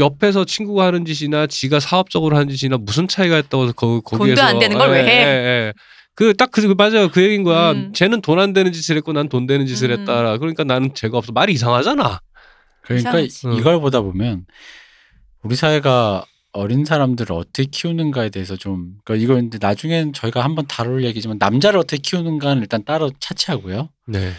옆에서 0.00 0.44
친구가 0.44 0.86
하는 0.86 1.04
짓이나 1.04 1.46
지가 1.46 1.78
사업적으로 1.78 2.36
하는 2.36 2.48
짓이나 2.54 2.76
무슨 2.78 3.06
차이가 3.06 3.38
있다고 3.38 3.64
해서 3.64 3.72
거, 3.74 4.00
거기에서 4.00 4.42
돈도 4.42 4.42
안 4.42 4.58
되는 4.58 4.76
걸왜 4.78 5.04
해? 5.04 5.72
그딱 6.14 6.50
그 6.50 6.74
맞아요 6.76 7.08
그 7.10 7.22
얘기인 7.22 7.44
거야. 7.44 7.70
음. 7.70 7.92
쟤는 7.94 8.20
돈 8.20 8.40
안 8.40 8.52
되는 8.52 8.72
짓을 8.72 8.96
했고 8.96 9.12
난 9.12 9.28
돈 9.28 9.46
되는 9.46 9.64
짓을 9.66 9.90
음. 9.92 10.00
했다. 10.00 10.36
그러니까 10.38 10.64
나는 10.64 10.92
죄가 10.92 11.16
없어. 11.18 11.30
말이 11.30 11.52
이상하잖아. 11.52 12.18
그러니까 12.82 13.20
이상하지. 13.20 13.46
응. 13.46 13.52
이걸 13.54 13.80
보다 13.80 14.00
보면 14.00 14.44
우리 15.44 15.54
사회가 15.54 16.24
어린 16.52 16.84
사람들을 16.84 17.34
어떻게 17.34 17.64
키우는가에 17.64 18.30
대해서 18.30 18.56
좀 18.56 18.94
그러니까 19.04 19.22
이거 19.24 19.34
근데 19.34 19.58
나중엔 19.60 20.12
저희가 20.12 20.42
한번 20.42 20.66
다룰 20.66 21.04
얘기지만 21.04 21.36
남자를 21.38 21.78
어떻게 21.78 21.98
키우는가는 21.98 22.62
일단 22.62 22.84
따로 22.84 23.10
차치하고요. 23.20 23.90
네. 24.06 24.32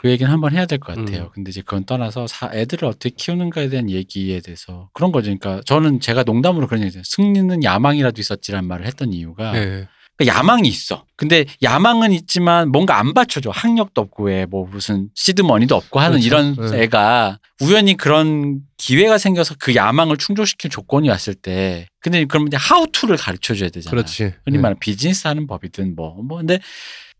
그 0.00 0.10
얘기는 0.10 0.30
한번 0.30 0.52
해야 0.52 0.66
될 0.66 0.78
것 0.78 0.94
같아요. 0.94 1.22
음. 1.24 1.28
근데 1.32 1.48
이제 1.48 1.62
그건 1.62 1.84
떠나서 1.86 2.26
사- 2.26 2.50
애들을 2.52 2.86
어떻게 2.86 3.08
키우는가에 3.08 3.70
대한 3.70 3.88
얘기에 3.88 4.40
대해서 4.40 4.90
그런 4.92 5.10
거죠. 5.12 5.34
그러니까 5.34 5.62
저는 5.64 6.00
제가 6.00 6.24
농담으로 6.24 6.66
그런 6.66 6.82
얘기했어요. 6.82 7.02
승리는 7.06 7.64
야망이라도 7.64 8.20
있었지란 8.20 8.66
말을 8.66 8.84
했던 8.86 9.14
이유가 9.14 9.52
네. 9.52 9.88
그러니까 10.16 10.38
야망이 10.38 10.68
있어. 10.68 11.04
근데 11.16 11.44
야망은 11.62 12.12
있지만 12.12 12.70
뭔가 12.70 12.98
안 12.98 13.14
받쳐줘. 13.14 13.50
학력도 13.50 14.00
없고 14.00 14.24
왜뭐 14.24 14.68
무슨 14.70 15.08
시드머니도 15.14 15.74
없고 15.74 15.98
하는 15.98 16.20
그렇죠. 16.20 16.26
이런 16.26 16.70
네. 16.70 16.82
애가 16.82 17.38
우연히 17.60 17.96
그런 17.96 18.60
기회가 18.76 19.18
생겨서 19.18 19.56
그 19.58 19.74
야망을 19.74 20.16
충족시킬 20.16 20.70
조건이 20.70 21.08
왔을 21.08 21.34
때 21.34 21.86
근데 22.00 22.24
그러면 22.26 22.48
이제 22.48 22.56
하우투를 22.56 23.16
가르쳐 23.16 23.54
줘야 23.54 23.70
되잖아. 23.70 23.90
그렇지. 23.90 24.34
흔히 24.44 24.56
네. 24.56 24.58
말하는 24.58 24.78
비즈니스 24.78 25.26
하는 25.26 25.46
법이든 25.46 25.96
뭐, 25.96 26.16
뭐, 26.22 26.38
근데 26.38 26.60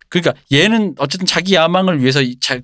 그러니까 0.08 0.34
얘는 0.52 0.94
어쨌든 0.98 1.26
자기 1.26 1.54
야망을 1.54 2.00
위해서 2.00 2.20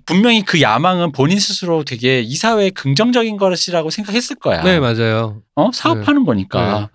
분명히 0.07 0.43
그 0.45 0.61
야망은 0.61 1.11
본인 1.11 1.41
스스로 1.41 1.83
되게 1.83 2.21
이 2.21 2.37
사회에 2.37 2.71
긍정적인 2.71 3.37
것이라고 3.39 3.91
생각했을 3.91 4.37
거야. 4.37 4.63
네 4.63 4.79
맞아요. 4.79 5.43
어? 5.57 5.73
사업하는 5.73 6.25
거니까. 6.25 6.91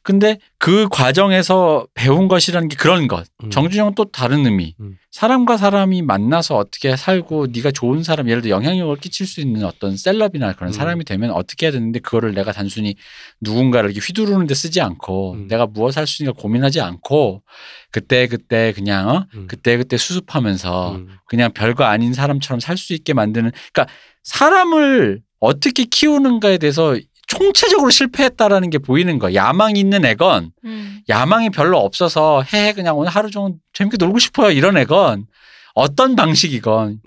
네. 0.00 0.02
근데 0.02 0.38
그 0.58 0.88
과정에서 0.90 1.86
배운 1.94 2.26
것이라는 2.28 2.68
게 2.68 2.76
그런 2.76 3.06
것. 3.06 3.26
음. 3.44 3.50
정준영은 3.50 3.94
또 3.94 4.04
다른 4.06 4.44
의미. 4.46 4.74
음. 4.80 4.96
사람과 5.10 5.56
사람이 5.56 6.02
만나서 6.02 6.56
어떻게 6.56 6.96
살고 6.96 7.48
네가 7.48 7.72
좋은 7.72 8.02
사람 8.02 8.28
예를 8.28 8.42
들어 8.42 8.54
영향력을 8.56 8.96
끼칠 8.96 9.26
수 9.26 9.40
있는 9.40 9.64
어떤 9.64 9.96
셀럽이나 9.96 10.52
그런 10.54 10.70
음. 10.70 10.72
사람이 10.72 11.04
되면 11.04 11.30
어떻게 11.32 11.66
해야 11.66 11.72
되는데 11.72 11.98
그거를 11.98 12.32
내가 12.32 12.52
단순히 12.52 12.94
누군가를 13.40 13.90
이렇게 13.90 14.04
휘두르는 14.06 14.46
데 14.46 14.54
쓰지 14.54 14.80
않고 14.80 15.32
음. 15.34 15.48
내가 15.48 15.66
무엇 15.66 15.96
할수 15.96 16.22
있는가 16.22 16.40
고민하지 16.40 16.80
않고 16.80 17.42
그때 17.90 18.26
그때 18.28 18.72
그냥 18.72 19.08
어? 19.08 19.26
음. 19.34 19.46
그때 19.48 19.76
그때 19.76 19.96
수습하면서 19.96 20.92
음. 20.94 21.08
그냥 21.26 21.52
별거 21.52 21.84
아닌 21.84 22.14
사람처럼 22.14 22.60
살 22.60 22.76
수 22.76 22.94
있게 22.94 23.12
만드는 23.12 23.50
그러니까 23.72 23.92
사람을 24.22 25.20
어떻게 25.40 25.84
키우는가에 25.84 26.58
대해서 26.58 26.96
총체적으로 27.38 27.90
실패했다라는 27.90 28.70
게 28.70 28.78
보이는 28.78 29.18
거야. 29.18 29.34
야망 29.34 29.76
있는 29.76 30.04
애건 30.04 30.50
음. 30.64 31.00
야망이 31.08 31.50
별로 31.50 31.78
없어서 31.78 32.42
해 32.52 32.72
그냥 32.72 32.98
오늘 32.98 33.10
하루 33.10 33.30
종일 33.30 33.54
재밌게 33.72 33.96
놀고 33.98 34.18
싶어요 34.18 34.50
이런 34.50 34.76
애건 34.76 35.26
어떤 35.74 36.16
방식이건 36.16 37.00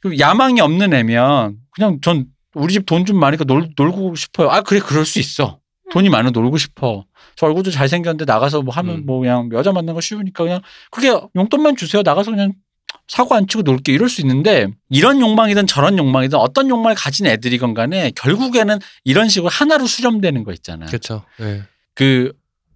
그 0.00 0.18
야망이 0.18 0.60
없는 0.60 0.92
애면 0.94 1.56
그냥 1.72 1.98
전 2.00 2.26
우리 2.54 2.72
집 2.72 2.86
돈 2.86 3.04
좀 3.04 3.18
많으니까 3.18 3.44
놀, 3.44 3.68
놀고 3.76 4.14
싶어요. 4.14 4.48
아 4.50 4.62
그래 4.62 4.80
그럴 4.80 5.04
수 5.04 5.18
있어. 5.18 5.58
돈이 5.90 6.08
많으면 6.08 6.32
놀고 6.32 6.56
싶어. 6.58 7.04
저 7.36 7.46
얼굴도 7.46 7.70
잘생겼는데 7.70 8.24
나가서 8.24 8.62
뭐 8.62 8.72
하면 8.74 8.96
음. 8.96 9.06
뭐 9.06 9.20
그냥 9.20 9.48
여자 9.52 9.72
만나는 9.72 9.94
거 9.94 10.00
쉬우니까 10.00 10.44
그냥 10.44 10.60
그게 10.90 11.08
용돈만 11.36 11.76
주세요. 11.76 12.02
나가서 12.02 12.30
그냥 12.30 12.52
사고 13.08 13.34
안 13.34 13.46
치고 13.48 13.62
놀게 13.62 13.92
이럴 13.92 14.08
수 14.08 14.20
있는데 14.20 14.68
이런 14.90 15.20
욕망이든 15.20 15.66
저런 15.66 15.96
욕망이든 15.98 16.38
어떤 16.38 16.68
욕망을 16.68 16.94
가진 16.94 17.26
애들이건 17.26 17.74
간에 17.74 18.12
결국에는 18.14 18.78
이런 19.04 19.28
식으로 19.28 19.48
하나로 19.48 19.86
수렴되는 19.86 20.44
거 20.44 20.52
있잖아요. 20.52 20.88
그렇죠. 20.88 21.24
네. 21.38 21.62
그 21.94 22.32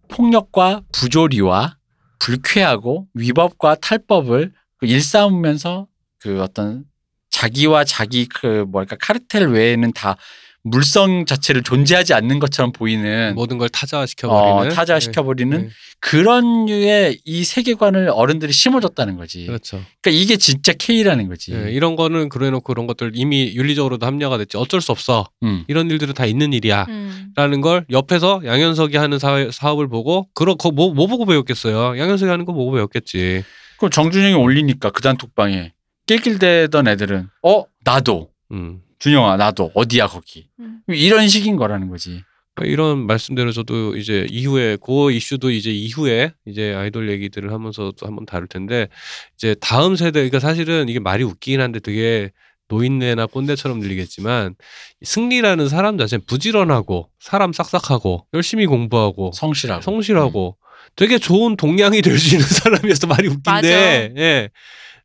폭력과 0.08 0.82
부조리와 0.92 1.76
불쾌하고 2.18 3.08
위법과 3.14 3.76
탈법을 3.76 4.52
그 4.78 4.86
일삼으면서 4.86 5.86
그 6.18 6.42
어떤 6.42 6.84
자기와 7.30 7.84
자기 7.84 8.26
그 8.26 8.64
뭐랄까 8.68 8.96
카르텔 9.00 9.48
외에는 9.48 9.92
다 9.92 10.16
물성 10.64 11.26
자체를 11.26 11.62
존재하지 11.62 12.14
않는 12.14 12.38
것처럼 12.38 12.72
보이는 12.72 13.34
모든 13.34 13.58
걸 13.58 13.68
타자시켜버리는 13.68 14.70
어, 14.72 14.74
타자시켜버리는 14.74 15.62
네. 15.62 15.68
그런 15.98 16.66
류의 16.66 17.20
이 17.24 17.44
세계관을 17.44 18.10
어른들이 18.10 18.52
심어줬다는 18.52 19.16
거지. 19.16 19.40
네. 19.40 19.46
그렇죠. 19.46 19.82
그러니까 20.00 20.22
이게 20.22 20.36
진짜 20.36 20.72
K라는 20.72 21.28
거지. 21.28 21.52
네, 21.52 21.72
이런 21.72 21.96
거는 21.96 22.28
그래놓고 22.28 22.62
그런 22.62 22.86
것들 22.86 23.12
이미 23.14 23.52
윤리적으로도 23.54 24.06
합리화가 24.06 24.38
됐지. 24.38 24.56
어쩔 24.56 24.80
수 24.80 24.92
없어. 24.92 25.28
음. 25.42 25.64
이런 25.66 25.90
일들은 25.90 26.14
다 26.14 26.26
있는 26.26 26.52
일이야. 26.52 26.86
음. 26.88 27.32
라는 27.34 27.60
걸 27.60 27.84
옆에서 27.90 28.42
양현석이 28.44 28.96
하는 28.96 29.18
사회, 29.18 29.50
사업을 29.50 29.88
보고 29.88 30.28
그런 30.34 30.56
거뭐 30.58 30.94
뭐 30.94 31.06
보고 31.08 31.26
배웠겠어요. 31.26 31.98
양현석이 31.98 32.30
하는 32.30 32.44
거 32.44 32.52
보고 32.52 32.72
배웠겠지. 32.72 33.42
그럼 33.78 33.90
정준영이 33.90 34.34
올리니까 34.34 34.90
그 34.90 35.02
단톡방에 35.02 35.72
낄낄대던 36.06 36.86
애들은 36.88 37.28
어 37.42 37.64
나도 37.84 38.30
음. 38.52 38.80
준영아 39.02 39.36
나도 39.36 39.72
어디야 39.74 40.06
거기 40.06 40.46
음. 40.60 40.78
이런 40.86 41.26
식인 41.28 41.56
거라는 41.56 41.88
거지. 41.88 42.22
이런 42.62 43.06
말씀대로 43.06 43.50
저도 43.50 43.96
이제 43.96 44.26
이후에 44.30 44.76
그 44.76 45.10
이슈도 45.10 45.50
이제 45.50 45.70
이후에 45.70 46.32
이제 46.46 46.74
아이돌 46.74 47.10
얘기들을 47.10 47.50
하면서 47.52 47.92
또 47.98 48.06
한번 48.06 48.26
다룰 48.26 48.46
텐데 48.46 48.88
이제 49.36 49.56
다음 49.60 49.96
세대 49.96 50.20
그러니까 50.20 50.38
사실은 50.38 50.88
이게 50.88 51.00
말이 51.00 51.24
웃기긴 51.24 51.60
한데 51.60 51.80
되게 51.80 52.30
노인네나 52.68 53.26
꼰대처럼 53.26 53.80
들리겠지만 53.80 54.54
승리라는 55.02 55.68
사람 55.68 55.98
자체는 55.98 56.24
부지런하고 56.26 57.10
사람 57.18 57.52
싹싹하고 57.52 58.26
열심히 58.34 58.66
공부하고 58.66 59.32
성실하고. 59.34 59.82
성실하고 59.82 60.56
되게 60.94 61.18
좋은 61.18 61.56
동량이 61.56 62.02
될 62.02 62.18
수 62.18 62.34
있는 62.36 62.46
사람이어서 62.46 63.06
말이 63.08 63.28
웃긴데 63.28 64.12
예. 64.16 64.50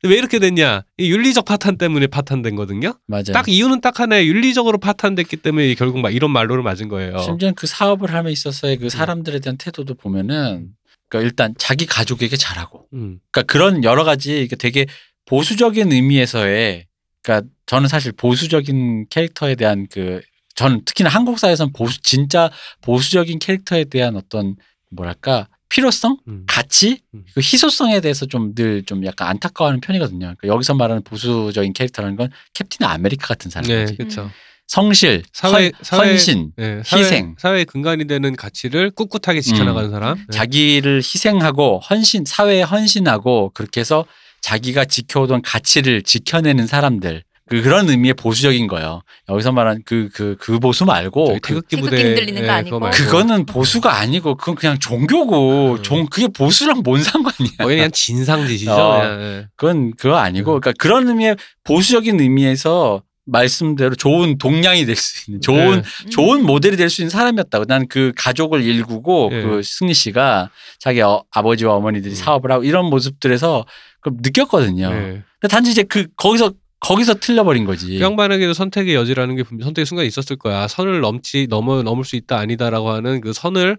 왜 0.03 0.15
이렇게 0.15 0.39
됐냐? 0.39 0.83
이 0.97 1.11
윤리적 1.11 1.45
파탄 1.45 1.77
때문에 1.77 2.07
파탄된 2.07 2.55
거든요. 2.55 2.93
맞아. 3.07 3.33
딱 3.33 3.49
이유는 3.49 3.81
딱 3.81 3.99
하나에 3.99 4.25
윤리적으로 4.25 4.77
파탄됐기 4.77 5.37
때문에 5.37 5.73
결국 5.75 5.99
막 5.99 6.13
이런 6.13 6.31
말로를 6.31 6.63
맞은 6.63 6.87
거예요. 6.87 7.17
심지어 7.19 7.51
그 7.55 7.67
사업을 7.67 8.13
함에 8.13 8.31
있어서의 8.31 8.77
그 8.77 8.89
사람들에 8.89 9.39
대한 9.39 9.57
태도도 9.57 9.95
보면은 9.95 10.69
그러니까 11.09 11.27
일단 11.27 11.55
자기 11.57 11.85
가족에게 11.85 12.35
잘하고 12.35 12.87
음. 12.93 13.19
그러니까 13.31 13.51
그런 13.51 13.83
여러 13.83 14.03
가지 14.03 14.47
되게 14.59 14.85
보수적인 15.25 15.91
의미에서의 15.91 16.85
그러니까 17.21 17.49
저는 17.65 17.87
사실 17.87 18.11
보수적인 18.11 19.07
캐릭터에 19.09 19.55
대한 19.55 19.87
그 19.91 20.21
저는 20.55 20.85
특히나 20.85 21.09
한국 21.09 21.39
사회에서는 21.39 21.73
보수 21.73 22.01
진짜 22.01 22.49
보수적인 22.81 23.39
캐릭터에 23.39 23.83
대한 23.85 24.15
어떤 24.15 24.55
뭐랄까 24.89 25.47
필요성, 25.69 26.17
음. 26.27 26.43
가치, 26.47 26.99
음. 27.13 27.23
그 27.33 27.41
희소성에 27.41 27.99
대해서 28.01 28.25
좀늘좀 28.25 29.05
약간 29.05 29.27
안타까워하는 29.29 29.81
편이거든요. 29.81 30.19
그러니까 30.37 30.47
여기서 30.47 30.73
말하는 30.75 31.03
보수적인 31.03 31.73
캐릭터라는 31.73 32.15
건 32.15 32.29
캡틴 32.53 32.85
아메리카 32.85 33.27
같은 33.27 33.51
네, 33.51 33.63
사람이지. 33.67 33.97
그렇죠. 33.97 34.29
성실, 34.67 35.23
사회- 35.31 35.65
헌, 35.65 35.71
사회- 35.81 36.09
헌신, 36.11 36.51
네, 36.57 36.81
사회, 36.85 37.01
희생. 37.01 37.35
사회의 37.39 37.63
근간이 37.65 38.05
되는 38.05 38.35
가치를 38.35 38.91
꿋꿋하게 38.91 39.39
지켜나가는 39.41 39.89
사람. 39.91 40.17
네. 40.17 40.23
자기를 40.31 40.97
희생하고 40.97 41.79
헌신 41.89 42.25
사회에 42.25 42.63
헌신하고 42.63 43.51
그렇게 43.53 43.79
해서 43.79 44.05
자기가 44.41 44.85
지켜오던 44.85 45.41
가치를 45.41 46.01
지켜내는 46.03 46.67
사람들 46.67 47.23
그 47.49 47.61
그런 47.61 47.89
의미의 47.89 48.13
보수적인 48.13 48.67
거예요. 48.67 49.01
여기서 49.29 49.51
말한 49.51 49.83
그 49.85 50.09
그 50.13 50.35
그 50.39 50.59
보수 50.59 50.85
말고 50.85 51.39
태극기 51.43 51.47
태극기 51.47 51.75
부대 51.77 52.03
흔들리는 52.03 52.41
거 52.41 52.47
예, 52.47 52.51
아니고. 52.51 52.79
그거. 52.79 52.91
그거는 52.91 53.45
보수가 53.45 53.97
아니고 53.97 54.35
그건 54.35 54.55
그냥 54.55 54.79
종교고 54.79 55.73
음. 55.77 55.83
종 55.83 56.05
그게 56.07 56.27
보수랑 56.27 56.81
뭔 56.83 57.01
상관이야. 57.01 57.57
거의 57.59 57.77
그냥 57.77 57.91
진상짓이죠. 57.91 58.71
어. 58.71 59.03
예. 59.03 59.47
그건 59.55 59.93
그거 59.97 60.17
아니고 60.17 60.55
음. 60.55 60.59
그러니까 60.59 60.73
그런 60.77 61.07
의미의 61.07 61.37
보수적인 61.63 62.19
의미에서 62.19 63.03
말씀대로 63.29 63.93
좋은 63.95 64.37
동량이 64.37 64.85
될 64.85 64.95
수 64.95 65.29
있는 65.29 65.41
좋은 65.41 65.81
네. 65.81 66.09
좋은 66.11 66.45
모델이 66.45 66.77
될 66.77 66.89
수 66.89 67.01
있는 67.01 67.09
사람이었다고. 67.09 67.65
난 67.65 67.87
그 67.89 68.11
가족을 68.15 68.63
일구고 68.63 69.29
예. 69.33 69.41
그 69.41 69.61
승리 69.63 69.93
씨가 69.93 70.49
자기 70.79 71.01
어, 71.01 71.23
아버지와 71.31 71.75
어머니들이 71.75 72.13
음. 72.13 72.15
사업을 72.15 72.51
하고 72.51 72.63
이런 72.63 72.85
모습들에서 72.85 73.65
그 74.01 74.11
느꼈거든요. 74.21 74.89
예. 74.93 75.23
근데 75.39 75.47
단지 75.49 75.71
이제 75.71 75.83
그 75.83 76.07
거기서 76.15 76.53
거기서 76.79 77.15
틀려버린 77.15 77.65
거지. 77.65 77.97
그 77.97 78.01
양반에게도 78.01 78.53
선택의 78.53 78.95
여지라는 78.95 79.35
게 79.35 79.43
분명 79.43 79.65
선택의 79.65 79.85
순간이 79.85 80.07
있었을 80.07 80.35
거야. 80.37 80.67
선을 80.67 81.01
넘지 81.01 81.47
넘어 81.49 81.83
넘을 81.83 82.03
수 82.05 82.15
있다 82.15 82.37
아니다라고 82.37 82.89
하는 82.89 83.21
그 83.21 83.33
선을 83.33 83.77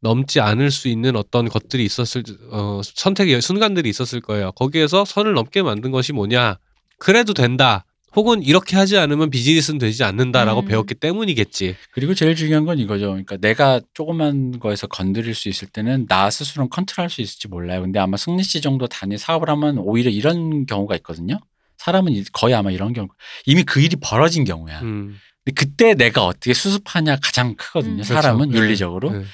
넘지 0.00 0.40
않을 0.40 0.70
수 0.70 0.88
있는 0.88 1.16
어떤 1.16 1.48
것들이 1.48 1.84
있었을 1.84 2.22
어, 2.50 2.80
선택의 2.84 3.40
순간들이 3.40 3.88
있었을 3.88 4.20
거예요. 4.20 4.52
거기에서 4.52 5.04
선을 5.04 5.32
넘게 5.32 5.62
만든 5.62 5.90
것이 5.90 6.12
뭐냐? 6.12 6.58
그래도 6.98 7.32
된다. 7.32 7.86
혹은 8.14 8.42
이렇게 8.42 8.76
하지 8.76 8.96
않으면 8.96 9.30
비즈니스는 9.30 9.78
되지 9.78 10.04
않는다라고 10.04 10.60
음. 10.60 10.66
배웠기 10.66 10.94
때문이겠지. 10.94 11.74
그리고 11.90 12.14
제일 12.14 12.36
중요한 12.36 12.64
건 12.64 12.78
이거죠. 12.78 13.06
그러니까 13.08 13.38
내가 13.38 13.80
조그만 13.92 14.60
거에서 14.60 14.86
건드릴 14.86 15.34
수 15.34 15.48
있을 15.48 15.66
때는 15.68 16.06
나 16.06 16.30
스스로는 16.30 16.70
컨트롤할 16.70 17.10
수 17.10 17.22
있을지 17.22 17.48
몰라요. 17.48 17.80
근데 17.80 17.98
아마 17.98 18.16
승리 18.16 18.44
씨 18.44 18.60
정도 18.60 18.86
단위 18.86 19.18
사업을 19.18 19.48
하면 19.50 19.78
오히려 19.78 20.10
이런 20.10 20.64
경우가 20.66 20.94
있거든요. 20.96 21.40
사람은 21.84 22.12
이- 22.12 22.24
거의 22.32 22.54
아마 22.54 22.70
이런 22.70 22.92
경우 22.92 23.08
이미 23.46 23.62
그 23.62 23.80
일이 23.80 23.96
벌어진 23.96 24.44
경우야. 24.44 24.80
음. 24.80 25.16
근데 25.44 25.54
그때 25.54 25.94
내가 25.94 26.24
어떻게 26.24 26.54
수습하냐 26.54 27.16
가장 27.22 27.54
크거든요. 27.56 27.98
음. 27.98 28.02
사람은 28.02 28.48
그렇죠. 28.48 28.64
윤리적으로. 28.64 29.10
네. 29.12 29.24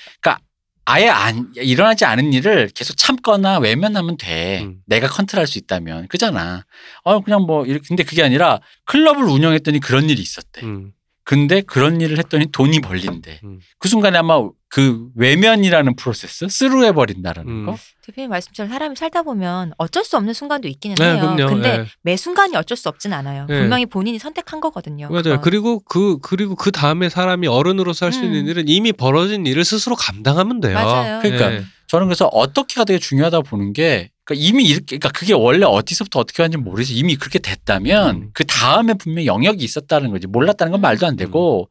아예 0.86 1.08
안 1.08 1.52
일어나지 1.54 2.04
않은 2.04 2.32
일을 2.32 2.70
계속 2.74 2.96
참거나 2.96 3.58
외면하면 3.58 4.16
돼. 4.16 4.62
음. 4.62 4.78
내가 4.86 5.06
컨트롤할 5.08 5.46
수 5.46 5.58
있다면 5.58 6.08
그잖아. 6.08 6.64
어 7.04 7.20
그냥 7.20 7.42
뭐 7.42 7.64
이렇게 7.64 7.84
근데 7.86 8.02
그게 8.02 8.24
아니라 8.24 8.58
클럽을 8.86 9.22
운영했더니 9.24 9.78
그런 9.78 10.10
일이 10.10 10.20
있었대. 10.20 10.62
음. 10.66 10.92
근데 11.30 11.60
그런 11.60 12.00
일을 12.00 12.18
했더니 12.18 12.46
돈이 12.50 12.80
벌린대. 12.80 13.38
음. 13.44 13.60
그 13.78 13.88
순간에 13.88 14.18
아마 14.18 14.42
그 14.68 15.06
외면이라는 15.14 15.94
process 15.94 16.48
through 16.48 16.84
해 16.84 16.90
버린다라는 16.90 17.48
음. 17.48 17.66
거. 17.66 17.76
대표님 18.04 18.30
말씀처럼 18.30 18.68
사람이 18.68 18.96
살다 18.96 19.22
보면 19.22 19.72
어쩔 19.78 20.04
수 20.04 20.16
없는 20.16 20.34
순간도 20.34 20.66
있기는 20.66 20.96
네, 20.96 21.04
해요. 21.04 21.20
그럼요. 21.36 21.54
근데 21.54 21.78
네. 21.78 21.84
매 22.02 22.16
순간이 22.16 22.56
어쩔 22.56 22.76
수 22.76 22.88
없진 22.88 23.12
않아요. 23.12 23.46
네. 23.48 23.60
분명히 23.60 23.86
본인이 23.86 24.18
선택한 24.18 24.60
거거든요. 24.60 25.06
맞아요. 25.08 25.22
그건. 25.22 25.40
그리고 25.42 25.78
그 25.78 26.18
그리고 26.20 26.56
그 26.56 26.72
다음에 26.72 27.08
사람이 27.08 27.46
어른으로서 27.46 28.06
할수 28.06 28.24
있는 28.24 28.40
음. 28.40 28.48
일은 28.48 28.64
이미 28.66 28.92
벌어진 28.92 29.46
일을 29.46 29.64
스스로 29.64 29.94
감당하면 29.94 30.58
돼요. 30.58 30.74
맞아요. 30.74 31.20
그러니까 31.22 31.48
네. 31.50 31.62
저는 31.86 32.08
그래서 32.08 32.26
어떻게가 32.26 32.84
되게 32.84 32.98
중요하다고 32.98 33.44
보는 33.44 33.72
게 33.72 34.10
그러니까 34.30 34.34
이미 34.48 34.64
이렇게 34.64 34.98
그러니까 34.98 35.10
그게 35.10 35.32
원래 35.32 35.66
어디서부터 35.66 36.20
어떻게 36.20 36.42
하는지 36.42 36.56
모르겠어. 36.56 36.92
이미 36.94 37.16
그렇게 37.16 37.40
됐다면 37.40 38.16
음. 38.16 38.30
그 38.32 38.44
다음에 38.44 38.94
분명 38.94 39.22
히 39.22 39.26
영역이 39.26 39.64
있었다는 39.64 40.10
거지. 40.10 40.28
몰랐다는 40.28 40.70
건 40.70 40.80
말도 40.80 41.06
안 41.06 41.16
되고. 41.16 41.68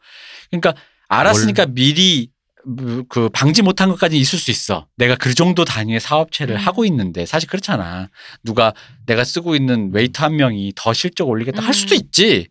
그러니까 0.52 0.76
알았으니까 1.08 1.68
미리 1.68 2.30
뭐, 2.66 3.04
그 3.08 3.30
방지 3.30 3.62
못한 3.62 3.90
것까지 3.90 4.18
있을 4.18 4.38
수 4.38 4.52
있어. 4.52 4.88
내가 4.98 5.16
그 5.16 5.34
정도 5.34 5.64
단위의 5.64 6.02
사업체를 6.02 6.56
음. 6.56 6.60
하고 6.60 6.84
있는데 6.86 7.26
사실 7.26 7.48
그렇잖아. 7.48 8.10
누가 8.44 8.74
내가 9.06 9.24
쓰고 9.24 9.56
있는 9.56 9.92
웨이터 9.94 10.26
한 10.26 10.36
명이 10.36 10.74
더 10.76 10.92
실적 10.94 11.30
올리겠다 11.30 11.62
할 11.62 11.74
수도 11.74 11.96
음. 11.96 12.02
있지. 12.02 12.50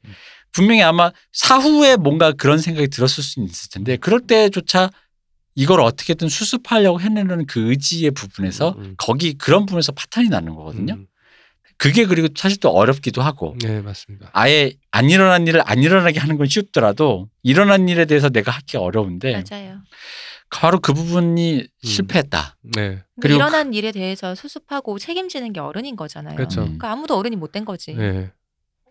분명히 0.52 0.82
아마 0.82 1.12
사후에 1.32 1.96
뭔가 1.96 2.32
그런 2.32 2.58
생각이 2.58 2.88
들었을 2.88 3.22
수는 3.22 3.48
있을 3.48 3.68
텐데 3.68 3.96
그럴 3.98 4.20
때조차 4.20 4.90
이걸 5.58 5.80
어떻게든 5.80 6.28
수습하려고 6.28 7.00
해내는 7.00 7.46
그 7.46 7.70
의지의 7.70 8.12
부분에서 8.12 8.76
음, 8.78 8.80
음. 8.84 8.94
거기 8.96 9.34
그런 9.36 9.66
부분에서 9.66 9.90
파탄이 9.90 10.28
나는 10.28 10.54
거거든요. 10.54 10.94
음. 10.94 11.06
그게 11.76 12.06
그리고 12.06 12.28
사실 12.36 12.60
또 12.60 12.70
어렵기도 12.70 13.22
하고 13.22 13.56
네 13.60 13.80
맞습니다. 13.80 14.30
아예 14.34 14.72
안 14.92 15.10
일어난 15.10 15.48
일을 15.48 15.62
안 15.64 15.82
일어나게 15.82 16.20
하는 16.20 16.38
건 16.38 16.46
쉽더라도 16.46 17.28
일어난 17.42 17.88
일에 17.88 18.04
대해서 18.04 18.28
내가 18.28 18.52
하기 18.52 18.76
어려운데 18.76 19.42
맞아요. 19.50 19.80
바로 20.50 20.78
그 20.78 20.92
부분이 20.92 21.66
실패했다. 21.82 22.56
네 22.76 23.02
그리고 23.20 23.36
일어난 23.38 23.74
일에 23.74 23.90
대해서 23.90 24.36
수습하고 24.36 25.00
책임지는 25.00 25.52
게 25.52 25.58
어른인 25.58 25.96
거잖아요. 25.96 26.36
그렇죠. 26.36 26.60
음. 26.60 26.64
그러니까 26.66 26.92
아무도 26.92 27.16
어른이 27.18 27.34
못 27.34 27.50
된 27.50 27.64
거지. 27.64 27.94
네. 27.94 28.30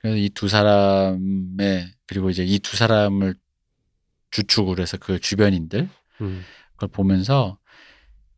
그래서 0.02 0.18
이 0.18 0.30
두 0.30 0.50
사람의 0.50 1.92
그리고 2.08 2.30
이제 2.30 2.44
이 2.44 2.60
두 2.60 2.76
사람을 2.76 3.36
주축으로 4.32 4.82
해서 4.82 4.98
그 4.98 5.20
주변인들 5.20 5.88
음. 6.22 6.44
그걸 6.74 6.90
보면서 6.90 7.58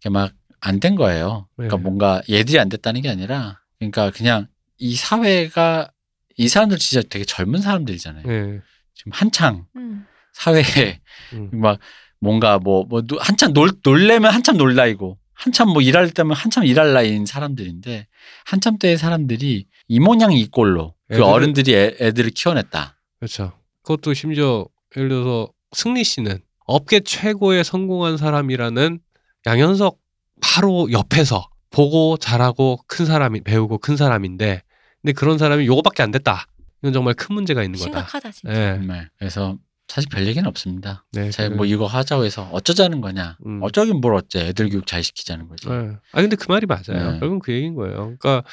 막안 0.10 0.80
된 0.80 0.96
거예요. 0.96 1.48
그러니까 1.56 1.78
네. 1.78 1.84
뭔가 1.84 2.22
얘들이 2.30 2.60
안 2.60 2.70
됐다는 2.70 3.02
게 3.02 3.10
아니라 3.10 3.60
그러니까 3.78 4.12
그냥 4.12 4.48
이 4.78 4.96
사회가 4.96 5.92
이 6.38 6.48
사람들 6.48 6.78
진짜 6.78 7.06
되게 7.10 7.26
젊은 7.26 7.62
사람들이잖아요. 7.62 8.26
네. 8.26 8.62
지금 8.94 9.12
한창 9.14 9.66
음. 9.76 10.06
사회에 10.34 11.02
음. 11.34 11.50
막 11.60 11.80
뭔가 12.22 12.60
뭐, 12.60 12.84
뭐, 12.86 13.02
노- 13.02 13.18
한참 13.20 13.54
놀, 13.54 13.72
놀래면 13.82 14.34
한참 14.34 14.58
놀 14.58 14.76
나이고, 14.76 15.18
한참 15.34 15.70
뭐 15.70 15.82
일할 15.82 16.10
때면 16.10 16.36
한참 16.36 16.66
일할 16.66 16.92
나이인 16.92 17.26
사람들인데, 17.26 18.08
한참 18.44 18.78
때의 18.78 18.98
사람들이 18.98 19.68
이 19.88 20.00
모양 20.02 20.34
이 20.34 20.46
꼴로 20.48 20.96
그 21.08 21.16
애들을- 21.16 21.26
어른들이 21.26 21.74
애, 21.76 21.96
애들을 22.02 22.32
키워냈다. 22.32 23.00
그렇죠. 23.20 23.54
그것도 23.84 24.14
심지어 24.14 24.66
예를 24.98 25.08
들어서 25.08 25.50
승리 25.72 26.04
씨는 26.04 26.40
업계 26.70 27.00
최고의 27.00 27.64
성공한 27.64 28.16
사람이라는 28.18 29.00
양현석 29.48 29.98
바로 30.42 30.92
옆에서 30.92 31.50
보고 31.72 32.18
잘하고 32.18 32.80
큰 32.88 33.06
사람이 33.06 33.42
배우고 33.42 33.80
큰 33.80 33.98
사람인데 33.98 34.62
근데 35.02 35.14
그런 35.14 35.38
사람이 35.38 35.66
요거밖에 35.66 36.04
안 36.04 36.12
됐다. 36.12 36.46
이건 36.82 36.94
정말 36.94 37.14
큰 37.16 37.34
문제가 37.36 37.64
있는 37.64 37.80
거다. 37.80 37.92
심각하다 37.92 38.32
진짜. 38.32 38.54
네. 38.54 38.76
정말. 38.78 39.10
그래서 39.18 39.58
사실 39.88 40.10
별 40.10 40.28
얘기는 40.28 40.48
없습니다. 40.48 41.06
네. 41.12 41.32
제가 41.32 41.50
그- 41.50 41.56
뭐 41.56 41.66
이거 41.66 41.88
하자고 41.88 42.24
해서 42.24 42.48
어쩌자는 42.52 43.02
거냐. 43.02 43.38
음. 43.48 43.60
어쩌긴 43.64 44.00
뭘 44.02 44.14
어째. 44.14 44.48
애들 44.50 44.70
교육 44.70 44.86
잘 44.86 45.04
시키자는 45.04 45.48
거지. 45.48 45.68
네. 45.68 45.94
아 46.12 46.22
근데 46.22 46.36
그 46.36 46.46
말이 46.52 46.66
맞아요. 46.68 46.84
네. 47.14 47.20
결국은 47.20 47.40
그 47.40 47.52
얘기인 47.52 47.74
거예요. 47.76 48.16
그러니까 48.20 48.44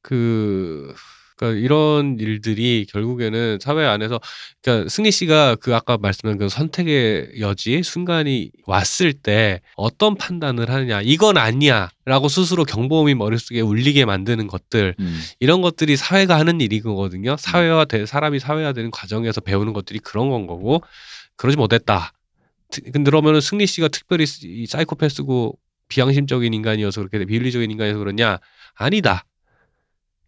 그 0.00 0.94
그러니까 1.40 1.58
이런 1.58 2.18
일들이 2.20 2.86
결국에는 2.90 3.58
사회 3.62 3.86
안에서 3.86 4.20
그러니까 4.62 4.90
승리 4.90 5.10
씨가 5.10 5.56
그 5.56 5.74
아까 5.74 5.96
말씀한 5.96 6.36
그 6.36 6.50
선택의 6.50 7.40
여지 7.40 7.82
순간이 7.82 8.50
왔을 8.66 9.14
때 9.14 9.62
어떤 9.74 10.16
판단을 10.16 10.68
하느냐 10.68 11.00
이건 11.00 11.38
아니야라고 11.38 12.28
스스로 12.28 12.64
경보음이 12.66 13.14
머릿속에 13.14 13.62
울리게 13.62 14.04
만드는 14.04 14.48
것들 14.48 14.94
음. 15.00 15.20
이런 15.40 15.62
것들이 15.62 15.96
사회가 15.96 16.38
하는 16.38 16.60
일이거든요. 16.60 17.36
사회화 17.38 17.86
돼 17.86 18.04
사람이 18.04 18.38
사회화되는 18.38 18.90
과정에서 18.90 19.40
배우는 19.40 19.72
것들이 19.72 19.98
그런 20.00 20.28
건 20.28 20.46
거고 20.46 20.82
그러지 21.36 21.56
못했다. 21.56 22.12
트- 22.70 22.82
근데 22.82 23.10
그러면은 23.10 23.40
승리 23.40 23.66
씨가 23.66 23.88
특별히 23.88 24.26
이 24.42 24.66
사이코패스고 24.66 25.58
비양심적인 25.88 26.52
인간이어서 26.52 27.00
그렇게 27.00 27.24
비윤리적인 27.24 27.70
인간이어서 27.70 27.98
그러냐? 27.98 28.38
아니다. 28.74 29.24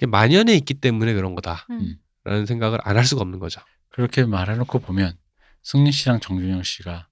만연해 0.07 0.55
있기 0.57 0.75
때문에 0.75 1.13
그런 1.15 1.35
거다라는 1.35 1.99
음. 2.27 2.47
생각을 2.47 2.79
안 2.83 2.97
할 2.97 3.05
수가 3.05 3.23
없는 3.23 3.39
거죠. 3.39 3.61
그렇게 3.91 4.25
말해놓고 4.25 4.79
보면 4.81 5.17
승리 5.63 5.93
씨랑 5.93 6.21
정준영 6.21 6.63
씨가 6.63 7.09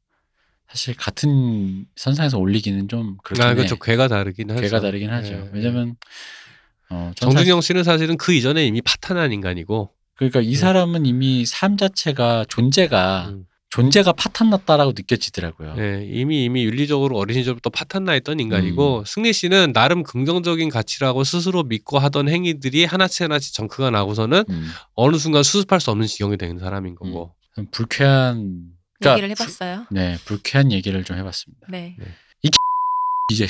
사실 0.69 0.95
같은 0.97 1.87
선상에서 1.97 2.39
올리기는 2.39 2.89
좀 2.89 3.17
그렇긴 3.25 3.45
아 3.45 3.49
해. 3.51 3.55
그렇죠. 3.55 3.77
괴가 3.77 4.09
다르긴 4.09 4.51
하죠. 4.51 4.61
괴가 4.61 4.81
다르긴 4.81 5.11
하죠. 5.11 5.33
예, 5.33 5.51
왜냐면 5.53 5.97
어, 6.91 7.13
정준영 7.17 7.61
씨는 7.61 7.85
사실은 7.85 8.17
그 8.17 8.33
이전에 8.33 8.65
이미 8.67 8.81
파탄한 8.83 9.33
인간이고 9.33 9.93
그러니까 10.17 10.41
이 10.41 10.55
사람은 10.55 11.07
이미 11.07 11.45
삶 11.47 11.77
자체가 11.77 12.45
존재가 12.49 13.29
음, 13.31 13.45
존재가 13.71 14.13
파탄났다라고 14.13 14.93
느껴지더라고요. 14.97 15.77
예, 15.79 16.05
이미 16.11 16.45
이미 16.45 16.65
윤리적으로 16.65 17.17
어린 17.17 17.37
시절부터 17.39 17.71
파탄나 17.71 18.17
있던 18.17 18.35
음. 18.37 18.41
인간이고 18.41 19.05
승리 19.07 19.33
씨는 19.33 19.73
나름 19.73 20.03
긍정적인 20.03 20.69
가치라고 20.69 21.23
스스로 21.23 21.63
믿고 21.63 21.99
하던 22.01 22.29
행위들이 22.29 22.85
하나씩 22.85 23.23
하나씩 23.23 23.55
정크가 23.55 23.91
나고서는 23.91 24.45
음. 24.51 24.69
어느 24.95 25.17
순간 25.19 25.45
수습할 25.45 25.81
수 25.81 25.91
없는 25.93 26.07
지경이 26.09 26.37
되는 26.37 26.59
사람인 26.59 26.97
거고. 26.97 27.35
불쾌한 27.71 28.71
그러니까 28.99 29.19
얘기를 29.19 29.31
해봤어요. 29.31 29.85
불- 29.89 29.97
네, 29.97 30.17
불쾌한 30.25 30.73
얘기를 30.73 31.05
좀 31.05 31.17
해봤습니다. 31.19 31.67
네. 31.71 31.97
이제 32.43 33.45
이게 33.45 33.47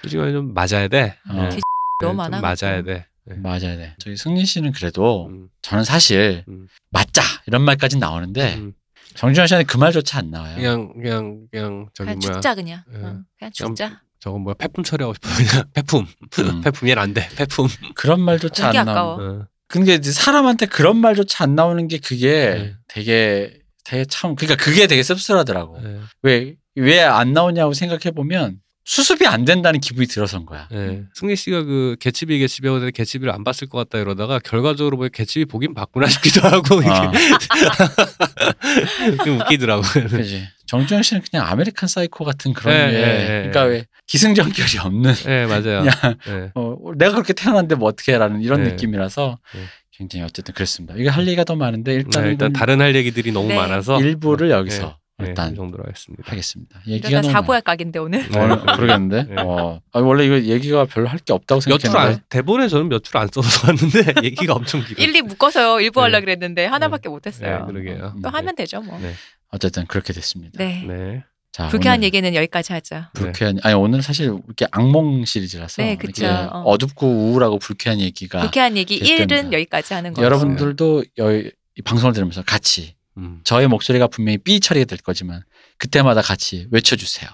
솔직히 0.00 0.22
좀 0.32 0.54
맞아야 0.54 0.88
돼. 0.88 1.16
어. 1.28 1.44
예, 1.44 1.48
기- 1.50 1.56
예, 1.56 1.60
너무 2.06 2.12
좀 2.12 2.16
많아. 2.16 2.40
맞아야 2.40 2.82
돼. 2.82 3.06
예. 3.30 3.34
맞아야 3.34 3.76
돼. 3.76 3.94
저희 3.98 4.16
승리 4.16 4.46
씨는 4.46 4.72
그래도 4.72 5.26
음, 5.26 5.48
저는 5.60 5.84
사실 5.84 6.44
음. 6.48 6.66
맞자 6.90 7.22
이런 7.46 7.62
말까지 7.62 7.98
나오는데 7.98 8.54
음. 8.54 8.72
정준영 9.16 9.46
씨한테 9.46 9.64
그 9.66 9.76
말조차 9.76 10.18
안 10.18 10.30
나와요. 10.30 10.54
그냥 10.56 10.92
그냥 11.00 11.46
그냥 11.50 11.88
저기 11.94 12.08
그냥 12.08 12.18
뭐야 12.20 12.32
죽자 12.34 12.54
그냥. 12.54 12.82
예. 12.92 12.96
응, 12.96 13.24
그냥 13.38 13.52
죽자. 13.52 14.00
저거 14.18 14.38
뭐야 14.38 14.54
폐품 14.54 14.82
처리하고 14.84 15.14
싶어 15.14 15.28
그냥 15.36 15.64
폐품 15.72 16.06
음. 16.38 16.60
폐품 16.64 16.88
얘는 16.88 17.02
안돼 17.02 17.28
폐품. 17.36 17.68
그런 17.94 18.20
말조차 18.20 18.68
안 18.68 18.86
나와. 18.86 19.14
어. 19.16 19.46
근데 19.68 19.94
이제 19.94 20.12
사람한테 20.12 20.66
그런 20.66 20.96
말조차 20.98 21.44
안 21.44 21.54
나오는 21.54 21.88
게 21.88 21.98
그게 21.98 22.54
네. 22.54 22.74
되게 22.88 23.58
되게 23.84 24.04
참 24.04 24.34
그러니까 24.34 24.62
그게 24.62 24.86
되게 24.86 25.02
씁쓸하더라고. 25.02 25.78
예, 25.84 26.56
왜왜 26.76 27.02
안 27.02 27.32
나오냐고 27.32 27.72
생각해 27.72 28.10
보면 28.14 28.58
수습이 28.86 29.26
안 29.26 29.44
된다는 29.44 29.80
기분이 29.80 30.06
들어서인 30.06 30.46
거야. 30.46 30.68
예. 30.72 31.02
승리 31.12 31.34
씨가 31.34 31.64
그 31.64 31.96
개츠비 31.98 32.38
개츠비 32.38 32.68
하고 32.68 32.88
개츠비를 32.88 33.34
안 33.34 33.42
봤을 33.42 33.68
것 33.68 33.78
같다 33.78 33.98
이러다가 33.98 34.38
결과적으로 34.38 34.96
보니 34.96 35.10
개츠비 35.10 35.46
보긴 35.46 35.74
봤구나 35.74 36.06
싶기도 36.06 36.42
하고 36.48 36.80
이게 36.80 36.88
아. 36.88 37.10
좀 39.24 39.40
웃기더라고. 39.40 39.82
그지. 39.82 40.46
정준영 40.66 41.02
씨는 41.02 41.22
그냥 41.28 41.48
아메리칸 41.48 41.88
사이코 41.88 42.24
같은 42.24 42.52
그런 42.52 42.74
예, 42.74 42.78
예, 42.78 42.92
예, 42.92 43.26
그러니까 43.50 43.66
예. 43.66 43.70
왜 43.70 43.86
기승전결이 44.06 44.78
없는 44.78 45.14
예 45.26 45.46
맞아요. 45.46 45.82
그냥 45.82 46.16
예. 46.28 46.52
어, 46.54 46.76
내가 46.96 47.10
그렇게 47.12 47.32
태어났는데 47.32 47.74
뭐 47.74 47.88
어떻게 47.88 48.12
해라는 48.12 48.40
이런 48.40 48.62
네. 48.62 48.70
느낌이라서 48.70 49.36
네. 49.52 49.60
굉장히 49.90 50.24
어쨌든 50.24 50.54
그렇습니다. 50.54 50.94
이게 50.96 51.08
할 51.08 51.26
얘기가 51.26 51.42
더 51.42 51.56
많은데 51.56 51.94
일단, 51.94 52.22
네, 52.22 52.30
일단 52.30 52.52
다른 52.52 52.80
할 52.80 52.94
얘기들이 52.94 53.32
너무 53.32 53.48
네. 53.48 53.56
많아서 53.56 54.00
일부를 54.00 54.50
여기서 54.50 54.86
네, 54.86 54.94
일단 55.18 55.52
이 55.52 55.56
정도로 55.56 55.82
하겠습니다. 55.84 56.22
하겠습니다. 56.26 56.80
얘기가 56.86 57.20
너무 57.22 57.32
사고할 57.32 57.62
각인데 57.62 57.98
오늘. 57.98 58.28
네. 58.28 58.38
어, 58.38 58.60
그러겠는데. 58.76 59.22
네. 59.24 59.34
어. 59.42 59.80
아, 59.92 60.00
원래 60.00 60.26
이거 60.26 60.38
얘기가 60.42 60.84
별로 60.84 61.08
할 61.08 61.18
게 61.20 61.32
없다고 61.32 61.60
생각했는데 61.62 62.22
대본에 62.28 62.68
저는 62.68 62.88
몇 62.90 63.02
줄 63.02 63.16
안 63.16 63.28
써서 63.32 63.66
왔는데 63.66 64.14
얘기가 64.24 64.52
엄청 64.54 64.84
길어요. 64.84 65.02
1, 65.02 65.16
2 65.16 65.22
묶어서 65.22 65.80
일부 65.80 66.00
네. 66.00 66.04
하려고 66.04 66.24
그랬는데 66.26 66.66
하나밖에 66.66 67.08
못 67.08 67.22
네, 67.22 67.30
했어요. 67.30 67.64
그러게요. 67.66 68.12
음, 68.16 68.22
또 68.22 68.28
네. 68.30 68.36
하면 68.36 68.54
되죠, 68.56 68.82
뭐. 68.82 68.98
네. 68.98 69.14
어쨌든 69.52 69.86
그렇게 69.86 70.12
됐습니다. 70.12 70.58
네. 70.58 70.84
네. 70.86 71.24
자, 71.50 71.68
불쾌한 71.68 72.00
오늘 72.00 72.04
얘기는 72.08 72.34
여기까지 72.34 72.74
하죠. 72.74 73.04
불쾌한 73.14 73.60
아니 73.62 73.74
오늘 73.74 74.02
사실 74.02 74.26
이렇게 74.26 74.66
악몽 74.70 75.24
시리즈라서 75.24 75.80
네, 75.80 75.96
그쵸. 75.96 76.26
이렇게 76.26 76.36
어. 76.52 76.60
어둡고 76.66 77.06
우울하고 77.06 77.58
불쾌한 77.58 77.98
얘기가 78.00 78.40
불쾌한 78.42 78.76
얘기 78.76 78.98
계속됩니다. 78.98 79.36
1은 79.48 79.52
여기까지 79.54 79.94
하는 79.94 80.12
거죠. 80.12 80.22
여러분들도 80.26 81.04
여, 81.20 81.32
이 81.32 81.82
방송을 81.82 82.12
들으면서 82.12 82.42
같이 82.42 82.95
음. 83.18 83.40
저의 83.44 83.68
목소리가 83.68 84.06
분명히 84.08 84.38
삐 84.38 84.60
처리가 84.60 84.84
될 84.86 84.98
거지만 84.98 85.42
그때마다 85.78 86.22
같이 86.22 86.68
외쳐주세요. 86.70 87.28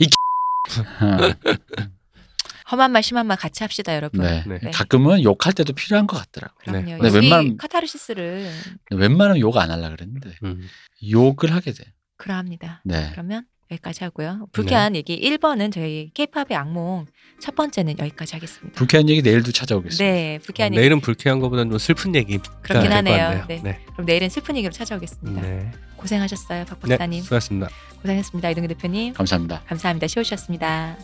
이 0.00 0.06
어, 1.02 1.34
험한 2.72 2.92
말 2.92 3.02
심한 3.02 3.26
말 3.26 3.36
같이 3.36 3.64
합시다, 3.64 3.94
여러분. 3.96 4.20
네. 4.20 4.44
네. 4.46 4.58
네. 4.62 4.70
가끔은 4.70 5.22
욕할 5.24 5.52
때도 5.52 5.72
필요한 5.72 6.06
것 6.06 6.16
같더라고요. 6.18 6.58
그럼요. 6.64 7.02
네. 7.02 7.10
근데 7.10 7.18
웬만하면- 7.20 7.56
카타르시스를 7.58 8.50
웬만하면 8.92 9.40
욕 9.40 9.56
안 9.56 9.70
하려 9.70 9.90
그랬는데 9.90 10.34
음. 10.44 10.60
욕을 11.10 11.52
하게 11.52 11.72
돼. 11.72 11.84
그러합니다. 12.16 12.82
네. 12.84 13.08
그러면 13.12 13.44
여기까지 13.70 14.04
하고요. 14.04 14.48
불쾌한 14.52 14.96
얘기 14.96 15.20
1번은 15.20 15.72
저희 15.72 16.10
케이팝의 16.14 16.56
악몽 16.56 17.06
첫 17.40 17.54
번째는 17.54 17.98
여기까지 17.98 18.34
하겠습니다. 18.34 18.76
불쾌한 18.76 19.08
얘기 19.08 19.22
내일도 19.22 19.52
찾아오겠습니다. 19.52 20.04
네, 20.04 20.38
불쾌한 20.42 20.72
얘기 20.72 20.78
어, 20.78 20.80
내일은 20.80 21.00
불쾌한 21.00 21.40
것보다는 21.40 21.70
좀 21.70 21.78
슬픈 21.78 22.14
얘기. 22.14 22.38
그렇긴 22.62 22.92
하네요. 22.92 23.44
네. 23.46 23.60
네. 23.62 23.80
그럼 23.92 24.06
내일은 24.06 24.28
슬픈 24.28 24.56
얘기로 24.56 24.72
찾아오겠습니다. 24.72 25.40
네. 25.40 25.70
고생하셨어요, 25.96 26.64
박 26.64 26.80
네. 26.82 26.96
박사님. 26.96 27.22
수고하셨습니다. 27.22 27.68
고생했습니다, 28.02 28.50
이동규 28.50 28.68
대표님. 28.68 29.14
감사합니다. 29.14 29.62
감사합니다. 29.66 30.06
쉬우셨습니다. 30.06 30.96